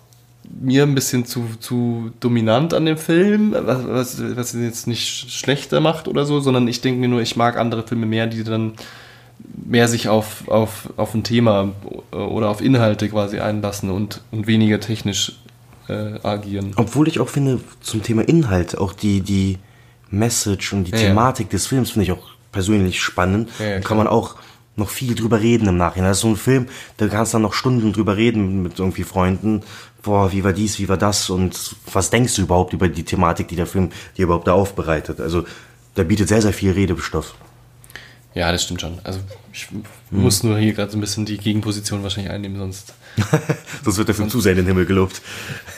mir 0.49 0.83
ein 0.83 0.95
bisschen 0.95 1.25
zu, 1.25 1.45
zu 1.59 2.11
dominant 2.19 2.73
an 2.73 2.85
dem 2.85 2.97
Film, 2.97 3.53
was, 3.57 3.87
was, 3.87 4.35
was 4.35 4.53
ihn 4.53 4.63
jetzt 4.63 4.87
nicht 4.87 5.31
schlechter 5.31 5.79
macht 5.79 6.07
oder 6.07 6.25
so, 6.25 6.39
sondern 6.39 6.67
ich 6.67 6.81
denke 6.81 6.99
mir 6.99 7.07
nur, 7.07 7.21
ich 7.21 7.35
mag 7.35 7.57
andere 7.57 7.85
Filme 7.85 8.05
mehr, 8.05 8.27
die 8.27 8.43
dann 8.43 8.73
mehr 9.65 9.87
sich 9.87 10.09
auf, 10.09 10.47
auf, 10.47 10.89
auf 10.97 11.13
ein 11.13 11.23
Thema 11.23 11.71
oder 12.11 12.49
auf 12.49 12.61
Inhalte 12.61 13.09
quasi 13.09 13.39
einlassen 13.39 13.89
und, 13.89 14.21
und 14.31 14.47
weniger 14.47 14.79
technisch 14.79 15.33
äh, 15.87 16.19
agieren. 16.23 16.73
Obwohl 16.75 17.07
ich 17.07 17.19
auch 17.19 17.29
finde, 17.29 17.59
zum 17.81 18.03
Thema 18.03 18.27
Inhalt, 18.27 18.77
auch 18.77 18.93
die, 18.93 19.21
die 19.21 19.57
Message 20.09 20.73
und 20.73 20.85
die 20.85 20.91
Ja, 20.91 20.97
ja. 20.97 21.07
Thematik 21.07 21.49
des 21.49 21.67
Films 21.67 21.91
finde 21.91 22.05
ich 22.05 22.11
auch 22.11 22.31
persönlich 22.51 23.01
spannend. 23.01 23.49
Ja, 23.59 23.65
ja, 23.65 23.79
kann 23.79 23.97
man 23.97 24.07
auch 24.07 24.35
noch 24.75 24.89
viel 24.89 25.15
drüber 25.15 25.41
reden 25.41 25.67
im 25.67 25.77
Nachhinein. 25.77 26.09
Das 26.09 26.17
ist 26.17 26.21
so 26.21 26.29
ein 26.29 26.37
Film, 26.37 26.67
da 26.97 27.07
kannst 27.07 27.33
du 27.33 27.35
dann 27.35 27.43
noch 27.43 27.53
Stunden 27.53 27.93
drüber 27.93 28.15
reden 28.17 28.63
mit 28.63 28.79
irgendwie 28.79 29.03
Freunden. 29.03 29.63
Boah, 30.03 30.31
wie 30.31 30.43
war 30.43 30.53
dies, 30.53 30.79
wie 30.79 30.89
war 30.89 30.97
das 30.97 31.29
und 31.29 31.75
was 31.91 32.09
denkst 32.09 32.35
du 32.35 32.41
überhaupt 32.43 32.73
über 32.73 32.87
die 32.87 33.03
Thematik, 33.03 33.47
die 33.49 33.55
der 33.55 33.67
Film 33.67 33.91
dir 34.17 34.23
überhaupt 34.23 34.47
da 34.47 34.53
aufbereitet? 34.53 35.19
Also, 35.19 35.45
der 35.95 36.05
bietet 36.05 36.27
sehr, 36.27 36.41
sehr 36.41 36.53
viel 36.53 36.71
Redebestoff. 36.71 37.35
Ja, 38.33 38.51
das 38.51 38.63
stimmt 38.63 38.81
schon. 38.81 38.99
Also 39.03 39.19
ich 39.51 39.67
Hm. 39.69 39.83
muss 40.09 40.43
nur 40.43 40.57
hier 40.57 40.73
gerade 40.73 40.89
so 40.91 40.97
ein 40.97 41.01
bisschen 41.01 41.25
die 41.25 41.37
Gegenposition 41.37 42.01
wahrscheinlich 42.03 42.31
einnehmen, 42.31 42.57
sonst. 42.57 42.93
Sonst 43.83 43.97
wird 43.97 44.07
der 44.07 44.15
Film 44.15 44.29
zu 44.29 44.39
sehr 44.39 44.53
in 44.53 44.59
den 44.59 44.67
Himmel 44.67 44.85
gelobt. 44.85 45.21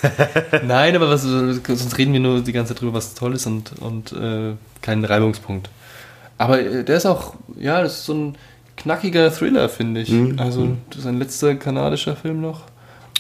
Nein, 0.64 0.96
aber 0.96 1.10
was, 1.10 1.24
sonst 1.24 1.98
reden 1.98 2.14
wir 2.14 2.20
nur 2.20 2.42
die 2.42 2.52
ganze 2.52 2.74
Zeit 2.74 2.82
drüber, 2.82 2.94
was 2.94 3.16
toll 3.16 3.34
ist 3.34 3.48
und, 3.48 3.72
und 3.80 4.12
äh, 4.12 4.54
keinen 4.82 5.04
Reibungspunkt. 5.04 5.70
Aber 6.38 6.60
äh, 6.62 6.84
der 6.84 6.98
ist 6.98 7.08
auch, 7.08 7.34
ja, 7.58 7.82
das 7.82 8.00
ist 8.00 8.06
so 8.06 8.14
ein 8.14 8.38
knackiger 8.78 9.34
Thriller, 9.34 9.68
finde 9.68 10.02
ich. 10.02 10.10
Mhm. 10.10 10.38
Also, 10.38 10.78
das 10.90 11.00
ist 11.00 11.06
ein 11.08 11.18
letzter 11.18 11.56
kanadischer 11.56 12.16
Film 12.16 12.42
noch. 12.42 12.62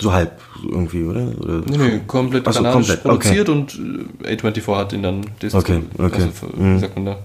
So 0.01 0.11
halb 0.11 0.41
irgendwie, 0.63 1.03
oder? 1.03 1.27
oder 1.39 1.61
Nee, 1.65 1.77
nee, 1.77 2.01
komplett 2.07 2.47
Ach 2.47 2.53
so, 2.53 2.63
kanadisch 2.63 2.87
komplett, 2.87 3.03
produziert 3.03 3.49
okay. 3.49 3.59
und 3.59 4.25
äh, 4.25 4.35
A24 4.35 4.75
hat 4.75 4.93
ihn 4.93 5.03
dann 5.03 5.21
Okay, 5.53 5.83
okay. 5.97 6.23
Also, 6.23 6.47
Mhm. 6.55 6.79
sagt 6.79 6.95
man 6.95 7.05
da? 7.05 7.19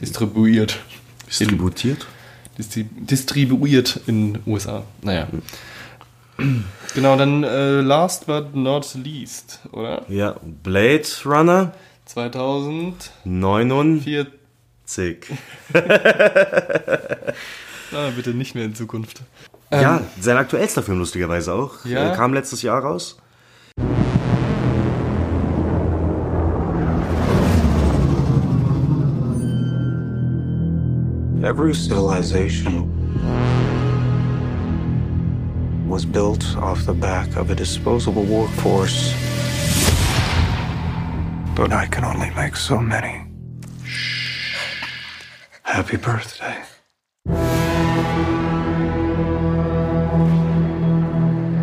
Distribuiert. 0.00 0.78
Distributiert? 1.26 2.06
Distri 2.56 2.84
distribuiert 2.84 4.00
in 4.06 4.38
USA. 4.46 4.84
Naja. 5.02 5.26
Genau, 6.94 7.16
dann 7.16 7.42
äh, 7.42 7.80
last 7.80 8.26
but 8.26 8.54
not 8.54 8.94
least, 8.94 9.60
oder? 9.72 10.02
Ja, 10.08 10.36
Blade 10.62 11.02
Runner 11.24 11.72
2000. 12.06 13.10
49. 13.24 14.26
Ah, 17.92 18.10
bitte 18.16 18.30
nicht 18.30 18.56
mehr 18.56 18.64
in 18.64 18.74
Zukunft. 18.74 19.22
Ja, 19.82 19.96
Ähm, 19.98 20.04
sein 20.20 20.36
aktuellster 20.36 20.82
Film 20.82 20.98
lustigerweise 20.98 21.52
auch. 21.52 21.84
Ja. 21.84 22.12
Äh, 22.12 22.16
Kam 22.16 22.32
letztes 22.34 22.62
Jahr 22.62 22.80
raus. 22.82 23.16
Every 31.42 31.74
civilization 31.74 32.90
was 35.86 36.06
built 36.06 36.56
off 36.56 36.86
the 36.86 36.94
back 36.94 37.36
of 37.36 37.50
a 37.50 37.54
disposable 37.54 38.24
workforce. 38.24 39.12
But 41.54 41.72
I 41.72 41.86
can 41.86 42.04
only 42.04 42.30
make 42.30 42.56
so 42.56 42.78
many. 42.80 43.26
Happy 45.62 45.96
birthday. 45.98 46.62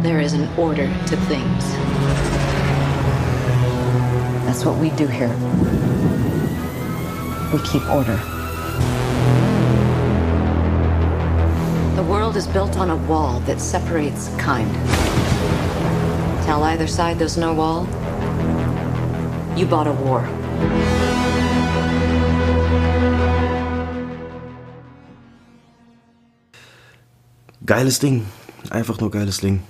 There 0.02 0.20
is 0.20 0.34
an 0.34 0.50
order 0.58 0.88
to 0.88 1.16
things. 1.28 1.64
That's 4.46 4.66
what 4.66 4.78
we 4.78 4.90
do 4.90 5.06
here. 5.06 5.30
We 7.54 7.60
keep 7.60 7.88
order. 7.88 8.16
The 11.96 12.04
world 12.10 12.36
is 12.36 12.48
built 12.48 12.78
on 12.78 12.90
a 12.90 12.96
wall 12.96 13.42
that 13.42 13.62
separates 13.62 14.36
kind. 14.38 14.74
Tell 16.46 16.64
either 16.64 16.88
side 16.88 17.20
there's 17.20 17.38
no 17.38 17.54
wall. 17.54 17.86
You 19.56 19.68
bought 19.68 19.86
a 19.86 19.94
war. 19.94 20.28
Geiles 27.64 28.00
Ding. 28.00 28.26
Einfach 28.72 29.00
nur 29.00 29.12
geiles 29.12 29.38
Ding. 29.38 29.62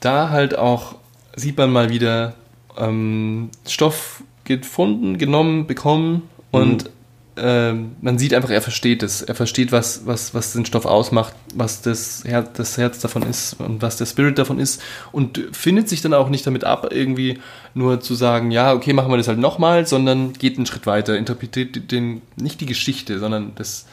Da 0.00 0.30
halt 0.30 0.56
auch 0.56 0.96
sieht 1.36 1.56
man 1.56 1.70
mal 1.70 1.90
wieder 1.90 2.34
ähm, 2.76 3.50
Stoff 3.66 4.22
gefunden, 4.44 5.18
genommen, 5.18 5.66
bekommen 5.66 6.28
und 6.50 6.90
ähm, 7.36 7.96
man 8.00 8.18
sieht 8.18 8.34
einfach, 8.34 8.50
er 8.50 8.60
versteht 8.60 9.02
es. 9.02 9.22
Er 9.22 9.34
versteht, 9.34 9.72
was, 9.72 10.04
was, 10.04 10.34
was 10.34 10.52
den 10.52 10.66
Stoff 10.66 10.84
ausmacht, 10.84 11.34
was 11.54 11.80
das 11.80 12.24
Herz, 12.24 12.50
das 12.54 12.76
Herz 12.76 12.98
davon 12.98 13.22
ist 13.22 13.54
und 13.60 13.80
was 13.80 13.96
der 13.96 14.06
Spirit 14.06 14.38
davon 14.38 14.58
ist 14.58 14.82
und 15.12 15.40
findet 15.52 15.88
sich 15.88 16.02
dann 16.02 16.12
auch 16.12 16.28
nicht 16.28 16.46
damit 16.46 16.64
ab, 16.64 16.88
irgendwie 16.90 17.38
nur 17.72 18.00
zu 18.00 18.14
sagen, 18.14 18.50
ja, 18.50 18.74
okay, 18.74 18.92
machen 18.92 19.10
wir 19.10 19.16
das 19.16 19.28
halt 19.28 19.38
nochmal, 19.38 19.86
sondern 19.86 20.32
geht 20.34 20.56
einen 20.56 20.66
Schritt 20.66 20.86
weiter, 20.86 21.16
interpretiert 21.16 21.90
den, 21.92 22.20
nicht 22.36 22.60
die 22.60 22.66
Geschichte, 22.66 23.18
sondern 23.18 23.52
das, 23.54 23.86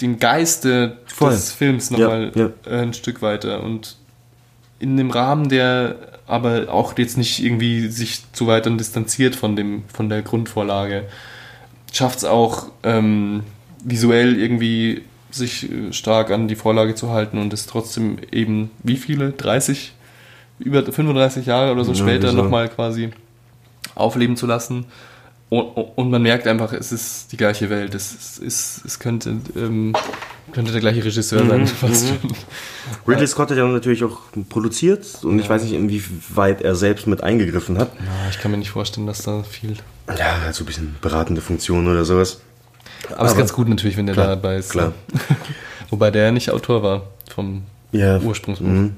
den 0.00 0.18
Geiste 0.18 0.96
Voll. 1.06 1.30
des 1.30 1.52
Films 1.52 1.90
Ja, 1.90 1.98
nochmal 1.98 2.32
ja. 2.34 2.50
äh, 2.66 2.80
ein 2.80 2.94
Stück 2.94 3.22
weiter 3.22 3.62
und 3.62 3.96
in 4.78 4.92
einem 4.92 5.10
Rahmen, 5.10 5.48
der 5.48 5.96
aber 6.26 6.72
auch 6.72 6.98
jetzt 6.98 7.16
nicht 7.16 7.42
irgendwie 7.42 7.88
sich 7.88 8.20
zu 8.32 8.46
weit 8.46 8.66
dann 8.66 8.78
distanziert 8.78 9.36
von 9.36 9.56
dem 9.56 9.84
von 9.88 10.08
der 10.08 10.22
Grundvorlage. 10.22 11.04
Schafft 11.92 12.18
es 12.18 12.24
auch 12.24 12.66
ähm, 12.82 13.44
visuell 13.84 14.38
irgendwie 14.38 15.02
sich 15.30 15.70
äh, 15.70 15.92
stark 15.92 16.30
an 16.30 16.48
die 16.48 16.56
Vorlage 16.56 16.94
zu 16.94 17.10
halten 17.10 17.38
und 17.38 17.52
es 17.52 17.66
trotzdem 17.66 18.18
eben 18.32 18.70
wie 18.82 18.96
viele 18.96 19.30
30 19.32 19.92
über 20.58 20.82
35 20.84 21.46
Jahre 21.46 21.72
oder 21.72 21.84
so 21.84 21.92
Ja, 21.92 21.98
später 21.98 22.32
nochmal 22.32 22.68
quasi 22.68 23.10
aufleben 23.94 24.36
zu 24.36 24.46
lassen. 24.46 24.86
Und, 25.48 26.10
man 26.10 26.22
merkt 26.22 26.46
einfach, 26.48 26.72
es 26.72 26.90
ist 26.90 27.30
die 27.30 27.36
gleiche 27.36 27.70
Welt. 27.70 27.94
Es, 27.94 28.12
es, 28.12 28.38
es, 28.38 28.82
es 28.84 28.98
könnte, 28.98 29.36
ähm, 29.54 29.94
könnte 30.50 30.72
der 30.72 30.80
gleiche 30.80 31.04
Regisseur 31.04 31.46
sein. 31.46 31.60
Mhm, 31.60 31.66
Fast 31.68 32.06
mhm. 32.06 32.30
Ridley 33.06 33.28
Scott 33.28 33.50
hat 33.50 33.56
ja 33.56 33.66
natürlich 33.66 34.02
auch 34.02 34.18
produziert 34.48 35.06
und 35.22 35.38
ich 35.38 35.48
weiß 35.48 35.62
nicht, 35.62 35.74
inwieweit 35.74 36.62
er 36.62 36.74
selbst 36.74 37.06
mit 37.06 37.22
eingegriffen 37.22 37.78
hat. 37.78 37.92
Ja, 37.94 38.28
ich 38.28 38.40
kann 38.40 38.50
mir 38.50 38.56
nicht 38.56 38.70
vorstellen, 38.70 39.06
dass 39.06 39.22
da 39.22 39.44
viel. 39.44 39.76
Ja, 40.08 40.40
halt 40.42 40.54
so 40.54 40.64
ein 40.64 40.66
bisschen 40.66 40.96
beratende 41.00 41.40
Funktion 41.40 41.86
oder 41.86 42.04
sowas. 42.04 42.40
Aber 43.14 43.26
es 43.26 43.32
ist 43.32 43.38
ganz 43.38 43.52
gut 43.52 43.68
natürlich, 43.68 43.96
wenn 43.96 44.06
der 44.06 44.14
klar, 44.14 44.28
dabei 44.28 44.56
ist. 44.56 44.70
Klar. 44.70 44.94
Wobei 45.90 46.10
der 46.10 46.24
ja 46.24 46.32
nicht 46.32 46.50
Autor 46.50 46.82
war 46.82 47.02
vom 47.32 47.62
Ja. 47.92 48.18
Ursprungsbuch. 48.18 48.66
Mhm. 48.66 48.96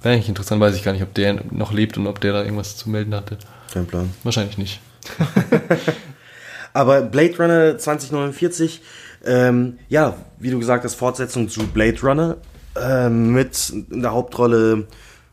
Wäre 0.00 0.14
eigentlich 0.14 0.30
interessant, 0.30 0.62
weiß 0.62 0.74
ich 0.76 0.82
gar 0.82 0.92
nicht, 0.92 1.02
ob 1.02 1.12
der 1.12 1.42
noch 1.50 1.72
lebt 1.72 1.98
und 1.98 2.06
ob 2.06 2.20
der 2.22 2.32
da 2.32 2.42
irgendwas 2.42 2.78
zu 2.78 2.88
melden 2.88 3.14
hatte. 3.14 3.36
Kein 3.70 3.86
Plan. 3.86 4.10
Wahrscheinlich 4.22 4.56
nicht. 4.56 4.80
Aber 6.72 7.02
Blade 7.02 7.36
Runner 7.38 7.78
2049, 7.78 8.82
ähm, 9.24 9.78
ja, 9.88 10.16
wie 10.38 10.50
du 10.50 10.58
gesagt 10.58 10.84
hast, 10.84 10.94
Fortsetzung 10.94 11.48
zu 11.48 11.66
Blade 11.66 12.00
Runner 12.02 12.36
ähm, 12.80 13.32
mit 13.32 13.70
in 13.90 14.02
der 14.02 14.12
Hauptrolle 14.12 14.86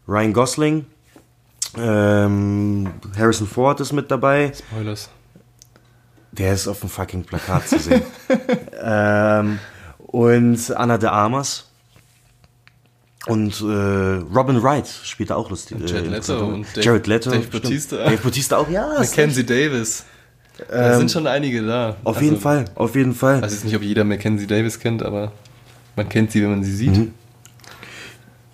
Ryan 0.07 0.33
Gosling. 0.33 0.85
Ähm, 1.77 2.89
Harrison 3.17 3.47
Ford 3.47 3.79
ist 3.79 3.93
mit 3.93 4.09
dabei. 4.09 4.51
Spoilers. 4.53 5.09
Der 6.31 6.53
ist 6.53 6.67
auf 6.67 6.79
dem 6.79 6.89
fucking 6.89 7.23
Plakat 7.23 7.67
zu 7.67 7.79
sehen. 7.79 8.01
ähm, 8.81 9.59
und 9.97 10.75
Anna 10.75 10.97
de 10.97 11.09
Armas. 11.09 11.66
Und 13.25 13.59
äh, 13.61 13.65
Robin 14.33 14.61
Wright 14.63 14.87
spielt 15.03 15.31
da 15.31 15.35
auch 15.35 15.49
lustig. 15.49 15.77
Und 15.77 15.89
Jared 15.89 16.05
äh, 16.05 16.09
Leto 16.09 16.15
interessante 16.15 16.43
Rolle. 16.43 16.53
und 16.55 16.67
Dave- 16.77 16.85
Jared 16.85 17.07
Leto. 17.07 17.29
Dave 17.31 17.43
stimmt. 17.43 17.63
Bautista. 17.63 17.95
Dave 17.97 18.17
Bautista 18.17 18.57
auch, 18.57 18.69
ja. 18.69 18.87
Mackenzie. 18.99 19.43
Davis. 19.45 20.05
Da 20.69 20.93
Ähm, 20.93 20.97
sind 20.99 21.11
schon 21.11 21.27
einige 21.27 21.61
da. 21.65 21.97
Auf 22.03 22.21
jeden 22.21 22.39
Fall, 22.39 22.65
auf 22.75 22.95
jeden 22.95 23.13
Fall. 23.13 23.37
Ich 23.37 23.43
weiß 23.43 23.51
jetzt 23.53 23.65
nicht, 23.65 23.75
ob 23.75 23.81
jeder 23.83 24.03
Mackenzie 24.03 24.47
Davis 24.47 24.79
kennt, 24.79 25.03
aber 25.03 25.31
man 25.95 26.07
kennt 26.09 26.31
sie, 26.31 26.41
wenn 26.41 26.51
man 26.51 26.63
sie 26.63 26.75
sieht. 26.75 26.95
Mhm. 26.97 27.13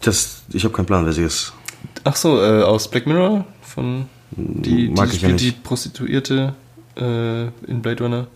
Das, 0.01 0.41
ich 0.51 0.63
habe 0.65 0.73
keinen 0.73 0.85
Plan, 0.85 1.05
wer 1.05 1.13
sie 1.13 1.23
ist. 1.23 1.53
Ach 2.03 2.15
so, 2.15 2.41
äh, 2.41 2.63
aus 2.63 2.89
Black 2.89 3.07
Mirror 3.07 3.45
von 3.61 4.07
die, 4.31 4.89
Mag 4.89 5.09
die 5.11 5.15
ich 5.15 5.21
ja 5.21 5.29
die. 5.29 5.51
Prostituierte 5.51 6.55
äh, 6.97 7.43
in 7.67 7.81
Blade 7.81 8.03
Runner. 8.03 8.27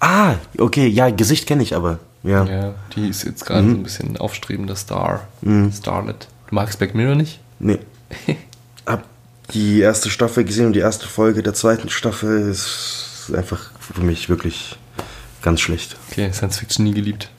Ah, 0.00 0.34
okay, 0.58 0.88
ja, 0.88 1.10
Gesicht 1.10 1.46
kenne 1.46 1.62
ich 1.62 1.74
aber. 1.76 2.00
Ja. 2.26 2.44
Ja, 2.44 2.74
die 2.94 3.08
ist 3.08 3.24
jetzt 3.24 3.46
gerade 3.46 3.62
Mhm. 3.62 3.70
so 3.70 3.76
ein 3.76 3.82
bisschen 3.82 4.16
aufstrebender 4.16 4.76
Star. 4.76 5.26
Mhm. 5.42 5.72
Starlet. 5.72 6.28
Du 6.48 6.54
magst 6.54 6.78
Black 6.78 6.94
Mirror 6.94 7.14
nicht? 7.14 7.40
Nee. 7.58 7.78
Hab 8.86 9.04
die 9.52 9.80
erste 9.80 10.10
Staffel 10.10 10.44
gesehen 10.44 10.66
und 10.66 10.72
die 10.72 10.80
erste 10.80 11.06
Folge 11.06 11.42
der 11.42 11.54
zweiten 11.54 11.88
Staffel 11.88 12.50
ist 12.50 13.30
einfach 13.34 13.70
für 13.80 14.00
mich 14.02 14.28
wirklich 14.28 14.76
ganz 15.42 15.60
schlecht. 15.60 15.96
Okay, 16.10 16.32
Science 16.32 16.58
Fiction 16.58 16.84
nie 16.84 16.94
geliebt. 16.94 17.30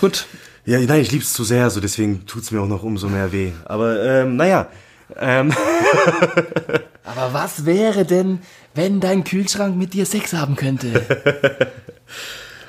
Gut. 0.00 0.26
Ja, 0.64 0.78
nein, 0.78 1.00
ich 1.00 1.10
lieb's 1.10 1.32
zu 1.32 1.42
sehr, 1.42 1.70
so 1.70 1.80
deswegen 1.80 2.24
tut's 2.26 2.52
mir 2.52 2.60
auch 2.60 2.68
noch 2.68 2.84
umso 2.84 3.08
mehr 3.08 3.32
weh. 3.32 3.50
Aber 3.64 4.00
ähm, 4.04 4.36
naja. 4.36 4.68
Ähm, 5.18 5.52
Aber 7.04 7.32
was 7.34 7.66
wäre 7.66 8.04
denn, 8.04 8.38
wenn 8.74 9.00
dein 9.00 9.24
Kühlschrank 9.24 9.76
mit 9.76 9.92
dir 9.94 10.06
Sex 10.06 10.32
haben 10.32 10.54
könnte? 10.56 11.02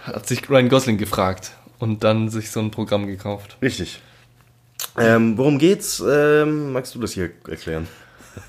Hat 0.03 0.27
sich 0.27 0.49
Ryan 0.49 0.69
Gosling 0.69 0.97
gefragt 0.97 1.51
und 1.79 2.03
dann 2.03 2.29
sich 2.29 2.51
so 2.51 2.59
ein 2.59 2.71
Programm 2.71 3.07
gekauft. 3.07 3.57
Richtig. 3.61 4.01
Ähm, 4.97 5.37
worum 5.37 5.59
geht's? 5.59 6.03
Ähm, 6.07 6.73
magst 6.73 6.93
du 6.93 6.99
das 6.99 7.13
hier 7.13 7.31
erklären? 7.47 7.87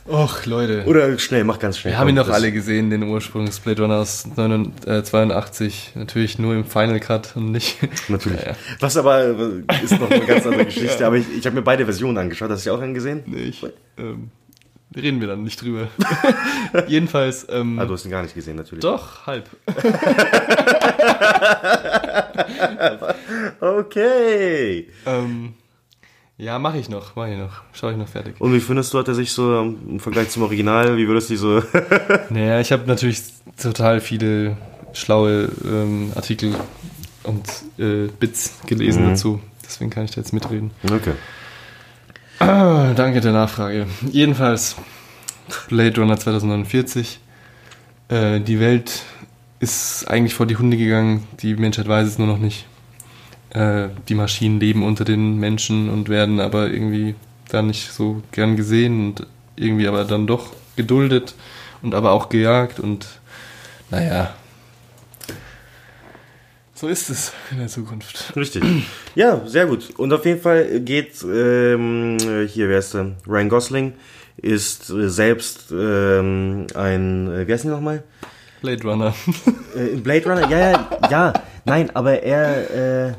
Och, 0.09 0.47
Leute. 0.47 0.85
Oder 0.87 1.19
schnell, 1.19 1.45
mach 1.45 1.59
ganz 1.59 1.79
schnell. 1.79 1.93
Wir 1.93 1.99
haben 1.99 2.09
ihn 2.09 2.17
doch 2.17 2.29
alle 2.29 2.53
gesehen, 2.53 2.91
den 2.91 3.03
Ursprungs 3.03 3.61
Blade 3.61 3.83
Runner 3.83 3.97
aus 3.97 4.27
89, 4.27 4.87
äh, 4.89 5.03
82. 5.03 5.93
Natürlich 5.95 6.39
nur 6.39 6.55
im 6.55 6.65
Final 6.65 7.01
Cut 7.01 7.37
und 7.37 7.53
nicht. 7.53 7.79
Natürlich. 8.09 8.41
Ja, 8.41 8.49
ja. 8.49 8.57
Was 8.81 8.97
aber 8.97 9.25
äh, 9.25 9.85
ist 9.85 9.99
noch 9.99 10.11
eine 10.11 10.25
ganz 10.25 10.47
andere 10.47 10.65
Geschichte. 10.67 11.07
Aber 11.07 11.17
ich, 11.17 11.27
ich 11.37 11.45
habe 11.47 11.57
mir 11.57 11.63
beide 11.63 11.85
Versionen 11.85 12.19
angeschaut. 12.19 12.51
Hast 12.51 12.65
du 12.65 12.71
ja 12.71 12.77
auch 12.77 12.81
einen 12.81 12.95
gesehen? 12.95 13.23
Nee, 13.27 13.45
ich, 13.45 13.67
ähm, 13.99 14.31
reden 14.97 15.21
wir 15.21 15.29
dann 15.29 15.43
nicht 15.43 15.61
drüber. 15.62 15.89
Jedenfalls. 16.89 17.47
Ähm, 17.51 17.79
Ah, 17.79 17.85
du 17.85 17.95
hast 17.95 18.05
ihn 18.05 18.11
gar 18.11 18.23
nicht 18.23 18.35
gesehen, 18.35 18.57
natürlich. 18.57 18.83
Doch, 18.83 19.27
halb. 19.27 19.49
okay. 23.61 24.89
Ähm, 25.07 25.55
ja, 26.37 26.59
mache 26.59 26.79
ich 26.79 26.89
noch, 26.89 27.15
mache 27.16 27.33
ich 27.33 27.39
noch. 27.39 27.62
Schau 27.73 27.91
ich 27.91 27.97
noch 27.97 28.09
fertig. 28.09 28.35
Und 28.41 28.53
wie 28.53 28.61
findest 28.61 28.93
du, 28.93 28.99
hat 28.99 29.09
er 29.09 29.15
sich 29.15 29.33
so 29.33 29.61
ähm, 29.61 29.79
im 29.89 30.01
Vergleich 30.01 30.31
zum 30.31 30.43
Original, 30.43 30.97
wie 30.97 31.07
würdest 31.07 31.31
du 31.31 31.35
dich 31.35 31.41
so... 31.41 31.62
Naja, 32.31 32.61
ich 32.61 32.73
habe 32.73 32.87
natürlich 32.87 33.23
total 33.61 34.01
viele 34.01 34.57
schlaue 34.93 35.49
ähm, 35.65 36.12
Artikel 36.15 36.55
und 37.23 37.47
äh, 37.79 38.09
Bits 38.19 38.59
gelesen 38.66 39.05
Mhm. 39.05 39.09
dazu. 39.11 39.41
Deswegen 39.65 39.91
kann 39.91 40.05
ich 40.05 40.11
da 40.12 40.21
jetzt 40.21 40.33
mitreden. 40.33 40.71
okay. 40.85 41.12
Ah, 42.47 42.93
danke 42.95 43.23
der 43.23 43.33
Nachfrage. 43.33 43.87
Jedenfalls, 44.12 44.77
Blade 45.71 45.99
Runner 45.99 46.19
2049. 46.19 47.19
Äh, 48.09 48.41
die 48.41 48.61
Welt 48.61 49.01
ist 49.61 50.07
eigentlich 50.11 50.35
vor 50.35 50.45
die 50.45 50.57
Hunde 50.57 50.77
gegangen. 50.77 51.27
Die 51.41 51.55
Menschheit 51.55 51.89
weiß 51.89 52.07
es 52.07 52.19
nur 52.19 52.27
noch 52.27 52.37
nicht. 52.37 52.66
Äh, 53.49 53.89
die 54.11 54.15
Maschinen 54.15 54.61
leben 54.61 54.83
unter 54.83 55.07
den 55.07 55.39
Menschen 55.39 55.89
und 55.89 56.11
werden 56.11 56.39
aber 56.39 56.69
irgendwie 56.69 57.15
da 57.49 57.62
nicht 57.62 57.93
so 57.93 58.21
gern 58.31 58.57
gesehen 58.57 59.07
und 59.07 59.27
irgendwie 59.57 59.89
aber 59.89 60.05
dann 60.05 60.27
doch 60.27 60.53
geduldet 60.77 61.35
und 61.81 61.95
aber 61.95 62.12
auch 62.12 62.29
gejagt 62.29 62.79
und 62.79 63.07
naja. 63.91 64.35
So 66.75 66.89
ist 66.89 67.09
es 67.09 67.33
in 67.51 67.59
der 67.59 67.69
Zukunft. 67.69 68.37
Richtig. 68.37 68.65
Ja, 69.15 69.41
sehr 69.47 69.67
gut. 69.67 69.91
Und 69.97 70.13
auf 70.13 70.25
jeden 70.25 70.41
Fall 70.41 70.81
geht 70.81 71.23
ähm, 71.23 72.19
hier, 72.49 72.69
wer 72.69 72.79
ist 72.79 72.95
der? 72.95 73.13
Ryan 73.27 73.49
Gosling 73.49 73.93
ist 74.37 74.91
äh, 74.91 75.09
selbst 75.09 75.71
ähm, 75.71 76.67
ein, 76.75 77.33
äh, 77.33 77.47
wie 77.47 77.53
heißt 77.53 77.65
ihn 77.65 77.71
nochmal? 77.71 78.03
Blade 78.61 78.83
Runner. 78.83 79.15
Äh, 79.75 79.97
Blade 79.97 80.25
Runner? 80.25 80.49
Ja, 80.49 80.59
ja, 80.71 80.89
ja. 81.11 81.33
Nein, 81.65 81.91
aber 81.95 82.23
er, 82.23 83.09
äh, 83.09 83.15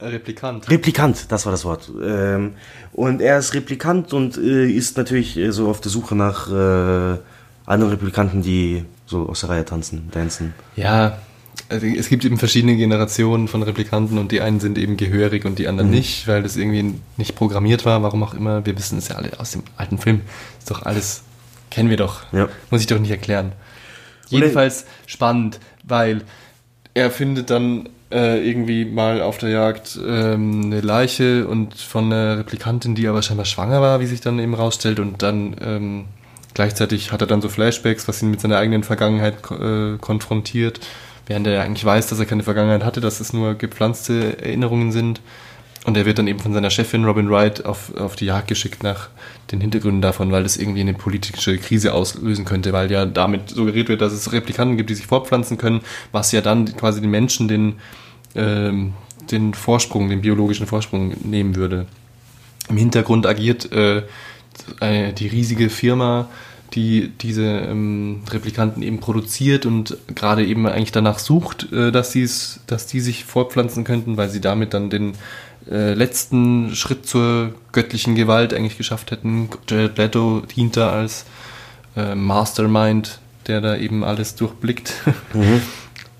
Replikant. 0.00 0.70
Replikant, 0.70 1.30
das 1.32 1.46
war 1.46 1.52
das 1.52 1.64
Wort. 1.64 1.90
Ähm, 2.00 2.54
und 2.92 3.20
er 3.20 3.38
ist 3.38 3.54
Replikant 3.54 4.12
und 4.12 4.38
äh, 4.38 4.70
ist 4.70 4.96
natürlich 4.96 5.36
äh, 5.36 5.50
so 5.50 5.68
auf 5.68 5.80
der 5.80 5.90
Suche 5.90 6.14
nach 6.14 6.48
äh, 6.48 7.18
anderen 7.66 7.90
Replikanten, 7.92 8.40
die 8.42 8.84
so 9.06 9.28
aus 9.28 9.40
der 9.40 9.50
Reihe 9.50 9.64
tanzen, 9.64 10.08
dancen. 10.12 10.54
Ja, 10.76 11.18
also 11.70 11.86
es 11.86 12.08
gibt 12.08 12.24
eben 12.24 12.36
verschiedene 12.36 12.76
Generationen 12.76 13.48
von 13.48 13.62
Replikanten 13.62 14.18
und 14.18 14.32
die 14.32 14.40
einen 14.40 14.60
sind 14.60 14.76
eben 14.76 14.96
gehörig 14.96 15.44
und 15.44 15.58
die 15.58 15.68
anderen 15.68 15.90
Mhm. 15.90 15.96
nicht, 15.96 16.26
weil 16.28 16.42
das 16.42 16.56
irgendwie 16.56 16.94
nicht 17.16 17.36
programmiert 17.36 17.84
war, 17.84 18.02
warum 18.02 18.22
auch 18.22 18.34
immer. 18.34 18.66
Wir 18.66 18.76
wissen 18.76 18.98
es 18.98 19.08
ja 19.08 19.16
alle 19.16 19.38
aus 19.38 19.52
dem 19.52 19.62
alten 19.76 19.98
Film. 19.98 20.22
Ist 20.58 20.70
doch 20.70 20.82
alles, 20.82 21.22
kennen 21.70 21.88
wir 21.88 21.96
doch. 21.96 22.22
Ja. 22.32 22.48
Muss 22.70 22.80
ich 22.80 22.86
doch 22.86 22.98
nicht 22.98 23.10
erklären. 23.10 23.52
Jedenfalls 24.28 24.84
spannend, 25.06 25.58
weil 25.84 26.22
er 26.94 27.10
findet 27.10 27.50
dann 27.50 27.88
äh, 28.12 28.44
irgendwie 28.48 28.84
mal 28.84 29.22
auf 29.22 29.38
der 29.38 29.50
Jagd 29.50 29.98
ähm, 30.04 30.62
eine 30.64 30.80
Leiche 30.80 31.46
und 31.46 31.74
von 31.74 32.06
einer 32.06 32.38
Replikantin, 32.38 32.94
die 32.94 33.06
aber 33.06 33.22
scheinbar 33.22 33.44
schwanger 33.46 33.80
war, 33.80 34.00
wie 34.00 34.06
sich 34.06 34.20
dann 34.20 34.38
eben 34.38 34.54
rausstellt 34.54 34.98
und 34.98 35.22
dann 35.22 35.56
ähm, 35.60 36.04
gleichzeitig 36.54 37.12
hat 37.12 37.20
er 37.20 37.28
dann 37.28 37.40
so 37.40 37.48
Flashbacks, 37.48 38.08
was 38.08 38.22
ihn 38.22 38.30
mit 38.30 38.40
seiner 38.40 38.58
eigenen 38.58 38.82
Vergangenheit 38.82 39.36
äh, 39.52 39.96
konfrontiert, 40.00 40.80
während 41.30 41.46
er 41.46 41.62
eigentlich 41.62 41.84
weiß, 41.84 42.08
dass 42.08 42.18
er 42.18 42.26
keine 42.26 42.42
Vergangenheit 42.42 42.84
hatte, 42.84 43.00
dass 43.00 43.20
es 43.20 43.32
nur 43.32 43.54
gepflanzte 43.54 44.42
Erinnerungen 44.42 44.90
sind. 44.90 45.20
Und 45.84 45.96
er 45.96 46.04
wird 46.04 46.18
dann 46.18 46.26
eben 46.26 46.40
von 46.40 46.52
seiner 46.52 46.70
Chefin 46.70 47.04
Robin 47.04 47.30
Wright 47.30 47.64
auf, 47.64 47.94
auf 47.94 48.16
die 48.16 48.26
Jagd 48.26 48.48
geschickt 48.48 48.82
nach 48.82 49.10
den 49.52 49.60
Hintergründen 49.60 50.02
davon, 50.02 50.32
weil 50.32 50.42
das 50.42 50.56
irgendwie 50.56 50.80
eine 50.80 50.92
politische 50.92 51.56
Krise 51.58 51.94
auslösen 51.94 52.44
könnte, 52.44 52.72
weil 52.72 52.90
ja 52.90 53.06
damit 53.06 53.48
suggeriert 53.50 53.88
wird, 53.88 54.00
dass 54.00 54.12
es 54.12 54.32
Replikanten 54.32 54.76
gibt, 54.76 54.90
die 54.90 54.94
sich 54.94 55.06
fortpflanzen 55.06 55.56
können, 55.56 55.82
was 56.10 56.32
ja 56.32 56.40
dann 56.40 56.76
quasi 56.76 57.00
den 57.00 57.10
Menschen 57.10 57.46
den, 57.46 57.76
ähm, 58.34 58.94
den 59.30 59.54
Vorsprung, 59.54 60.08
den 60.08 60.22
biologischen 60.22 60.66
Vorsprung 60.66 61.14
nehmen 61.22 61.54
würde. 61.54 61.86
Im 62.68 62.76
Hintergrund 62.76 63.24
agiert 63.24 63.70
äh, 63.70 64.02
die 64.80 65.28
riesige 65.28 65.70
Firma, 65.70 66.28
die 66.74 67.10
diese 67.20 67.44
ähm, 67.44 68.22
Replikanten 68.30 68.82
eben 68.82 69.00
produziert 69.00 69.66
und 69.66 69.96
gerade 70.14 70.46
eben 70.46 70.66
eigentlich 70.66 70.92
danach 70.92 71.18
sucht, 71.18 71.72
äh, 71.72 71.90
dass, 71.90 72.12
sie's, 72.12 72.60
dass 72.66 72.86
die 72.86 73.00
sich 73.00 73.24
fortpflanzen 73.24 73.84
könnten, 73.84 74.16
weil 74.16 74.30
sie 74.30 74.40
damit 74.40 74.74
dann 74.74 74.90
den 74.90 75.14
äh, 75.70 75.94
letzten 75.94 76.74
Schritt 76.74 77.06
zur 77.06 77.54
göttlichen 77.72 78.14
Gewalt 78.14 78.54
eigentlich 78.54 78.78
geschafft 78.78 79.10
hätten. 79.10 79.48
Jared 79.68 79.98
Leto 79.98 80.40
dient 80.40 80.76
da 80.76 80.90
als 80.90 81.26
äh, 81.96 82.14
Mastermind, 82.14 83.20
der 83.46 83.60
da 83.60 83.76
eben 83.76 84.04
alles 84.04 84.34
durchblickt. 84.34 84.94
Mhm. 85.32 85.62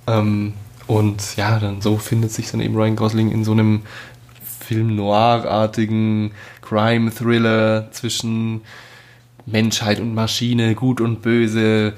ähm, 0.06 0.52
und 0.86 1.36
ja, 1.36 1.58
dann 1.58 1.80
so 1.80 1.98
findet 1.98 2.32
sich 2.32 2.50
dann 2.50 2.60
eben 2.60 2.74
Ryan 2.74 2.96
Gosling 2.96 3.30
in 3.30 3.44
so 3.44 3.52
einem 3.52 3.82
Film 4.70 4.96
noir-artigen 4.96 6.32
Crime-Thriller 6.62 7.88
zwischen 7.92 8.62
Menschheit 9.46 10.00
und 10.00 10.14
Maschine, 10.14 10.74
gut 10.74 11.00
und 11.00 11.22
böse. 11.22 11.94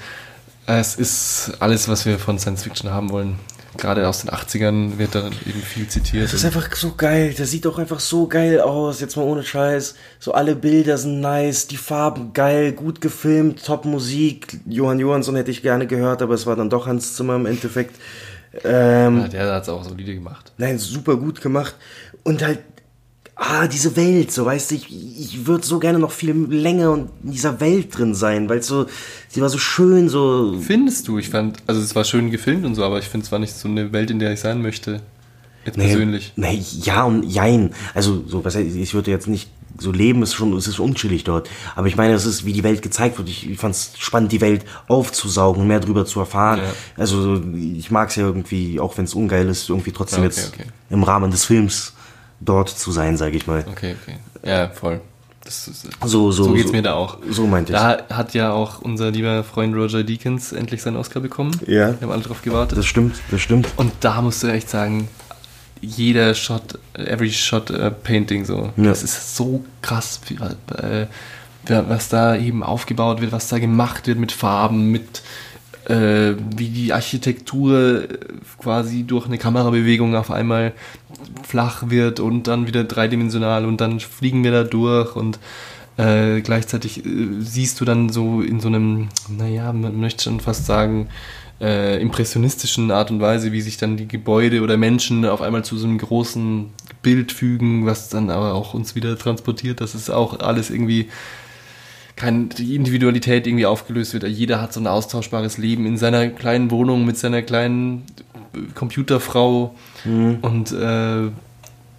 Es 0.67 0.95
ist 0.95 1.53
alles, 1.61 1.89
was 1.89 2.07
wir 2.07 2.19
von 2.19 2.39
Science 2.39 2.63
Fiction 2.63 2.91
haben 2.91 3.11
wollen. 3.11 3.39
Gerade 3.79 4.07
aus 4.07 4.21
den 4.21 4.31
80ern 4.31 4.99
wird 4.99 5.15
da 5.15 5.27
eben 5.47 5.63
viel 5.63 5.89
zitiert. 5.89 6.25
Das 6.25 6.35
ist 6.35 6.45
einfach 6.45 6.75
so 6.77 6.93
geil. 6.95 7.35
Der 7.37 7.47
sieht 7.47 7.65
doch 7.65 7.79
einfach 7.79 8.01
so 8.01 8.27
geil 8.27 8.61
aus. 8.61 9.01
Jetzt 9.01 9.17
mal 9.17 9.23
ohne 9.23 9.43
Scheiß. 9.43 9.95
So 10.21 10.33
alle 10.33 10.55
Bilder 10.55 10.99
sind 10.99 11.21
nice, 11.21 11.69
die 11.69 11.79
Farben 11.79 12.35
geil, 12.35 12.73
gut 12.73 13.01
gefilmt, 13.01 13.65
top 13.65 13.87
Musik. 13.87 14.59
Johann 14.67 14.99
Johansson 14.99 15.37
hätte 15.37 15.51
ich 15.51 15.63
gerne 15.63 15.87
gehört, 15.87 16.21
aber 16.21 16.35
es 16.35 16.47
war 16.47 16.55
dann 16.55 16.69
doch 16.69 16.87
Hans 16.87 17.17
Zimmer 17.17 17.37
im 17.37 17.47
Endeffekt. 17.47 17.97
Ähm, 18.63 19.21
ja, 19.21 19.29
der 19.29 19.55
hat 19.55 19.63
es 19.63 19.69
auch 19.71 19.85
solide 19.85 20.15
gemacht. 20.15 20.53
Nein, 20.59 20.79
super 20.79 21.17
gut 21.17 21.41
gemacht. 21.41 21.75
Und 22.25 22.43
halt, 22.43 22.59
ah, 23.43 23.67
diese 23.67 23.97
Welt, 23.97 24.31
so 24.31 24.45
weißt 24.47 24.71
du, 24.71 24.75
ich, 24.77 24.87
ich 25.19 25.47
würde 25.47 25.67
so 25.67 25.79
gerne 25.79 25.99
noch 25.99 26.13
viel 26.13 26.31
länger 26.31 26.95
in 26.95 27.33
dieser 27.33 27.61
Welt 27.61 27.97
drin 27.97 28.15
sein, 28.15 28.49
weil 28.49 28.63
so, 28.63 28.87
sie 29.29 29.41
war 29.41 29.49
so 29.49 29.59
schön, 29.59 30.09
so. 30.09 30.59
Findest 30.61 31.09
du? 31.09 31.19
Ich 31.19 31.29
fand, 31.29 31.59
also 31.67 31.81
es 31.81 31.95
war 31.95 32.05
schön 32.05 32.31
gefilmt 32.31 32.65
und 32.65 32.77
so, 32.77 32.85
aber 32.85 32.99
ich 32.99 33.07
finde 33.07 33.25
es 33.27 33.33
war 33.33 33.39
nicht 33.39 33.55
so 33.55 33.69
eine 33.69 33.93
Welt, 33.93 34.11
in 34.11 34.19
der 34.19 34.33
ich 34.33 34.41
sein 34.41 34.63
möchte. 34.63 35.01
Jetzt 35.65 35.77
Nee, 35.77 35.89
persönlich. 35.89 36.33
Nee, 36.37 36.63
ja 36.83 37.05
und 37.05 37.25
jein. 37.25 37.73
Also, 37.95 38.25
so, 38.27 38.45
was 38.45 38.55
ich 38.57 38.95
würde 38.95 39.11
jetzt 39.11 39.29
nicht 39.29 39.49
so 39.79 39.93
leben, 39.93 40.23
ist 40.23 40.35
schon, 40.35 40.57
es 40.57 40.67
ist 40.67 40.81
unchillig 40.81 41.25
dort. 41.25 41.49
Aber 41.77 41.87
ich 41.87 41.97
meine, 41.97 42.15
es 42.15 42.27
ist, 42.27 42.45
wie 42.45 42.53
die 42.53 42.65
Welt 42.65 42.83
gezeigt 42.83 43.19
wird. 43.19 43.29
Ich, 43.29 43.49
ich 43.49 43.59
fand 43.59 43.75
es 43.75 43.93
spannend, 43.97 44.33
die 44.33 44.41
Welt 44.41 44.65
aufzusaugen 44.89 45.67
mehr 45.67 45.81
drüber 45.81 46.05
zu 46.05 46.21
erfahren. 46.21 46.61
Ja. 46.61 46.73
Also, 46.97 47.41
ich 47.55 47.91
mag 47.91 48.11
es 48.11 48.17
ja 48.17 48.25
irgendwie, 48.25 48.81
auch 48.81 48.99
wenn 48.99 49.05
es 49.05 49.15
ungeil 49.15 49.49
ist, 49.49 49.69
irgendwie 49.69 49.93
trotzdem 49.93 50.21
okay, 50.21 50.29
jetzt 50.29 50.53
okay. 50.55 50.65
im 50.91 51.05
Rahmen 51.05 51.31
des 51.31 51.45
Films 51.45 51.95
dort 52.45 52.69
zu 52.69 52.93
sein, 52.93 53.17
sage 53.17 53.37
ich 53.37 53.47
mal. 53.47 53.65
Okay, 53.71 53.95
okay. 54.03 54.17
Ja, 54.45 54.69
voll. 54.69 55.01
Das 55.45 55.67
ist, 55.67 55.89
So, 56.05 56.31
so, 56.31 56.45
so 56.45 56.53
geht's 56.53 56.69
so- 56.69 56.73
mir 56.73 56.83
da 56.83 56.95
auch. 56.95 57.19
so 57.29 57.47
meinte 57.47 57.73
ich's. 57.73 57.83
Da 57.83 58.05
hat 58.17 58.33
ja 58.35 58.53
auch 58.53 58.81
unser 58.81 59.11
lieber 59.11 59.43
Freund 59.43 59.75
Roger 59.75 60.05
Deakins 60.05 60.53
endlich 60.53 60.83
seinen 60.83 60.97
Oscar 60.97 61.19
bekommen. 61.21 61.51
Ja. 61.67 61.89
Wir 61.89 62.03
haben 62.03 62.11
alle 62.13 62.23
drauf 62.23 62.43
gewartet. 62.43 62.79
Das 62.79 62.87
stimmt, 62.87 63.17
das 63.31 63.41
stimmt. 63.41 63.69
Und 63.77 63.93
da 64.01 64.23
musst 64.23 64.43
du 64.45 64.47
echt 64.47 64.71
sagen, 64.71 65.09
jeder 65.81 66.35
Shot, 66.35 66.79
every 66.95 67.33
Shot 67.33 67.71
äh, 67.71 67.91
Painting 67.91 68.45
so. 68.45 68.71
Ja. 68.77 68.85
Das 68.85 69.03
ist 69.03 69.37
so 69.37 69.65
krass, 69.83 70.21
wie, 70.29 70.35
äh, 70.77 71.07
was 71.89 72.09
da 72.09 72.37
eben 72.37 72.63
aufgebaut 72.63 73.21
wird, 73.21 73.33
was 73.33 73.49
da 73.49 73.59
gemacht 73.59 74.07
wird 74.07 74.19
mit 74.19 74.31
Farben, 74.31 74.91
mit 74.93 75.23
äh, 75.89 76.35
wie 76.57 76.69
die 76.69 76.93
Architektur 76.93 78.05
äh, 78.05 78.09
quasi 78.59 79.05
durch 79.05 79.27
eine 79.27 79.39
Kamerabewegung 79.39 80.17
auf 80.17 80.31
einmal 80.31 80.73
flach 81.47 81.85
wird 81.89 82.21
und 82.21 82.47
dann 82.47 82.67
wieder 82.67 82.85
dreidimensional 82.85 83.65
und 83.65 83.81
dann 83.81 84.01
fliegen 84.01 84.45
wir 84.45 84.53
da 84.53 84.65
durch 84.65 85.17
und 85.17 85.39
äh, 85.97 86.41
gleichzeitig 86.41 87.05
äh, 87.05 87.11
siehst 87.41 87.81
du 87.81 87.85
dann 87.85 88.09
so 88.09 88.41
in 88.41 88.61
so 88.61 88.69
einem, 88.69 89.09
naja, 89.29 89.73
man 89.73 90.01
möchte 90.01 90.25
schon 90.25 90.41
fast 90.41 90.67
sagen, 90.67 91.09
äh, 91.61 92.01
impressionistischen 92.01 92.91
Art 92.91 93.11
und 93.11 93.21
Weise, 93.21 93.53
wie 93.53 93.61
sich 93.61 93.77
dann 93.77 93.97
die 93.97 94.09
Gebäude 94.09 94.63
oder 94.63 94.77
Menschen 94.77 95.25
auf 95.25 95.43
einmal 95.43 95.65
zu 95.65 95.77
so 95.77 95.87
einem 95.87 95.99
großen 95.99 96.71
Bild 97.03 97.31
fügen, 97.33 97.87
was 97.87 98.09
dann 98.09 98.31
aber 98.31 98.55
auch 98.55 98.75
uns 98.75 98.95
wieder 98.95 99.19
transportiert. 99.19 99.81
Das 99.81 99.95
ist 99.95 100.11
auch 100.11 100.41
alles 100.41 100.71
irgendwie 100.71 101.09
kein, 102.17 102.49
die 102.51 102.75
Individualität 102.77 103.47
irgendwie 103.47 103.67
aufgelöst 103.67 104.13
wird. 104.13 104.25
Jeder 104.25 104.61
hat 104.61 104.73
so 104.73 104.81
ein 104.81 104.87
austauschbares 104.87 105.59
Leben 105.59 105.87
in 105.87 105.97
seiner 105.97 106.29
kleinen 106.29 106.71
Wohnung 106.71 107.05
mit 107.05 107.17
seiner 107.19 107.43
kleinen 107.43 108.05
Computerfrau 108.75 109.75
Mhm. 110.05 110.39
und 110.43 110.73
äh, 110.73 111.23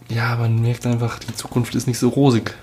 ja, 0.10 0.36
man 0.38 0.62
merkt 0.62 0.86
einfach, 0.86 1.20
die 1.20 1.34
Zukunft 1.34 1.74
ist 1.76 1.88
nicht 1.88 1.98
so 1.98 2.10
rosig. 2.10 2.54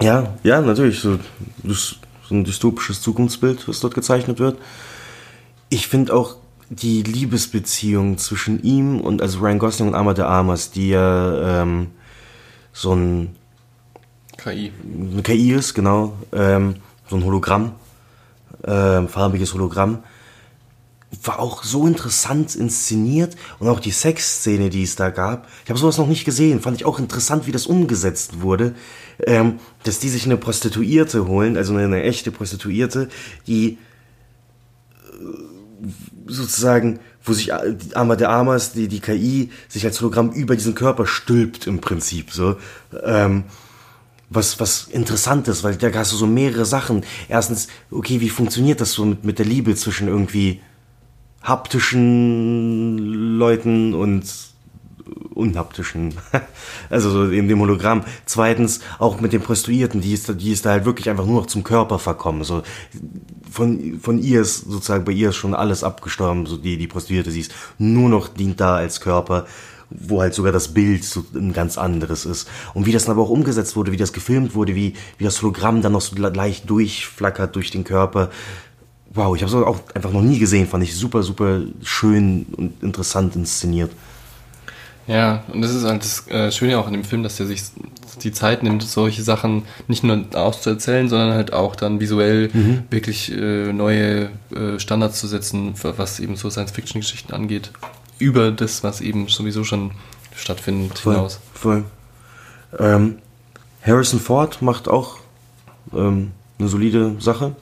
Ja, 0.00 0.34
ja, 0.42 0.60
natürlich. 0.60 1.00
So, 1.00 1.18
so 1.64 2.34
ein 2.34 2.44
dystopisches 2.44 3.00
Zukunftsbild, 3.00 3.66
was 3.66 3.80
dort 3.80 3.94
gezeichnet 3.94 4.38
wird. 4.38 4.58
Ich 5.70 5.88
finde 5.88 6.14
auch 6.14 6.36
die 6.68 7.02
Liebesbeziehung 7.02 8.18
zwischen 8.18 8.62
ihm 8.62 9.00
und 9.00 9.22
also 9.22 9.38
Ryan 9.38 9.58
Gosling 9.58 9.88
und 9.88 9.94
Arma 9.94 10.12
de 10.14 10.24
Armas, 10.24 10.70
die 10.70 10.90
ja 10.90 11.62
ähm, 11.62 11.88
so 12.72 12.94
ein 12.94 13.34
KI. 14.36 14.72
KI 15.22 15.52
ist, 15.52 15.74
genau, 15.74 16.16
ähm, 16.32 16.76
so 17.08 17.16
ein 17.16 17.24
Hologramm, 17.24 17.72
ähm, 18.64 19.08
farbiges 19.08 19.54
Hologramm, 19.54 20.02
war 21.22 21.38
auch 21.38 21.62
so 21.62 21.86
interessant 21.86 22.54
inszeniert 22.54 23.36
und 23.58 23.68
auch 23.68 23.80
die 23.80 23.90
Sexszene, 23.90 24.70
die 24.70 24.82
es 24.82 24.96
da 24.96 25.10
gab. 25.10 25.48
Ich 25.64 25.70
habe 25.70 25.78
sowas 25.78 25.98
noch 25.98 26.08
nicht 26.08 26.24
gesehen, 26.24 26.60
fand 26.60 26.76
ich 26.76 26.84
auch 26.84 26.98
interessant, 26.98 27.46
wie 27.46 27.52
das 27.52 27.66
umgesetzt 27.66 28.40
wurde, 28.40 28.74
ähm, 29.24 29.58
dass 29.84 29.98
die 29.98 30.08
sich 30.08 30.26
eine 30.26 30.36
Prostituierte 30.36 31.26
holen, 31.26 31.56
also 31.56 31.74
eine, 31.74 31.84
eine 31.84 32.02
echte 32.02 32.32
Prostituierte, 32.32 33.08
die 33.46 33.72
äh, 33.72 33.78
sozusagen, 36.26 36.98
wo 37.24 37.32
sich 37.32 37.50
äh, 37.50 37.76
Arma 37.94 38.16
der 38.16 38.30
Amas, 38.30 38.72
die, 38.72 38.88
die 38.88 39.00
KI, 39.00 39.50
sich 39.68 39.84
als 39.84 40.00
Hologramm 40.00 40.32
über 40.32 40.56
diesen 40.56 40.74
Körper 40.74 41.06
stülpt 41.06 41.66
im 41.66 41.80
Prinzip 41.80 42.32
so. 42.32 42.56
Ähm, 43.04 43.44
was, 44.28 44.58
was 44.58 44.84
interessant 44.88 45.46
ist, 45.48 45.62
weil 45.62 45.76
da 45.76 45.92
hast 45.94 46.12
du 46.12 46.16
so 46.16 46.26
mehrere 46.26 46.64
Sachen. 46.64 47.04
Erstens, 47.28 47.68
okay, 47.90 48.20
wie 48.20 48.28
funktioniert 48.28 48.80
das 48.80 48.92
so 48.92 49.04
mit, 49.04 49.24
mit 49.24 49.38
der 49.38 49.46
Liebe 49.46 49.74
zwischen 49.76 50.08
irgendwie 50.08 50.60
haptischen 51.42 52.98
Leuten 53.38 53.94
und 53.94 54.24
unhaptischen, 55.34 56.14
also 56.90 57.10
so 57.10 57.24
in 57.30 57.46
dem 57.48 57.60
Hologramm. 57.60 58.04
Zweitens 58.24 58.80
auch 58.98 59.20
mit 59.20 59.32
den 59.32 59.42
Prostituierten, 59.42 60.00
die 60.00 60.12
ist, 60.14 60.28
da- 60.28 60.32
die 60.32 60.50
ist 60.50 60.64
da 60.66 60.70
halt 60.70 60.84
wirklich 60.84 61.08
einfach 61.10 61.26
nur 61.26 61.40
noch 61.42 61.46
zum 61.46 61.62
Körper 61.62 61.98
verkommen. 61.98 62.42
So 62.42 62.62
von, 63.50 64.00
von 64.00 64.18
ihr 64.18 64.40
ist 64.40 64.68
sozusagen 64.68 65.04
bei 65.04 65.12
ihr 65.12 65.28
ist 65.30 65.36
schon 65.36 65.54
alles 65.54 65.84
abgestorben, 65.84 66.46
so 66.46 66.56
die, 66.56 66.76
die 66.78 66.86
Prostituierte, 66.88 67.30
sie 67.30 67.40
ist 67.40 67.52
nur 67.78 68.08
noch 68.08 68.28
dient 68.28 68.60
da 68.60 68.76
als 68.76 69.00
Körper, 69.00 69.46
wo 69.90 70.20
halt 70.20 70.34
sogar 70.34 70.52
das 70.52 70.68
Bild 70.68 71.04
so 71.04 71.24
ein 71.34 71.52
ganz 71.52 71.78
anderes 71.78 72.24
ist. 72.26 72.48
Und 72.74 72.86
wie 72.86 72.92
das 72.92 73.04
dann 73.04 73.12
aber 73.12 73.22
auch 73.22 73.30
umgesetzt 73.30 73.76
wurde, 73.76 73.92
wie 73.92 73.96
das 73.96 74.12
gefilmt 74.12 74.54
wurde, 74.54 74.74
wie, 74.74 74.94
wie 75.18 75.24
das 75.24 75.40
Hologramm 75.42 75.82
dann 75.82 75.92
noch 75.92 76.00
so 76.00 76.16
le- 76.16 76.30
leicht 76.30 76.68
durchflackert 76.68 77.54
durch 77.54 77.70
den 77.70 77.84
Körper. 77.84 78.30
Wow, 79.14 79.34
ich 79.36 79.42
habe 79.42 79.50
es 79.50 79.64
auch 79.64 79.80
einfach 79.94 80.12
noch 80.12 80.22
nie 80.22 80.38
gesehen, 80.38 80.66
fand 80.66 80.84
ich 80.84 80.94
super, 80.94 81.22
super 81.22 81.60
schön 81.82 82.46
und 82.56 82.82
interessant 82.82 83.34
inszeniert. 83.36 83.90
Ja, 85.06 85.44
und 85.52 85.62
das 85.62 85.72
ist 85.72 85.84
halt 85.84 86.02
das 86.02 86.26
äh, 86.26 86.50
Schöne 86.50 86.76
auch 86.78 86.88
in 86.88 86.92
dem 86.92 87.04
Film, 87.04 87.22
dass 87.22 87.36
der 87.36 87.46
sich 87.46 87.62
die 88.24 88.32
Zeit 88.32 88.64
nimmt, 88.64 88.82
solche 88.82 89.22
Sachen 89.22 89.62
nicht 89.86 90.02
nur 90.02 90.24
auszuerzählen, 90.34 91.08
sondern 91.08 91.32
halt 91.32 91.52
auch 91.52 91.76
dann 91.76 92.00
visuell 92.00 92.50
Mhm. 92.52 92.82
wirklich 92.90 93.30
äh, 93.30 93.72
neue 93.72 94.30
äh, 94.52 94.78
Standards 94.78 95.20
zu 95.20 95.28
setzen, 95.28 95.74
was 95.82 96.18
eben 96.18 96.34
so 96.34 96.50
Science-Fiction-Geschichten 96.50 97.32
angeht. 97.32 97.70
Über 98.18 98.50
das, 98.50 98.82
was 98.82 99.00
eben 99.00 99.28
sowieso 99.28 99.64
schon 99.64 99.92
stattfindet, 100.34 100.98
Voll, 100.98 101.14
hinaus. 101.14 101.40
voll. 101.54 101.84
Ähm, 102.78 103.18
Harrison 103.82 104.20
Ford 104.20 104.62
macht 104.62 104.88
auch 104.88 105.18
ähm, 105.94 106.32
eine 106.58 106.68
solide 106.68 107.16
Sache. 107.20 107.54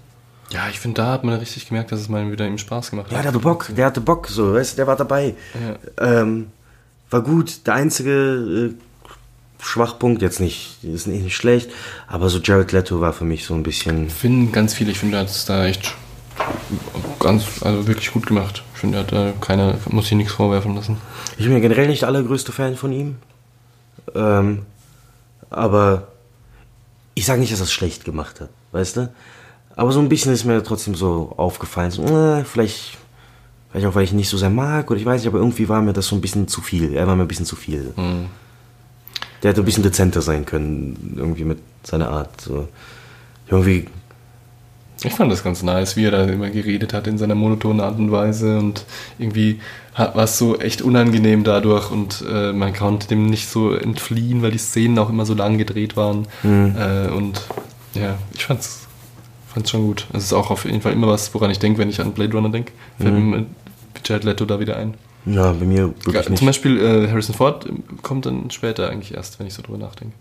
Ja, 0.51 0.69
ich 0.71 0.79
finde, 0.79 1.03
da 1.03 1.13
hat 1.13 1.25
man 1.25 1.39
richtig 1.39 1.67
gemerkt, 1.69 1.91
dass 1.93 2.01
es 2.01 2.09
mal 2.09 2.31
wieder 2.31 2.47
ihm 2.47 2.59
Spaß 2.59 2.91
gemacht 2.91 3.11
Ja, 3.11 3.19
hat. 3.19 3.25
der 3.25 3.33
hatte 3.33 3.41
Bock, 3.41 3.69
der 3.77 3.87
hatte 3.87 4.01
Bock, 4.01 4.29
so, 4.29 4.55
weißt 4.55 4.73
du, 4.73 4.77
der 4.77 4.87
war 4.87 4.97
dabei. 4.97 5.35
Ähm, 5.99 6.49
war 7.11 7.23
gut. 7.23 7.67
Der 7.67 7.75
einzige 7.75 8.73
äh, 8.73 9.63
Schwachpunkt, 9.63 10.21
jetzt 10.23 10.41
nicht, 10.41 10.79
ist 10.85 11.07
nicht, 11.07 11.23
nicht 11.25 11.37
schlecht, 11.37 11.71
aber 12.07 12.29
so 12.29 12.39
Jared 12.39 12.73
Leto 12.73 13.01
war 13.01 13.13
für 13.13 13.25
mich 13.25 13.45
so 13.47 13.55
ein 13.55 13.63
bisschen. 13.63 14.11
finden 14.11 14.53
ganz 14.53 14.75
viele, 14.75 14.91
ich 14.93 14.99
finde, 14.99 15.17
er 15.17 15.21
hat 15.23 15.31
es 15.31 15.45
da 15.47 15.65
echt 15.67 15.95
ganz, 17.21 17.45
also 17.63 17.87
wirklich 17.87 18.13
gut 18.13 18.27
gemacht. 18.27 18.63
Ich 18.75 18.81
finde, 18.81 18.99
er 18.99 19.05
hat 19.05 19.13
da 19.13 19.33
keine, 19.41 19.79
muss 19.91 20.09
sich 20.09 20.17
nichts 20.17 20.35
vorwerfen 20.35 20.75
lassen. 20.75 20.97
Ich 21.39 21.45
bin 21.45 21.53
ja 21.53 21.61
generell 21.61 21.87
nicht 21.87 22.03
der 22.03 22.09
allergrößte 22.09 22.53
Fan 22.53 22.77
von 22.77 22.93
ihm. 22.93 23.17
Ähm, 24.15 24.67
aber 25.51 26.09
ich 27.15 27.25
sage 27.25 27.41
nicht, 27.41 27.53
dass 27.53 27.61
er 27.61 27.65
es 27.65 27.73
schlecht 27.73 28.05
gemacht 28.05 28.41
hat, 28.41 28.51
weißt 28.73 28.97
du? 28.97 29.13
Aber 29.77 29.93
so 29.93 30.01
ein 30.01 30.09
bisschen 30.09 30.33
ist 30.33 30.45
mir 30.45 30.63
trotzdem 30.63 30.95
so 30.95 31.33
aufgefallen. 31.37 31.91
So, 31.91 32.03
äh, 32.05 32.45
vielleicht, 32.45 32.99
vielleicht 33.71 33.87
auch, 33.87 33.95
weil 33.95 34.05
ich 34.05 34.11
ihn 34.11 34.17
nicht 34.17 34.29
so 34.29 34.37
sehr 34.37 34.51
mag 34.51 34.91
oder 34.91 34.99
ich 34.99 35.07
weiß 35.07 35.21
nicht, 35.21 35.29
aber 35.29 35.39
irgendwie 35.39 35.69
war 35.69 35.81
mir 35.81 35.93
das 35.93 36.07
so 36.07 36.17
ein 36.17 36.21
bisschen 36.21 36.49
zu 36.49 36.61
viel. 36.61 36.95
Er 36.95 37.07
war 37.07 37.17
mir 37.17 37.23
ein 37.23 37.29
bisschen 37.29 37.47
zu 37.47 37.57
viel. 37.57 37.93
Mhm. 37.97 38.27
Der 39.43 39.51
hätte 39.51 39.63
ein 39.63 39.65
bisschen 39.65 39.83
dezenter 39.83 40.23
sein 40.23 40.45
können, 40.45 41.15
irgendwie 41.17 41.45
mit 41.45 41.59
seiner 41.83 42.09
Art. 42.09 42.41
So. 42.41 42.69
Irgendwie, 43.49 43.87
Ich 45.05 45.13
fand 45.15 45.31
das 45.31 45.45
ganz 45.45 45.63
nice, 45.63 45.97
wie 45.97 46.05
er 46.07 46.11
da 46.11 46.25
immer 46.25 46.51
geredet 46.51 46.93
hat 46.93 47.07
in 47.07 47.19
seiner 47.19 47.35
monotonen 47.35 47.81
Art 47.81 47.99
und 47.99 48.11
Weise 48.11 48.59
und 48.59 48.85
irgendwie 49.19 49.61
war 49.97 50.17
es 50.17 50.39
so 50.39 50.59
echt 50.59 50.83
unangenehm 50.83 51.45
dadurch 51.45 51.91
und 51.91 52.25
äh, 52.29 52.53
man 52.53 52.73
konnte 52.75 53.07
dem 53.09 53.27
nicht 53.27 53.49
so 53.49 53.73
entfliehen, 53.75 54.43
weil 54.43 54.51
die 54.51 54.59
Szenen 54.59 54.99
auch 54.99 55.09
immer 55.11 55.25
so 55.27 55.35
lang 55.35 55.59
gedreht 55.59 55.97
waren. 55.97 56.27
Mhm. 56.43 56.75
Äh, 56.77 57.09
und 57.13 57.41
ja, 57.95 58.17
ich 58.35 58.45
fand's, 58.47 58.89
fand's 59.53 59.71
schon 59.71 59.83
gut. 59.83 60.07
Es 60.13 60.25
ist 60.25 60.33
auch 60.33 60.51
auf 60.51 60.65
jeden 60.65 60.81
Fall 60.81 60.93
immer 60.93 61.07
was, 61.07 61.33
woran 61.35 61.51
ich 61.51 61.59
denke, 61.61 61.79
wenn 61.79 61.91
ich 61.91 62.01
an 62.01 62.13
Blade 62.13 62.33
Runner 62.33 62.49
denke. 62.51 62.73
Fällt 62.99 63.15
Mhm. 63.15 63.31
mir 63.31 63.47
Jared 64.05 64.25
Leto 64.25 64.45
da 64.47 64.59
wieder 64.59 64.77
ein. 64.77 64.95
Ja, 65.27 65.53
bei 65.53 65.65
mir 65.65 65.89
wirklich 66.05 66.15
Ja, 66.25 66.29
nicht. 66.29 66.39
Zum 66.39 66.47
Beispiel 66.47 66.79
äh, 66.79 67.09
Harrison 67.09 67.35
Ford 67.35 67.67
kommt 68.03 68.27
dann 68.27 68.51
später 68.51 68.91
eigentlich 68.91 69.15
erst, 69.15 69.39
wenn 69.39 69.47
ich 69.47 69.55
so 69.55 69.63
drüber 69.63 69.79
nachdenke. 69.79 70.15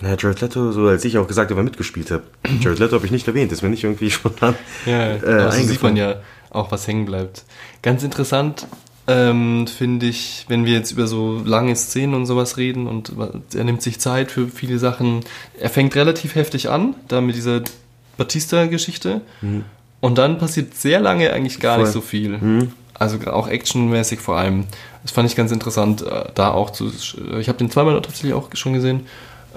Na, 0.00 0.16
Jared 0.18 0.40
Leto, 0.40 0.72
so 0.72 0.86
als 0.88 1.04
ich 1.04 1.18
auch 1.18 1.28
gesagt 1.28 1.50
habe, 1.50 1.62
mitgespielt 1.62 2.10
habe. 2.10 2.24
Jared 2.60 2.78
Leto 2.78 2.96
habe 2.96 3.06
ich 3.06 3.12
nicht 3.12 3.28
erwähnt, 3.28 3.52
ist 3.52 3.62
mir 3.62 3.70
nicht 3.70 3.84
irgendwie 3.84 4.10
spontan 4.10 4.54
Ja, 4.86 5.12
äh, 5.12 5.52
so 5.52 5.66
sieht 5.66 5.82
man 5.82 5.96
ja 5.96 6.16
auch, 6.50 6.70
was 6.70 6.86
hängen 6.86 7.04
bleibt. 7.04 7.44
Ganz 7.82 8.02
interessant 8.02 8.66
ähm, 9.06 9.66
finde 9.66 10.06
ich, 10.06 10.46
wenn 10.48 10.64
wir 10.64 10.72
jetzt 10.72 10.92
über 10.92 11.06
so 11.06 11.42
lange 11.44 11.76
Szenen 11.76 12.14
und 12.14 12.26
sowas 12.26 12.56
reden 12.56 12.86
und 12.86 13.12
er 13.54 13.64
nimmt 13.64 13.82
sich 13.82 14.00
Zeit 14.00 14.30
für 14.30 14.48
viele 14.48 14.78
Sachen. 14.78 15.20
Er 15.58 15.68
fängt 15.68 15.94
relativ 15.94 16.34
heftig 16.34 16.70
an, 16.70 16.94
da 17.08 17.20
mit 17.20 17.36
dieser 17.36 17.62
Batista-Geschichte. 18.16 19.20
Mhm. 19.42 19.64
Und 20.00 20.18
dann 20.18 20.38
passiert 20.38 20.74
sehr 20.74 21.00
lange 21.00 21.32
eigentlich 21.32 21.60
gar 21.60 21.76
Voll. 21.76 21.84
nicht 21.84 21.92
so 21.92 22.00
viel. 22.00 22.38
Mhm. 22.38 22.72
Also 22.94 23.18
auch 23.30 23.48
actionmäßig 23.48 24.20
vor 24.20 24.38
allem. 24.38 24.64
Das 25.02 25.12
fand 25.12 25.28
ich 25.28 25.36
ganz 25.36 25.52
interessant, 25.52 26.02
äh, 26.02 26.26
da 26.34 26.52
auch 26.52 26.70
zu. 26.70 26.90
Ich 27.38 27.48
habe 27.48 27.58
den 27.58 27.70
zweimal 27.70 28.00
tatsächlich 28.00 28.32
auch 28.32 28.48
schon 28.54 28.72
gesehen. 28.72 29.00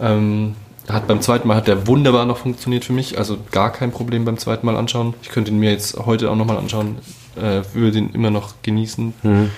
Ähm, 0.02 0.56
hat 0.88 1.07
beim 1.07 1.22
zweiten 1.22 1.48
Mal 1.48 1.57
hat 1.57 1.68
der 1.68 1.88
wunderbar 1.88 2.26
noch 2.26 2.38
funktioniert 2.38 2.86
für 2.86 2.94
mich, 2.94 3.18
also 3.18 3.38
gar 3.52 3.72
kein 3.74 3.91
Problem 3.91 4.24
beim 4.24 4.38
zweiten 4.38 4.65
Mal 4.65 4.78
anschauen. 4.78 5.15
Ich 5.22 5.30
könnte 5.30 5.52
ihn 5.52 5.60
mir 5.60 5.72
jetzt 5.72 5.98
heute 5.98 6.32
auch 6.32 6.36
nochmal 6.36 6.57
anschauen, 6.57 6.99
äh, 7.36 7.61
würde 7.74 7.91
den 7.91 8.14
immer 8.14 8.32
noch 8.32 8.53
genießen. 8.61 9.14
Mhm. 9.22 9.52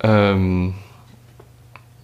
Ähm, 0.00 0.74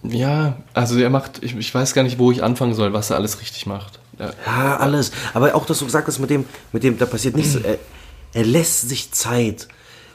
ja, 0.03 0.57
also 0.73 0.97
er 0.97 1.11
macht, 1.11 1.43
ich, 1.43 1.55
ich 1.55 1.73
weiß 1.73 1.93
gar 1.93 2.01
nicht, 2.01 2.17
wo 2.17 2.31
ich 2.31 2.43
anfangen 2.43 2.73
soll, 2.73 2.93
was 2.93 3.11
er 3.11 3.17
alles 3.17 3.39
richtig 3.41 3.67
macht. 3.67 3.99
Ja, 4.17 4.33
Ja, 4.47 4.77
alles. 4.77 5.11
Aber 5.35 5.53
auch, 5.53 5.65
dass 5.65 5.79
du 5.79 5.85
gesagt 5.85 6.07
hast, 6.07 6.17
mit 6.17 6.31
dem, 6.31 6.45
mit 6.71 6.83
dem, 6.83 6.97
da 6.97 7.05
passiert 7.05 7.35
nichts. 7.35 7.55
Er, 7.63 7.77
er 8.33 8.45
lässt 8.45 8.87
sich 8.87 9.11
Zeit. 9.11 9.67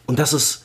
Und 0.07 0.19
das 0.19 0.33
ist, 0.33 0.65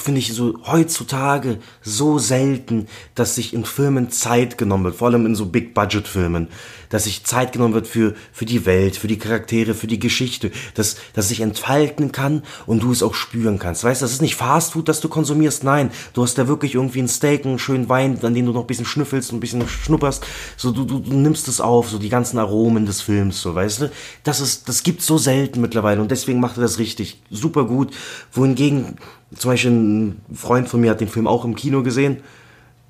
finde 0.00 0.20
ich, 0.20 0.32
so 0.32 0.58
heutzutage 0.66 1.58
so 1.82 2.18
selten, 2.18 2.86
dass 3.14 3.34
sich 3.34 3.54
in 3.54 3.64
Filmen 3.64 4.10
Zeit 4.10 4.58
genommen 4.58 4.84
wird. 4.84 4.96
Vor 4.96 5.08
allem 5.08 5.26
in 5.26 5.34
so 5.34 5.46
Big-Budget-Filmen. 5.46 6.48
Dass 6.88 7.04
sich 7.04 7.24
Zeit 7.24 7.52
genommen 7.52 7.74
wird 7.74 7.86
für, 7.86 8.14
für 8.32 8.46
die 8.46 8.66
Welt, 8.66 8.96
für 8.96 9.06
die 9.06 9.18
Charaktere, 9.18 9.74
für 9.74 9.86
die 9.86 10.00
Geschichte. 10.00 10.50
Dass, 10.74 10.96
dass 11.12 11.28
sich 11.28 11.40
entfalten 11.40 12.12
kann 12.12 12.42
und 12.66 12.82
du 12.82 12.90
es 12.92 13.02
auch 13.02 13.14
spüren 13.14 13.58
kannst. 13.58 13.84
Weißt 13.84 14.02
das 14.02 14.12
ist 14.12 14.22
nicht 14.22 14.34
Fastfood, 14.36 14.88
das 14.88 15.00
du 15.00 15.08
konsumierst. 15.08 15.64
Nein, 15.64 15.90
du 16.14 16.22
hast 16.22 16.36
da 16.38 16.48
wirklich 16.48 16.74
irgendwie 16.74 17.00
ein 17.00 17.08
Steak, 17.08 17.46
einen 17.46 17.58
schönen 17.58 17.88
Wein, 17.88 18.18
an 18.22 18.34
dem 18.34 18.46
du 18.46 18.52
noch 18.52 18.62
ein 18.62 18.66
bisschen 18.66 18.86
schnüffelst 18.86 19.30
und 19.30 19.38
ein 19.38 19.40
bisschen 19.40 19.68
schnupperst. 19.68 20.24
So, 20.56 20.72
du, 20.72 20.84
du, 20.84 20.98
du 20.98 21.14
nimmst 21.14 21.48
es 21.48 21.60
auf, 21.60 21.88
so 21.90 21.98
die 21.98 22.08
ganzen 22.08 22.38
Aromen 22.38 22.86
des 22.86 23.02
Films, 23.02 23.40
so, 23.40 23.54
weißt 23.54 23.82
du? 23.82 23.90
Das 24.24 24.40
ist, 24.40 24.68
das 24.68 24.82
gibt's 24.82 25.06
so 25.06 25.18
selten 25.18 25.60
mittlerweile 25.60 26.00
und 26.00 26.10
deswegen 26.10 26.40
macht 26.40 26.56
er 26.56 26.62
das 26.62 26.78
richtig, 26.78 27.22
super 27.30 27.64
gut. 27.64 27.92
Wohingegen, 28.32 28.96
zum 29.34 29.50
Beispiel 29.50 29.70
ein 29.70 30.20
Freund 30.34 30.68
von 30.68 30.80
mir 30.80 30.90
hat 30.90 31.00
den 31.00 31.08
Film 31.08 31.26
auch 31.26 31.44
im 31.44 31.54
Kino 31.54 31.82
gesehen 31.82 32.18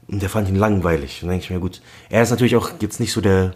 und 0.08 0.22
der 0.22 0.30
fand 0.30 0.48
ihn 0.48 0.56
langweilig. 0.56 1.22
Und 1.22 1.28
dann 1.28 1.38
denke 1.38 1.44
ich 1.44 1.50
mir, 1.50 1.60
gut, 1.60 1.80
er 2.08 2.22
ist 2.22 2.30
natürlich 2.30 2.56
auch 2.56 2.70
jetzt 2.80 3.00
nicht 3.00 3.12
so 3.12 3.20
der 3.20 3.54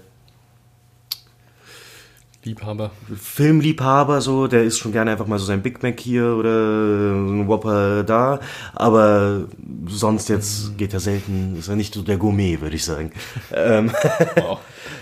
Liebhaber. 2.45 2.91
Filmliebhaber, 3.19 4.21
so, 4.21 4.47
der 4.47 4.65
isst 4.65 4.79
schon 4.79 4.93
gerne 4.93 5.13
einfach 5.13 5.27
mal 5.27 5.39
so 5.39 5.47
sein 5.47 5.63
Big 5.63 5.83
Mac 5.83 5.99
hier 5.99 6.37
oder 6.37 7.15
ein 7.15 7.49
Whopper 7.49 8.05
da, 8.05 8.39
aber 8.75 9.47
sonst 9.87 10.29
jetzt 10.29 10.77
geht 10.77 10.93
er 10.93 11.01
selten, 11.01 11.57
ist 11.59 11.69
er 11.69 11.77
nicht 11.77 11.95
so 11.95 12.03
der 12.03 12.19
Gourmet, 12.19 12.61
würde 12.61 12.77
ich 12.77 12.85
sagen. 12.85 13.13
ähm, 13.53 13.91
Wow. 14.37 14.59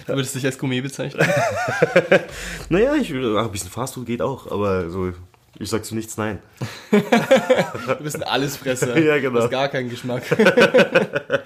Du 0.06 0.14
würdest 0.14 0.34
dich 0.34 0.44
als 0.44 0.59
Gourmet 0.59 0.80
bezeichnen? 0.82 1.26
naja, 2.68 2.94
ich, 2.94 3.12
ach, 3.12 3.44
ein 3.44 3.50
bisschen 3.50 3.70
Fastfood 3.70 4.06
geht 4.06 4.22
auch, 4.22 4.50
aber 4.50 4.88
so, 4.90 5.12
ich 5.58 5.68
sag 5.70 5.84
zu 5.84 5.94
nichts 5.94 6.16
nein. 6.16 6.38
Du 6.90 8.02
bist 8.04 8.16
ein 8.16 8.22
Allesfresser. 8.22 8.98
Ja, 8.98 9.18
genau. 9.18 9.36
Du 9.38 9.42
hast 9.44 9.50
gar 9.50 9.68
keinen 9.68 9.90
Geschmack. 9.90 10.22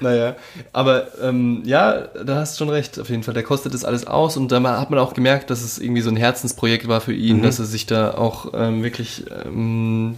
naja, 0.00 0.36
aber 0.72 1.08
ähm, 1.22 1.62
ja, 1.64 2.02
da 2.24 2.36
hast 2.36 2.54
du 2.54 2.64
schon 2.64 2.70
recht, 2.72 2.98
auf 2.98 3.08
jeden 3.10 3.22
Fall. 3.22 3.34
Der 3.34 3.42
kostet 3.42 3.74
das 3.74 3.84
alles 3.84 4.06
aus 4.06 4.36
und 4.36 4.50
da 4.50 4.62
hat 4.80 4.90
man 4.90 4.98
auch 4.98 5.12
gemerkt, 5.14 5.50
dass 5.50 5.62
es 5.62 5.78
irgendwie 5.78 6.00
so 6.00 6.10
ein 6.10 6.16
Herzensprojekt 6.16 6.88
war 6.88 7.00
für 7.00 7.12
ihn, 7.12 7.38
Mhm. 7.38 7.42
dass 7.42 7.58
er 7.58 7.66
sich 7.66 7.86
da 7.86 8.14
auch 8.14 8.52
ähm, 8.54 8.82
wirklich, 8.82 9.24
ähm, 9.44 10.16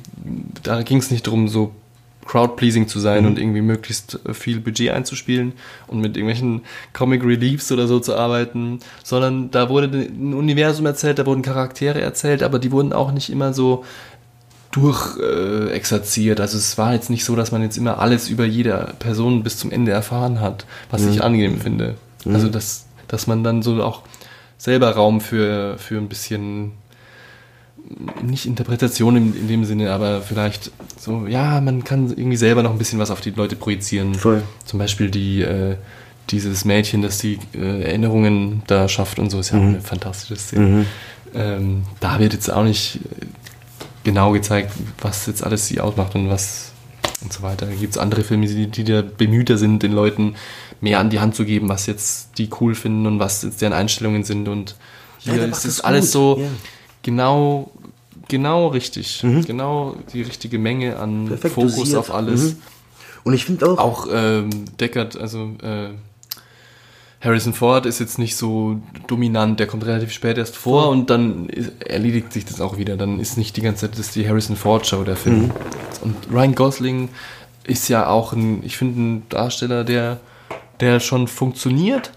da 0.63 0.83
ging 0.83 0.99
es 0.99 1.11
nicht 1.11 1.27
darum, 1.27 1.49
so 1.49 1.73
crowd-pleasing 2.25 2.87
zu 2.89 3.01
sein 3.01 3.23
Mhm. 3.25 3.29
und 3.31 3.39
irgendwie 3.39 3.61
möglichst 3.63 4.19
viel 4.33 4.61
Budget 4.61 4.91
einzuspielen 4.91 5.53
und 5.89 6.01
mit 6.01 6.17
irgendwelchen 6.17 6.63
Comic 6.93 7.25
Reliefs 7.25 7.71
oder 7.73 7.87
so 7.87 7.99
zu 8.01 8.15
arbeiten, 8.17 8.79
sondern 9.03 9.51
da 9.51 9.69
wurde 9.69 9.89
ein 9.99 10.33
Universum 10.35 10.87
erzählt, 10.87 11.19
da 11.19 11.27
wurden 11.27 11.43
Charaktere 11.43 12.01
erzählt, 12.01 12.43
aber 12.43 12.59
die 12.59 12.71
wurden 12.73 12.93
auch 12.93 13.13
nicht 13.13 13.29
immer 13.31 13.53
so 13.53 13.85
durch 14.71 15.19
äh. 15.19 15.73
Also 16.41 16.57
es 16.57 16.79
war 16.79 16.95
jetzt 16.95 17.11
nicht 17.11 17.25
so, 17.25 17.37
dass 17.37 17.53
man 17.53 17.63
jetzt 17.63 17.77
immer 17.77 17.99
alles 17.99 18.29
über 18.29 18.45
jede 18.47 18.95
Person 18.99 19.43
bis 19.43 19.59
zum 19.59 19.71
Ende 19.71 19.93
erfahren 19.93 20.41
hat, 20.41 20.65
was 20.91 21.03
Mhm. 21.03 21.09
ich 21.11 21.23
angenehm 21.23 21.61
finde. 21.61 21.95
Mhm. 22.25 22.35
Also 22.35 22.49
dass, 22.49 22.87
dass 23.09 23.27
man 23.27 23.45
dann 23.45 23.63
so 23.63 23.83
auch 23.83 24.03
selber 24.59 24.91
Raum 24.93 25.21
für, 25.21 25.77
für 25.79 25.99
ein 25.99 26.09
bisschen 26.09 26.73
nicht 28.23 28.47
Interpretation 28.47 29.17
in, 29.17 29.37
in 29.37 29.49
dem 29.49 29.65
Sinne, 29.65 29.93
aber 29.93 30.23
vielleicht 30.23 30.71
so, 30.99 31.27
ja, 31.27 31.61
man 31.61 31.85
kann 31.85 32.09
irgendwie 32.11 32.37
selber 32.37 32.63
noch 32.63 32.71
ein 32.73 32.79
bisschen 32.79 32.99
was 32.99 33.11
auf 33.11 33.21
die 33.21 33.31
Leute 33.31 33.57
projizieren. 33.57 34.15
Voll. 34.15 34.43
Zum 34.65 34.79
Beispiel 34.79 35.11
die, 35.11 35.43
äh, 35.43 35.77
dieses 36.31 36.65
Mädchen, 36.65 37.03
das 37.03 37.19
die 37.19 37.39
äh, 37.55 37.83
Erinnerungen 37.83 38.63
da 38.67 38.89
schafft 38.89 39.19
und 39.19 39.31
so, 39.31 39.41
ist 39.41 39.51
ja 39.51 39.59
auch 39.59 39.63
Mhm. 39.63 39.69
eine 39.71 39.81
fantastische 39.81 40.37
Szene. 40.37 40.67
Mhm. 40.67 40.87
Ähm, 41.35 41.83
da 42.01 42.19
wird 42.19 42.33
jetzt 42.35 42.51
auch 42.53 42.65
nicht 42.65 42.97
äh, 43.21 43.27
genau 44.05 44.33
gezeigt, 44.33 44.73
was 45.01 45.27
jetzt 45.27 45.43
alles 45.45 45.67
sie 45.67 45.81
ausmacht 45.81 46.15
und 46.15 46.29
was 46.31 46.73
und 47.23 47.33
so 47.33 47.43
weiter. 47.43 47.67
Da 47.67 47.73
gibt 47.75 47.93
es 47.93 47.99
andere 47.99 48.25
Filme, 48.25 48.47
die, 48.47 48.67
die 48.67 48.85
da 48.85 49.03
bemühter 49.03 49.57
sind, 49.59 49.83
den 49.83 49.93
Leuten 49.93 50.35
mehr 50.81 50.99
an 50.99 51.11
die 51.11 51.21
Hand 51.21 51.35
zu 51.37 51.45
geben, 51.45 51.69
was 51.69 51.87
jetzt 51.87 52.31
die 52.39 52.49
cool 52.61 52.75
finden 52.75 53.07
und 53.07 53.19
was 53.21 53.43
jetzt 53.43 53.63
deren 53.63 53.73
Einstellungen 53.73 54.25
sind. 54.25 54.49
Und 54.49 54.75
Ja, 55.21 55.33
hier 55.33 55.43
der 55.43 55.51
ist 55.51 55.65
es 55.65 55.77
das 55.77 55.81
alles 55.85 56.07
gut, 56.07 56.13
so 56.13 56.39
ja. 56.41 56.49
Genau, 57.03 57.71
genau 58.29 58.69
richtig. 58.69 59.23
Mhm. 59.23 59.45
Genau 59.45 59.97
die 60.13 60.23
richtige 60.23 60.59
Menge 60.59 60.99
an 60.99 61.27
Perfekt 61.27 61.55
Fokus 61.55 61.77
dosiert. 61.77 61.99
auf 61.99 62.15
alles. 62.15 62.43
Mhm. 62.43 62.63
Und 63.25 63.35
ich 63.35 63.45
finde 63.45 63.69
auch. 63.71 63.79
Auch 63.79 64.09
ähm, 64.13 64.51
Deckard, 64.79 65.17
also 65.17 65.53
äh, 65.63 65.91
Harrison 67.23 67.53
Ford 67.53 67.87
ist 67.87 68.01
jetzt 68.01 68.19
nicht 68.19 68.37
so 68.37 68.81
dominant, 69.07 69.61
der 69.61 69.69
kommt 69.69 69.87
relativ 69.87 70.11
spät 70.11 70.39
erst 70.39 70.57
vor 70.57 70.89
und 70.89 71.09
dann 71.09 71.49
erledigt 71.79 72.33
sich 72.33 72.45
das 72.45 72.61
auch 72.61 72.79
wieder. 72.79 72.97
Dann 72.97 73.21
ist 73.21 73.39
nicht 73.39 73.57
die 73.57 73.61
ganze 73.61 73.89
Zeit 73.89 73.99
das 73.99 74.11
die 74.11 74.29
Harrison 74.29 74.57
Ford 74.57 74.87
Show 74.87 75.05
der 75.05 75.17
Film. 75.17 75.43
Mhm. 75.43 75.51
Und 76.03 76.17
Ryan 76.33 76.55
Gosling 76.57 77.09
ist 77.65 77.89
ja 77.89 78.09
auch 78.09 78.33
ein, 78.33 78.65
ich 78.65 78.77
finde, 78.77 79.01
ein 79.01 79.23
Darsteller, 79.29 79.85
der, 79.85 80.19
der 80.81 80.99
schon 80.99 81.29
funktioniert, 81.29 82.11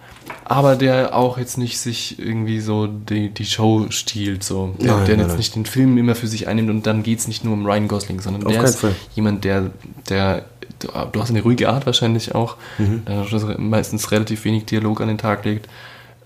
aber 0.44 0.76
der 0.76 1.16
auch 1.16 1.38
jetzt 1.38 1.58
nicht 1.58 1.80
sich 1.80 2.20
irgendwie 2.20 2.60
so 2.60 2.88
die, 2.88 3.30
die 3.30 3.46
Show 3.46 3.88
stiehlt, 3.90 4.44
so. 4.44 4.76
Der, 4.80 4.96
Nein, 4.98 5.06
der 5.06 5.16
nein, 5.18 5.20
jetzt 5.20 5.28
nein. 5.30 5.38
nicht 5.38 5.56
den 5.56 5.66
Film 5.66 5.98
immer 5.98 6.16
für 6.16 6.28
sich 6.28 6.48
einnimmt 6.48 6.70
und 6.70 6.86
dann 6.88 7.04
geht 7.04 7.20
es 7.20 7.28
nicht 7.28 7.44
nur 7.44 7.54
um 7.54 7.66
Ryan 7.66 7.88
Gosling, 7.88 8.22
sondern 8.22 8.44
Auf 8.46 8.54
der 8.54 8.64
ist 8.64 8.80
Fall. 8.80 8.96
jemand, 9.16 9.44
der, 9.44 9.72
der, 10.10 10.46
du 10.80 11.22
hast 11.22 11.30
eine 11.30 11.42
ruhige 11.42 11.70
Art 11.70 11.86
wahrscheinlich 11.86 12.36
auch, 12.36 12.58
Mhm. 12.78 13.04
der 13.06 13.58
meistens 13.60 14.12
relativ 14.12 14.46
wenig 14.46 14.66
Dialog 14.66 15.02
an 15.02 15.08
den 15.08 15.18
Tag 15.18 15.46
legt, 15.46 15.68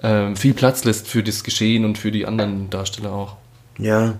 ähm, 0.02 0.36
viel 0.36 0.54
Platz 0.54 0.84
lässt 0.86 1.08
für 1.08 1.24
das 1.24 1.44
Geschehen 1.44 1.84
und 1.86 1.98
für 1.98 2.12
die 2.12 2.26
anderen 2.26 2.70
Darsteller 2.70 3.12
auch. 3.12 3.36
Ja. 3.78 4.16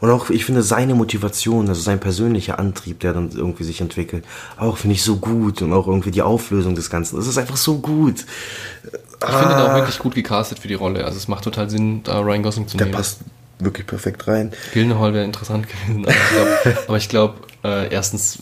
Und 0.00 0.10
auch, 0.10 0.30
ich 0.30 0.44
finde, 0.44 0.62
seine 0.62 0.94
Motivation, 0.94 1.68
also 1.68 1.80
sein 1.82 2.00
persönlicher 2.00 2.58
Antrieb, 2.58 3.00
der 3.00 3.12
dann 3.12 3.30
irgendwie 3.30 3.64
sich 3.64 3.80
entwickelt, 3.80 4.24
auch 4.56 4.76
finde 4.78 4.94
ich 4.94 5.02
so 5.02 5.16
gut. 5.16 5.60
Und 5.60 5.72
auch 5.72 5.86
irgendwie 5.86 6.10
die 6.12 6.22
Auflösung 6.22 6.74
des 6.74 6.88
Ganzen. 6.88 7.16
Das 7.16 7.26
ist 7.26 7.36
einfach 7.36 7.56
so 7.56 7.78
gut. 7.78 8.24
Ich 9.28 9.34
finde 9.36 9.54
ihn 9.54 9.60
auch 9.60 9.68
Ah. 9.70 9.74
wirklich 9.76 9.98
gut 9.98 10.14
gecastet 10.14 10.58
für 10.58 10.68
die 10.68 10.74
Rolle. 10.74 11.04
Also 11.04 11.16
es 11.16 11.28
macht 11.28 11.44
total 11.44 11.68
Sinn, 11.70 12.02
da 12.04 12.20
Ryan 12.20 12.42
Gosling 12.42 12.68
zu 12.68 12.76
Der 12.76 12.86
nehmen. 12.86 12.96
passt 12.96 13.20
wirklich 13.58 13.86
perfekt 13.86 14.26
rein. 14.26 14.52
Gyllenhaal 14.72 15.14
wäre 15.14 15.24
interessant 15.24 15.66
gewesen. 15.86 16.06
Aber 16.88 16.96
ich 16.96 17.08
glaub- 17.08 17.34
glaube, 17.62 17.68
äh, 17.84 17.92
erstens 17.92 18.38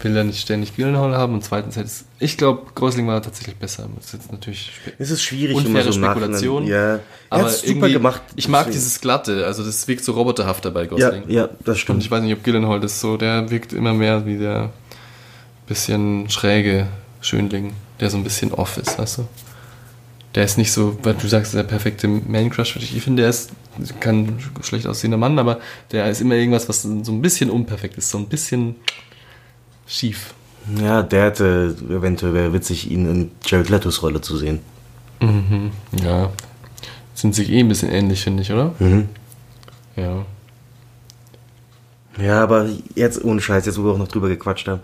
will 0.00 0.16
er 0.16 0.22
nicht 0.24 0.40
ständig 0.40 0.76
Gyllenhaal 0.76 1.16
haben 1.16 1.34
und 1.34 1.42
zweitens 1.42 1.74
hätte 1.74 1.86
es, 1.86 2.04
ich 2.20 2.36
glaube, 2.36 2.62
Gosling 2.76 3.08
war 3.08 3.20
tatsächlich 3.22 3.56
besser. 3.56 3.88
Das 3.96 4.04
ist 4.06 4.12
jetzt 4.12 4.30
natürlich 4.30 4.70
Es 4.98 5.10
ist 5.10 5.22
schwierig, 5.22 5.56
unfaire 5.56 5.90
so 5.90 5.98
Spekulation. 5.98 6.64
Ja. 6.66 6.76
Er 6.96 7.00
aber 7.30 7.48
super 7.48 7.88
gemacht, 7.88 8.20
Ich 8.36 8.46
mag 8.46 8.66
deswegen. 8.66 8.74
dieses 8.74 9.00
Glatte, 9.00 9.46
also 9.46 9.64
das 9.64 9.88
wirkt 9.88 10.04
so 10.04 10.12
roboterhafter 10.12 10.70
bei 10.70 10.86
Gosling. 10.86 11.24
Ja, 11.26 11.42
ja, 11.44 11.48
das 11.64 11.78
stimmt. 11.78 11.96
Und 11.96 12.04
ich 12.04 12.10
weiß 12.10 12.22
nicht, 12.22 12.34
ob 12.34 12.44
Gyllenhaal 12.44 12.78
das 12.78 13.00
so, 13.00 13.16
der 13.16 13.50
wirkt 13.50 13.72
immer 13.72 13.94
mehr 13.94 14.24
wie 14.26 14.38
der 14.38 14.70
bisschen 15.66 16.30
schräge 16.30 16.86
Schönling, 17.20 17.72
der 17.98 18.10
so 18.10 18.16
ein 18.16 18.22
bisschen 18.24 18.52
off 18.52 18.76
ist, 18.78 18.98
weißt 18.98 19.18
du? 19.18 19.28
Der 20.36 20.44
ist 20.44 20.58
nicht 20.58 20.70
so, 20.70 20.96
weil 21.02 21.14
du 21.14 21.26
sagst, 21.26 21.54
der 21.54 21.62
perfekte 21.62 22.06
Man-Crush 22.06 22.74
für 22.74 22.78
dich. 22.78 22.94
Ich 22.94 23.02
finde, 23.02 23.22
der 23.22 23.30
ist 23.30 23.50
kein 24.00 24.38
schlecht 24.62 24.86
aussehender 24.86 25.16
Mann, 25.16 25.38
aber 25.38 25.60
der 25.92 26.08
ist 26.10 26.20
immer 26.20 26.34
irgendwas, 26.34 26.68
was 26.68 26.82
so 26.82 26.88
ein 26.90 27.22
bisschen 27.22 27.50
unperfekt 27.50 27.96
ist, 27.96 28.10
so 28.10 28.18
ein 28.18 28.28
bisschen 28.28 28.76
schief. 29.86 30.34
Ja, 30.78 31.02
der 31.02 31.24
hätte 31.24 31.74
eventuell 31.88 32.34
wäre 32.34 32.52
witzig, 32.52 32.90
ihn 32.90 33.08
in 33.08 33.30
Jared 33.46 33.70
Letos 33.70 34.02
Rolle 34.02 34.20
zu 34.20 34.36
sehen. 34.36 34.60
Mhm. 35.20 35.70
Ja. 36.04 36.30
Sind 37.14 37.34
sich 37.34 37.50
eh 37.50 37.60
ein 37.60 37.68
bisschen 37.68 37.90
ähnlich, 37.90 38.22
finde 38.22 38.42
ich, 38.42 38.52
oder? 38.52 38.74
Mhm. 38.78 39.08
Ja. 39.96 40.26
Ja, 42.18 42.42
aber 42.42 42.68
jetzt 42.94 43.24
ohne 43.24 43.40
Scheiß, 43.40 43.64
jetzt 43.64 43.78
wo 43.78 43.84
wir 43.84 43.92
auch 43.92 43.98
noch 43.98 44.08
drüber 44.08 44.28
gequatscht 44.28 44.68
haben. 44.68 44.80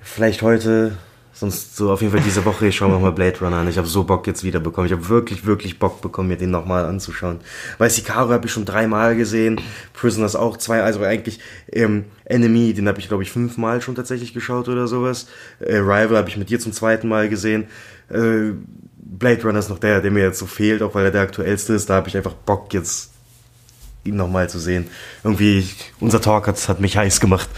Vielleicht 0.00 0.42
heute, 0.42 0.96
sonst 1.38 1.76
so 1.76 1.92
auf 1.92 2.00
jeden 2.00 2.12
Fall 2.12 2.22
diese 2.22 2.44
Woche, 2.46 2.66
ich 2.66 2.76
schaue 2.76 2.90
mir 2.90 2.98
mal 2.98 3.12
Blade 3.12 3.38
Runner 3.40 3.58
an. 3.58 3.68
Ich 3.68 3.76
habe 3.76 3.86
so 3.86 4.04
Bock 4.04 4.26
jetzt 4.26 4.42
wieder 4.42 4.58
bekommen. 4.58 4.86
Ich 4.86 4.92
habe 4.92 5.08
wirklich, 5.08 5.44
wirklich 5.44 5.78
Bock 5.78 6.00
bekommen, 6.00 6.28
mir 6.28 6.38
den 6.38 6.50
nochmal 6.50 6.86
anzuschauen. 6.86 7.40
Weil 7.76 7.90
Sicario 7.90 8.32
habe 8.32 8.46
ich 8.46 8.52
schon 8.52 8.64
dreimal 8.64 9.16
gesehen, 9.16 9.60
Prisoners 9.92 10.34
auch 10.34 10.56
zwei, 10.56 10.82
also 10.82 11.02
eigentlich 11.02 11.40
ähm, 11.70 12.06
Enemy, 12.24 12.72
den 12.72 12.88
habe 12.88 13.00
ich 13.00 13.08
glaube 13.08 13.22
ich 13.22 13.30
fünfmal 13.30 13.82
schon 13.82 13.94
tatsächlich 13.94 14.32
geschaut 14.32 14.68
oder 14.68 14.88
sowas. 14.88 15.28
Äh, 15.60 15.76
Rival 15.76 16.16
habe 16.16 16.28
ich 16.28 16.38
mit 16.38 16.48
dir 16.48 16.58
zum 16.58 16.72
zweiten 16.72 17.08
Mal 17.08 17.28
gesehen. 17.28 17.66
Äh, 18.08 18.52
Blade 18.96 19.42
Runner 19.42 19.58
ist 19.58 19.68
noch 19.68 19.78
der, 19.78 20.00
der 20.00 20.10
mir 20.10 20.24
jetzt 20.24 20.38
so 20.38 20.46
fehlt, 20.46 20.82
auch 20.82 20.94
weil 20.94 21.04
er 21.04 21.10
der 21.10 21.22
aktuellste 21.22 21.74
ist. 21.74 21.90
Da 21.90 21.96
habe 21.96 22.08
ich 22.08 22.16
einfach 22.16 22.32
Bock 22.32 22.72
jetzt 22.72 23.12
ihn 24.04 24.16
nochmal 24.16 24.48
zu 24.48 24.58
sehen. 24.58 24.86
Irgendwie, 25.22 25.68
unser 26.00 26.20
Talk 26.20 26.46
hat, 26.46 26.68
hat 26.68 26.80
mich 26.80 26.96
heiß 26.96 27.20
gemacht. 27.20 27.48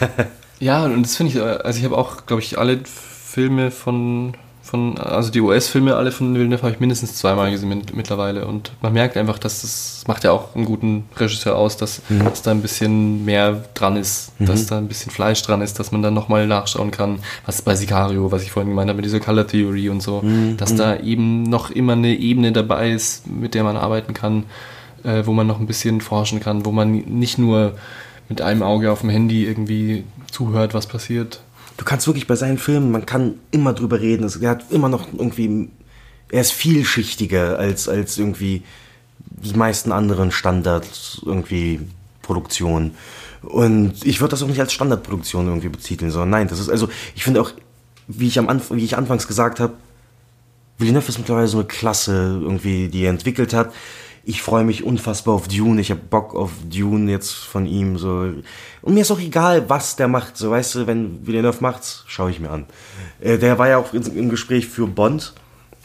ja, 0.60 0.84
und 0.84 1.02
das 1.02 1.16
finde 1.16 1.32
ich, 1.32 1.42
also 1.42 1.78
ich 1.78 1.84
habe 1.84 1.96
auch, 1.96 2.26
glaube 2.26 2.42
ich, 2.42 2.58
alle 2.58 2.80
Filme 2.84 3.70
von, 3.70 4.34
von 4.62 4.98
also 4.98 5.30
die 5.30 5.40
US-Filme, 5.40 5.96
alle 5.96 6.10
von 6.10 6.34
Villeneuve 6.34 6.62
habe 6.62 6.72
ich 6.72 6.80
mindestens 6.80 7.16
zweimal 7.16 7.50
gesehen 7.50 7.68
mit, 7.68 7.94
mittlerweile. 7.94 8.46
Und 8.46 8.72
man 8.80 8.92
merkt 8.92 9.16
einfach, 9.16 9.38
dass 9.38 9.62
das 9.62 10.04
macht 10.06 10.24
ja 10.24 10.32
auch 10.32 10.54
einen 10.54 10.64
guten 10.64 11.04
Regisseur 11.16 11.56
aus, 11.56 11.76
dass, 11.76 12.02
mhm. 12.08 12.24
dass 12.24 12.42
da 12.42 12.50
ein 12.50 12.62
bisschen 12.62 13.24
mehr 13.24 13.64
dran 13.74 13.96
ist, 13.96 14.32
mhm. 14.38 14.46
dass 14.46 14.66
da 14.66 14.78
ein 14.78 14.88
bisschen 14.88 15.12
Fleisch 15.12 15.42
dran 15.42 15.62
ist, 15.62 15.78
dass 15.78 15.92
man 15.92 16.02
dann 16.02 16.14
nochmal 16.14 16.46
nachschauen 16.46 16.90
kann, 16.90 17.20
was 17.46 17.62
bei 17.62 17.74
Sicario, 17.74 18.32
was 18.32 18.42
ich 18.42 18.50
vorhin 18.50 18.70
gemeint 18.70 18.88
habe, 18.88 18.96
mit 18.96 19.04
dieser 19.04 19.20
Color 19.20 19.46
Theory 19.46 19.88
und 19.90 20.02
so, 20.02 20.22
mhm. 20.22 20.56
dass 20.56 20.74
da 20.74 20.96
eben 20.96 21.44
noch 21.44 21.70
immer 21.70 21.92
eine 21.92 22.16
Ebene 22.16 22.52
dabei 22.52 22.90
ist, 22.90 23.26
mit 23.26 23.54
der 23.54 23.64
man 23.64 23.76
arbeiten 23.76 24.14
kann 24.14 24.44
äh, 25.04 25.26
wo 25.26 25.32
man 25.32 25.46
noch 25.46 25.60
ein 25.60 25.66
bisschen 25.66 26.00
forschen 26.00 26.40
kann, 26.40 26.64
wo 26.64 26.72
man 26.72 26.90
nicht 26.92 27.38
nur 27.38 27.74
mit 28.28 28.40
einem 28.40 28.62
Auge 28.62 28.92
auf 28.92 29.00
dem 29.00 29.10
Handy 29.10 29.44
irgendwie 29.44 30.04
zuhört, 30.30 30.74
was 30.74 30.86
passiert. 30.86 31.40
Du 31.76 31.84
kannst 31.84 32.06
wirklich 32.06 32.26
bei 32.26 32.36
seinen 32.36 32.58
Filmen, 32.58 32.90
man 32.90 33.06
kann 33.06 33.34
immer 33.50 33.72
drüber 33.72 34.00
reden. 34.00 34.30
Er 34.40 34.50
hat 34.50 34.70
immer 34.70 34.88
noch 34.88 35.06
irgendwie, 35.12 35.70
er 36.30 36.40
ist 36.40 36.52
vielschichtiger 36.52 37.58
als, 37.58 37.88
als 37.88 38.18
irgendwie 38.18 38.62
die 39.20 39.54
meisten 39.54 39.92
anderen 39.92 40.30
Standards 40.30 41.22
irgendwie 41.24 41.80
Produktionen. 42.22 42.94
Und 43.42 44.04
ich 44.04 44.20
würde 44.20 44.32
das 44.32 44.42
auch 44.42 44.48
nicht 44.48 44.60
als 44.60 44.72
Standardproduktion 44.72 45.46
irgendwie 45.46 45.68
betiteln, 45.68 46.10
sondern 46.10 46.30
nein, 46.30 46.48
das 46.48 46.58
ist 46.58 46.68
also, 46.68 46.88
ich 47.14 47.22
finde 47.22 47.40
auch, 47.40 47.52
wie 48.08 48.26
ich 48.26 48.38
am 48.38 48.48
Anfang, 48.48 48.76
wie 48.76 48.84
ich 48.84 48.96
anfangs 48.96 49.28
gesagt 49.28 49.60
habe, 49.60 49.74
Villeneuve 50.78 51.08
ist 51.08 51.18
mittlerweile 51.18 51.48
so 51.48 51.58
eine 51.58 51.66
Klasse 51.66 52.40
irgendwie, 52.42 52.88
die 52.88 53.02
er 53.02 53.10
entwickelt 53.10 53.52
hat 53.52 53.72
ich 54.28 54.42
freue 54.42 54.62
mich 54.62 54.84
unfassbar 54.84 55.34
auf 55.34 55.48
Dune. 55.48 55.80
Ich 55.80 55.90
habe 55.90 56.02
Bock 56.02 56.34
auf 56.34 56.50
Dune 56.70 57.10
jetzt 57.10 57.32
von 57.32 57.64
ihm. 57.64 57.96
So. 57.96 58.34
Und 58.82 58.92
mir 58.92 59.00
ist 59.00 59.10
auch 59.10 59.20
egal, 59.20 59.70
was 59.70 59.96
der 59.96 60.06
macht. 60.06 60.36
So, 60.36 60.50
weißt 60.50 60.74
du, 60.74 60.86
wenn 60.86 61.26
Villeneuve 61.26 61.62
macht's, 61.62 62.04
schaue 62.06 62.30
ich 62.30 62.38
mir 62.38 62.50
an. 62.50 62.66
Äh, 63.20 63.38
der 63.38 63.58
war 63.58 63.68
ja 63.68 63.78
auch 63.78 63.94
im 63.94 64.28
Gespräch 64.28 64.68
für 64.68 64.86
Bond, 64.86 65.32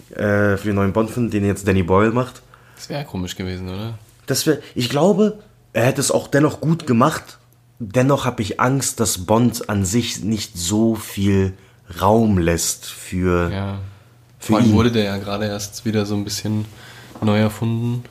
äh, 0.10 0.57
für 0.57 0.65
den 0.65 0.76
neuen 0.76 0.91
Bond-Film, 0.91 1.32
den 1.32 1.45
jetzt 1.45 1.65
Danny 1.65 1.84
Boyle 1.84 2.11
macht. 2.11 2.41
Das 2.76 2.90
wäre 2.90 3.06
komisch 3.06 3.38
gewesen, 3.38 3.70
oder? 3.70 3.98
Das 4.26 4.45
wär, 4.45 4.60
ich 4.76 4.90
glaube, 4.90 5.40
er 5.72 5.86
hätte 5.86 6.02
es 6.02 6.11
auch 6.11 6.28
dennoch 6.28 6.60
gut 6.60 6.86
gemacht. 6.86 7.38
Dennoch 7.80 8.26
habe 8.26 8.41
ich 8.41 8.60
Angst, 8.60 8.99
dass 8.99 9.20
Bond 9.20 9.70
an 9.70 9.86
sich 9.86 10.22
nicht 10.22 10.57
so 10.57 10.95
viel 10.95 11.53
Raum 12.02 12.38
lässt 12.38 12.88
für. 12.88 13.49
Ja. 13.49 13.80
Für 14.38 14.48
Vor 14.48 14.57
allem 14.57 14.72
ihn. 14.72 14.76
wurde 14.76 14.91
der 14.91 15.06
ja 15.06 15.18
gerade 15.18 15.45
erst 15.45 15.86
wieder 15.86 16.06
so 16.06 16.15
ein 16.15 16.26
bisschen 16.26 16.65
neu 17.22 17.40
erfunden. 17.40 18.03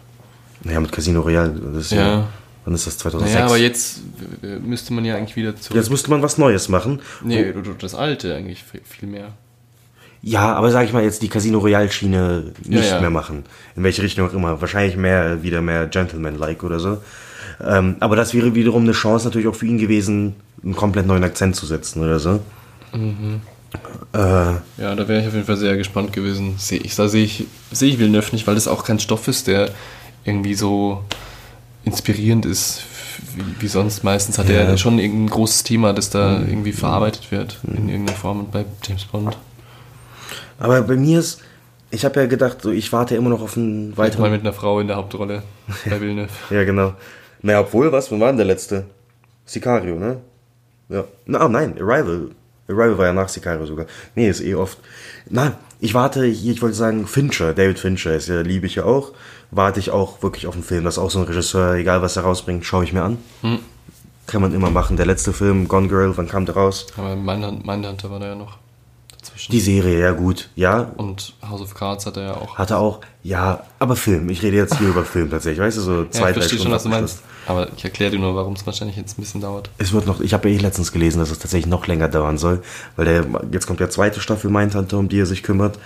Naja, 0.64 0.80
mit 0.80 0.92
Casino 0.92 1.20
Royale. 1.20 1.52
Das 1.74 1.86
ist 1.86 1.92
ja. 1.92 2.06
ja 2.06 2.28
wann 2.64 2.74
ist 2.74 2.86
das? 2.86 2.98
2006? 2.98 3.38
Ja, 3.38 3.46
aber 3.46 3.56
jetzt 3.56 4.00
müsste 4.64 4.92
man 4.92 5.04
ja 5.04 5.16
eigentlich 5.16 5.36
wieder 5.36 5.56
zurück. 5.56 5.76
Jetzt 5.76 5.90
müsste 5.90 6.10
man 6.10 6.22
was 6.22 6.38
Neues 6.38 6.68
machen. 6.68 7.00
Nee, 7.22 7.52
das 7.78 7.94
alte 7.94 8.34
eigentlich 8.34 8.64
viel 8.84 9.08
mehr. 9.08 9.32
Ja, 10.24 10.54
aber 10.54 10.70
sag 10.70 10.84
ich 10.84 10.92
mal 10.92 11.02
jetzt 11.02 11.20
die 11.22 11.28
Casino 11.28 11.58
Royale 11.58 11.90
Schiene 11.90 12.52
nicht 12.64 12.84
ja, 12.84 12.94
ja. 12.94 13.00
mehr 13.00 13.10
machen. 13.10 13.44
In 13.74 13.82
welche 13.82 14.02
Richtung 14.02 14.28
auch 14.28 14.32
immer. 14.32 14.60
Wahrscheinlich 14.60 14.96
mehr, 14.96 15.42
wieder 15.42 15.62
mehr 15.62 15.88
Gentleman-like 15.88 16.62
oder 16.62 16.78
so. 16.78 16.98
Ähm, 17.60 17.96
aber 17.98 18.14
das 18.14 18.32
wäre 18.32 18.54
wiederum 18.54 18.84
eine 18.84 18.92
Chance 18.92 19.24
natürlich 19.26 19.48
auch 19.48 19.54
für 19.56 19.66
ihn 19.66 19.78
gewesen, 19.78 20.36
einen 20.62 20.76
komplett 20.76 21.08
neuen 21.08 21.24
Akzent 21.24 21.56
zu 21.56 21.66
setzen 21.66 22.04
oder 22.04 22.20
so. 22.20 22.38
Mhm. 22.92 23.40
Äh, 24.12 24.18
ja, 24.18 24.60
da 24.94 25.08
wäre 25.08 25.20
ich 25.22 25.26
auf 25.26 25.34
jeden 25.34 25.46
Fall 25.46 25.56
sehr 25.56 25.76
gespannt 25.76 26.12
gewesen. 26.12 26.56
Ich, 26.70 26.94
da 26.94 27.08
sehe 27.08 27.24
ich, 27.24 27.46
seh 27.72 27.88
ich 27.88 27.98
Villeneuve 27.98 28.30
nicht, 28.32 28.46
weil 28.46 28.54
das 28.54 28.68
auch 28.68 28.84
kein 28.84 29.00
Stoff 29.00 29.26
ist, 29.26 29.48
der 29.48 29.70
irgendwie 30.24 30.54
so 30.54 31.04
inspirierend 31.84 32.46
ist 32.46 32.84
wie, 33.34 33.62
wie 33.62 33.68
sonst. 33.68 34.04
Meistens 34.04 34.38
hat 34.38 34.48
ja. 34.48 34.60
er 34.60 34.78
schon 34.78 34.98
irgendein 34.98 35.30
großes 35.30 35.64
Thema, 35.64 35.92
das 35.92 36.10
da 36.10 36.38
mhm. 36.38 36.48
irgendwie 36.48 36.72
verarbeitet 36.72 37.30
wird 37.30 37.58
mhm. 37.62 37.76
in 37.76 37.88
irgendeiner 37.88 38.18
Form 38.18 38.40
und 38.40 38.52
bei 38.52 38.64
James 38.84 39.04
Bond. 39.04 39.36
Aber 40.58 40.80
bei 40.82 40.96
mir 40.96 41.18
ist, 41.18 41.40
ich 41.90 42.04
habe 42.04 42.20
ja 42.20 42.26
gedacht, 42.26 42.62
so, 42.62 42.70
ich 42.70 42.92
warte 42.92 43.16
immer 43.16 43.30
noch 43.30 43.42
auf 43.42 43.56
einen 43.56 43.96
weiteren. 43.96 44.22
Mal 44.22 44.30
mit 44.30 44.42
einer 44.42 44.52
Frau 44.52 44.80
in 44.80 44.86
der 44.86 44.96
Hauptrolle 44.96 45.42
bei 45.84 46.00
Villeneuve. 46.00 46.30
ja, 46.50 46.64
genau. 46.64 46.94
Naja, 47.42 47.60
obwohl, 47.60 47.90
was? 47.90 48.10
Wann 48.10 48.20
war 48.20 48.28
denn 48.28 48.36
der 48.36 48.46
letzte? 48.46 48.84
Sicario, 49.44 49.96
ne? 49.96 50.18
Ja. 50.88 51.04
Na, 51.26 51.44
oh, 51.44 51.48
nein, 51.48 51.74
Arrival. 51.80 52.30
Arrival 52.68 52.98
war 52.98 53.06
ja 53.06 53.12
nach 53.12 53.28
Sicario 53.28 53.66
sogar. 53.66 53.86
Nee, 54.14 54.28
ist 54.28 54.40
eh 54.40 54.54
oft. 54.54 54.78
Na, 55.28 55.58
ich 55.80 55.94
warte 55.94 56.24
hier, 56.24 56.52
ich 56.52 56.62
wollte 56.62 56.76
sagen, 56.76 57.08
Fincher, 57.08 57.52
David 57.54 57.80
Fincher, 57.80 58.14
ist 58.14 58.28
ja, 58.28 58.40
liebe 58.40 58.66
ich 58.66 58.76
ja 58.76 58.84
auch 58.84 59.12
warte 59.52 59.78
ich 59.78 59.90
auch 59.90 60.22
wirklich 60.22 60.48
auf 60.48 60.54
den 60.54 60.64
Film. 60.64 60.84
Das 60.84 60.94
ist 60.94 60.98
auch 60.98 61.10
so 61.10 61.20
ein 61.20 61.26
Regisseur, 61.26 61.74
egal 61.74 62.02
was 62.02 62.16
er 62.16 62.24
rausbringt, 62.24 62.64
schaue 62.64 62.82
ich 62.82 62.92
mir 62.92 63.02
an. 63.02 63.18
Hm. 63.42 63.60
Kann 64.26 64.42
man 64.42 64.54
immer 64.54 64.70
machen. 64.70 64.96
Der 64.96 65.06
letzte 65.06 65.32
Film, 65.32 65.68
Gone 65.68 65.88
Girl, 65.88 66.16
wann 66.16 66.28
kam 66.28 66.46
der 66.46 66.56
raus? 66.56 66.86
Aber 66.96 67.14
Mindhunter 67.14 68.10
war 68.10 68.18
da 68.18 68.28
ja 68.28 68.34
noch 68.34 68.58
dazwischen. 69.10 69.52
Die 69.52 69.60
Serie, 69.60 70.00
ja 70.00 70.12
gut, 70.12 70.48
ja. 70.56 70.92
Und 70.96 71.34
House 71.46 71.60
of 71.60 71.74
Cards 71.74 72.06
hat 72.06 72.16
er 72.16 72.22
ja 72.22 72.34
auch. 72.34 72.56
Hat 72.56 72.70
er 72.70 72.78
auch, 72.78 73.00
ja, 73.22 73.64
aber 73.78 73.96
Film. 73.96 74.30
Ich 74.30 74.42
rede 74.42 74.56
jetzt 74.56 74.78
hier 74.78 74.88
über 74.88 75.04
Film 75.04 75.30
tatsächlich, 75.30 75.60
weißt 75.60 75.76
du, 75.78 75.82
so 75.82 76.04
zwei, 76.06 76.28
ja, 76.28 76.32
drei 76.32 76.42
Stunden. 76.42 76.62
schon, 76.64 76.72
was 76.72 76.82
du 76.84 76.88
meinst. 76.88 77.22
Aber 77.46 77.68
ich 77.76 77.84
erkläre 77.84 78.12
dir 78.12 78.20
nur, 78.20 78.34
warum 78.36 78.54
es 78.54 78.64
wahrscheinlich 78.64 78.96
jetzt 78.96 79.18
ein 79.18 79.22
bisschen 79.22 79.40
dauert. 79.40 79.68
Es 79.78 79.92
wird 79.92 80.06
noch, 80.06 80.20
ich 80.20 80.32
habe 80.32 80.48
ja 80.48 80.56
eh 80.56 80.58
letztens 80.58 80.92
gelesen, 80.92 81.18
dass 81.18 81.30
es 81.30 81.40
tatsächlich 81.40 81.66
noch 81.66 81.86
länger 81.88 82.08
dauern 82.08 82.38
soll, 82.38 82.62
weil 82.96 83.04
der, 83.04 83.26
jetzt 83.50 83.66
kommt 83.66 83.80
der 83.80 83.90
zweite 83.90 84.20
Staffel 84.20 84.50
Mindhunter, 84.50 84.98
um 84.98 85.08
die 85.08 85.18
er 85.18 85.26
sich 85.26 85.42
kümmert. 85.42 85.78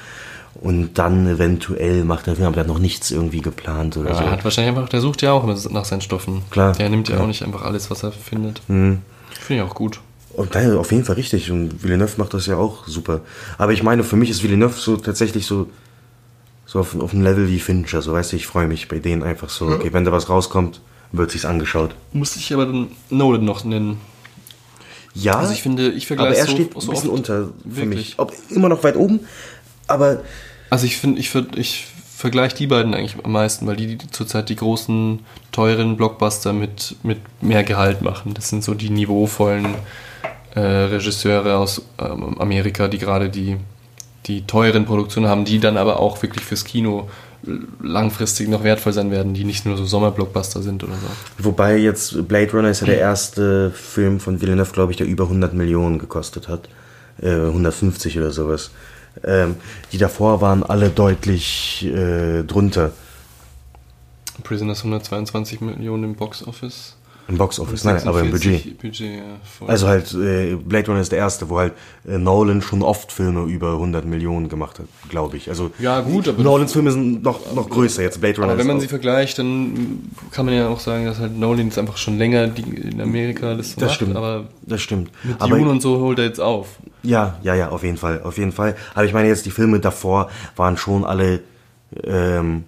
Und 0.61 0.95
dann 0.95 1.27
eventuell 1.27 2.05
macht 2.05 2.28
er, 2.28 2.35
aber 2.35 2.57
er 2.57 2.61
hat 2.61 2.66
noch 2.66 2.78
nichts 2.78 3.11
irgendwie 3.11 3.41
geplant 3.41 3.97
oder 3.97 4.11
ja, 4.11 4.16
so. 4.16 4.24
Er 4.24 4.31
hat 4.31 4.45
wahrscheinlich 4.45 4.74
einfach, 4.74 4.89
der 4.89 5.01
sucht 5.01 5.23
ja 5.23 5.33
auch 5.33 5.45
nach 5.70 5.85
seinen 5.85 6.01
Stoffen. 6.01 6.43
Klar. 6.51 6.73
Der 6.73 6.89
nimmt 6.89 7.09
ja 7.09 7.20
auch 7.20 7.27
nicht 7.27 7.43
einfach 7.43 7.62
alles, 7.62 7.91
was 7.91 8.03
er 8.03 8.12
findet. 8.12 8.62
Mhm. 8.69 9.03
Finde 9.31 9.62
ich 9.62 9.69
auch 9.69 9.74
gut. 9.74 10.01
Und 10.33 10.55
daher 10.55 10.78
auf 10.78 10.93
jeden 10.93 11.05
Fall 11.05 11.16
richtig. 11.16 11.51
Und 11.51 11.83
Villeneuve 11.83 12.15
macht 12.19 12.35
das 12.35 12.47
ja 12.47 12.57
auch 12.57 12.87
super. 12.87 13.20
Aber 13.59 13.73
ich 13.73 13.83
meine, 13.83 14.05
für 14.05 14.16
mich 14.16 14.31
ist 14.31 14.43
Villeneuve 14.43 14.78
so 14.78 14.97
tatsächlich 14.97 15.47
so, 15.47 15.69
so 16.65 16.81
auf, 16.81 16.99
auf 16.99 17.12
einem 17.12 17.23
Level 17.23 17.49
wie 17.49 17.59
Fincher. 17.59 18.03
So, 18.03 18.12
weißt 18.12 18.33
du, 18.33 18.37
ich 18.37 18.47
freue 18.47 18.66
mich 18.66 18.89
bei 18.89 18.99
denen 18.99 19.23
einfach 19.23 19.49
so. 19.49 19.66
Okay, 19.66 19.93
wenn 19.93 20.05
da 20.05 20.12
was 20.12 20.28
rauskommt, 20.28 20.81
wird 21.12 21.31
sich's 21.31 21.45
angeschaut. 21.45 21.95
Muss 22.12 22.37
ich 22.37 22.53
aber 22.53 22.66
dann 22.66 22.89
Nolan 23.11 23.45
noch 23.45 23.65
nennen. 23.65 23.99
Ja, 25.15 25.39
also 25.39 25.55
ich 25.55 25.62
finde, 25.62 25.93
ich 25.93 26.07
vergleiche 26.07 26.33
aber 26.33 26.39
er 26.39 26.47
so, 26.47 26.53
steht 26.53 26.77
ein 26.77 26.87
bisschen 26.91 27.11
unter 27.11 27.47
für 27.47 27.53
wirklich. 27.65 27.97
mich. 27.97 28.15
Ob, 28.19 28.33
immer 28.51 28.69
noch 28.69 28.85
weit 28.85 28.97
oben, 28.97 29.20
aber 29.87 30.21
also 30.71 30.87
ich 30.87 30.97
finde, 30.97 31.21
ich, 31.21 31.35
ich 31.57 31.87
vergleiche 32.17 32.57
die 32.57 32.67
beiden 32.67 32.95
eigentlich 32.95 33.17
am 33.23 33.33
meisten, 33.33 33.67
weil 33.67 33.77
die, 33.77 33.97
die 33.97 34.11
zurzeit 34.11 34.49
die 34.49 34.57
großen, 34.57 35.21
teuren 35.53 35.97
Blockbuster 35.97 36.53
mit, 36.53 36.97
mit 37.03 37.19
mehr 37.43 37.63
Gehalt 37.63 38.03
machen. 38.03 38.35
Das 38.35 38.49
sind 38.49 38.65
so 38.65 38.75
die 38.75 38.91
niveauvollen 38.91 39.75
äh, 40.55 40.61
Regisseure 40.61 41.57
aus 41.57 41.83
ähm, 41.99 42.41
Amerika, 42.41 42.89
die 42.89 42.99
gerade 42.99 43.29
die, 43.29 43.59
die 44.27 44.47
teuren 44.47 44.87
Produktionen 44.87 45.29
haben, 45.29 45.45
die 45.45 45.61
dann 45.61 45.77
aber 45.77 46.01
auch 46.01 46.21
wirklich 46.23 46.45
fürs 46.45 46.65
Kino 46.65 47.09
langfristig 47.81 48.49
noch 48.49 48.65
wertvoll 48.65 48.93
sein 48.93 49.11
werden, 49.11 49.35
die 49.35 49.45
nicht 49.45 49.67
nur 49.67 49.77
so 49.77 49.85
Sommerblockbuster 49.85 50.63
sind 50.63 50.83
oder 50.83 50.95
so. 50.95 51.45
Wobei 51.45 51.77
jetzt 51.77 52.27
Blade 52.27 52.51
Runner 52.53 52.71
ist 52.71 52.81
ja 52.81 52.87
der 52.87 52.99
erste 52.99 53.71
Film 53.71 54.19
von 54.21 54.41
Villeneuve, 54.41 54.73
glaube 54.73 54.93
ich, 54.93 54.99
der 54.99 55.07
über 55.07 55.25
100 55.25 55.55
Millionen 55.55 55.99
gekostet 55.99 56.49
hat. 56.49 56.69
Äh, 57.21 57.31
150 57.31 58.19
oder 58.19 58.31
sowas. 58.31 58.71
Ähm, 59.24 59.56
die 59.93 59.98
davor 59.98 60.40
waren 60.40 60.62
alle 60.62 60.90
deutlich 60.90 61.86
äh, 61.86 62.43
drunter. 62.44 62.93
Prisoners 64.43 64.78
122 64.80 65.60
Millionen 65.60 66.05
im 66.05 66.14
Box 66.14 66.47
Office. 66.47 66.97
Im 67.28 67.38
Box 67.38 67.59
Office, 67.59 67.82
nein, 67.82 68.01
aber 68.06 68.20
im 68.20 68.30
Budget. 68.30 68.78
Budget 68.80 69.16
ja. 69.16 69.66
Also 69.66 69.88
halt, 69.88 70.14
äh, 70.14 70.55
Blade 70.55 70.86
Runner 70.86 71.01
ist 71.01 71.10
der 71.10 71.18
erste, 71.18 71.48
wo 71.48 71.59
halt 71.59 71.72
äh, 72.06 72.18
Nolan 72.18 72.62
schon 72.62 72.82
oft 72.82 73.10
Filme 73.10 73.47
über 73.51 73.72
100 73.72 74.05
Millionen 74.05 74.48
gemacht 74.48 74.78
hat, 74.78 74.86
glaube 75.09 75.36
ich. 75.36 75.48
Also 75.48 75.72
Ja, 75.80 76.02
gut, 76.02 76.28
aber- 76.28 76.40
Nolans 76.40 76.72
Filme 76.72 76.93
sind 76.93 77.24
noch, 77.24 77.52
noch 77.52 77.68
größer, 77.68 78.02
jetzt 78.02 78.20
Blade 78.20 78.36
Runner 78.36 78.51
Aber 78.51 78.59
wenn 78.59 78.68
man 78.68 78.78
sie 78.78 78.86
vergleicht, 78.86 79.40
dann 79.40 80.09
kann 80.30 80.47
man 80.47 80.55
ja 80.55 80.68
auch 80.68 80.78
sagen, 80.78 81.05
dass 81.06 81.18
halt 81.18 81.36
Nolan 81.36 81.66
jetzt 81.66 81.78
einfach 81.80 81.97
schon 81.97 82.16
länger 82.16 82.47
die, 82.47 82.62
in 82.62 83.01
Amerika 83.01 83.56
das 83.56 83.70
so 83.72 83.80
Das 83.80 83.88
macht, 83.88 83.94
stimmt, 83.97 84.14
aber 84.16 84.44
das 84.62 84.80
stimmt. 84.82 85.10
mit 85.24 85.40
Aber- 85.40 85.59
Dune 85.59 85.68
und 85.70 85.82
so 85.82 85.98
holt 85.98 86.20
er 86.20 86.26
jetzt 86.26 86.40
auf. 86.40 86.78
Ja, 87.02 87.39
ja, 87.43 87.55
ja, 87.55 87.68
auf 87.68 87.82
jeden 87.82 87.97
Fall, 87.97 88.23
auf 88.23 88.39
jeden 88.39 88.52
Fall. 88.52 88.74
Aber 88.94 89.05
ich 89.05 89.12
meine 89.12 89.28
jetzt, 89.28 89.47
die 89.47 89.51
Filme 89.51 89.81
davor 89.81 90.31
waren 90.56 90.77
schon 90.77 91.05
alle, 91.05 91.40
ähm, 92.02 92.64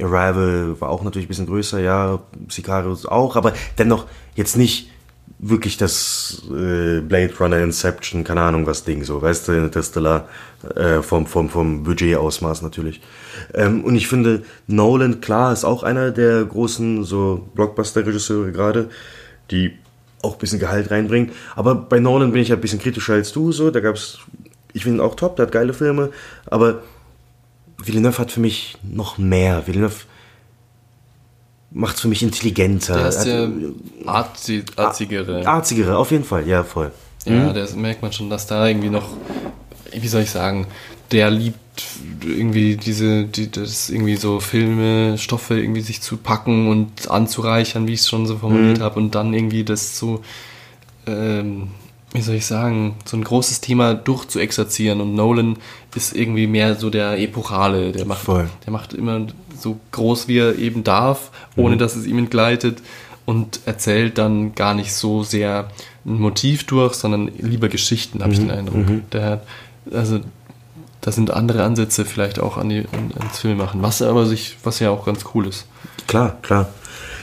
Arrival 0.00 0.80
war 0.80 0.90
auch 0.90 1.02
natürlich 1.02 1.26
ein 1.26 1.28
bisschen 1.28 1.46
größer, 1.46 1.80
ja, 1.80 2.20
Sicario 2.48 2.96
auch, 3.08 3.36
aber 3.36 3.52
dennoch 3.78 4.06
jetzt 4.36 4.56
nicht 4.56 4.90
wirklich 5.38 5.76
das 5.76 6.42
äh, 6.50 7.00
Blade 7.00 7.32
Runner 7.38 7.58
Inception, 7.58 8.24
keine 8.24 8.42
Ahnung 8.42 8.66
was 8.66 8.84
Ding, 8.84 9.04
so, 9.04 9.22
weißt 9.22 9.48
du, 9.48 9.52
Interstellar, 9.52 10.28
äh, 10.74 11.02
vom, 11.02 11.26
vom, 11.26 11.48
vom 11.48 11.84
Budgetausmaß 11.84 12.62
natürlich. 12.62 13.00
Ähm, 13.54 13.84
und 13.84 13.94
ich 13.94 14.08
finde, 14.08 14.42
Nolan, 14.66 15.20
klar, 15.20 15.52
ist 15.52 15.64
auch 15.64 15.82
einer 15.82 16.10
der 16.10 16.44
großen 16.44 17.04
so 17.04 17.48
Blockbuster-Regisseure 17.54 18.52
gerade, 18.52 18.88
die 19.50 19.78
auch 20.22 20.34
ein 20.34 20.38
bisschen 20.38 20.58
Gehalt 20.58 20.90
reinbringen. 20.90 21.32
Aber 21.56 21.74
bei 21.74 22.00
Nolan 22.00 22.32
bin 22.32 22.42
ich 22.42 22.48
ja 22.48 22.56
ein 22.56 22.60
bisschen 22.60 22.78
kritischer 22.80 23.14
als 23.14 23.32
du, 23.32 23.52
so, 23.52 23.70
da 23.70 23.80
gab's, 23.80 24.18
ich 24.72 24.82
finde 24.84 24.98
ihn 24.98 25.00
auch 25.06 25.14
top, 25.14 25.36
der 25.36 25.46
hat 25.46 25.52
geile 25.52 25.72
Filme, 25.74 26.10
aber 26.46 26.82
Villeneuve 27.82 28.18
hat 28.18 28.32
für 28.32 28.40
mich 28.40 28.76
noch 28.82 29.18
mehr. 29.18 29.66
Villeneuve 29.66 29.94
macht 31.70 31.98
für 32.00 32.08
mich 32.08 32.22
intelligenter. 32.22 32.94
Der 32.96 33.08
ist 33.08 33.24
der 33.24 33.48
arzi, 34.06 34.64
arzigere. 34.76 35.46
Arzigere, 35.46 35.96
auf 35.96 36.10
jeden 36.10 36.24
Fall, 36.24 36.46
ja, 36.48 36.64
voll. 36.64 36.90
Ja, 37.24 37.50
Mhm. 37.50 37.54
das 37.54 37.74
merkt 37.76 38.02
man 38.02 38.12
schon, 38.12 38.30
dass 38.30 38.46
da 38.46 38.66
irgendwie 38.66 38.88
noch, 38.90 39.10
wie 39.92 40.08
soll 40.08 40.22
ich 40.22 40.30
sagen, 40.30 40.66
der 41.12 41.30
liebt 41.30 41.58
irgendwie 42.24 42.76
diese, 42.76 43.24
die, 43.24 43.50
das 43.50 43.90
irgendwie 43.90 44.16
so 44.16 44.40
Filme, 44.40 45.18
Stoffe 45.18 45.58
irgendwie 45.60 45.80
sich 45.80 46.00
zu 46.00 46.16
packen 46.16 46.68
und 46.68 47.10
anzureichern, 47.10 47.86
wie 47.86 47.92
ich 47.94 48.00
es 48.00 48.08
schon 48.08 48.26
so 48.26 48.36
formuliert 48.38 48.78
Mhm. 48.78 48.82
habe, 48.82 49.00
und 49.00 49.14
dann 49.14 49.34
irgendwie 49.34 49.64
das 49.64 49.98
so, 49.98 50.22
ähm, 51.06 51.68
wie 52.12 52.22
soll 52.22 52.36
ich 52.36 52.46
sagen, 52.46 52.94
so 53.04 53.16
ein 53.16 53.24
großes 53.24 53.60
Thema 53.60 53.94
durchzuexerzieren. 53.94 55.00
Und 55.00 55.14
Nolan 55.14 55.56
ist 55.94 56.16
irgendwie 56.16 56.46
mehr 56.46 56.74
so 56.74 56.88
der 56.90 57.18
Epochale, 57.18 57.92
der 57.92 58.06
macht, 58.06 58.20
Voll. 58.22 58.48
der 58.64 58.72
macht 58.72 58.94
immer 58.94 59.26
so 59.58 59.78
groß, 59.92 60.28
wie 60.28 60.38
er 60.38 60.56
eben 60.58 60.84
darf, 60.84 61.30
ohne 61.56 61.74
Mhm. 61.74 61.78
dass 61.80 61.96
es 61.96 62.06
ihm 62.06 62.18
entgleitet 62.18 62.78
und 63.26 63.60
erzählt 63.66 64.16
dann 64.16 64.54
gar 64.54 64.72
nicht 64.74 64.92
so 64.92 65.22
sehr 65.22 65.68
ein 66.06 66.18
Motiv 66.18 66.64
durch, 66.64 66.94
sondern 66.94 67.30
lieber 67.38 67.68
Geschichten, 67.68 68.22
habe 68.22 68.32
ich 68.32 68.38
Mhm, 68.40 68.48
den 68.48 68.50
Eindruck. 68.58 68.88
mhm. 68.88 69.02
Der 69.12 69.42
also 69.92 70.20
da 71.08 71.12
sind 71.12 71.30
andere 71.30 71.64
Ansätze 71.64 72.04
vielleicht 72.04 72.38
auch 72.38 72.58
an 72.58 72.68
die, 72.68 72.84
an, 72.92 73.10
ans 73.18 73.38
Filmemachen, 73.38 73.80
was 73.80 74.02
aber 74.02 74.26
sich, 74.26 74.58
was 74.62 74.78
ja 74.78 74.90
auch 74.90 75.06
ganz 75.06 75.24
cool 75.34 75.46
ist. 75.46 75.66
Klar, 76.06 76.36
klar. 76.42 76.68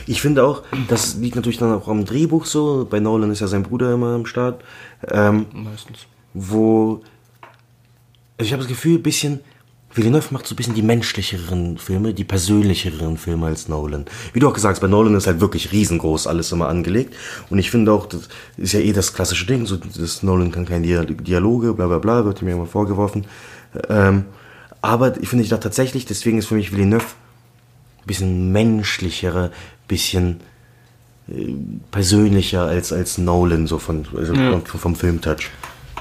Ich 0.08 0.20
finde 0.20 0.42
auch, 0.44 0.62
das 0.88 1.14
liegt 1.14 1.36
natürlich 1.36 1.58
dann 1.58 1.72
auch 1.72 1.86
am 1.86 2.04
Drehbuch 2.04 2.46
so. 2.46 2.84
Bei 2.90 2.98
Nolan 2.98 3.30
ist 3.30 3.38
ja 3.40 3.46
sein 3.46 3.62
Bruder 3.62 3.94
immer 3.94 4.16
am 4.16 4.26
Start. 4.26 4.64
Ähm, 5.08 5.46
Meistens. 5.52 5.98
Wo. 6.34 7.00
Also 8.38 8.46
ich 8.48 8.52
habe 8.52 8.62
das 8.62 8.68
Gefühl, 8.68 8.96
ein 8.98 9.02
bisschen. 9.04 9.38
Villeneuve 9.94 10.26
macht 10.34 10.46
so 10.46 10.52
ein 10.52 10.56
bisschen 10.56 10.74
die 10.74 10.82
menschlicheren 10.82 11.78
Filme, 11.78 12.12
die 12.12 12.24
persönlicheren 12.24 13.16
Filme 13.16 13.46
als 13.46 13.66
Nolan. 13.68 14.04
Wie 14.34 14.40
du 14.40 14.46
auch 14.48 14.52
gesagt 14.52 14.74
hast, 14.74 14.80
bei 14.82 14.88
Nolan 14.88 15.14
ist 15.14 15.26
halt 15.26 15.40
wirklich 15.40 15.72
riesengroß 15.72 16.26
alles 16.26 16.52
immer 16.52 16.68
angelegt. 16.68 17.14
Und 17.48 17.58
ich 17.58 17.70
finde 17.70 17.92
auch, 17.92 18.04
das 18.04 18.28
ist 18.58 18.74
ja 18.74 18.80
eh 18.80 18.92
das 18.92 19.14
klassische 19.14 19.46
Ding, 19.46 19.64
so 19.64 19.76
das 19.76 20.22
Nolan 20.22 20.52
kann 20.52 20.66
keine 20.66 20.86
Dia- 20.86 21.04
Dialoge, 21.04 21.72
bla 21.72 21.86
bla 21.86 21.98
bla, 21.98 22.26
wird 22.26 22.42
mir 22.42 22.52
immer 22.52 22.66
vorgeworfen. 22.66 23.24
Ähm, 23.88 24.24
aber 24.82 25.20
ich 25.20 25.28
finde 25.28 25.42
ich 25.44 25.50
da 25.50 25.56
tatsächlich, 25.58 26.06
deswegen 26.06 26.38
ist 26.38 26.46
für 26.46 26.54
mich 26.54 26.72
Villeneuve 26.72 27.04
ein 27.04 28.06
bisschen 28.06 28.52
menschlichere, 28.52 29.50
bisschen 29.88 30.40
äh, 31.28 31.54
persönlicher 31.90 32.62
als, 32.62 32.92
als 32.92 33.18
Nolan, 33.18 33.66
so 33.66 33.78
von, 33.78 34.06
also 34.16 34.32
Ja. 34.34 34.52
vom, 34.60 34.64
vom 34.64 34.94
Filmtouch. 34.96 35.50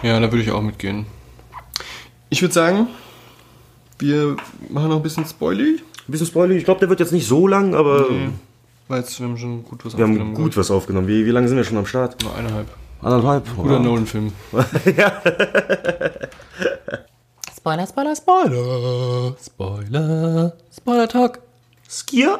Ja, 0.03 0.19
da 0.19 0.31
würde 0.31 0.43
ich 0.43 0.51
auch 0.51 0.61
mitgehen. 0.61 1.05
Ich 2.29 2.41
würde 2.41 2.53
sagen, 2.53 2.87
wir 3.99 4.35
machen 4.69 4.89
noch 4.89 4.97
ein 4.97 5.03
bisschen 5.03 5.25
Spoily. 5.25 5.79
Ein 6.07 6.11
bisschen 6.11 6.27
Spoiler, 6.27 6.53
ich 6.53 6.65
glaube, 6.65 6.79
der 6.81 6.89
wird 6.89 6.99
jetzt 6.99 7.11
nicht 7.13 7.27
so 7.27 7.47
lang, 7.47 7.73
aber 7.73 8.05
Nee, 8.09 8.29
weil 8.87 8.99
jetzt, 8.99 9.19
wir 9.19 9.27
haben 9.27 9.37
schon 9.37 9.63
gut 9.63 9.83
was 9.85 9.97
wir 9.97 10.03
haben 10.03 10.11
aufgenommen. 10.11 10.35
gut 10.35 10.55
was 10.57 10.69
aufgenommen. 10.69 11.07
Wie, 11.07 11.25
wie 11.25 11.31
lange 11.31 11.47
sind 11.47 11.57
wir 11.57 11.63
schon 11.63 11.77
am 11.77 11.85
Start? 11.87 12.21
Nur 12.21 12.35
eineinhalb. 12.35 12.67
Anderthalb? 13.01 13.45
Guter 13.55 13.77
Wow. 13.79 13.83
Nolan-Film. 13.83 14.31
ja. 14.97 15.21
Spoiler, 17.65 17.87
Spoiler, 17.87 18.15
Spoiler. 18.15 19.35
Spoiler. 19.43 20.53
Spoiler 20.71 21.07
Talk. 21.07 21.39
Skier. 21.89 22.37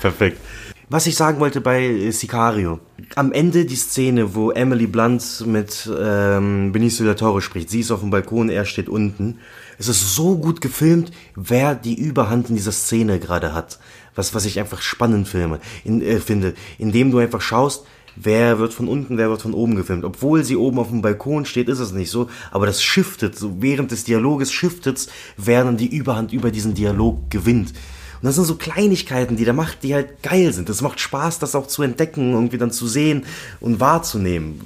Perfekt. 0.00 0.40
Was 0.88 1.06
ich 1.06 1.16
sagen 1.16 1.38
wollte 1.38 1.60
bei 1.60 1.82
äh, 1.82 2.10
Sicario. 2.12 2.80
Am 3.14 3.32
Ende 3.32 3.66
die 3.66 3.76
Szene, 3.76 4.34
wo 4.34 4.52
Emily 4.52 4.86
Blunt 4.86 5.44
mit 5.46 5.86
ähm, 5.94 6.72
Benicio 6.72 7.04
del 7.04 7.14
Toro 7.14 7.42
spricht. 7.42 7.68
Sie 7.68 7.80
ist 7.80 7.90
auf 7.90 8.00
dem 8.00 8.08
Balkon, 8.08 8.48
er 8.48 8.64
steht 8.64 8.88
unten. 8.88 9.40
Es 9.78 9.88
ist 9.88 10.14
so 10.14 10.38
gut 10.38 10.62
gefilmt, 10.62 11.12
wer 11.36 11.74
die 11.74 12.00
Überhand 12.00 12.48
in 12.48 12.56
dieser 12.56 12.72
Szene 12.72 13.18
gerade 13.18 13.52
hat. 13.52 13.78
Was, 14.14 14.34
was 14.34 14.46
ich 14.46 14.58
einfach 14.58 14.80
spannend 14.80 15.28
filme, 15.28 15.60
in, 15.84 16.00
äh, 16.00 16.20
finde. 16.20 16.54
Indem 16.78 17.10
du 17.10 17.18
einfach 17.18 17.42
schaust, 17.42 17.84
wer 18.22 18.58
wird 18.58 18.72
von 18.72 18.88
unten, 18.88 19.18
wer 19.18 19.30
wird 19.30 19.42
von 19.42 19.54
oben 19.54 19.76
gefilmt. 19.76 20.04
Obwohl 20.04 20.44
sie 20.44 20.56
oben 20.56 20.78
auf 20.78 20.88
dem 20.88 21.02
Balkon 21.02 21.44
steht, 21.44 21.68
ist 21.68 21.78
es 21.78 21.92
nicht 21.92 22.10
so. 22.10 22.28
Aber 22.50 22.66
das 22.66 22.82
shiftet, 22.82 23.38
so 23.38 23.56
während 23.60 23.90
des 23.90 24.04
Dialoges 24.04 24.52
shiftet 24.52 25.08
wer 25.36 25.64
dann 25.64 25.76
die 25.76 25.94
Überhand 25.94 26.32
über 26.32 26.50
diesen 26.50 26.74
Dialog 26.74 27.30
gewinnt. 27.30 27.70
Und 27.70 28.26
das 28.26 28.34
sind 28.34 28.44
so 28.44 28.56
Kleinigkeiten, 28.56 29.36
die 29.36 29.46
da 29.46 29.54
macht, 29.54 29.82
die 29.82 29.94
halt 29.94 30.22
geil 30.22 30.52
sind. 30.52 30.68
Es 30.68 30.82
macht 30.82 31.00
Spaß, 31.00 31.38
das 31.38 31.54
auch 31.54 31.66
zu 31.66 31.82
entdecken, 31.82 32.32
irgendwie 32.32 32.58
dann 32.58 32.70
zu 32.70 32.86
sehen 32.86 33.24
und 33.60 33.80
wahrzunehmen. 33.80 34.60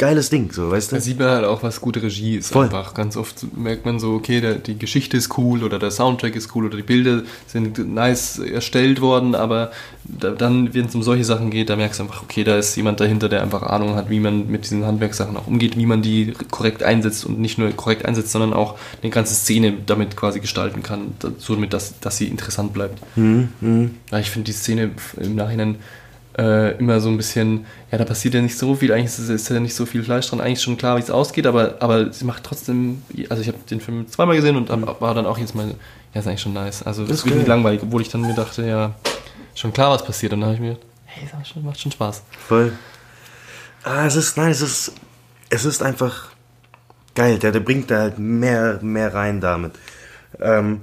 Geiles 0.00 0.30
Ding, 0.30 0.50
so, 0.50 0.70
weißt 0.70 0.92
du? 0.92 0.96
Da 0.96 1.02
sieht 1.02 1.18
man 1.18 1.28
halt 1.28 1.44
auch, 1.44 1.62
was 1.62 1.82
gute 1.82 2.02
Regie 2.02 2.36
ist. 2.36 2.54
Voll. 2.54 2.64
Einfach. 2.64 2.94
Ganz 2.94 3.18
oft 3.18 3.54
merkt 3.54 3.84
man 3.84 4.00
so, 4.00 4.14
okay, 4.14 4.40
der, 4.40 4.54
die 4.54 4.78
Geschichte 4.78 5.18
ist 5.18 5.36
cool 5.36 5.62
oder 5.62 5.78
der 5.78 5.90
Soundtrack 5.90 6.34
ist 6.36 6.56
cool 6.56 6.64
oder 6.64 6.78
die 6.78 6.82
Bilder 6.82 7.22
sind 7.46 7.76
nice 7.94 8.38
erstellt 8.38 9.02
worden, 9.02 9.34
aber 9.34 9.72
da, 10.04 10.30
dann, 10.30 10.72
wenn 10.72 10.86
es 10.86 10.94
um 10.94 11.02
solche 11.02 11.24
Sachen 11.24 11.50
geht, 11.50 11.68
da 11.68 11.76
merkst 11.76 11.98
du 11.98 12.04
einfach, 12.04 12.22
okay, 12.22 12.44
da 12.44 12.56
ist 12.56 12.76
jemand 12.76 12.98
dahinter, 12.98 13.28
der 13.28 13.42
einfach 13.42 13.62
Ahnung 13.62 13.94
hat, 13.94 14.08
wie 14.08 14.20
man 14.20 14.50
mit 14.50 14.64
diesen 14.64 14.86
Handwerkssachen 14.86 15.36
auch 15.36 15.46
umgeht, 15.46 15.76
wie 15.76 15.84
man 15.84 16.00
die 16.00 16.32
korrekt 16.50 16.82
einsetzt 16.82 17.26
und 17.26 17.38
nicht 17.38 17.58
nur 17.58 17.70
korrekt 17.72 18.06
einsetzt, 18.06 18.32
sondern 18.32 18.54
auch 18.54 18.78
eine 19.02 19.10
ganze 19.10 19.34
Szene 19.34 19.74
damit 19.84 20.16
quasi 20.16 20.40
gestalten 20.40 20.82
kann, 20.82 21.12
somit, 21.36 21.74
dass, 21.74 22.00
dass 22.00 22.16
sie 22.16 22.28
interessant 22.28 22.72
bleibt. 22.72 23.02
Mhm, 23.16 23.48
mhm. 23.60 23.90
Ja, 24.10 24.18
ich 24.18 24.30
finde 24.30 24.46
die 24.46 24.56
Szene 24.56 24.92
im 25.18 25.34
Nachhinein 25.34 25.76
äh, 26.40 26.78
immer 26.78 27.00
so 27.00 27.10
ein 27.10 27.16
bisschen, 27.18 27.66
ja, 27.92 27.98
da 27.98 28.04
passiert 28.04 28.32
ja 28.34 28.40
nicht 28.40 28.56
so 28.56 28.74
viel, 28.74 28.92
eigentlich 28.92 29.06
ist, 29.18 29.28
ist 29.28 29.50
ja 29.50 29.60
nicht 29.60 29.74
so 29.74 29.84
viel 29.84 30.02
Fleisch 30.02 30.28
dran, 30.30 30.40
eigentlich 30.40 30.62
schon 30.62 30.78
klar, 30.78 30.96
wie 30.96 31.02
es 31.02 31.10
ausgeht, 31.10 31.46
aber, 31.46 31.74
aber 31.80 32.12
sie 32.12 32.24
macht 32.24 32.44
trotzdem, 32.44 33.02
also 33.28 33.42
ich 33.42 33.48
habe 33.48 33.58
den 33.68 33.80
Film 33.80 34.08
zweimal 34.08 34.36
gesehen 34.36 34.56
und 34.56 34.70
dann 34.70 34.86
war 34.86 35.14
dann 35.14 35.26
auch 35.26 35.36
jetzt 35.38 35.54
mal, 35.54 35.74
ja, 36.14 36.20
ist 36.20 36.26
eigentlich 36.26 36.40
schon 36.40 36.54
nice. 36.54 36.82
Also 36.82 37.02
Das 37.02 37.10
es 37.10 37.18
ist 37.18 37.24
wird 37.26 37.34
nicht 37.36 37.46
geil. 37.46 37.56
langweilig, 37.56 37.80
obwohl 37.82 38.00
ich 38.02 38.08
dann 38.08 38.22
mir 38.22 38.34
dachte, 38.34 38.66
ja, 38.66 38.94
schon 39.54 39.72
klar, 39.72 39.90
was 39.92 40.04
passiert. 40.04 40.32
Und 40.32 40.40
dann 40.40 40.48
habe 40.50 40.54
ich 40.54 40.60
mir 40.60 40.74
gedacht, 40.74 40.86
hey, 41.06 41.24
das 41.24 41.32
macht 41.38 41.46
schon, 41.48 41.64
macht 41.64 41.80
schon 41.80 41.92
Spaß. 41.92 42.22
Voll. 42.48 42.72
Ah, 43.84 44.06
es 44.06 44.16
ist, 44.16 44.36
nein, 44.36 44.50
es 44.50 44.60
ist, 44.62 44.92
es 45.50 45.64
ist 45.64 45.82
einfach 45.82 46.28
geil. 47.14 47.38
Der, 47.38 47.52
der 47.52 47.60
bringt 47.60 47.90
da 47.90 47.98
halt 47.98 48.18
mehr, 48.18 48.78
mehr 48.82 49.12
rein 49.14 49.40
damit. 49.40 49.72
Ähm, 50.40 50.80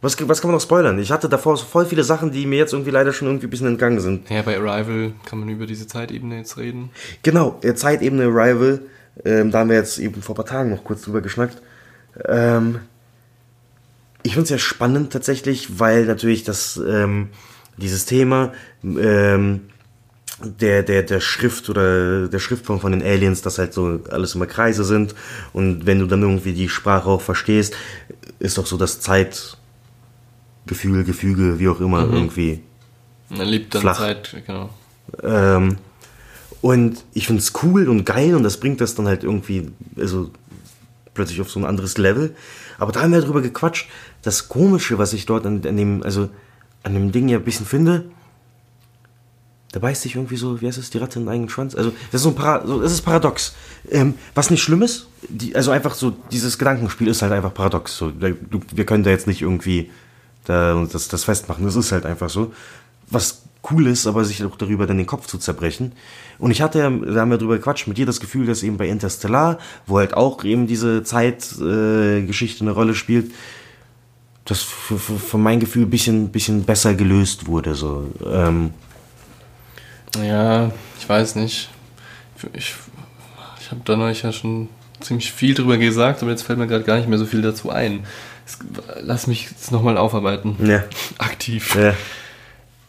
was, 0.00 0.16
was 0.28 0.40
kann 0.40 0.48
man 0.48 0.56
noch 0.56 0.62
spoilern? 0.62 0.98
Ich 0.98 1.10
hatte 1.10 1.28
davor 1.28 1.56
so 1.56 1.64
voll 1.64 1.86
viele 1.86 2.04
Sachen, 2.04 2.30
die 2.30 2.46
mir 2.46 2.58
jetzt 2.58 2.72
irgendwie 2.72 2.92
leider 2.92 3.12
schon 3.12 3.26
irgendwie 3.28 3.46
ein 3.46 3.50
bisschen 3.50 3.66
entgangen 3.66 4.00
sind. 4.00 4.30
Ja, 4.30 4.42
bei 4.42 4.56
Arrival 4.56 5.12
kann 5.24 5.40
man 5.40 5.48
über 5.48 5.66
diese 5.66 5.86
Zeitebene 5.86 6.36
jetzt 6.38 6.56
reden. 6.56 6.90
Genau, 7.22 7.60
Zeitebene 7.74 8.24
Arrival, 8.24 8.80
ähm, 9.24 9.50
da 9.50 9.60
haben 9.60 9.70
wir 9.70 9.76
jetzt 9.76 9.98
eben 9.98 10.22
vor 10.22 10.34
ein 10.34 10.36
paar 10.36 10.46
Tagen 10.46 10.70
noch 10.70 10.84
kurz 10.84 11.02
drüber 11.02 11.20
geschnackt. 11.20 11.60
Ähm, 12.26 12.80
ich 14.22 14.32
finde 14.32 14.44
es 14.44 14.50
ja 14.50 14.58
spannend 14.58 15.12
tatsächlich, 15.12 15.78
weil 15.80 16.04
natürlich 16.04 16.44
das, 16.44 16.76
ähm, 16.76 17.28
dieses 17.76 18.04
Thema 18.04 18.52
ähm, 18.84 19.62
der, 20.44 20.84
der, 20.84 21.02
der 21.02 21.20
Schrift 21.20 21.68
oder 21.68 22.28
der 22.28 22.38
Schriftform 22.38 22.80
von 22.80 22.92
den 22.92 23.02
Aliens, 23.02 23.42
dass 23.42 23.58
halt 23.58 23.72
so 23.72 24.00
alles 24.10 24.34
immer 24.34 24.46
Kreise 24.46 24.84
sind 24.84 25.14
und 25.52 25.86
wenn 25.86 25.98
du 25.98 26.06
dann 26.06 26.22
irgendwie 26.22 26.52
die 26.52 26.68
Sprache 26.68 27.08
auch 27.08 27.22
verstehst, 27.22 27.74
ist 28.38 28.58
doch 28.58 28.66
so 28.66 28.76
das 28.76 29.00
Zeitgefühl, 30.68 31.04
Gefüge, 31.04 31.58
wie 31.58 31.68
auch 31.68 31.80
immer, 31.80 32.06
Mhm. 32.06 32.14
irgendwie 32.14 32.60
Man 33.30 33.46
lebt 33.48 33.74
dann 33.74 33.82
Flach. 33.82 33.98
Zeit, 33.98 34.36
genau. 34.46 34.70
ähm, 35.22 35.76
und 36.60 37.04
ich 37.14 37.26
finde 37.26 37.40
es 37.42 37.52
cool 37.62 37.88
und 37.88 38.04
geil 38.04 38.34
und 38.34 38.42
das 38.42 38.58
bringt 38.58 38.80
das 38.80 38.94
dann 38.94 39.06
halt 39.06 39.22
irgendwie, 39.24 39.70
also 39.96 40.30
plötzlich 41.14 41.40
auf 41.40 41.50
so 41.50 41.60
ein 41.60 41.64
anderes 41.64 41.98
Level. 41.98 42.34
Aber 42.78 42.92
da 42.92 43.02
haben 43.02 43.12
wir 43.12 43.20
drüber 43.20 43.42
gequatscht. 43.42 43.88
Das 44.22 44.48
Komische, 44.48 44.98
was 44.98 45.12
ich 45.12 45.26
dort 45.26 45.46
an, 45.46 45.62
an 45.66 45.76
dem, 45.76 46.02
also 46.02 46.28
an 46.82 46.94
dem 46.94 47.12
Ding 47.12 47.28
ja 47.28 47.38
ein 47.38 47.44
bisschen 47.44 47.66
finde, 47.66 48.04
da 49.72 49.80
beißt 49.80 50.02
sich 50.02 50.14
irgendwie 50.16 50.36
so, 50.36 50.60
wie 50.60 50.66
heißt 50.66 50.78
das, 50.78 50.90
die 50.90 50.98
Ratte 50.98 51.18
in 51.18 51.26
den 51.26 51.30
eigenen 51.32 51.48
Schwanz. 51.50 51.74
Also, 51.74 51.90
das 52.10 52.20
ist 52.20 52.22
so 52.22 52.30
ein 52.30 52.34
Para 52.34 52.66
so, 52.66 52.80
das 52.80 52.90
ist 52.92 53.02
paradox. 53.02 53.54
Ähm, 53.90 54.14
was 54.34 54.48
nicht 54.50 54.62
schlimm 54.62 54.82
ist, 54.82 55.08
die, 55.28 55.54
also 55.54 55.70
einfach 55.70 55.94
so, 55.94 56.10
dieses 56.32 56.58
Gedankenspiel 56.58 57.08
ist 57.08 57.20
halt 57.20 57.32
einfach 57.32 57.52
paradox. 57.52 57.96
So, 57.96 58.12
wir 58.18 58.86
können 58.86 59.04
da 59.04 59.10
jetzt 59.10 59.26
nicht 59.26 59.42
irgendwie 59.42 59.90
da, 60.48 60.86
das, 60.90 61.08
das 61.08 61.24
festmachen. 61.24 61.64
Das 61.64 61.76
ist 61.76 61.92
halt 61.92 62.06
einfach 62.06 62.30
so. 62.30 62.52
Was 63.10 63.42
cool 63.70 63.86
ist, 63.86 64.06
aber 64.06 64.24
sich 64.24 64.42
auch 64.44 64.56
darüber 64.56 64.86
dann 64.86 64.96
den 64.96 65.06
Kopf 65.06 65.26
zu 65.26 65.38
zerbrechen. 65.38 65.92
Und 66.38 66.50
ich 66.50 66.62
hatte, 66.62 66.78
da 66.78 67.20
haben 67.20 67.30
wir 67.30 67.38
drüber 67.38 67.56
gequatscht, 67.56 67.86
mit 67.86 67.98
dir 67.98 68.06
das 68.06 68.20
Gefühl, 68.20 68.46
dass 68.46 68.62
eben 68.62 68.76
bei 68.76 68.88
Interstellar, 68.88 69.58
wo 69.86 69.98
halt 69.98 70.14
auch 70.14 70.44
eben 70.44 70.66
diese 70.66 71.02
Zeitgeschichte 71.02 72.58
äh, 72.58 72.66
eine 72.66 72.70
Rolle 72.70 72.94
spielt, 72.94 73.32
das 74.44 74.62
für, 74.62 74.98
für, 74.98 75.18
für 75.18 75.38
mein 75.38 75.60
Gefühl 75.60 75.82
ein 75.82 75.90
bisschen, 75.90 76.30
bisschen 76.30 76.64
besser 76.64 76.94
gelöst 76.94 77.46
wurde. 77.46 77.74
So. 77.74 78.10
Ähm, 78.24 78.70
Ja, 80.16 80.70
ich 80.98 81.08
weiß 81.08 81.34
nicht. 81.34 81.68
Ich, 82.54 82.74
ich 83.60 83.70
habe 83.70 83.82
da 83.84 83.96
neulich 83.96 84.22
ja 84.22 84.32
schon 84.32 84.68
ziemlich 85.00 85.32
viel 85.32 85.54
drüber 85.54 85.76
gesagt, 85.76 86.22
aber 86.22 86.30
jetzt 86.30 86.42
fällt 86.42 86.58
mir 86.58 86.66
gerade 86.66 86.84
gar 86.84 86.96
nicht 86.96 87.08
mehr 87.08 87.18
so 87.18 87.26
viel 87.26 87.42
dazu 87.42 87.70
ein. 87.70 88.06
Lass 89.02 89.26
mich 89.26 89.50
jetzt 89.50 89.72
nochmal 89.72 89.96
aufarbeiten. 89.98 90.56
Ja. 90.64 90.82
Aktiv. 91.18 91.74
Ja. 91.76 91.94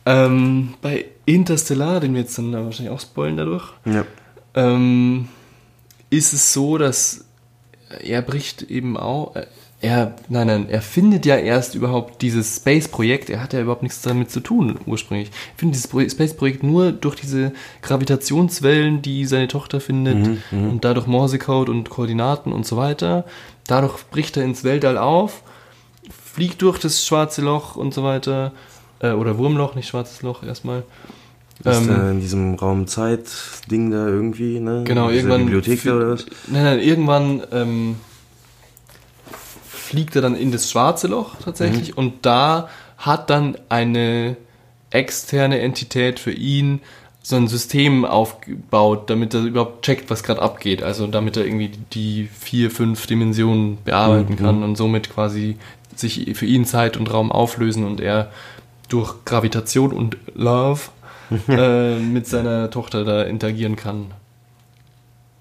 Ähm, 0.06 0.74
bei 0.82 1.06
Interstellar, 1.26 2.00
den 2.00 2.14
wir 2.14 2.22
jetzt 2.22 2.38
dann 2.38 2.52
wahrscheinlich 2.54 2.94
auch 2.94 3.00
spoilen 3.02 3.38
dadurch, 3.38 3.66
Ja. 3.86 4.06
ähm, 4.56 5.28
ist 6.10 6.34
es 6.34 6.54
so, 6.54 6.78
dass 6.78 7.26
er 8.02 8.22
bricht 8.22 8.64
eben 8.64 8.98
auch, 8.98 9.36
äh, 9.36 9.46
er, 9.82 10.16
nein, 10.28 10.48
nein, 10.48 10.70
er 10.70 10.82
findet 10.82 11.26
ja 11.26 11.38
erst 11.38 11.74
überhaupt 11.76 12.22
dieses 12.22 12.58
Space-Projekt, 12.58 13.30
er 13.30 13.42
hat 13.42 13.54
ja 13.54 13.62
überhaupt 13.62 13.84
nichts 13.84 14.02
damit 14.02 14.30
zu 14.30 14.42
tun 14.42 14.78
ursprünglich. 14.86 15.30
Er 15.30 15.60
findet 15.60 15.76
dieses 15.76 15.88
Pro- 15.90 16.02
Space-Projekt 16.10 16.64
nur 16.64 16.92
durch 16.92 17.16
diese 17.16 17.54
Gravitationswellen, 17.82 19.02
die 19.02 19.26
seine 19.26 19.48
Tochter 19.48 19.80
findet 19.80 20.18
Mhm, 20.18 20.38
mhm. 20.52 20.70
und 20.72 20.86
dadurch 20.86 21.08
Morsecode 21.08 21.70
und 21.70 21.90
Koordinaten 21.90 22.52
und 22.52 22.66
so 22.66 22.76
weiter. 22.76 23.24
Dadurch 23.68 24.04
bricht 24.10 24.36
er 24.36 24.44
ins 24.44 24.64
Weltall 24.64 24.98
auf, 24.98 25.44
fliegt 26.40 26.62
durch 26.62 26.80
das 26.80 27.06
schwarze 27.06 27.42
Loch 27.42 27.76
und 27.76 27.94
so 27.94 28.02
weiter, 28.02 28.54
äh, 29.02 29.12
oder 29.12 29.38
Wurmloch, 29.38 29.76
nicht 29.76 29.90
schwarzes 29.90 30.22
Loch 30.22 30.42
erstmal. 30.42 30.84
Ist 31.66 31.82
Ähm, 31.82 31.88
da 31.90 32.12
in 32.12 32.22
diesem 32.22 32.56
Raum-Zeit-Ding 32.56 33.92
da 33.92 34.08
irgendwie, 34.08 34.62
ne? 34.62 34.86
Genau, 34.86 35.10
irgendwann. 35.10 35.42
Bibliothek 35.42 35.86
oder 35.88 36.12
was? 36.12 36.26
Nein, 36.48 36.64
nein, 36.64 36.80
irgendwann 36.80 37.44
ähm, 37.52 37.98
fliegt 39.70 40.16
er 40.16 40.22
dann 40.22 40.38
in 40.38 40.54
das 40.54 40.72
schwarze 40.72 41.08
Loch 41.08 41.36
tatsächlich 41.44 41.90
Mhm. 41.92 41.98
und 41.98 42.14
da 42.26 42.70
hat 42.98 43.30
dann 43.30 43.58
eine 43.68 44.38
externe 44.92 45.60
Entität 45.60 46.20
für 46.20 46.32
ihn 46.32 46.80
so 47.22 47.36
ein 47.36 47.50
System 47.50 48.06
aufgebaut, 48.06 49.10
damit 49.10 49.34
er 49.34 49.42
überhaupt 49.44 49.84
checkt, 49.84 50.10
was 50.10 50.24
gerade 50.24 50.42
abgeht. 50.42 50.82
Also 50.84 51.06
damit 51.06 51.36
er 51.36 51.44
irgendwie 51.46 51.72
die 51.94 52.30
vier, 52.40 52.72
fünf 52.72 53.06
Dimensionen 53.08 53.78
bearbeiten 53.84 54.34
Mhm. 54.34 54.38
kann 54.38 54.64
und 54.64 54.78
somit 54.78 55.14
quasi 55.14 55.58
sich 56.00 56.38
für 56.38 56.46
ihn 56.46 56.66
Zeit 56.66 56.98
und 56.98 57.12
Raum 57.14 57.32
auflösen 57.32 57.86
und 57.86 58.00
er 58.02 58.32
durch 58.90 59.14
Gravitation 59.26 59.92
und 59.94 60.18
Love 60.36 60.82
äh, 61.48 62.00
mit 62.00 62.28
seiner 62.28 62.70
Tochter 62.72 63.04
da 63.04 63.24
interagieren 63.24 63.76
kann. 63.76 64.08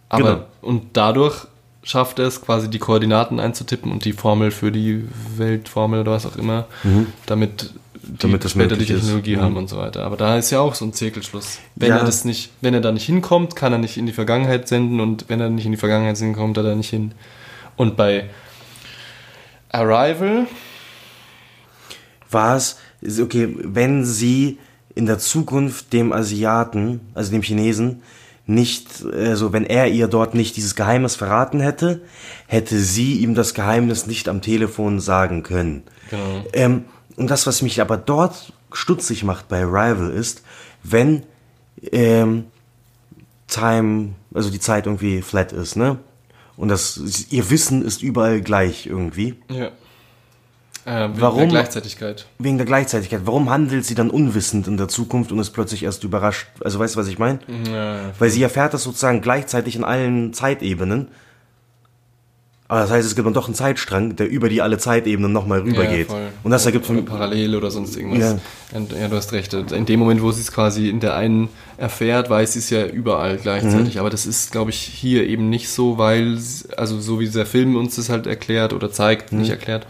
Aber 0.08 0.22
Genau. 0.34 0.44
und 0.62 0.82
dadurch 0.94 1.46
schafft 1.82 2.18
er 2.18 2.26
es 2.26 2.40
quasi 2.42 2.68
die 2.68 2.78
Koordinaten 2.78 3.40
einzutippen 3.40 3.90
und 3.92 4.04
die 4.04 4.12
Formel 4.12 4.50
für 4.50 4.70
die 4.72 5.04
Weltformel 5.36 6.00
oder 6.00 6.12
was 6.12 6.26
auch 6.26 6.36
immer, 6.36 6.66
Mhm. 6.84 7.06
damit 7.26 7.72
die 8.02 8.16
Damit 8.18 8.44
das 8.44 8.52
später 8.52 8.68
die 8.68 8.72
möglich 8.80 8.90
ist. 8.90 9.00
Technologie 9.02 9.36
Mhm. 9.36 9.40
haben 9.42 9.56
und 9.56 9.68
so 9.68 9.76
weiter. 9.76 10.04
Aber 10.04 10.16
da 10.16 10.36
ist 10.38 10.50
ja 10.50 10.60
auch 10.60 10.74
so 10.74 10.84
ein 10.84 10.92
Zirkelschluss. 10.94 11.58
Wenn 11.74 11.90
Ja. 11.90 11.98
er 11.98 12.04
das 12.04 12.24
nicht, 12.24 12.50
wenn 12.62 12.72
er 12.74 12.80
da 12.80 12.90
nicht 12.92 13.04
hinkommt, 13.04 13.54
kann 13.56 13.72
er 13.72 13.78
nicht 13.78 13.96
in 13.98 14.06
die 14.06 14.12
Vergangenheit 14.12 14.66
senden 14.68 15.00
und 15.00 15.26
wenn 15.28 15.40
er 15.40 15.50
nicht 15.50 15.66
in 15.66 15.72
die 15.72 15.76
Vergangenheit 15.78 16.16
senden 16.16 16.34
kommt, 16.36 16.56
er 16.56 16.62
da 16.62 16.74
nicht 16.74 16.88
hin. 16.90 17.12
Und 17.76 17.96
bei 17.96 18.24
Arrival 19.70 20.46
war 22.30 22.56
es, 22.56 22.78
okay, 23.20 23.54
wenn 23.58 24.04
sie 24.04 24.58
in 24.94 25.06
der 25.06 25.18
Zukunft 25.18 25.92
dem 25.92 26.12
Asiaten, 26.12 27.00
also 27.14 27.30
dem 27.30 27.42
Chinesen, 27.42 28.02
nicht, 28.46 29.04
also 29.04 29.52
wenn 29.52 29.64
er 29.64 29.88
ihr 29.88 30.08
dort 30.08 30.34
nicht 30.34 30.56
dieses 30.56 30.74
Geheimnis 30.74 31.16
verraten 31.16 31.60
hätte, 31.60 32.00
hätte 32.46 32.78
sie 32.78 33.18
ihm 33.18 33.34
das 33.34 33.52
Geheimnis 33.52 34.06
nicht 34.06 34.28
am 34.28 34.40
Telefon 34.40 35.00
sagen 35.00 35.42
können. 35.42 35.82
Genau. 36.10 36.44
Ähm, 36.54 36.84
und 37.16 37.30
das, 37.30 37.46
was 37.46 37.60
mich 37.60 37.80
aber 37.80 37.98
dort 37.98 38.52
stutzig 38.72 39.22
macht 39.22 39.48
bei 39.48 39.62
Rival 39.64 40.10
ist, 40.10 40.42
wenn 40.82 41.24
ähm, 41.92 42.44
Time, 43.48 44.10
also 44.32 44.50
die 44.50 44.60
Zeit 44.60 44.86
irgendwie 44.86 45.20
flat 45.22 45.52
ist, 45.52 45.76
ne? 45.76 45.98
Und 46.58 46.68
das, 46.68 47.00
ihr 47.30 47.50
Wissen 47.50 47.84
ist 47.84 48.02
überall 48.02 48.40
gleich 48.40 48.86
irgendwie. 48.86 49.36
Ja. 49.48 49.70
Äh, 50.84 51.08
wegen 51.10 51.20
Warum? 51.20 51.38
der 51.38 51.48
Gleichzeitigkeit. 51.48 52.26
Wegen 52.38 52.56
der 52.56 52.66
Gleichzeitigkeit. 52.66 53.20
Warum 53.24 53.48
handelt 53.48 53.84
sie 53.84 53.94
dann 53.94 54.10
unwissend 54.10 54.66
in 54.66 54.76
der 54.76 54.88
Zukunft 54.88 55.30
und 55.30 55.38
ist 55.38 55.50
plötzlich 55.50 55.84
erst 55.84 56.02
überrascht? 56.02 56.48
Also 56.60 56.80
weißt 56.80 56.96
du, 56.96 56.98
was 56.98 57.06
ich 57.06 57.18
meine? 57.18 57.38
Ja, 57.66 57.96
ja. 57.96 58.12
Weil 58.18 58.30
sie 58.30 58.42
erfährt 58.42 58.74
das 58.74 58.82
sozusagen 58.82 59.20
gleichzeitig 59.20 59.76
in 59.76 59.84
allen 59.84 60.32
Zeitebenen. 60.32 61.08
Aber 62.70 62.80
das 62.80 62.90
heißt, 62.90 63.06
es 63.08 63.14
gibt 63.14 63.24
dann 63.24 63.32
doch 63.32 63.46
einen 63.46 63.54
Zeitstrang, 63.54 64.14
der 64.16 64.28
über 64.28 64.50
die 64.50 64.60
alle 64.60 64.76
Zeitebenen 64.76 65.32
nochmal 65.32 65.60
rübergeht. 65.60 66.10
Ja, 66.10 66.16
und 66.42 66.50
das 66.50 66.66
ergibt 66.66 66.88
mich. 66.90 67.02
parallel 67.06 67.54
oder 67.56 67.70
sonst 67.70 67.96
irgendwas. 67.96 68.36
Ja. 68.72 68.78
Ja. 68.78 69.00
ja, 69.00 69.08
du 69.08 69.16
hast 69.16 69.32
recht. 69.32 69.54
In 69.54 69.86
dem 69.86 69.98
Moment, 69.98 70.20
wo 70.22 70.30
sie 70.32 70.42
es 70.42 70.52
quasi 70.52 70.90
in 70.90 71.00
der 71.00 71.14
einen 71.16 71.48
erfährt, 71.78 72.28
weiß 72.28 72.52
sie 72.52 72.58
es 72.58 72.68
ja 72.68 72.84
überall 72.84 73.38
gleichzeitig. 73.38 73.94
Mhm. 73.94 74.00
Aber 74.00 74.10
das 74.10 74.26
ist, 74.26 74.52
glaube 74.52 74.70
ich, 74.70 74.76
hier 74.76 75.26
eben 75.26 75.48
nicht 75.48 75.70
so, 75.70 75.96
weil, 75.96 76.38
also 76.76 77.00
so 77.00 77.20
wie 77.20 77.24
dieser 77.24 77.46
Film 77.46 77.74
uns 77.74 77.96
das 77.96 78.10
halt 78.10 78.26
erklärt 78.26 78.74
oder 78.74 78.92
zeigt, 78.92 79.32
Mhm. 79.32 79.38
nicht 79.40 79.50
erklärt, 79.50 79.86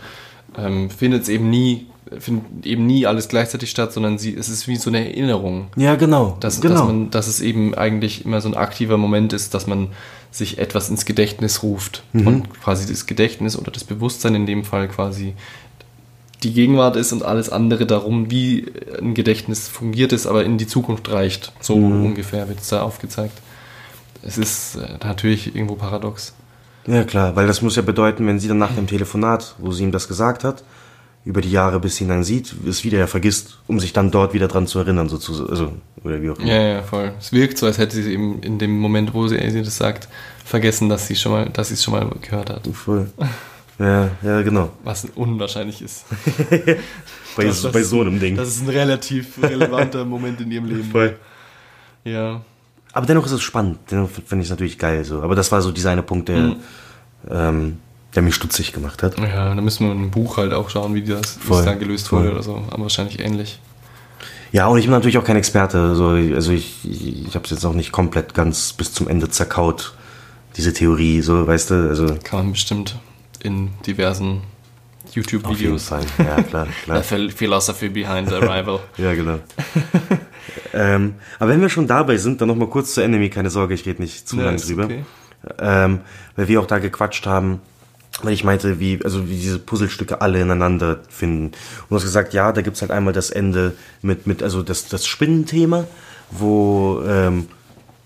ähm, 0.57 0.89
findet 0.89 1.23
es 1.25 1.29
eben 1.29 1.51
nie, 1.51 1.87
findet 2.21 2.65
eben 2.65 2.87
nie 2.87 3.07
alles 3.07 3.29
gleichzeitig 3.29 3.71
statt, 3.71 3.93
sondern 3.93 4.19
sie, 4.19 4.35
es 4.37 4.49
ist 4.49 4.69
wie 4.69 4.77
so 4.77 4.89
eine 4.91 5.05
Erinnerung. 5.05 5.67
Ja, 5.75 5.97
genau. 5.97 6.37
Dass, 6.39 6.61
genau. 6.61 6.75
dass, 6.75 6.85
man, 6.85 7.11
dass 7.11 7.27
es 7.27 7.41
eben 7.41 7.75
eigentlich 7.75 8.25
immer 8.25 8.41
so 8.41 8.49
ein 8.49 8.55
aktiver 8.55 8.97
Moment 8.99 9.33
ist, 9.33 9.53
dass 9.53 9.67
man 9.67 9.89
sich 10.31 10.59
etwas 10.59 10.89
ins 10.91 11.05
Gedächtnis 11.05 11.63
ruft 11.63 12.03
Mhm. 12.13 12.27
und 12.27 12.61
quasi 12.61 12.87
das 12.87 13.07
Gedächtnis 13.07 13.57
oder 13.59 13.71
das 13.71 13.85
Bewusstsein 13.85 14.35
in 14.35 14.47
dem 14.47 14.65
Fall 14.65 14.89
quasi 14.89 15.35
die 16.43 16.53
Gegenwart 16.53 16.95
ist 16.97 17.13
und 17.13 17.25
alles 17.25 17.51
andere 17.51 17.85
darum, 17.87 18.31
wie 18.31 18.67
ein 19.01 19.15
Gedächtnis 19.15 19.67
fungiert 19.69 20.13
ist, 20.13 20.27
aber 20.27 20.45
in 20.45 20.57
die 20.59 20.67
Zukunft 20.69 21.11
reicht. 21.11 21.53
So 21.61 21.77
Mhm. 21.77 22.05
ungefähr 22.07 22.49
wird 22.49 22.61
es 22.61 22.69
da 22.69 22.83
aufgezeigt. 22.83 23.37
Es 24.23 24.39
ist 24.39 24.77
äh, 24.77 25.05
natürlich 25.05 25.55
irgendwo 25.55 25.75
paradox. 25.75 26.35
Ja, 26.87 27.05
klar, 27.05 27.35
weil 27.37 27.47
das 27.47 27.61
muss 27.61 27.77
ja 27.77 27.83
bedeuten, 27.83 28.27
wenn 28.27 28.39
sie 28.39 28.49
dann 28.49 28.59
nach 28.59 28.75
dem 28.75 28.87
Telefonat, 28.87 29.55
wo 29.59 29.73
sie 29.73 29.83
ihm 29.83 29.93
das 29.93 30.07
gesagt 30.09 30.45
hat, 30.45 30.63
über 31.29 31.41
die 31.43 31.51
Jahre, 31.51 31.79
bis 31.79 31.97
sie 31.97 32.05
ihn 32.05 32.09
dann 32.11 32.25
sieht, 32.25 32.55
es 32.67 32.85
wieder 32.85 32.99
ja 32.99 33.07
vergisst, 33.07 33.59
um 33.67 33.79
sich 33.79 33.93
dann 33.93 34.11
dort 34.11 34.33
wieder 34.33 34.49
dran 34.49 34.67
zu 34.67 34.79
erinnern, 34.79 35.09
sozusagen. 35.11 35.51
Also, 35.51 35.73
oder 36.03 36.23
wie 36.23 36.31
auch 36.31 36.39
immer. 36.39 36.49
Ja, 36.49 36.61
ja, 36.63 36.83
voll. 36.83 37.13
Es 37.19 37.33
wirkt 37.33 37.59
so, 37.59 37.67
als 37.67 37.77
hätte 37.79 37.97
sie 38.03 38.13
eben 38.13 38.41
in 38.43 38.59
dem 38.59 38.79
Moment, 38.79 39.13
wo 39.13 39.29
sie, 39.29 39.39
sie 39.51 39.63
das 39.63 39.77
sagt, 39.77 40.09
vergessen, 40.45 40.89
dass 40.89 41.07
sie 41.07 41.17
schon 41.17 41.33
mal, 41.33 41.51
dass 41.51 41.69
sie 41.69 41.75
es 41.75 41.85
schon 41.85 41.93
mal 41.93 42.09
gehört 42.23 42.49
hat. 42.51 42.67
Voll. 42.73 43.11
Ja, 43.79 44.11
ja, 44.23 44.43
genau. 44.43 44.71
Was 44.85 45.07
unwahrscheinlich 45.15 45.83
ist. 45.83 46.05
Bei, 47.37 47.45
Das- 47.45 47.63
das 47.63 47.73
bei 47.73 47.83
so 47.83 48.01
einem 48.01 48.19
Ding. 48.19 48.35
Das 48.37 48.49
ist 48.49 48.63
ein 48.63 48.69
relativ 48.71 49.41
relevanter 49.41 50.05
Moment 50.05 50.41
in 50.41 50.51
ihrem 50.51 50.65
Leben. 50.65 50.85
Voll. 50.91 51.17
Ja. 52.05 52.41
Aber 52.93 53.07
dennoch 53.07 53.27
ist 53.27 53.33
es 53.33 53.43
spannend. 53.43 53.79
Dennoch 53.91 54.09
finde 54.11 54.43
ich 54.43 54.47
es 54.47 54.51
natürlich 54.51 54.79
geil. 54.79 55.05
So. 55.05 55.23
Aber 55.23 55.37
das 55.37 55.53
war 55.53 55.63
so 55.63 55.71
dieser 55.71 55.91
eine 55.91 56.03
Punkt, 56.03 56.29
der, 56.31 56.39
Mhm. 56.39 56.57
ähm, 57.31 57.77
der 58.15 58.23
mich 58.23 58.35
stutzig 58.35 58.73
gemacht 58.73 59.03
hat. 59.03 59.19
Ja, 59.19 59.55
da 59.55 59.61
müssen 59.61 59.87
wir 59.87 59.93
im 59.93 60.11
Buch 60.11 60.37
halt 60.39 60.53
auch 60.53 60.71
schauen, 60.71 60.95
wie 60.95 61.03
das 61.03 61.39
wie 61.47 61.53
es 61.55 61.79
gelöst 61.79 62.09
voll. 62.09 62.21
wurde 62.21 62.33
oder 62.33 62.43
so. 62.43 62.63
Aber 62.71 62.83
wahrscheinlich 62.85 63.21
ähnlich. 63.21 63.61
Ja, 64.51 64.67
und 64.67 64.79
ich 64.79 64.85
bin 64.87 64.93
natürlich 64.93 65.19
auch 65.19 65.25
kein 65.25 65.37
Experte. 65.37 65.95
So, 65.95 66.09
also 66.09 66.53
ich, 66.53 66.79
ich 66.85 67.35
habe 67.35 67.45
es 67.45 67.51
jetzt 67.51 67.65
auch 67.67 67.75
nicht 67.75 67.93
komplett 67.93 68.33
ganz 68.33 68.73
bis 68.73 68.93
zum 68.95 69.07
Ende 69.09 69.29
zerkaut, 69.29 69.95
diese 70.57 70.73
Theorie, 70.73 71.21
so, 71.21 71.47
weißt 71.47 71.71
du? 71.71 71.75
Also, 71.89 72.07
Kann 72.25 72.39
man 72.41 72.53
bestimmt 72.53 72.97
in 73.41 73.71
diversen 73.87 74.41
YouTube-Videos. 75.13 75.93
Auf 75.93 76.01
jeden 76.01 76.09
Fall, 76.09 76.27
ja, 76.39 76.43
klar, 76.43 76.67
klar. 76.85 77.03
The 77.03 77.09
phil- 77.09 77.31
Philosophy 77.31 77.89
behind 77.91 78.33
Arrival. 78.33 78.81
ja, 78.97 79.15
genau. 79.15 79.39
ähm, 80.73 81.15
aber 81.39 81.51
wenn 81.51 81.61
wir 81.61 81.69
schon 81.69 81.87
dabei 81.87 82.17
sind, 82.17 82.41
dann 82.41 82.49
noch 82.49 82.57
mal 82.57 82.69
kurz 82.69 82.95
zu 82.95 83.01
Enemy. 83.03 83.31
Keine 83.31 83.51
Sorge, 83.51 83.75
ich 83.75 83.87
rede 83.87 84.01
nicht 84.03 84.29
zu 84.29 84.37
Ja, 84.37 84.45
lang 84.45 84.55
ist 84.57 84.69
drüber. 84.69 84.85
okay. 84.85 85.05
Ähm, 85.61 86.01
weil 86.37 86.49
wir 86.49 86.61
auch 86.61 86.67
da 86.67 86.79
gequatscht 86.79 87.27
haben, 87.27 87.61
weil 88.23 88.33
ich 88.33 88.45
meinte, 88.45 88.81
wie, 88.81 89.01
also 89.05 89.29
wie 89.29 89.37
diese 89.37 89.59
Puzzlestücke 89.59 90.21
alle 90.21 90.41
ineinander 90.41 91.01
finden. 91.09 91.47
Und 91.47 91.55
du 91.91 91.97
hast 91.97 92.03
gesagt, 92.05 92.35
ja, 92.35 92.53
da 92.53 92.63
gibt's 92.63 92.81
halt 92.81 92.91
einmal 92.91 93.13
das 93.13 93.31
Ende 93.31 93.75
mit, 94.03 94.27
mit 94.27 94.43
also 94.43 94.63
das, 94.63 94.89
das 94.89 95.07
Spinnenthema, 95.07 95.85
wo 96.31 97.01
ähm, 97.07 97.47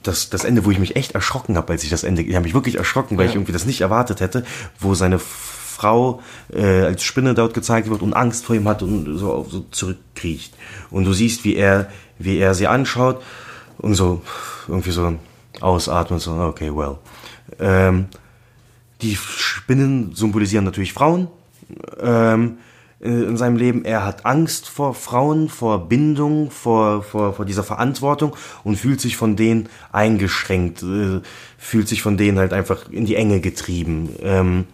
das, 0.03 0.31
das 0.31 0.45
Ende, 0.45 0.65
wo 0.65 0.71
ich 0.71 0.79
mich 0.79 0.97
echt 0.97 1.13
erschrocken 1.13 1.57
habe, 1.57 1.73
als 1.73 1.85
ich 1.85 1.91
das 1.91 2.05
Ende, 2.05 2.23
ich 2.23 2.35
habe 2.35 2.45
mich 2.45 2.55
wirklich 2.55 2.77
erschrocken, 2.77 3.17
weil 3.17 3.25
Ja. 3.27 3.31
ich 3.31 3.37
irgendwie 3.37 3.53
das 3.53 3.65
nicht 3.67 3.81
erwartet 3.81 4.21
hätte, 4.21 4.45
wo 4.79 4.95
seine 4.95 5.19
Frau 5.19 6.21
äh, 6.53 6.83
als 6.83 7.03
Spinne 7.03 7.35
dort 7.35 7.55
gezeigt 7.55 7.89
wird 7.89 8.03
und 8.03 8.13
Angst 8.13 8.45
vor 8.45 8.55
ihm 8.55 8.69
hat 8.69 8.83
und 8.83 9.17
so, 9.17 9.47
so 9.49 9.65
zurückkriecht. 9.71 10.55
Und 10.91 11.05
du 11.05 11.13
siehst, 11.13 11.45
wie 11.45 11.57
er, 11.57 11.89
wie 12.19 12.39
er 12.39 12.55
sie 12.55 12.67
anschaut 12.67 13.23
und 13.79 13.95
so 13.95 14.23
irgendwie 14.69 14.91
so 14.91 15.15
ausatmet, 15.61 16.21
so, 16.21 16.33
okay, 16.33 16.71
well. 16.75 16.99
Ähm, 17.59 18.07
die 19.03 19.17
Spinnen 19.17 20.15
symbolisieren 20.15 20.65
natürlich 20.65 20.93
Frauen 20.93 21.29
ähm, 22.01 22.59
in 23.01 23.37
seinem 23.37 23.57
Leben. 23.57 23.85
Er 23.85 24.05
hat 24.05 24.25
Angst 24.25 24.69
vor 24.69 24.95
Frauen, 24.95 25.49
vor 25.49 25.89
Bindung, 25.89 26.51
vor, 26.51 27.03
vor, 27.03 27.35
vor 27.35 27.45
dieser 27.45 27.65
Verantwortung 27.65 28.37
und 28.63 28.77
fühlt 28.77 29.01
sich 29.01 29.17
von 29.17 29.35
denen 29.35 29.69
eingeschränkt, 29.91 30.83
äh, 30.83 31.21
fühlt 31.59 31.89
sich 31.89 32.01
von 32.01 32.17
denen 32.17 32.39
halt 32.39 32.53
einfach 32.53 32.89
in 32.91 33.05
die 33.05 33.17
Enge 33.17 33.41
getrieben. 33.41 34.11
Ähm, 34.23 34.65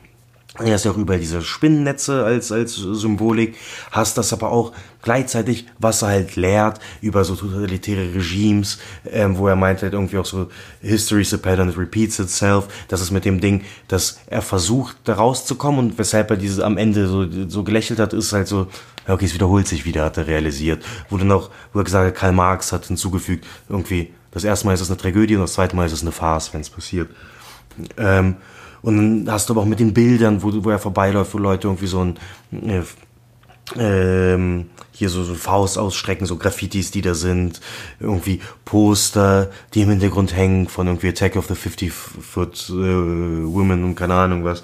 er 0.59 0.74
ist 0.74 0.85
ja 0.85 0.90
auch 0.90 0.97
über 0.97 1.16
diese 1.16 1.43
Spinnennetze 1.43 2.24
als, 2.24 2.51
als 2.52 2.74
Symbolik, 2.74 3.56
hast 3.90 4.18
das 4.18 4.32
aber 4.32 4.51
auch 4.51 4.72
gleichzeitig, 5.02 5.66
was 5.78 6.02
er 6.02 6.09
halt 6.09 6.36
lehrt 6.36 6.80
über 7.01 7.24
so 7.24 7.36
totalitäre 7.36 8.14
Regimes, 8.14 8.78
ähm, 9.10 9.39
wo 9.39 9.48
er 9.48 9.56
meint 9.56 9.82
halt 9.82 9.93
irgendwie 9.93 10.18
auch 10.18 10.24
so, 10.24 10.48
History 10.80 11.22
is 11.22 11.32
a 11.32 11.36
pattern, 11.36 11.68
it 11.68 11.78
repeats 11.78 12.18
itself, 12.18 12.68
das 12.89 13.01
ist 13.01 13.10
mit 13.10 13.24
dem 13.24 13.40
Ding, 13.40 13.64
dass 13.86 14.20
er 14.26 14.43
versucht, 14.43 14.97
da 15.05 15.14
rauszukommen 15.14 15.80
und 15.80 15.98
weshalb 15.98 16.30
er 16.30 16.36
dieses 16.36 16.60
am 16.60 16.76
Ende 16.76 17.06
so, 17.06 17.26
so 17.48 17.62
gelächelt 17.62 18.01
hat, 18.01 18.12
ist 18.12 18.32
halt 18.32 18.48
so, 18.48 18.66
ja, 19.06 19.14
okay, 19.14 19.24
es 19.24 19.35
wiederholt 19.35 19.68
sich 19.68 19.85
wieder, 19.85 20.05
hat 20.05 20.16
er 20.18 20.26
realisiert. 20.26 20.85
Dann 21.10 21.32
auch, 21.32 21.51
wo 21.72 21.80
er 21.80 21.85
gesagt 21.85 22.06
hat, 22.06 22.14
Karl 22.14 22.32
Marx 22.32 22.72
hat 22.72 22.86
hinzugefügt, 22.86 23.47
irgendwie, 23.68 24.12
das 24.30 24.44
erste 24.44 24.66
Mal 24.66 24.74
ist 24.74 24.82
es 24.82 24.90
eine 24.90 24.98
Tragödie 24.98 25.36
und 25.36 25.43
das 25.43 25.55
zweite 25.55 25.74
Mal 25.74 25.86
ist 25.86 25.93
es 25.93 26.02
eine 26.02 26.12
Farce, 26.12 26.52
wenn 26.52 26.60
es 26.60 26.70
passiert. 26.70 27.09
Ähm, 27.97 28.36
und 28.82 28.96
dann 28.96 29.32
hast 29.32 29.48
du 29.48 29.55
aber 29.55 29.62
auch 29.62 29.66
mit 29.66 29.80
den 29.80 29.94
Bildern, 29.94 30.42
wo, 30.42 30.52
wo 30.64 30.70
er 30.70 30.78
vorbeiläuft, 30.78 31.34
wo 31.34 31.38
Leute 31.38 31.68
irgendwie 31.68 31.86
so 31.86 32.05
ein 32.05 32.16
äh, 32.52 32.82
ähm, 33.76 34.70
hier 34.92 35.10
so, 35.10 35.22
so 35.22 35.34
Faust 35.34 35.78
ausstrecken, 35.78 36.26
so 36.26 36.36
Graffitis, 36.36 36.90
die 36.90 37.02
da 37.02 37.14
sind, 37.14 37.60
irgendwie 38.00 38.40
Poster, 38.64 39.50
die 39.74 39.82
im 39.82 39.90
Hintergrund 39.90 40.34
hängen 40.34 40.68
von 40.68 40.86
irgendwie 40.86 41.09
Attack 41.09 41.36
of 41.36 41.46
the 41.46 41.55
50 41.55 41.92
Foot 41.92 42.68
äh, 42.70 42.72
Women 42.72 43.84
und 43.84 43.94
keine 43.94 44.14
Ahnung 44.14 44.44
was. 44.44 44.62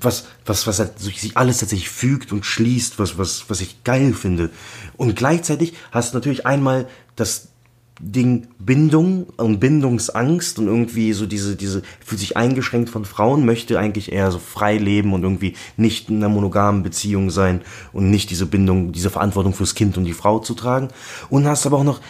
Was, 0.00 0.26
was, 0.44 0.66
was 0.66 0.80
halt 0.80 0.98
sich 0.98 1.36
alles 1.36 1.58
tatsächlich 1.58 1.88
fügt 1.88 2.32
und 2.32 2.44
schließt, 2.44 2.98
was, 2.98 3.18
was, 3.18 3.44
was 3.48 3.60
ich 3.60 3.84
geil 3.84 4.14
finde. 4.14 4.50
Und 4.96 5.14
gleichzeitig 5.14 5.74
hast 5.92 6.12
du 6.12 6.16
natürlich 6.16 6.44
einmal 6.44 6.88
das, 7.14 7.51
Ding 8.00 8.48
Bindung 8.58 9.26
und 9.36 9.60
Bindungsangst 9.60 10.58
und 10.58 10.66
irgendwie 10.66 11.12
so 11.12 11.26
diese, 11.26 11.56
diese, 11.56 11.82
fühlt 12.04 12.20
sich 12.20 12.36
eingeschränkt 12.36 12.90
von 12.90 13.04
Frauen, 13.04 13.44
möchte 13.44 13.78
eigentlich 13.78 14.12
eher 14.12 14.30
so 14.32 14.38
frei 14.38 14.76
leben 14.76 15.12
und 15.12 15.22
irgendwie 15.22 15.54
nicht 15.76 16.08
in 16.08 16.16
einer 16.16 16.28
monogamen 16.28 16.82
Beziehung 16.82 17.30
sein 17.30 17.60
und 17.92 18.10
nicht 18.10 18.30
diese 18.30 18.46
Bindung, 18.46 18.92
diese 18.92 19.10
Verantwortung 19.10 19.54
fürs 19.54 19.74
Kind 19.74 19.96
und 19.96 20.04
die 20.04 20.14
Frau 20.14 20.38
zu 20.38 20.54
tragen. 20.54 20.88
Und 21.28 21.46
hast 21.46 21.66
aber 21.66 21.78
auch 21.78 21.84
noch 21.84 22.00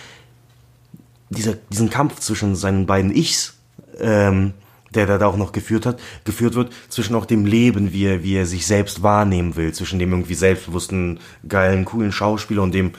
dieser, 1.30 1.54
diesen 1.70 1.90
Kampf 1.90 2.20
zwischen 2.20 2.54
seinen 2.54 2.86
beiden 2.86 3.14
Ichs, 3.14 3.54
ähm, 3.98 4.54
der 4.94 5.06
da 5.06 5.26
auch 5.26 5.36
noch 5.36 5.52
geführt 5.52 5.86
hat, 5.86 5.98
geführt 6.24 6.54
wird, 6.54 6.72
zwischen 6.88 7.14
auch 7.14 7.26
dem 7.26 7.46
Leben, 7.46 7.92
wie 7.92 8.04
er, 8.04 8.22
wie 8.22 8.34
er 8.34 8.46
sich 8.46 8.66
selbst 8.66 9.02
wahrnehmen 9.02 9.56
will, 9.56 9.72
zwischen 9.72 9.98
dem 9.98 10.12
irgendwie 10.12 10.34
selbstbewussten, 10.34 11.18
geilen, 11.48 11.84
coolen 11.84 12.12
Schauspieler 12.12 12.62
und 12.62 12.74
dem 12.74 12.92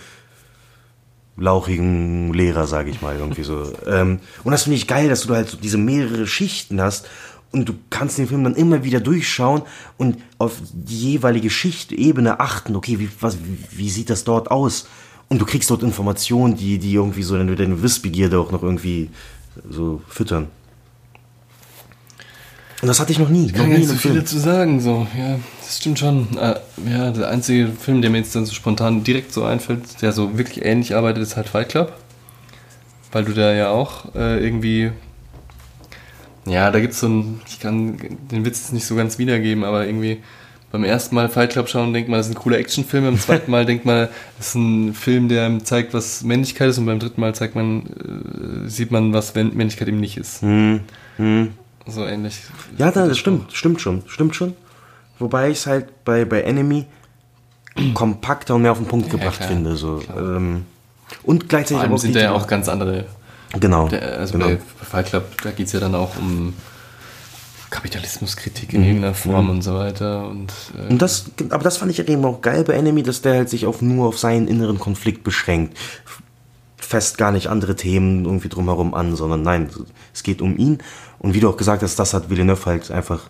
lauchigen 1.37 2.33
Lehrer, 2.33 2.67
sage 2.67 2.91
ich 2.91 3.01
mal, 3.01 3.15
irgendwie 3.17 3.43
so. 3.43 3.71
Ähm, 3.87 4.19
und 4.43 4.51
das 4.51 4.63
finde 4.63 4.77
ich 4.77 4.87
geil, 4.87 5.09
dass 5.09 5.21
du 5.21 5.33
halt 5.33 5.49
so 5.49 5.57
diese 5.57 5.77
mehrere 5.77 6.27
Schichten 6.27 6.81
hast 6.81 7.07
und 7.51 7.69
du 7.69 7.73
kannst 7.89 8.17
den 8.17 8.27
Film 8.27 8.43
dann 8.43 8.55
immer 8.55 8.83
wieder 8.83 8.99
durchschauen 8.99 9.61
und 9.97 10.17
auf 10.37 10.53
die 10.73 11.11
jeweilige 11.11 11.49
Schichtebene 11.49 12.39
achten, 12.39 12.75
okay, 12.75 12.99
wie, 12.99 13.09
was, 13.19 13.37
wie, 13.37 13.77
wie 13.77 13.89
sieht 13.89 14.09
das 14.09 14.23
dort 14.23 14.51
aus? 14.51 14.87
Und 15.29 15.39
du 15.39 15.45
kriegst 15.45 15.69
dort 15.69 15.83
Informationen, 15.83 16.55
die, 16.55 16.77
die 16.77 16.93
irgendwie 16.93 17.23
so 17.23 17.37
deine, 17.37 17.55
deine 17.55 17.81
Wissbegierde 17.81 18.39
auch 18.39 18.51
noch 18.51 18.61
irgendwie 18.61 19.09
so 19.69 20.01
füttern. 20.07 20.47
Und 22.81 22.87
das 22.87 22.99
hatte 22.99 23.11
ich 23.11 23.19
noch 23.19 23.29
nie. 23.29 23.45
Ich 23.45 23.53
kann 23.53 23.69
noch 23.69 23.73
nie 23.73 23.77
nicht 23.79 23.89
so 23.89 23.95
viele 23.95 24.25
zu 24.25 24.39
sagen, 24.39 24.81
so, 24.81 25.07
ja, 25.17 25.39
das 25.65 25.77
stimmt 25.77 25.99
schon. 25.99 26.37
Äh, 26.37 26.55
ja, 26.89 27.11
der 27.11 27.29
einzige 27.29 27.67
Film, 27.67 28.01
der 28.01 28.11
mir 28.11 28.19
jetzt 28.19 28.35
dann 28.35 28.45
so 28.45 28.53
spontan 28.53 29.03
direkt 29.03 29.33
so 29.33 29.43
einfällt, 29.43 30.01
der 30.01 30.11
so 30.11 30.37
wirklich 30.37 30.63
ähnlich 30.65 30.95
arbeitet, 30.95 31.23
ist 31.23 31.35
halt 31.35 31.49
Fight 31.49 31.69
Club. 31.69 31.93
Weil 33.11 33.25
du 33.25 33.33
da 33.33 33.53
ja 33.53 33.69
auch 33.69 34.13
äh, 34.15 34.43
irgendwie. 34.43 34.91
Ja, 36.45 36.71
da 36.71 36.79
gibt's 36.79 36.99
so 36.99 37.07
ein. 37.07 37.41
Ich 37.47 37.59
kann 37.59 37.97
den 38.31 38.45
Witz 38.45 38.71
nicht 38.71 38.85
so 38.85 38.95
ganz 38.95 39.17
wiedergeben, 39.17 39.63
aber 39.63 39.85
irgendwie 39.85 40.21
beim 40.73 40.83
ersten 40.83 41.13
Mal 41.13 41.29
Fight 41.29 41.51
Club 41.51 41.69
schauen, 41.69 41.93
denkt 41.93 42.09
man, 42.09 42.19
das 42.19 42.27
ist 42.27 42.35
ein 42.35 42.39
cooler 42.39 42.57
Actionfilm. 42.57 43.03
Beim 43.05 43.19
zweiten 43.19 43.51
Mal 43.51 43.65
denkt 43.67 43.85
man, 43.85 44.09
das 44.39 44.47
ist 44.47 44.55
ein 44.55 44.95
Film, 44.95 45.29
der 45.29 45.63
zeigt, 45.63 45.93
was 45.93 46.23
Männlichkeit 46.23 46.69
ist. 46.69 46.79
Und 46.79 46.87
beim 46.87 46.97
dritten 46.97 47.21
Mal 47.21 47.35
zeigt 47.35 47.53
man, 47.53 48.65
äh, 48.65 48.69
sieht 48.69 48.89
man, 48.89 49.13
was 49.13 49.35
Männlichkeit 49.35 49.87
eben 49.87 49.99
nicht 49.99 50.17
ist. 50.17 50.41
Hm, 50.41 50.79
hm. 51.17 51.51
So 51.85 52.05
ähnlich. 52.05 52.39
Ja, 52.77 52.89
das 52.89 53.17
stimmt, 53.19 53.53
stimmt 53.53 53.81
schon, 53.81 54.01
stimmt 54.07 54.35
schon. 54.35 54.55
Wobei 55.19 55.49
ich 55.49 55.59
es 55.59 55.67
halt 55.67 56.03
bei, 56.05 56.25
bei 56.25 56.41
Enemy 56.41 56.85
kompakter 57.93 58.55
und 58.55 58.63
mehr 58.63 58.71
auf 58.71 58.77
den 58.77 58.87
Punkt 58.87 59.09
gebracht 59.09 59.37
klar, 59.37 59.49
finde. 59.49 59.75
So. 59.75 60.01
Ähm, 60.15 60.65
und 61.23 61.49
gleichzeitig 61.49 61.77
Vor 61.77 61.81
allem 61.81 61.91
aber 61.91 61.99
sind 61.99 62.15
da 62.15 62.19
ja 62.19 62.31
auch 62.31 62.47
ganz 62.47 62.67
andere. 62.69 63.05
Genau, 63.59 63.87
Der, 63.87 64.17
also 64.19 64.33
genau. 64.33 64.47
bei 64.47 64.57
Fight 64.81 65.07
Club, 65.07 65.41
da 65.43 65.51
geht 65.51 65.67
es 65.67 65.73
ja 65.73 65.79
dann 65.79 65.93
auch 65.93 66.17
um 66.17 66.53
Kapitalismuskritik 67.69 68.73
in 68.73 68.81
Mhm, 68.81 68.87
irgendeiner 68.87 69.13
Form 69.13 69.45
mhm. 69.45 69.51
und 69.51 69.61
so 69.61 69.75
weiter. 69.75 70.27
Und, 70.27 70.51
äh, 70.77 70.91
Und 70.91 71.01
das, 71.01 71.25
aber 71.49 71.63
das 71.63 71.77
fand 71.77 71.91
ich 71.91 72.07
eben 72.07 72.25
auch 72.25 72.41
geil 72.41 72.63
bei 72.63 72.73
Enemy, 72.73 73.03
dass 73.03 73.21
der 73.21 73.33
halt 73.33 73.49
sich 73.49 73.65
auf 73.65 73.81
nur 73.81 74.07
auf 74.07 74.19
seinen 74.19 74.47
inneren 74.47 74.79
Konflikt 74.79 75.23
beschränkt. 75.23 75.77
Fest 76.77 77.17
gar 77.17 77.31
nicht 77.31 77.47
andere 77.47 77.75
Themen 77.75 78.25
irgendwie 78.25 78.49
drumherum 78.49 78.93
an, 78.93 79.15
sondern 79.15 79.41
nein, 79.41 79.69
es 80.13 80.21
geht 80.21 80.41
um 80.41 80.57
ihn. 80.57 80.79
Und 81.17 81.33
wie 81.33 81.39
du 81.39 81.49
auch 81.49 81.57
gesagt 81.57 81.81
hast, 81.81 81.97
das 81.97 82.13
hat 82.13 82.29
Villeneuve 82.29 82.65
halt 82.65 82.91
einfach 82.91 83.29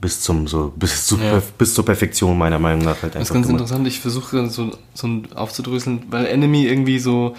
bis 0.00 0.20
zum 0.20 0.46
so 0.46 0.72
bis, 0.76 1.06
zu, 1.06 1.16
Ja. 1.18 1.42
bis 1.58 1.74
zur 1.74 1.84
Perfektion 1.84 2.38
meiner 2.38 2.58
Meinung 2.58 2.84
nach 2.84 3.02
halt 3.02 3.14
Das 3.14 3.22
ist 3.22 3.30
einfach 3.30 3.34
ganz 3.34 3.46
gemacht. 3.48 3.60
interessant, 3.62 3.86
ich 3.88 4.00
versuche 4.00 4.48
so, 4.48 4.70
so 4.94 5.08
aufzudröseln, 5.34 6.02
weil 6.10 6.26
Enemy 6.26 6.66
irgendwie 6.66 6.98
so 6.98 7.34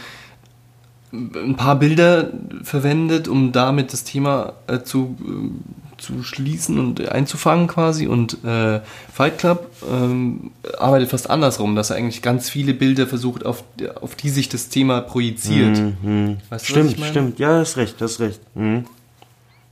ein 1.11 1.55
paar 1.55 1.77
Bilder 1.79 2.29
verwendet, 2.63 3.27
um 3.27 3.51
damit 3.51 3.93
das 3.93 4.03
Thema 4.03 4.53
äh, 4.67 4.81
zu, 4.83 5.17
äh, 5.21 5.97
zu 6.01 6.21
schließen 6.21 6.77
und 6.77 7.09
einzufangen 7.09 7.67
quasi. 7.67 8.05
Und 8.05 8.43
äh, 8.43 8.81
Fight 9.11 9.39
Club 9.39 9.71
ähm, 9.91 10.51
arbeitet 10.77 11.09
fast 11.09 11.29
andersrum, 11.29 11.75
dass 11.75 11.89
er 11.89 11.95
eigentlich 11.95 12.21
ganz 12.21 12.49
viele 12.49 12.75
Bilder 12.75 13.07
versucht, 13.07 13.43
auf, 13.43 13.63
auf 14.01 14.15
die 14.15 14.29
sich 14.29 14.49
das 14.49 14.69
Thema 14.69 15.01
projiziert. 15.01 15.81
Mhm. 16.03 16.37
Weißt 16.49 16.67
du, 16.69 16.71
stimmt, 16.73 16.99
stimmt, 17.03 17.39
ja, 17.39 17.57
hast 17.57 17.77
recht, 17.77 17.95
hast 18.01 18.19
recht. 18.19 18.39
Mhm. 18.55 18.85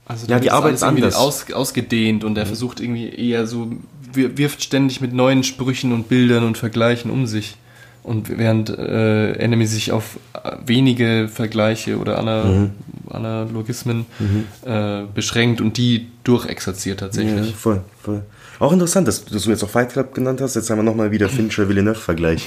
Also 0.08 0.26
ja, 0.26 0.40
die 0.40 0.50
Arbeit 0.50 0.74
ist 0.74 0.82
irgendwie 0.82 1.02
anders. 1.04 1.16
Aus, 1.16 1.52
ausgedehnt 1.52 2.24
und 2.24 2.36
er 2.38 2.46
versucht 2.46 2.80
irgendwie 2.80 3.08
eher 3.10 3.46
so, 3.46 3.70
wir- 4.12 4.36
wirft 4.38 4.62
ständig 4.62 5.00
mit 5.02 5.12
neuen 5.12 5.44
Sprüchen 5.44 5.92
und 5.92 6.08
Bildern 6.08 6.44
und 6.44 6.56
Vergleichen 6.58 7.10
um 7.10 7.26
sich. 7.26 7.56
Und 8.02 8.30
während 8.38 8.70
äh, 8.70 9.32
Enemy 9.32 9.66
sich 9.66 9.92
auf 9.92 10.18
äh, 10.32 10.52
wenige 10.64 11.28
Vergleiche 11.32 11.98
oder 11.98 12.18
Ana 12.18 12.44
Mhm. 12.44 12.70
Analogismen 13.10 14.06
Mhm. 14.18 14.44
äh, 14.66 15.02
beschränkt 15.14 15.60
und 15.60 15.76
die 15.76 16.06
durchexerziert 16.24 17.00
tatsächlich. 17.00 17.46
Ja, 17.50 17.52
voll, 17.54 17.82
voll. 18.02 18.22
Auch 18.60 18.72
interessant, 18.72 19.06
dass, 19.08 19.24
dass 19.26 19.44
du 19.44 19.50
jetzt 19.50 19.62
auch 19.62 19.68
Fight 19.70 19.92
Club 19.92 20.14
genannt 20.14 20.40
hast. 20.40 20.56
Jetzt 20.56 20.68
haben 20.70 20.78
wir 20.78 20.82
nochmal 20.84 21.10
wieder 21.10 21.28
Fincher-Villeneuve-Vergleich. 21.28 22.46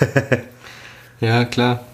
Ja, 1.20 1.44
klar. 1.44 1.84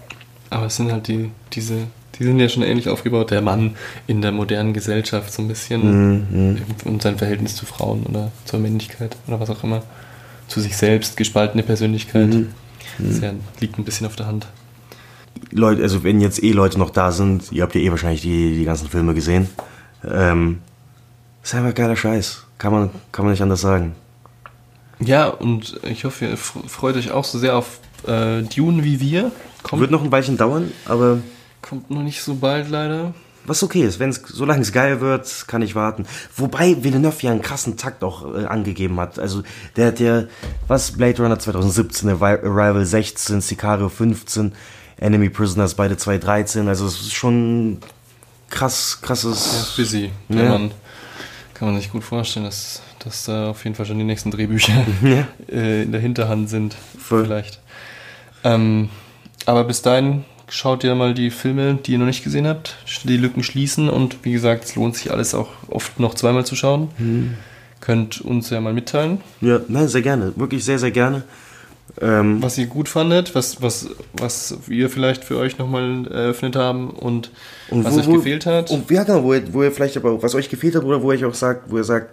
Aber 0.49 0.67
es 0.67 0.75
sind 0.77 0.91
halt 0.91 1.07
die, 1.07 1.31
diese, 1.53 1.87
die 2.19 2.23
sind 2.23 2.39
ja 2.39 2.49
schon 2.49 2.63
ähnlich 2.63 2.89
aufgebaut. 2.89 3.31
Der 3.31 3.41
Mann 3.41 3.75
in 4.07 4.21
der 4.21 4.31
modernen 4.31 4.73
Gesellschaft 4.73 5.31
so 5.31 5.41
ein 5.41 5.47
bisschen 5.47 6.21
Mhm, 6.29 6.57
und 6.85 7.01
sein 7.01 7.17
Verhältnis 7.17 7.55
zu 7.55 7.65
Frauen 7.65 8.03
oder 8.03 8.31
zur 8.45 8.59
Männlichkeit 8.59 9.17
oder 9.27 9.39
was 9.39 9.49
auch 9.49 9.63
immer. 9.63 9.83
Zu 10.47 10.61
sich 10.61 10.77
selbst, 10.77 11.17
gespaltene 11.17 11.63
Persönlichkeit. 11.63 12.29
Mhm. 12.29 12.49
Das 12.99 13.19
ja, 13.19 13.31
liegt 13.59 13.77
ein 13.77 13.83
bisschen 13.83 14.07
auf 14.07 14.15
der 14.15 14.27
Hand. 14.27 14.47
Leute, 15.51 15.83
also 15.83 16.03
wenn 16.03 16.19
jetzt 16.19 16.41
eh 16.41 16.51
Leute 16.51 16.79
noch 16.79 16.89
da 16.89 17.11
sind, 17.11 17.51
ihr 17.51 17.63
habt 17.63 17.75
ja 17.75 17.81
eh 17.81 17.91
wahrscheinlich 17.91 18.21
die, 18.21 18.55
die 18.55 18.65
ganzen 18.65 18.87
Filme 18.87 19.13
gesehen. 19.13 19.49
Ähm, 20.03 20.59
ist 21.43 21.53
einfach 21.53 21.73
geiler 21.73 21.95
Scheiß. 21.95 22.45
Kann 22.57 22.71
man, 22.71 22.89
kann 23.11 23.25
man 23.25 23.31
nicht 23.33 23.41
anders 23.41 23.61
sagen. 23.61 23.95
Ja, 24.99 25.27
und 25.27 25.79
ich 25.83 26.05
hoffe, 26.05 26.25
ihr 26.25 26.37
freut 26.37 26.95
euch 26.95 27.11
auch 27.11 27.23
so 27.23 27.37
sehr 27.37 27.55
auf 27.55 27.79
äh, 28.07 28.41
Dune 28.41 28.83
wie 28.83 28.99
wir. 28.99 29.31
Kommt, 29.61 29.81
Wird 29.81 29.91
noch 29.91 30.03
ein 30.03 30.11
Weilchen 30.11 30.37
dauern, 30.37 30.71
aber 30.85 31.19
kommt 31.67 31.89
noch 31.91 32.01
nicht 32.03 32.21
so 32.21 32.35
bald 32.35 32.69
leider. 32.69 33.13
was 33.45 33.63
okay 33.63 33.81
ist. 33.83 33.99
Wenn's, 33.99 34.21
solange 34.27 34.61
es 34.61 34.71
geil 34.73 34.99
wird, 35.01 35.45
kann 35.47 35.61
ich 35.61 35.73
warten. 35.75 36.05
Wobei 36.35 36.83
Villeneuve 36.83 37.21
ja 37.21 37.31
einen 37.31 37.41
krassen 37.41 37.77
Takt 37.77 38.03
auch 38.03 38.35
äh, 38.35 38.45
angegeben 38.45 38.99
hat. 38.99 39.19
Also 39.19 39.43
der 39.75 39.87
hat 39.87 39.99
ja, 39.99 40.23
was, 40.67 40.91
Blade 40.91 41.21
Runner 41.23 41.39
2017, 41.39 42.09
Arri- 42.09 42.43
Arrival 42.43 42.85
16, 42.85 43.39
Sicario 43.41 43.87
15, 43.89 44.53
Enemy 44.97 45.29
Prisoners 45.29 45.75
beide 45.75 45.95
2013. 45.97 46.67
Also 46.67 46.87
es 46.87 46.99
ist 46.99 47.13
schon 47.13 47.77
krass, 48.49 48.99
krasses... 49.01 49.75
Ja, 49.77 49.83
busy. 49.83 50.11
Der 50.29 50.43
Ja. 50.43 50.49
Mann 50.49 50.71
kann 51.53 51.69
man 51.69 51.77
sich 51.79 51.91
gut 51.91 52.03
vorstellen, 52.03 52.45
dass, 52.45 52.81
dass 52.99 53.25
da 53.25 53.49
auf 53.49 53.63
jeden 53.63 53.75
Fall 53.75 53.85
schon 53.85 53.97
die 53.97 54.03
nächsten 54.03 54.29
Drehbücher 54.31 54.73
Ja. 55.01 55.27
äh, 55.51 55.83
in 55.83 55.91
der 55.91 56.01
Hinterhand 56.01 56.49
sind. 56.49 56.75
Voll. 56.99 57.23
Vielleicht. 57.25 57.59
Ähm, 58.43 58.89
aber 59.45 59.63
bis 59.63 59.81
dahin 59.81 60.25
schaut 60.49 60.83
ihr 60.83 60.95
mal 60.95 61.13
die 61.13 61.29
Filme, 61.29 61.75
die 61.75 61.93
ihr 61.93 61.99
noch 61.99 62.05
nicht 62.05 62.23
gesehen 62.23 62.47
habt, 62.47 62.75
die 63.03 63.17
Lücken 63.17 63.43
schließen 63.43 63.89
und 63.89 64.23
wie 64.23 64.31
gesagt, 64.31 64.65
es 64.65 64.75
lohnt 64.75 64.95
sich 64.95 65.11
alles 65.11 65.33
auch 65.33 65.49
oft 65.67 65.99
noch 65.99 66.15
zweimal 66.15 66.45
zu 66.45 66.55
schauen. 66.55 66.89
Mhm. 66.97 67.33
Könnt 67.79 68.21
uns 68.21 68.49
ja 68.49 68.59
mal 68.59 68.73
mitteilen. 68.73 69.21
Ja, 69.41 69.59
nein, 69.67 69.87
sehr 69.87 70.01
gerne. 70.01 70.33
Wirklich 70.35 70.65
sehr, 70.65 70.79
sehr 70.79 70.91
gerne. 70.91 71.23
Ähm, 72.01 72.43
was 72.43 72.57
ihr 72.57 72.67
gut 72.67 72.89
fandet, 72.89 73.33
was, 73.33 73.61
was, 73.61 73.89
was 74.13 74.57
wir 74.67 74.89
vielleicht 74.89 75.23
für 75.23 75.37
euch 75.37 75.57
nochmal 75.57 76.05
eröffnet 76.07 76.55
haben 76.55 76.89
und, 76.89 77.31
und 77.69 77.85
was 77.85 77.93
wo, 77.93 77.99
euch 77.99 78.07
wo, 78.07 78.13
gefehlt 78.13 78.45
hat. 78.45 78.71
Und 78.71 78.89
ja, 78.91 79.03
genau, 79.03 79.23
wo 79.23 79.33
ihr, 79.33 79.53
wo 79.53 79.63
ihr 79.63 79.71
vielleicht 79.71 79.97
aber 79.97 80.21
was 80.21 80.35
euch 80.35 80.49
gefehlt 80.49 80.75
hat 80.75 80.83
oder 80.83 81.01
wo 81.01 81.11
ihr 81.11 81.27
auch 81.27 81.33
sagt, 81.33 81.71
wo 81.71 81.77
ihr 81.77 81.83
sagt, 81.83 82.11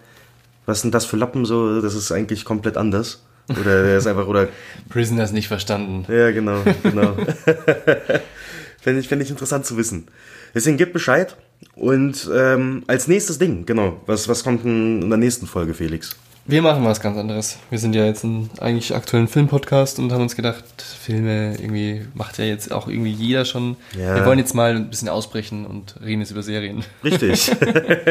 was 0.66 0.80
sind 0.80 0.94
das 0.94 1.04
für 1.04 1.16
Lappen 1.16 1.44
so, 1.44 1.80
das 1.80 1.94
ist 1.94 2.12
eigentlich 2.12 2.44
komplett 2.44 2.76
anders. 2.76 3.22
Oder 3.48 3.82
der 3.82 3.98
ist 3.98 4.06
einfach, 4.06 4.26
oder. 4.26 4.48
Prisoners 4.88 5.32
nicht 5.32 5.48
verstanden. 5.48 6.04
Ja, 6.12 6.30
genau, 6.30 6.62
genau. 6.82 7.16
Fände 8.80 9.00
ich, 9.00 9.08
fänd 9.08 9.22
ich 9.22 9.30
interessant 9.30 9.64
zu 9.64 9.78
wissen. 9.78 10.08
Deswegen 10.54 10.76
gebt 10.76 10.92
Bescheid. 10.92 11.36
Und 11.74 12.30
ähm, 12.34 12.84
als 12.86 13.08
nächstes 13.08 13.38
Ding, 13.38 13.64
genau, 13.64 14.00
was, 14.06 14.28
was 14.28 14.44
kommt 14.44 14.64
in 14.64 15.08
der 15.08 15.16
nächsten 15.16 15.46
Folge, 15.46 15.72
Felix? 15.72 16.16
Wir 16.46 16.60
machen 16.60 16.84
was 16.84 17.00
ganz 17.00 17.16
anderes. 17.16 17.56
Wir 17.70 17.78
sind 17.78 17.94
ja 17.94 18.04
jetzt 18.04 18.22
ein 18.22 18.50
eigentlich 18.60 18.94
aktuellen 18.94 19.28
Filmpodcast 19.28 19.98
und 19.98 20.12
haben 20.12 20.20
uns 20.20 20.36
gedacht, 20.36 20.64
Filme 20.82 21.54
irgendwie 21.58 22.02
macht 22.12 22.36
ja 22.36 22.44
jetzt 22.44 22.70
auch 22.70 22.86
irgendwie 22.86 23.12
jeder 23.12 23.46
schon. 23.46 23.76
Ja. 23.98 24.14
Wir 24.14 24.26
wollen 24.26 24.38
jetzt 24.38 24.54
mal 24.54 24.76
ein 24.76 24.90
bisschen 24.90 25.08
ausbrechen 25.08 25.64
und 25.64 25.94
reden 26.04 26.20
jetzt 26.20 26.32
über 26.32 26.42
Serien. 26.42 26.84
Richtig. 27.02 27.50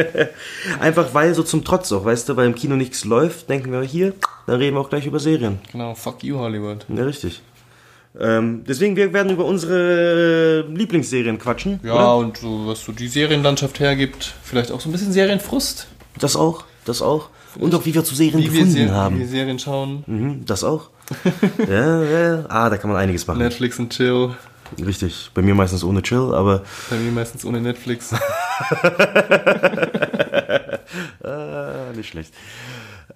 Einfach 0.80 1.14
weil 1.14 1.32
so 1.34 1.44
zum 1.44 1.62
Trotz 1.62 1.92
auch, 1.92 2.04
weißt 2.04 2.28
du, 2.28 2.36
weil 2.36 2.46
im 2.46 2.56
Kino 2.56 2.74
nichts 2.74 3.04
läuft, 3.04 3.48
denken 3.48 3.70
wir 3.70 3.82
hier, 3.82 4.14
dann 4.48 4.56
reden 4.56 4.76
wir 4.76 4.80
auch 4.80 4.90
gleich 4.90 5.06
über 5.06 5.20
Serien. 5.20 5.60
Genau, 5.70 5.94
fuck 5.94 6.24
you 6.24 6.36
Hollywood. 6.36 6.86
Ja, 6.88 7.04
richtig. 7.04 7.40
Ähm, 8.18 8.64
deswegen, 8.66 8.96
wir 8.96 9.12
werden 9.12 9.30
über 9.30 9.44
unsere 9.44 10.62
Lieblingsserien 10.62 11.38
quatschen. 11.38 11.78
Ja, 11.84 11.94
oder? 11.94 12.16
und 12.16 12.38
so, 12.38 12.66
was 12.66 12.84
so 12.84 12.90
die 12.90 13.08
Serienlandschaft 13.08 13.78
hergibt, 13.78 14.34
vielleicht 14.42 14.72
auch 14.72 14.80
so 14.80 14.88
ein 14.88 14.92
bisschen 14.92 15.12
Serienfrust. 15.12 15.86
Das 16.18 16.34
auch, 16.34 16.64
das 16.84 17.00
auch. 17.00 17.28
Und 17.58 17.74
auch 17.74 17.84
wie 17.84 17.94
wir 17.94 18.04
zu 18.04 18.14
Serien 18.14 18.40
wie 18.40 18.48
gefunden 18.48 18.74
wir 18.74 18.88
Ser 18.88 18.94
haben. 18.94 19.16
Wie 19.16 19.20
wir 19.20 19.28
Serien 19.28 19.58
schauen. 19.58 20.04
Mhm, 20.06 20.46
das 20.46 20.64
auch. 20.64 20.90
ja, 21.68 22.02
ja. 22.02 22.44
Ah, 22.48 22.70
da 22.70 22.76
kann 22.76 22.90
man 22.90 22.98
einiges 22.98 23.26
machen. 23.26 23.38
Netflix 23.38 23.78
und 23.78 23.90
Chill. 23.90 24.30
Richtig. 24.84 25.30
Bei 25.34 25.42
mir 25.42 25.54
meistens 25.54 25.84
ohne 25.84 26.02
Chill, 26.02 26.34
aber. 26.34 26.62
Bei 26.90 26.96
mir 26.96 27.12
meistens 27.12 27.44
ohne 27.44 27.60
Netflix. 27.60 28.12
ah, 31.22 31.92
nicht 31.94 32.08
schlecht. 32.08 32.34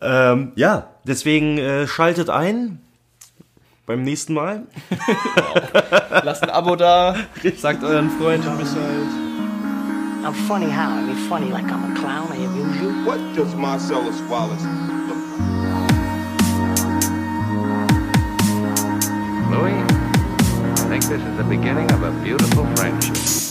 Ähm, 0.01 0.53
ja, 0.55 0.89
deswegen 1.05 1.59
äh, 1.59 1.87
schaltet 1.87 2.31
ein 2.31 2.81
beim 3.87 4.03
nächsten 4.03 4.35
Mal. 4.35 4.67
Lasst 6.23 6.43
ein 6.43 6.51
Abo 6.51 6.77
da, 6.77 7.17
sagt 7.57 7.83
euren 7.83 8.11
Freunden 8.11 8.59
Bescheid. 8.59 9.28
I'm 10.25 10.35
funny 10.35 10.69
how? 10.69 10.91
I 10.91 11.03
mean 11.03 11.17
funny 11.29 11.51
like 11.53 11.65
I'm 11.67 11.93
a 11.93 12.01
clown, 12.01 12.33
I 12.33 12.37
amuse 12.37 12.81
you? 12.83 13.05
What 13.05 13.19
does 13.35 13.55
Marcellus 13.55 14.21
Wallace 14.23 14.65
look 15.09 15.17
like? 15.71 15.89
Louis, 19.51 19.79
I 20.73 20.87
think 20.89 21.05
this 21.05 21.23
is 21.23 21.37
the 21.37 21.47
beginning 21.49 21.91
of 21.93 22.03
a 22.03 22.11
beautiful 22.23 22.67
friendship. 22.75 23.48